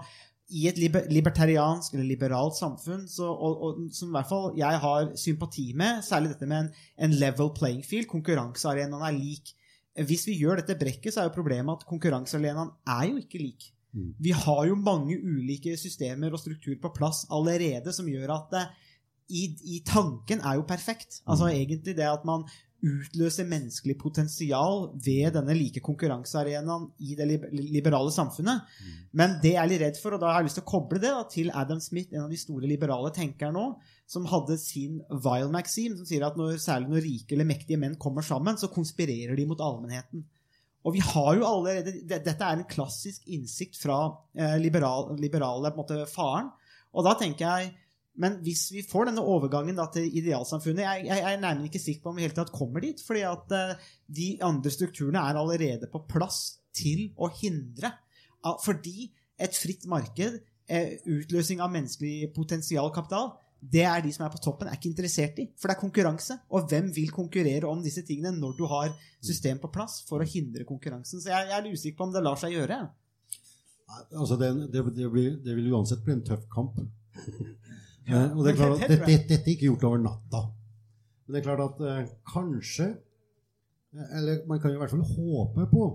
i 0.54 0.68
et 0.70 0.78
liber 0.78 1.08
libertariansk 1.10 1.96
eller 1.96 2.06
liberalt 2.06 2.58
samfunn, 2.58 3.06
så, 3.10 3.26
og, 3.26 3.62
og, 3.66 3.78
som 3.96 4.12
i 4.12 4.16
hvert 4.18 4.30
fall 4.30 4.58
jeg 4.60 4.82
har 4.84 5.08
sympati 5.18 5.72
med, 5.78 6.04
særlig 6.06 6.36
dette 6.36 6.50
med 6.50 6.66
en, 6.66 6.74
en 7.08 7.16
level 7.18 7.50
playing 7.58 7.82
field, 7.86 8.06
konkurransearenaen 8.12 9.08
er 9.08 9.16
lik. 9.18 9.56
Hvis 10.06 10.28
vi 10.28 10.36
gjør 10.38 10.60
dette 10.60 10.78
brekket, 10.78 11.14
så 11.14 11.24
er 11.24 11.30
jo 11.30 11.38
problemet 11.38 11.80
at 11.80 11.88
konkurransearenaen 11.90 12.74
er 12.98 13.08
jo 13.10 13.24
ikke 13.24 13.42
lik. 13.42 13.72
Vi 13.96 14.34
har 14.36 14.66
jo 14.68 14.76
mange 14.76 15.16
ulike 15.24 15.78
systemer 15.80 16.34
og 16.36 16.42
struktur 16.42 16.76
på 16.82 16.92
plass 16.98 17.24
allerede 17.32 17.94
som 17.96 18.10
gjør 18.12 18.34
at 18.36 18.50
det, 18.52 18.66
i, 19.32 19.48
i 19.78 19.82
tanken 19.88 20.44
er 20.44 20.60
jo 20.60 20.68
perfekt. 20.68 21.22
Altså 21.26 21.48
egentlig 21.50 21.96
det 21.98 22.06
at 22.06 22.26
man 22.28 22.44
utløser 22.86 23.48
menneskelig 23.50 23.96
potensial 23.98 24.86
ved 25.06 25.34
denne 25.36 25.56
like 25.58 25.82
konkurransearenaen 25.84 26.88
i 27.02 27.18
det 27.18 27.28
liberale 27.52 28.14
samfunnet. 28.14 28.78
Men 29.18 29.40
det 29.44 29.56
jeg 29.56 29.62
er 29.64 29.72
litt 29.72 29.82
redd 29.82 30.00
for, 30.02 30.16
og 30.16 30.22
da 30.22 30.32
har 30.32 30.44
jeg 30.44 30.50
lyst 30.50 30.60
til 30.62 30.66
å 30.66 30.70
koble 30.70 31.02
det 31.02 31.12
da, 31.12 31.24
til 31.32 31.52
Adam 31.54 31.82
Smith, 31.84 32.14
en 32.14 32.28
av 32.28 32.34
de 32.34 32.40
store 32.40 32.70
liberale 32.70 33.12
tenkerne 33.16 33.56
nå, 33.58 33.66
som 34.10 34.28
hadde 34.30 34.60
sin 34.62 35.00
vile 35.10 35.52
maxim, 35.54 35.98
som 35.98 36.08
sier 36.08 36.26
at 36.28 36.38
når, 36.40 36.60
særlig 36.62 36.92
når 36.92 37.06
rike 37.08 37.38
eller 37.38 37.50
mektige 37.50 37.82
menn 37.82 37.98
kommer 38.02 38.26
sammen, 38.26 38.60
så 38.62 38.70
konspirerer 38.74 39.34
de 39.38 39.48
mot 39.50 39.64
allmennheten. 39.66 40.26
Og 40.86 40.94
vi 40.94 41.02
har 41.02 41.32
jo 41.40 41.48
allerede, 41.50 41.96
Dette 42.06 42.36
er 42.38 42.60
en 42.60 42.68
klassisk 42.70 43.26
innsikt 43.34 43.80
fra 43.82 43.98
eh, 44.38 44.60
liberal, 44.62 45.16
liberale 45.18 45.74
på 45.74 45.82
en 45.82 45.82
måte, 45.82 46.12
faren. 46.12 46.52
Og 46.96 47.08
da 47.08 47.16
tenker 47.20 47.48
jeg 47.48 47.74
Men 48.22 48.38
hvis 48.46 48.70
vi 48.72 48.84
får 48.88 49.10
denne 49.10 49.24
overgangen 49.28 49.80
til 49.92 50.06
idealsamfunnet 50.22 50.86
Jeg, 50.86 51.06
jeg, 51.10 51.20
jeg 51.20 51.36
er 51.36 51.42
nærmere 51.42 51.68
ikke 51.68 51.84
sikker 51.84 52.04
på 52.04 52.14
om 52.14 52.20
vi 52.20 52.24
helt 52.24 52.38
tatt 52.38 52.54
kommer 52.56 52.84
dit. 52.84 53.02
fordi 53.04 53.26
at 53.28 53.56
eh, 53.56 53.88
de 54.08 54.28
andre 54.46 54.72
strukturene 54.72 55.20
er 55.20 55.40
allerede 55.40 55.90
på 55.92 56.06
plass 56.10 56.60
til 56.76 57.10
å 57.16 57.30
hindre. 57.42 57.92
Fordi 58.64 59.10
et 59.42 59.56
fritt 59.58 59.88
marked, 59.90 60.38
utløsning 60.66 61.22
utløsing 61.22 61.62
av 61.64 61.72
menneskelig 61.74 62.30
potensial 62.36 62.92
kapital, 62.94 63.34
det 63.66 63.84
er 63.88 64.04
de 64.04 64.12
som 64.14 64.26
er 64.26 64.34
på 64.34 64.42
toppen, 64.44 64.68
er 64.70 64.78
ikke 64.78 64.92
interessert 64.92 65.40
i. 65.42 65.48
For 65.58 65.70
det 65.70 65.76
er 65.76 65.82
konkurranse. 65.82 66.38
Og 66.54 66.68
hvem 66.70 66.92
vil 66.94 67.14
konkurrere 67.14 67.70
om 67.70 67.82
disse 67.84 68.04
tingene 68.06 68.36
når 68.36 68.58
du 68.60 68.66
har 68.70 68.94
system 69.24 69.60
på 69.62 69.72
plass 69.74 70.02
for 70.10 70.22
å 70.22 70.28
hindre 70.30 70.68
konkurransen? 70.68 71.24
Så 71.24 71.32
jeg, 71.32 71.50
jeg 71.50 71.58
er 71.58 71.72
usikker 71.72 71.98
på 72.00 72.08
om 72.10 72.14
det 72.14 72.24
lar 72.26 72.38
seg 72.42 72.54
gjøre. 72.54 72.80
Altså, 74.12 74.38
det, 74.42 74.52
det, 74.74 74.84
det, 74.98 75.10
blir, 75.12 75.40
det 75.42 75.58
vil 75.58 75.74
uansett 75.74 76.04
bli 76.06 76.18
en 76.18 76.26
tøff 76.26 76.46
kamp. 76.54 76.78
Og 78.08 78.42
det 78.46 78.52
er 78.54 78.60
klart 78.60 78.76
at 78.76 78.90
dette, 78.90 79.06
dette, 79.06 79.28
dette 79.32 79.50
er 79.50 79.56
ikke 79.56 79.70
gjort 79.72 79.88
over 79.90 80.02
natta. 80.04 80.42
Men 81.26 81.36
det 81.36 81.42
er 81.42 81.48
klart 81.48 81.64
at 81.66 81.80
eh, 81.90 82.10
kanskje 82.30 82.90
eh, 82.92 84.18
Eller 84.20 84.44
man 84.50 84.60
kan 84.62 84.74
i 84.74 84.78
hvert 84.78 84.94
fall 84.94 85.06
håpe 85.08 85.66
på 85.72 85.86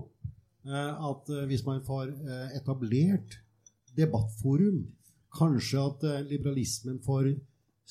eh, 0.67 0.91
at 1.09 1.31
eh, 1.31 1.45
hvis 1.47 1.63
man 1.67 1.79
får 1.87 2.11
eh, 2.11 2.57
etablert 2.59 3.37
debattforum, 3.95 4.83
kanskje 5.37 5.85
at 5.85 6.03
eh, 6.09 6.25
liberalismen 6.27 6.99
får 7.05 7.31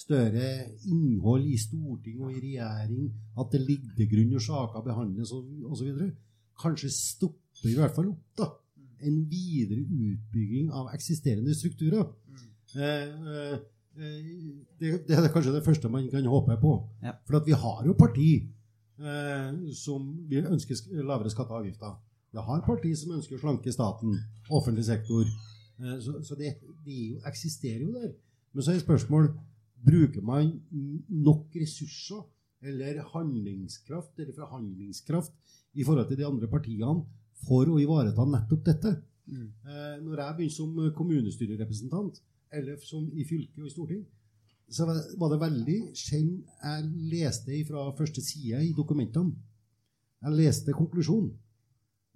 større 0.01 0.51
innhold 0.89 1.45
i 1.49 1.59
storting 1.61 2.21
og 2.25 2.33
i 2.33 2.41
regjering, 2.41 3.11
at 3.41 3.53
det 3.53 3.61
ligger 3.66 3.97
til 3.97 4.09
grunn 4.12 4.33
når 4.35 4.45
saker 4.47 4.85
behandles 4.87 5.33
osv., 5.35 5.91
kanskje 6.61 6.93
stopper 6.93 7.68
i 7.68 7.77
hvert 7.77 7.97
fall 7.97 8.12
opp 8.12 8.41
da, 8.41 8.49
en 9.05 9.18
videre 9.29 9.81
utbygging 9.81 10.73
av 10.77 10.93
eksisterende 10.95 11.55
strukturer. 11.57 12.05
Mm. 12.29 12.49
eh, 12.77 13.12
eh, 13.35 13.61
det, 14.01 14.92
det 15.09 15.16
er 15.16 15.28
kanskje 15.32 15.53
det 15.53 15.64
første 15.66 15.90
man 15.92 16.09
kan 16.12 16.26
håpe 16.32 16.57
på. 16.61 16.72
Ja. 17.05 17.12
For 17.28 17.40
at 17.40 17.48
vi 17.48 17.57
har 17.57 17.84
jo 17.86 17.96
parti 17.98 18.30
eh, 19.01 19.51
som 19.76 20.07
vil 20.30 20.48
ønske 20.48 20.76
lavere 21.03 21.32
skatter 21.32 21.57
og 21.57 21.62
avgifter. 21.64 21.98
Vi 22.30 22.44
har 22.46 22.64
parti 22.66 22.92
som 22.98 23.16
ønsker 23.16 23.36
å 23.36 23.42
slanke 23.42 23.72
staten, 23.74 24.16
offentlig 24.48 24.86
sektor. 24.88 25.28
Eh, 25.80 25.96
så 26.01 26.20
så 26.24 26.38
det, 26.38 26.57
det 26.86 26.98
er 27.18 27.30
eksisterer 27.32 27.84
jo 27.84 27.92
der. 27.96 28.12
Men 28.53 28.66
så 28.66 28.74
er 28.74 28.82
spørsmål 28.82 29.30
bruker 29.80 30.24
man 30.24 30.53
nok 31.09 31.55
ressurser 31.57 32.24
eller 32.61 33.01
handlingskraft 33.14 34.18
eller 34.20 34.36
forhandlingskraft 34.36 35.32
i 35.80 35.84
forhold 35.84 36.11
til 36.11 36.18
de 36.20 36.26
andre 36.28 36.48
partiene 36.51 37.07
for 37.46 37.68
å 37.70 37.78
ivareta 37.80 38.26
nettopp 38.28 38.66
dette. 38.66 38.96
Eh, 39.30 39.96
når 40.03 40.20
jeg 40.24 40.36
begynte 40.36 40.57
som 40.57 40.92
kommunestyrerepresentant, 40.96 42.20
eller 42.53 42.76
som 42.84 43.07
i 43.12 43.24
fylke 43.24 43.61
og 43.61 43.66
i 43.66 43.70
storting, 43.70 44.07
så 44.70 44.86
var 45.18 45.28
det- 45.30 45.40
veldig 45.40 45.78
sjelden 45.94 46.44
jeg 46.62 46.84
leste 47.12 47.64
fra 47.66 47.90
første 47.98 48.22
side 48.22 48.68
i 48.68 48.72
dokumentene. 48.72 49.34
Jeg 50.22 50.32
leste 50.32 50.72
konklusjonen. 50.72 51.32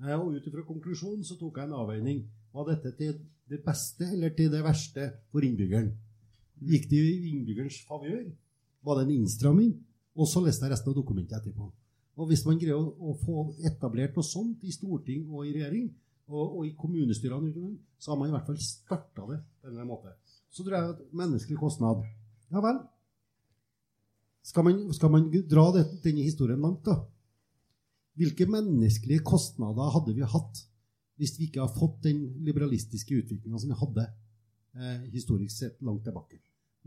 Og 0.00 0.34
ut 0.34 0.46
ifra 0.46 0.62
konklusjonen 0.62 1.24
så 1.24 1.38
tok 1.38 1.56
jeg 1.56 1.64
en 1.64 1.72
avveining. 1.72 2.24
Var 2.54 2.64
dette 2.64 2.96
til 2.96 3.14
det 3.48 3.64
beste 3.64 4.04
eller 4.12 4.28
til 4.28 4.50
det 4.50 4.62
verste 4.64 5.12
for 5.30 5.40
innbyggeren? 5.40 5.92
Gikk 6.62 6.90
det 6.90 6.98
i 6.98 7.30
innbyggerens 7.30 7.80
favør? 7.88 8.30
Var 8.84 8.98
det 8.98 9.06
en 9.06 9.14
innstramming? 9.20 9.72
Og 10.14 10.28
så 10.28 10.44
leste 10.44 10.66
jeg 10.66 10.72
resten 10.72 10.90
av 10.90 10.94
dokumentet 10.94 11.38
etterpå. 11.40 11.72
Og 12.16 12.28
hvis 12.30 12.44
man 12.46 12.58
greier 12.58 12.78
å 12.78 13.14
få 13.24 13.48
etablert 13.66 14.14
noe 14.14 14.26
sånt 14.26 14.62
i 14.62 14.70
storting 14.70 15.26
og 15.30 15.48
i 15.48 15.54
regjering, 15.56 15.88
og, 16.30 16.58
og 16.58 16.66
i 16.66 16.74
kommunestyrene, 16.78 17.52
så 17.98 18.12
har 18.12 18.20
man 18.20 18.30
i 18.30 18.34
hvert 18.34 18.46
fall 18.48 18.60
starta 18.60 19.26
det 19.28 19.40
på 19.42 19.66
en 19.66 19.72
eller 19.72 19.82
annen 19.82 19.92
måte. 19.92 20.14
Så 20.50 20.64
tror 20.64 20.76
jeg 20.76 20.92
at 20.94 21.06
menneskelig 21.12 21.58
kostnad 21.60 22.04
Ja 22.52 22.60
vel. 22.62 22.76
Skal 24.44 24.66
man, 24.66 24.80
skal 24.94 25.10
man 25.10 25.30
dra 25.50 25.64
det, 25.74 25.86
denne 26.04 26.22
historien 26.22 26.60
langt, 26.60 26.84
da? 26.84 26.98
Hvilke 28.14 28.46
menneskelige 28.46 29.24
kostnader 29.26 29.90
hadde 29.90 30.14
vi 30.14 30.26
hatt 30.28 30.60
hvis 31.18 31.36
vi 31.38 31.48
ikke 31.48 31.62
har 31.62 31.72
fått 31.72 32.02
den 32.04 32.20
liberalistiske 32.46 33.16
utviklinga 33.22 33.58
som 33.58 33.70
vi 33.70 33.78
hadde 33.78 34.04
eh, 34.04 35.06
historisk 35.14 35.56
sett 35.56 35.82
langt 35.86 36.04
tilbake? 36.06 36.38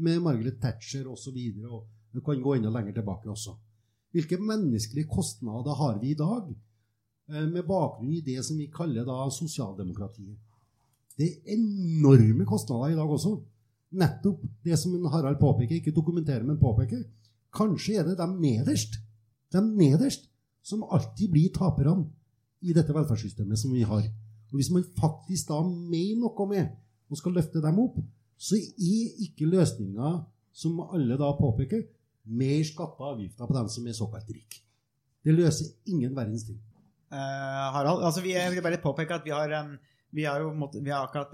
Med 0.04 0.22
Margaret 0.24 0.60
Thatcher 0.62 1.08
osv. 1.10 1.36
Og, 1.36 1.58
så 1.58 1.74
og 1.74 2.16
vi 2.16 2.24
kan 2.24 2.44
gå 2.44 2.56
enda 2.56 2.72
lenger 2.72 3.00
tilbake 3.00 3.32
også. 3.32 3.56
Hvilke 4.16 4.40
menneskelige 4.40 5.10
kostnader 5.12 5.76
har 5.82 6.00
vi 6.00 6.14
i 6.14 6.20
dag 6.20 6.54
med 7.28 7.64
bakgrunn 7.68 8.14
i 8.14 8.24
det 8.24 8.40
som 8.46 8.58
vi 8.58 8.70
kaller 8.72 9.06
da 9.08 9.26
sosialdemokratiet? 9.34 10.38
Det 11.18 11.28
er 11.28 11.56
enorme 11.58 12.46
kostnader 12.46 12.94
i 12.94 12.98
dag 12.98 13.10
også. 13.10 13.34
Nettopp 13.98 14.44
det 14.64 14.78
som 14.80 14.94
Harald 15.12 15.40
påpeker, 15.40 15.80
ikke 15.80 15.96
dokumenterer, 15.96 16.44
men 16.46 16.60
påpeker. 16.60 17.04
Kanskje 17.54 17.98
er 18.00 18.08
det 18.08 18.18
dem 18.20 18.38
nederst, 18.42 19.00
dem 19.54 19.74
nederst 19.80 20.28
som 20.62 20.84
alltid 20.84 21.32
blir 21.32 21.54
taperne 21.56 22.06
i 22.62 22.74
dette 22.76 22.94
velferdssystemet 22.94 23.60
som 23.60 23.74
vi 23.74 23.86
har. 23.88 24.04
Og 24.52 24.60
Hvis 24.60 24.72
man 24.72 24.86
faktisk 25.00 25.50
da 25.50 25.62
mener 25.64 26.22
noe 26.22 26.48
med 26.50 26.68
og 27.10 27.18
skal 27.18 27.36
løfte 27.38 27.64
dem 27.64 27.80
opp, 27.80 27.98
så 28.38 28.56
er 28.60 29.24
ikke 29.26 29.50
løsninga, 29.50 30.24
som 30.54 30.80
alle 30.82 31.18
da 31.18 31.32
påpeker, 31.38 31.84
mer 32.26 32.64
skatter 32.66 33.04
og 33.04 33.14
avgifter 33.16 33.48
på 33.48 33.56
dem 33.56 33.70
som 33.70 33.88
er 33.88 33.96
såkalt 33.96 34.30
rike. 34.30 34.62
Det 35.24 35.36
løser 35.36 35.70
ingen 35.86 36.16
verdens 36.16 36.46
ting. 36.48 36.60
Eh, 37.12 37.68
Harald, 37.76 38.04
altså 38.04 38.24
vi, 38.26 38.34
jeg 38.36 38.52
vil 38.52 38.66
bare 38.66 38.82
påpeke 38.84 39.16
at 39.20 39.26
vi 39.28 39.32
har, 39.36 39.54
vi 40.12 40.28
har 40.28 40.44
jo 40.44 40.52
måtte, 40.54 40.84
vi 40.84 40.92
har 40.92 41.08
akkurat 41.08 41.34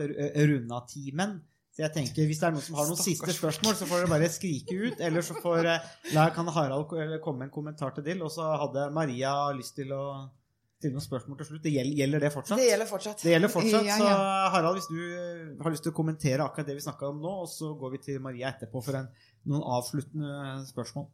runda 0.49 0.83
timen. 0.89 1.41
Så 1.73 1.81
jeg 1.81 1.93
tenker, 1.95 2.27
Hvis 2.29 2.37
det 2.37 2.45
er 2.45 2.53
noen 2.53 2.61
som 2.61 2.75
har 2.77 2.85
noen 2.85 3.01
siste 3.01 3.33
spørsmål, 3.33 3.73
så 3.79 3.87
får 3.89 4.03
dere 4.03 4.11
bare 4.11 4.29
skrike 4.29 4.75
ut. 4.77 4.99
Eller 5.01 5.25
så 5.25 5.33
får, 5.41 5.65
eh, 5.71 6.29
kan 6.35 6.51
Harald 6.53 6.85
komme 7.23 7.39
med 7.39 7.47
en 7.47 7.53
kommentar 7.53 7.95
til 7.95 8.05
Dill 8.05 8.21
Og 8.21 8.29
så 8.31 8.45
hadde 8.61 8.91
Maria 8.93 9.33
lyst 9.57 9.73
til 9.79 9.89
å 9.89 10.29
stille 10.77 10.93
noen 10.93 11.05
spørsmål 11.07 11.39
til 11.39 11.49
slutt. 11.49 11.63
Det 11.63 11.73
gjelder, 11.73 11.97
gjelder 11.97 12.19
det 12.19 12.31
fortsatt? 12.35 12.61
Det 12.61 12.69
gjelder 12.69 12.89
fortsatt. 12.91 13.23
Det 13.23 13.33
gjelder 13.33 13.53
fortsatt, 13.55 13.85
Ja, 13.87 13.97
Så. 13.97 14.11
Harald, 14.53 14.77
hvis 14.77 14.89
du 14.91 15.01
eh, 15.01 15.63
har 15.63 15.73
lyst 15.73 15.83
til 15.87 15.95
å 15.95 15.97
kommentere 15.97 16.45
akkurat 16.45 16.69
det 16.69 16.77
vi 16.77 16.85
snakka 16.85 17.09
om 17.09 17.21
nå, 17.23 17.33
og 17.41 17.49
så 17.49 17.73
går 17.79 17.95
vi 17.95 18.03
til 18.05 18.21
Maria 18.21 18.53
etterpå 18.53 18.83
for 18.83 18.99
en, 18.99 19.09
noen 19.49 19.65
avsluttende 19.79 20.61
spørsmål. 20.69 21.09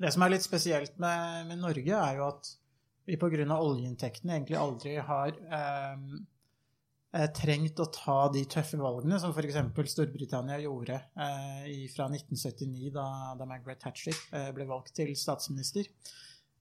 Det 0.00 0.12
som 0.14 0.24
er 0.24 0.32
litt 0.32 0.46
spesielt 0.46 0.96
med, 1.02 1.44
med 1.50 1.60
Norge, 1.60 1.92
er 1.92 2.20
jo 2.22 2.28
at 2.30 2.54
vi 3.04 3.16
pga. 3.20 3.58
oljeinntektene 3.58 4.38
egentlig 4.38 4.58
aldri 4.58 4.96
har 4.96 5.34
eh, 5.58 6.04
eh, 7.14 7.30
trengt 7.36 7.80
å 7.80 7.90
ta 7.92 8.18
de 8.32 8.44
tøffe 8.50 8.80
valgene 8.80 9.20
som 9.20 9.34
f.eks. 9.34 9.60
Storbritannia 9.92 10.60
gjorde 10.62 10.96
eh, 10.96 11.84
fra 11.92 12.08
1979, 12.08 12.92
da, 12.94 13.06
da 13.38 13.48
Margaret 13.48 13.82
Thatcher 13.84 14.16
eh, 14.32 14.50
ble 14.56 14.68
valgt 14.70 14.94
til 14.96 15.12
statsminister. 15.18 15.90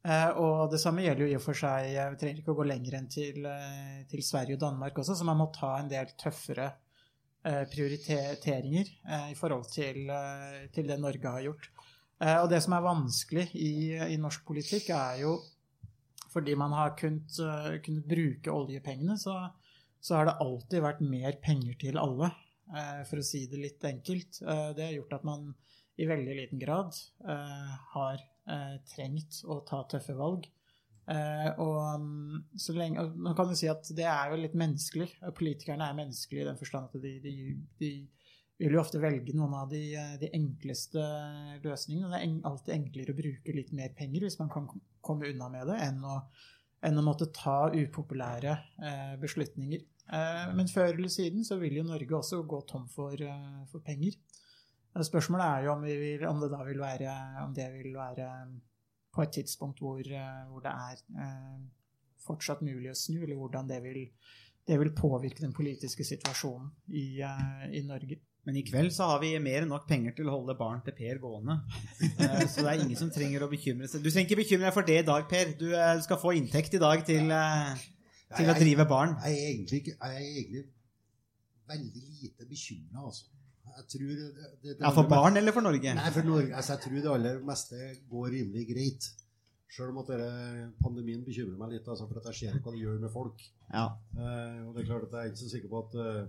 Eh, 0.03 0.29
og 0.35 0.67
det 0.73 0.81
samme 0.83 1.05
gjelder 1.05 1.25
jo 1.25 1.31
i 1.31 1.37
og 1.39 1.45
for 1.45 1.55
seg 1.55 1.93
eh, 1.93 2.09
Vi 2.11 2.19
trenger 2.19 2.41
ikke 2.41 2.51
å 2.51 2.59
gå 2.59 2.67
lenger 2.67 2.97
enn 2.99 3.11
til, 3.11 3.45
til 4.11 4.25
Sverige 4.25 4.57
og 4.57 4.65
Danmark 4.65 4.99
også, 4.99 5.15
så 5.15 5.27
man 5.27 5.39
må 5.39 5.47
ta 5.55 5.77
en 5.79 5.91
del 5.91 6.15
tøffere 6.19 6.73
prioriteringer 7.43 8.87
i 9.27 9.33
forhold 9.35 9.65
til, 9.67 10.05
til 10.71 10.85
det 10.87 10.95
Norge 10.95 11.27
har 11.27 11.41
gjort. 11.43 11.65
Og 12.23 12.45
det 12.47 12.61
som 12.63 12.71
er 12.77 12.85
vanskelig 12.85 13.43
i, 13.59 13.71
i 14.13 14.15
norsk 14.15 14.45
politikk, 14.47 14.93
er 14.95 15.17
jo 15.25 15.33
fordi 16.33 16.55
man 16.59 16.73
har 16.75 16.95
kunnet, 16.97 17.37
eh, 17.39 17.75
kunnet 17.85 18.07
bruke 18.09 18.53
oljepengene, 18.53 19.17
så, 19.19 19.37
så 20.01 20.17
har 20.17 20.29
det 20.29 20.39
alltid 20.43 20.83
vært 20.85 21.03
mer 21.05 21.37
penger 21.43 21.77
til 21.81 21.99
alle, 22.01 22.31
eh, 22.73 23.03
for 23.09 23.21
å 23.21 23.27
si 23.27 23.45
det 23.51 23.61
litt 23.61 23.87
enkelt. 23.89 24.41
Eh, 24.41 24.73
Det 24.73 24.87
har 24.87 24.97
gjort 24.97 25.17
at 25.19 25.29
man 25.29 25.53
i 25.97 26.09
veldig 26.09 26.35
liten 26.39 26.57
grad 26.57 26.95
har 27.93 28.21
trengt 28.89 29.43
å 29.45 29.59
ta 29.61 29.83
tøffe 29.85 30.15
valg. 30.17 30.47
Og 31.61 31.99
mm, 32.01 32.39
så 32.57 32.73
lenge, 32.73 33.03
Man 33.13 33.35
kan 33.37 33.51
jo 33.51 33.57
si 33.59 33.69
at 33.69 33.85
det 33.93 34.07
er 34.09 34.31
jo 34.31 34.39
litt 34.41 34.55
menneskelig. 34.57 35.11
Politikerne 35.37 35.85
er 35.85 35.99
menneskelige 35.99 36.41
i 36.41 36.47
den 36.49 36.57
forstand 36.57 36.89
at 36.89 37.05
de, 37.05 37.13
de, 37.21 37.35
de 37.77 37.91
vil 38.69 38.77
jo 38.77 38.83
ofte 38.83 39.01
velge 39.01 39.35
noen 39.35 39.53
av 39.57 39.69
de, 39.71 39.83
eh, 39.99 40.15
de 40.21 40.31
enkleste 40.37 41.03
løsningene. 41.63 42.09
Det 42.11 42.19
er 42.19 42.27
en, 42.27 42.41
alltid 42.49 42.75
enklere 42.75 43.13
å 43.13 43.19
bruke 43.19 43.55
litt 43.55 43.71
mer 43.75 43.93
penger 43.97 44.27
hvis 44.27 44.39
man 44.39 44.51
kan 44.53 44.67
komme 45.03 45.29
unna 45.31 45.49
med 45.51 45.67
det, 45.71 45.79
enn 45.87 46.03
å, 46.07 46.19
enn 46.83 46.99
å 46.99 47.05
måtte 47.05 47.31
ta 47.35 47.71
upopulære 47.73 48.53
eh, 48.83 49.15
beslutninger. 49.21 49.83
Eh, 50.11 50.53
men 50.55 50.67
før 50.67 50.91
eller 50.93 51.11
siden 51.11 51.45
så 51.47 51.57
vil 51.61 51.79
jo 51.79 51.85
Norge 51.87 52.17
også 52.17 52.41
gå 52.47 52.61
tom 52.67 52.87
for, 52.91 53.15
eh, 53.15 53.63
for 53.71 53.83
penger. 53.85 54.17
Eh, 54.95 55.01
Spørsmålet 55.01 55.45
er 55.45 55.67
jo 55.67 55.75
om, 55.75 55.85
vi 55.87 55.95
vil, 55.99 56.25
om 56.27 56.41
det 56.43 56.51
da 56.51 56.63
vil 56.67 56.81
være, 56.83 57.15
om 57.45 57.53
det 57.55 57.69
vil 57.77 57.95
være 57.95 58.27
på 59.13 59.23
et 59.23 59.31
tidspunkt 59.39 59.79
hvor, 59.79 60.01
hvor 60.49 60.65
det 60.65 60.73
er 60.73 61.03
eh, 61.23 61.63
fortsatt 62.23 62.63
mulig 62.65 62.91
å 62.91 62.97
snu, 62.97 63.21
eller 63.21 63.37
hvordan 63.39 63.69
det 63.69 63.79
vil, 63.83 64.05
det 64.67 64.79
vil 64.79 64.95
påvirke 64.95 65.43
den 65.43 65.53
politiske 65.55 66.05
situasjonen 66.07 66.71
i, 66.95 67.19
i 67.19 67.81
Norge. 67.85 68.19
Men 68.43 68.57
i 68.59 68.63
kveld 68.67 68.91
så 68.91 69.05
har 69.07 69.21
vi 69.21 69.29
mer 69.39 69.63
enn 69.63 69.69
nok 69.71 69.85
penger 69.87 70.11
til 70.17 70.27
å 70.27 70.33
holde 70.35 70.55
barn 70.59 70.81
til 70.83 70.91
Per 70.97 71.19
gående. 71.23 71.55
Eh, 72.03 72.41
Så 72.51 72.65
det 72.65 72.73
er 72.73 72.81
ingen 72.83 72.99
som 72.99 73.11
trenger 73.13 73.45
å 73.45 73.49
bekymre 73.51 73.87
seg. 73.87 74.03
Du 74.03 74.09
trenger 74.11 74.27
ikke 74.27 74.41
bekymre 74.41 74.67
deg 74.67 74.75
for 74.75 74.87
det 74.89 74.97
i 74.99 75.05
dag, 75.07 75.27
Per. 75.31 75.53
Du, 75.59 75.69
eh, 75.71 76.01
skal 76.03 76.19
få 76.19 76.33
inntekt 76.35 76.75
i 76.75 76.81
dag 76.83 77.05
til, 77.07 77.31
eh, 77.31 77.85
til 78.35 78.51
å 78.51 78.57
drive 78.59 78.85
barn. 78.89 79.15
Jeg 79.23 79.37
er 79.37 79.47
egentlig, 79.53 79.79
ikke, 79.85 79.95
jeg 79.95 80.17
er 80.19 80.27
egentlig 80.33 80.65
veldig 81.71 82.03
lite 82.19 82.49
bekymra, 82.49 83.05
altså. 83.07 83.25
Jeg 83.73 83.85
tror 83.89 84.09
det, 84.11 84.27
det, 84.35 84.49
det 84.61 84.75
Ja, 84.83 84.91
For 84.93 85.07
barn 85.09 85.37
eller 85.39 85.55
for 85.55 85.63
Norge? 85.65 85.93
Nei, 85.95 86.09
for 86.13 86.27
Norge. 86.27 86.51
Altså, 86.53 86.75
jeg 86.75 86.81
tror 86.83 86.99
det 86.99 87.13
aller 87.15 87.39
meste 87.47 87.79
går 88.11 88.27
rimelig 88.35 88.67
greit. 88.69 89.07
Selv 89.73 89.89
om 89.95 90.03
at 90.03 90.11
pandemien 90.83 91.23
bekymrer 91.25 91.57
meg 91.57 91.71
litt, 91.79 91.87
altså, 91.89 92.05
for 92.11 92.19
at 92.19 92.27
jeg 92.29 92.51
ser 92.51 92.59
hva 92.59 92.73
det 92.75 92.83
gjør 92.83 92.99
med 93.01 93.09
folk. 93.09 93.39
Ja. 93.71 93.87
Eh, 94.13 94.59
og 94.67 94.75
det 94.75 94.83
er 94.83 94.89
klart 94.91 95.07
at 95.07 95.15
jeg 95.15 95.23
er 95.23 95.31
ikke 95.31 95.41
så 95.41 95.49
sikker 95.55 95.71
på 95.71 95.79
at, 95.87 95.95
eh, 96.03 96.27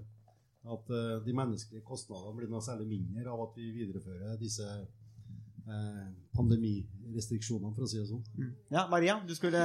at 0.65 0.93
eh, 0.97 1.17
de 1.25 1.37
menneskelige 1.37 1.85
kostnadene 1.85 2.37
blir 2.39 2.53
noe 2.53 2.65
særlig 2.65 2.87
mindre 2.89 3.33
av 3.33 3.43
at 3.49 3.59
vi 3.59 3.71
viderefører 3.75 4.39
disse 4.41 4.65
eh, 4.65 6.07
pandemirestriksjonene, 6.37 7.75
for 7.77 7.87
å 7.87 7.91
si 7.91 8.01
det 8.01 8.07
sånn. 8.09 8.25
ja, 8.73 8.87
Maria, 8.93 9.19
du, 9.27 9.35
skulle, 9.37 9.61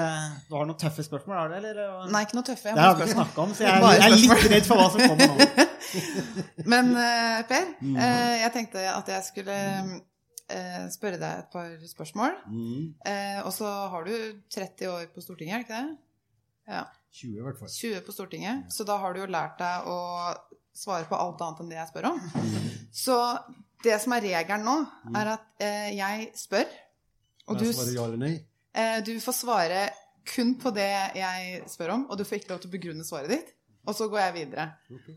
du 0.49 0.53
har 0.57 0.67
noen 0.67 0.79
tøffe 0.79 1.05
spørsmål, 1.07 1.37
har 1.37 1.53
du? 1.53 1.57
Eller? 1.61 1.81
Nei, 2.11 2.25
ikke 2.27 2.39
noe 2.39 2.49
tøffe. 2.51 2.69
jeg 2.69 2.77
Det 2.77 2.85
har 2.85 2.99
ikke 2.99 3.15
snakka 3.15 3.45
om, 3.45 3.55
så 3.55 3.65
jeg, 3.65 3.87
jeg 3.95 4.05
er 4.05 4.15
litt 4.17 4.51
redd 4.55 4.69
for 4.69 4.81
hva 4.81 4.91
som 4.93 5.05
kommer 5.07 5.33
nå. 5.33 5.67
Men 6.73 6.93
eh, 6.99 7.39
Per, 7.49 7.73
eh, 7.89 8.35
jeg 8.43 8.53
tenkte 8.55 8.83
at 8.91 9.09
jeg 9.15 9.27
skulle 9.31 9.57
eh, 9.57 10.85
spørre 10.93 11.21
deg 11.21 11.45
et 11.45 11.49
par 11.53 11.73
spørsmål. 11.93 12.37
Mm. 12.51 12.85
Eh, 13.07 13.41
og 13.45 13.51
så 13.55 13.71
har 13.95 14.05
du 14.05 14.13
30 14.51 14.91
år 14.91 15.09
på 15.13 15.23
Stortinget, 15.23 15.55
er 15.55 15.63
det 15.63 15.69
ikke 15.69 15.81
det? 15.81 15.97
Ja. 16.69 16.85
20 17.17 17.39
i 17.39 17.41
hvert 17.41 17.57
fall. 17.57 17.71
20 17.73 18.05
på 18.05 18.13
Stortinget. 18.13 18.65
Så 18.73 18.85
da 18.85 18.99
har 19.01 19.15
du 19.15 19.23
jo 19.23 19.29
lært 19.31 19.57
deg 19.61 19.87
å 19.89 19.97
svare 20.75 21.07
på 21.09 21.17
alt 21.17 21.41
annet 21.45 21.63
enn 21.63 21.71
det 21.71 21.79
jeg 21.79 21.89
spør 21.91 22.09
om. 22.11 22.19
Så 22.95 23.15
det 23.83 23.95
som 24.03 24.13
er 24.15 24.25
regelen 24.27 24.65
nå, 24.67 24.75
er 25.15 25.33
at 25.35 25.63
eh, 25.63 25.89
jeg 25.97 26.29
spør, 26.37 26.67
og 27.49 27.59
du, 27.61 27.65
ja 27.69 28.05
eller 28.05 28.19
nei. 28.21 28.33
eh, 28.77 28.97
du 29.05 29.15
får 29.23 29.37
svare 29.39 29.85
kun 30.29 30.53
på 30.61 30.69
det 30.75 30.89
jeg 31.17 31.61
spør 31.71 31.95
om, 31.95 32.03
og 32.11 32.19
du 32.19 32.25
får 32.27 32.41
ikke 32.41 32.51
lov 32.53 32.59
til 32.61 32.69
å 32.69 32.75
begrunne 32.75 33.07
svaret 33.07 33.31
ditt. 33.33 33.53
Og 33.87 33.95
så 33.95 34.05
går 34.11 34.19
jeg 34.19 34.33
videre. 34.35 34.65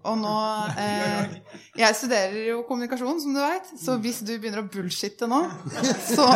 Og 0.08 0.14
nå 0.20 0.32
eh, 0.80 1.32
Jeg 1.76 1.96
studerer 1.98 2.36
jo 2.46 2.62
kommunikasjon, 2.68 3.18
som 3.20 3.34
du 3.34 3.40
veit, 3.42 3.66
så 3.80 3.96
hvis 4.00 4.20
du 4.24 4.30
begynner 4.38 4.62
å 4.62 4.68
bullshitte 4.72 5.26
nå, 5.28 5.40
så 6.14 6.26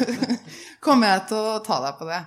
kommer 0.84 1.12
jeg 1.14 1.24
til 1.30 1.48
å 1.54 1.56
ta 1.64 1.78
deg 1.86 1.98
på 1.98 2.08
det. 2.08 2.20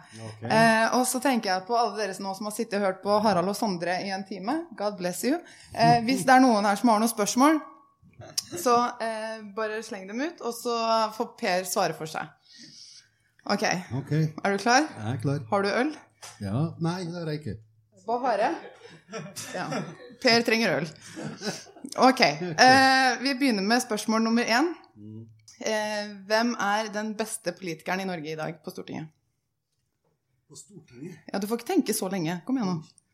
Eh, 0.50 0.96
og 0.98 1.06
så 1.10 1.22
tenker 1.24 1.52
jeg 1.54 1.66
på 1.68 1.78
alle 1.80 1.96
dere 2.00 2.18
nå 2.24 2.34
som 2.38 2.50
har 2.50 2.56
sittet 2.56 2.80
og 2.80 2.88
hørt 2.90 3.02
på 3.06 3.20
Harald 3.24 3.52
og 3.52 3.58
Sondre 3.58 3.98
i 4.04 4.12
en 4.16 4.26
time. 4.28 4.62
God 4.80 4.98
bless 5.00 5.24
you. 5.28 5.38
Eh, 5.74 6.02
hvis 6.08 6.26
det 6.28 6.36
er 6.36 6.44
noen 6.44 6.68
her 6.68 6.80
som 6.80 6.92
har 6.94 7.02
noen 7.04 7.12
spørsmål, 7.12 7.62
så 8.56 8.74
eh, 9.04 9.38
bare 9.56 9.82
sleng 9.84 10.08
dem 10.10 10.22
ut, 10.24 10.42
og 10.48 10.56
så 10.56 10.76
får 11.16 11.32
Per 11.40 11.68
svare 11.70 11.96
for 11.98 12.10
seg. 12.10 12.32
Ok, 13.46 13.64
Ok, 14.00 14.12
er 14.42 14.56
du 14.56 14.58
klar? 14.64 14.88
jeg 14.90 15.12
er 15.12 15.20
klar. 15.22 15.42
Har 15.52 15.62
du 15.62 15.70
øl? 15.70 15.92
Ja, 16.42 16.62
Nei, 16.82 17.04
det 17.06 17.20
har 17.20 17.30
jeg 17.30 17.42
ikke. 17.44 17.58
På 18.06 18.18
hare? 18.22 18.52
Ja. 19.56 19.66
Per 20.22 20.42
trenger 20.46 20.78
øl. 20.80 20.88
Ok. 22.08 22.22
Eh, 22.22 23.18
vi 23.22 23.34
begynner 23.38 23.64
med 23.66 23.82
spørsmål 23.84 24.24
nummer 24.26 24.44
én. 24.46 24.72
Eh, 25.62 26.10
hvem 26.28 26.54
er 26.60 26.90
den 26.94 27.14
beste 27.18 27.54
politikeren 27.56 28.02
i 28.04 28.08
Norge 28.10 28.32
i 28.34 28.38
dag 28.40 28.58
på 28.64 28.74
Stortinget? 28.74 29.08
På 30.50 30.58
Stortinget? 30.60 31.18
Ja, 31.32 31.40
Du 31.40 31.48
får 31.48 31.62
ikke 31.62 31.72
tenke 31.74 31.94
så 31.98 32.10
lenge. 32.12 32.42
Kom 32.46 32.58
igjen, 32.60 32.76
nå. 32.76 33.05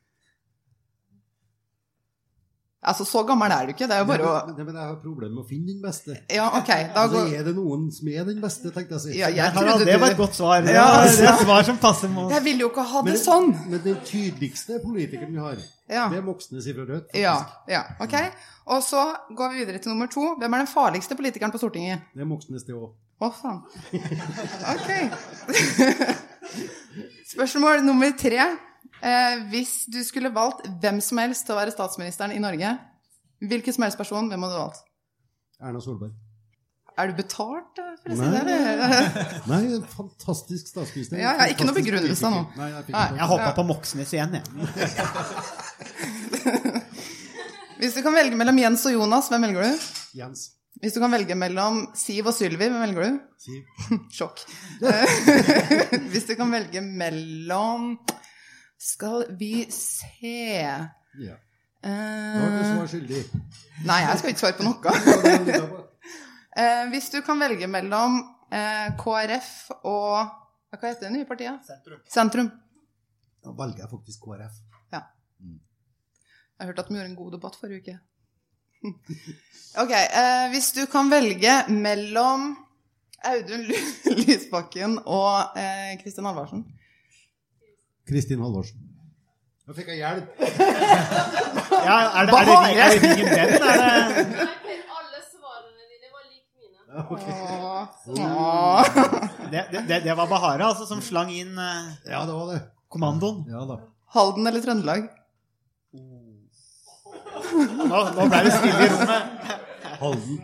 Altså, 2.81 3.05
så 3.05 3.21
gammel 3.29 3.51
er 3.53 3.67
du 3.67 3.71
ikke. 3.75 3.85
Det 3.85 3.93
er 3.93 3.99
jo 4.01 4.05
bare 4.09 4.25
å 4.25 4.29
Nei, 4.47 4.53
men, 4.57 4.65
men 4.71 4.77
jeg 4.79 4.87
har 4.89 4.95
problemer 5.03 5.35
med 5.35 5.43
å 5.43 5.45
finne 5.45 5.67
den 5.69 5.81
beste. 5.83 6.15
Ja, 6.33 6.47
ok. 6.57 6.71
Da 6.95 7.03
Altså, 7.03 7.19
er 7.37 7.43
det 7.45 7.51
noen 7.53 7.83
som 7.93 8.07
er 8.09 8.23
den 8.25 8.39
beste, 8.41 8.71
tenkte 8.73 8.95
jeg 8.95 8.97
å 8.97 9.01
si. 9.03 9.11
Ja, 9.19 9.27
jeg 9.29 9.37
jeg 9.37 9.53
trodde 9.53 9.85
det 9.85 9.97
var 10.01 10.15
et 10.15 10.17
godt 10.17 10.39
svar. 10.39 10.55
Ja, 10.57 10.65
det 10.65 10.73
er 10.79 11.03
altså. 11.03 11.27
et 11.29 11.43
svar 11.43 11.67
som 11.67 11.77
passer 11.83 12.09
med 12.09 12.23
oss. 12.23 12.33
Jeg 12.33 12.43
vil 12.47 12.63
jo 12.65 12.71
ikke 12.71 12.85
ha 12.89 13.03
men, 13.05 13.13
det 13.13 13.21
sånn. 13.21 13.51
men 13.69 13.83
den 13.85 13.99
tydeligste 14.07 14.79
politikeren 14.81 15.29
vi 15.35 15.43
har, 15.45 15.61
Ja. 15.91 16.07
det 16.09 16.17
er 16.23 16.25
Moxnes 16.25 16.71
fra 16.71 16.87
Rødt. 16.89 17.13
Ja, 17.21 17.35
ja, 17.69 17.83
ok. 18.01 18.17
Og 18.73 18.81
så 18.87 19.05
går 19.37 19.53
vi 19.53 19.61
videre 19.61 19.83
til 19.83 19.93
nummer 19.93 20.09
to. 20.09 20.25
Hvem 20.41 20.57
er 20.57 20.65
den 20.65 20.71
farligste 20.73 21.19
politikeren 21.19 21.53
på 21.53 21.61
Stortinget? 21.61 22.09
Det 22.15 22.25
er 22.25 22.29
Moxnes, 22.33 22.65
det 22.65 22.73
òg. 22.73 22.89
Å, 23.21 23.29
faen. 23.29 23.61
Ok. 24.73 24.89
Spørsmål 27.35 27.85
nummer 27.85 28.09
tre. 28.17 28.41
Eh, 29.01 29.39
hvis 29.49 29.85
du 29.89 29.99
skulle 30.05 30.29
valgt 30.33 30.67
hvem 30.81 30.99
som 31.01 31.17
helst 31.21 31.47
til 31.47 31.55
å 31.55 31.59
være 31.59 31.73
statsministeren 31.73 32.33
i 32.35 32.41
Norge, 32.41 32.75
hvilken 33.41 33.73
som 33.73 33.85
helst 33.87 33.97
person, 33.97 34.29
hvem 34.29 34.43
hadde 34.45 34.57
du 34.57 34.61
valgt? 34.61 34.83
Erna 35.61 35.81
Solberg. 35.81 36.13
Er 36.99 37.09
du 37.09 37.15
betalt 37.17 37.79
eh, 37.81 37.95
for 38.03 38.13
å 38.13 38.15
si 38.19 38.27
det? 38.35 38.57
Nei, 39.51 39.61
fantastisk 39.95 40.69
statsminister. 40.69 41.17
Ja, 41.21 41.33
ja, 41.39 41.49
ikke 41.53 41.65
noe 41.65 41.77
begrunnelse 41.77 42.29
nå. 42.29 42.43
Nei, 42.59 42.69
jeg 42.75 42.93
Jeg 42.93 43.29
hoppa 43.31 43.51
på 43.57 43.65
Moxnes 43.65 44.13
igjen, 44.13 44.37
jeg. 44.37 44.45
Hvis 47.81 47.95
du 47.97 48.03
kan 48.05 48.13
velge 48.13 48.37
mellom 48.37 48.59
Jens 48.61 48.83
og 48.85 48.93
Jonas, 48.93 49.31
hvem 49.31 49.47
velger 49.47 49.71
du? 49.71 49.85
Jens. 50.19 50.51
Hvis 50.81 50.93
du 50.93 51.01
kan 51.01 51.13
velge 51.13 51.35
mellom 51.37 51.87
Siv 51.97 52.29
og 52.29 52.35
Sylvi, 52.37 52.67
hvem 52.69 52.81
velger 52.85 53.01
du? 53.07 53.17
Siv. 53.41 53.61
Sjokk. 54.17 54.43
Hvis 56.13 56.27
du 56.29 56.35
kan 56.37 56.53
velge 56.53 56.83
mellom 56.85 57.95
Skal 58.81 59.27
vi 59.37 59.67
se 59.71 60.33
Ja. 61.21 61.35
Eh, 61.83 62.33
Da 62.33 62.41
var 62.41 62.51
du 62.57 62.63
svar 62.65 62.87
skyldig. 62.89 63.21
Nei, 63.85 63.99
jeg 64.05 64.19
skal 64.21 64.29
ikke 64.33 64.41
svare 64.43 64.57
på 64.57 64.65
noe. 64.67 64.95
Jeg. 65.51 65.69
Eh, 66.51 66.89
hvis 66.91 67.05
du 67.13 67.21
kan 67.23 67.39
velge 67.39 67.63
mellom 67.71 68.17
eh, 68.51 68.89
KrF 68.99 69.51
og 69.87 70.17
Hva 70.73 70.81
heter 70.89 71.05
det 71.05 71.11
nye 71.13 71.27
partiet? 71.29 71.61
Sentrum. 71.63 72.01
Sentrum. 72.11 72.49
Da 73.39 73.53
velger 73.55 73.85
jeg 73.85 73.91
faktisk 73.93 74.25
KrF. 74.25 74.57
Jeg 74.91 74.99
har 76.59 76.67
hørt 76.73 76.81
at 76.83 76.89
vi 76.91 76.97
gjorde 76.99 77.09
en 77.09 77.15
god 77.15 77.31
debatt 77.37 77.55
forrige 77.57 77.79
uke. 77.81 77.95
Ok, 79.81 79.93
eh, 79.95 80.49
hvis 80.51 80.67
du 80.75 80.81
kan 80.91 81.07
velge 81.09 81.53
mellom 81.71 82.49
Audun 83.31 83.63
Lysbakken 84.19 84.99
og 85.07 85.55
eh, 85.57 85.95
Kristin 86.03 86.27
Halvorsen 86.27 86.65
Kristin 88.11 88.41
Halvorsen. 88.43 88.75
Nå 89.67 89.71
fikk 89.77 89.87
jeg 89.93 90.01
hjelp. 90.03 90.27
Ja, 91.81 91.95
er 92.19 92.27
det, 92.27 92.33
er 92.35 92.45
det, 92.45 92.55
er 92.77 92.89
det 92.91 92.99
din 93.01 93.25
venn? 93.25 93.37
Er 93.41 93.47
det 93.57 94.73
Alle 94.91 95.19
svarene 95.23 95.81
dine 95.89 96.07
var 96.11 96.23
lik 96.27 96.45
mine. 96.59 96.79
Det, 99.53 99.61
det, 99.71 99.79
det, 99.89 99.97
det 100.03 100.13
var 100.19 100.27
Bahare 100.29 100.65
altså, 100.67 100.85
som 100.89 100.99
slang 101.01 101.31
inn 101.33 101.55
eh, 101.57 101.87
Ja, 102.11 102.19
det 102.27 102.35
var 102.35 102.45
det. 102.51 102.59
kommandoen. 102.91 103.37
Ja 103.49 103.63
da. 103.71 103.79
Halden 104.13 104.43
eller 104.51 104.61
Trøndelag? 104.61 105.07
Nå, 107.81 107.97
nå 108.19 108.27
ble 108.29 108.39
det 108.45 108.53
stille 108.59 108.83
i 108.85 108.89
rommet. 108.91 109.23
Halden. 110.03 110.37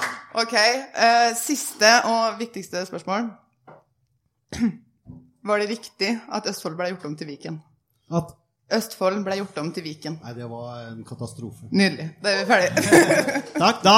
Ok, 0.36 0.52
Uh, 0.52 1.30
siste 1.38 1.88
og 2.04 2.38
viktigste 2.40 2.82
spørsmål. 2.86 3.30
Var 5.48 5.62
det 5.62 5.68
riktig 5.70 6.10
at 6.32 6.48
Østfold 6.50 6.76
ble 6.76 6.90
gjort 6.90 7.06
om 7.08 7.14
til 7.16 7.28
Viken? 7.30 7.56
At 8.12 8.34
Østfold 8.76 9.22
ble 9.24 9.36
gjort 9.38 9.58
om 9.62 9.70
til 9.72 9.84
Viken. 9.86 10.18
Nei, 10.24 10.32
det 10.34 10.48
var 10.50 10.90
en 10.90 11.04
katastrofe. 11.06 11.68
Nydelig. 11.70 12.08
Da 12.24 12.32
er 12.32 12.40
vi 12.40 12.46
ferdige. 12.50 12.72
Takk. 13.62 13.80
Da 13.86 13.94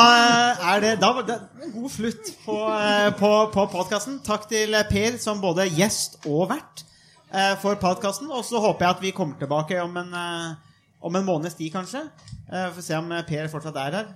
er 0.74 0.84
det, 0.84 0.92
da 1.00 1.10
var 1.16 1.26
det 1.26 1.38
en 1.64 1.72
god 1.72 1.90
slutt 1.94 2.30
på, 2.44 2.58
eh, 2.76 3.08
på, 3.16 3.32
på 3.54 3.64
podkasten. 3.72 4.20
Takk 4.26 4.44
til 4.52 4.76
Per 4.92 5.16
som 5.22 5.40
både 5.40 5.66
gjest 5.72 6.20
og 6.28 6.50
vert 6.52 6.84
eh, 7.32 7.54
for 7.62 7.80
podkasten. 7.80 8.28
Og 8.30 8.44
så 8.44 8.60
håper 8.62 8.84
jeg 8.86 8.98
at 8.98 9.04
vi 9.08 9.14
kommer 9.16 9.40
tilbake 9.40 9.80
om 9.82 9.96
en, 10.04 10.12
eh, 10.22 10.82
om 11.00 11.16
en 11.16 11.28
måneds 11.32 11.56
tid, 11.58 11.72
kanskje. 11.74 12.04
Eh, 12.52 12.68
Får 12.76 12.84
se 12.92 13.00
om 13.00 13.10
Per 13.26 13.48
fortsatt 13.54 13.82
er 13.88 14.00
her. 14.02 14.12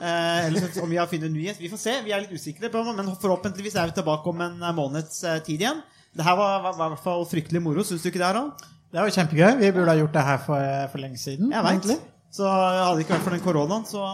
Eh, 0.00 0.46
eller 0.46 0.82
om 0.82 0.90
vi 0.90 0.98
har 1.00 1.10
funnet 1.10 1.28
en 1.28 1.34
ny 1.36 1.46
gjest. 1.46 1.62
Vi 1.62 1.70
får 1.72 1.80
se. 1.82 1.96
Vi 2.06 2.12
er 2.14 2.24
litt 2.24 2.34
usikre 2.34 2.70
på 2.72 2.84
men 2.88 3.10
forhåpentligvis 3.14 3.76
er 3.78 3.90
vi 3.90 3.98
tilbake 4.00 4.32
om 4.32 4.44
en 4.44 4.62
eh, 4.62 4.76
måneds 4.76 5.22
eh, 5.24 5.40
tid 5.46 5.64
igjen. 5.64 5.82
Det 6.12 6.26
her 6.26 6.36
var, 6.36 6.60
var, 6.64 6.76
var 6.76 6.90
i 6.90 6.94
hvert 6.96 7.04
fall 7.04 7.26
fryktelig 7.28 7.62
moro. 7.64 7.84
Syns 7.86 8.04
du 8.04 8.10
ikke 8.10 8.20
det, 8.20 8.28
Harald? 8.28 8.68
Det 8.92 9.00
var 9.00 9.14
kjempegøy. 9.16 9.50
Vi 9.62 9.72
burde 9.72 9.94
ha 9.94 10.00
gjort 10.00 10.16
det 10.16 10.24
her 10.28 10.40
for, 10.44 10.72
for 10.92 11.00
lenge 11.00 11.20
siden. 11.20 11.52
Jeg 11.54 11.64
vet. 11.64 12.08
Så 12.32 12.48
hadde 12.48 12.96
det 12.98 13.04
ikke 13.06 13.16
vært 13.16 13.26
for 13.26 13.36
den 13.36 13.44
koronaen, 13.44 13.84
så 13.88 14.04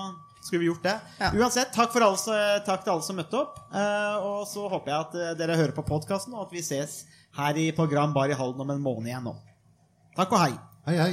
skulle 0.49 0.65
vi 0.65 0.71
gjort 0.71 0.87
det. 0.87 0.97
Ja. 1.21 1.31
Uansett, 1.35 1.73
takk, 1.75 1.93
for 1.95 2.05
alle, 2.07 2.41
takk 2.67 2.85
til 2.85 2.95
alle 2.95 3.07
som 3.07 3.19
møtte 3.19 3.39
opp. 3.41 3.61
Eh, 3.69 4.27
og 4.27 4.43
så 4.51 4.67
håper 4.71 4.93
jeg 4.93 4.99
at 5.07 5.17
eh, 5.19 5.37
dere 5.39 5.59
hører 5.61 5.77
på 5.77 5.87
podkasten, 5.87 6.35
og 6.35 6.47
at 6.47 6.55
vi 6.57 6.65
ses 6.65 7.01
her 7.39 7.61
i 7.61 7.71
program 7.77 8.15
Bar 8.17 8.33
i 8.33 8.39
Halden 8.39 8.65
om 8.65 8.75
en 8.75 8.83
måned 8.83 9.11
igjen 9.11 9.27
nå. 9.29 9.37
Takk 10.19 10.35
og 10.35 10.47
hei. 10.47 10.53
Hei, 10.89 11.01
hei. 11.05 11.13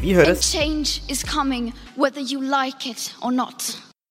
Vi 0.00 0.14
høres. 0.14 0.38
change 0.52 1.02
is 1.08 1.22
coming 1.24 1.72
whether 1.96 2.20
you 2.20 2.40
like 2.40 2.90
it 2.90 3.14
or 3.22 3.32
not. 3.32 3.85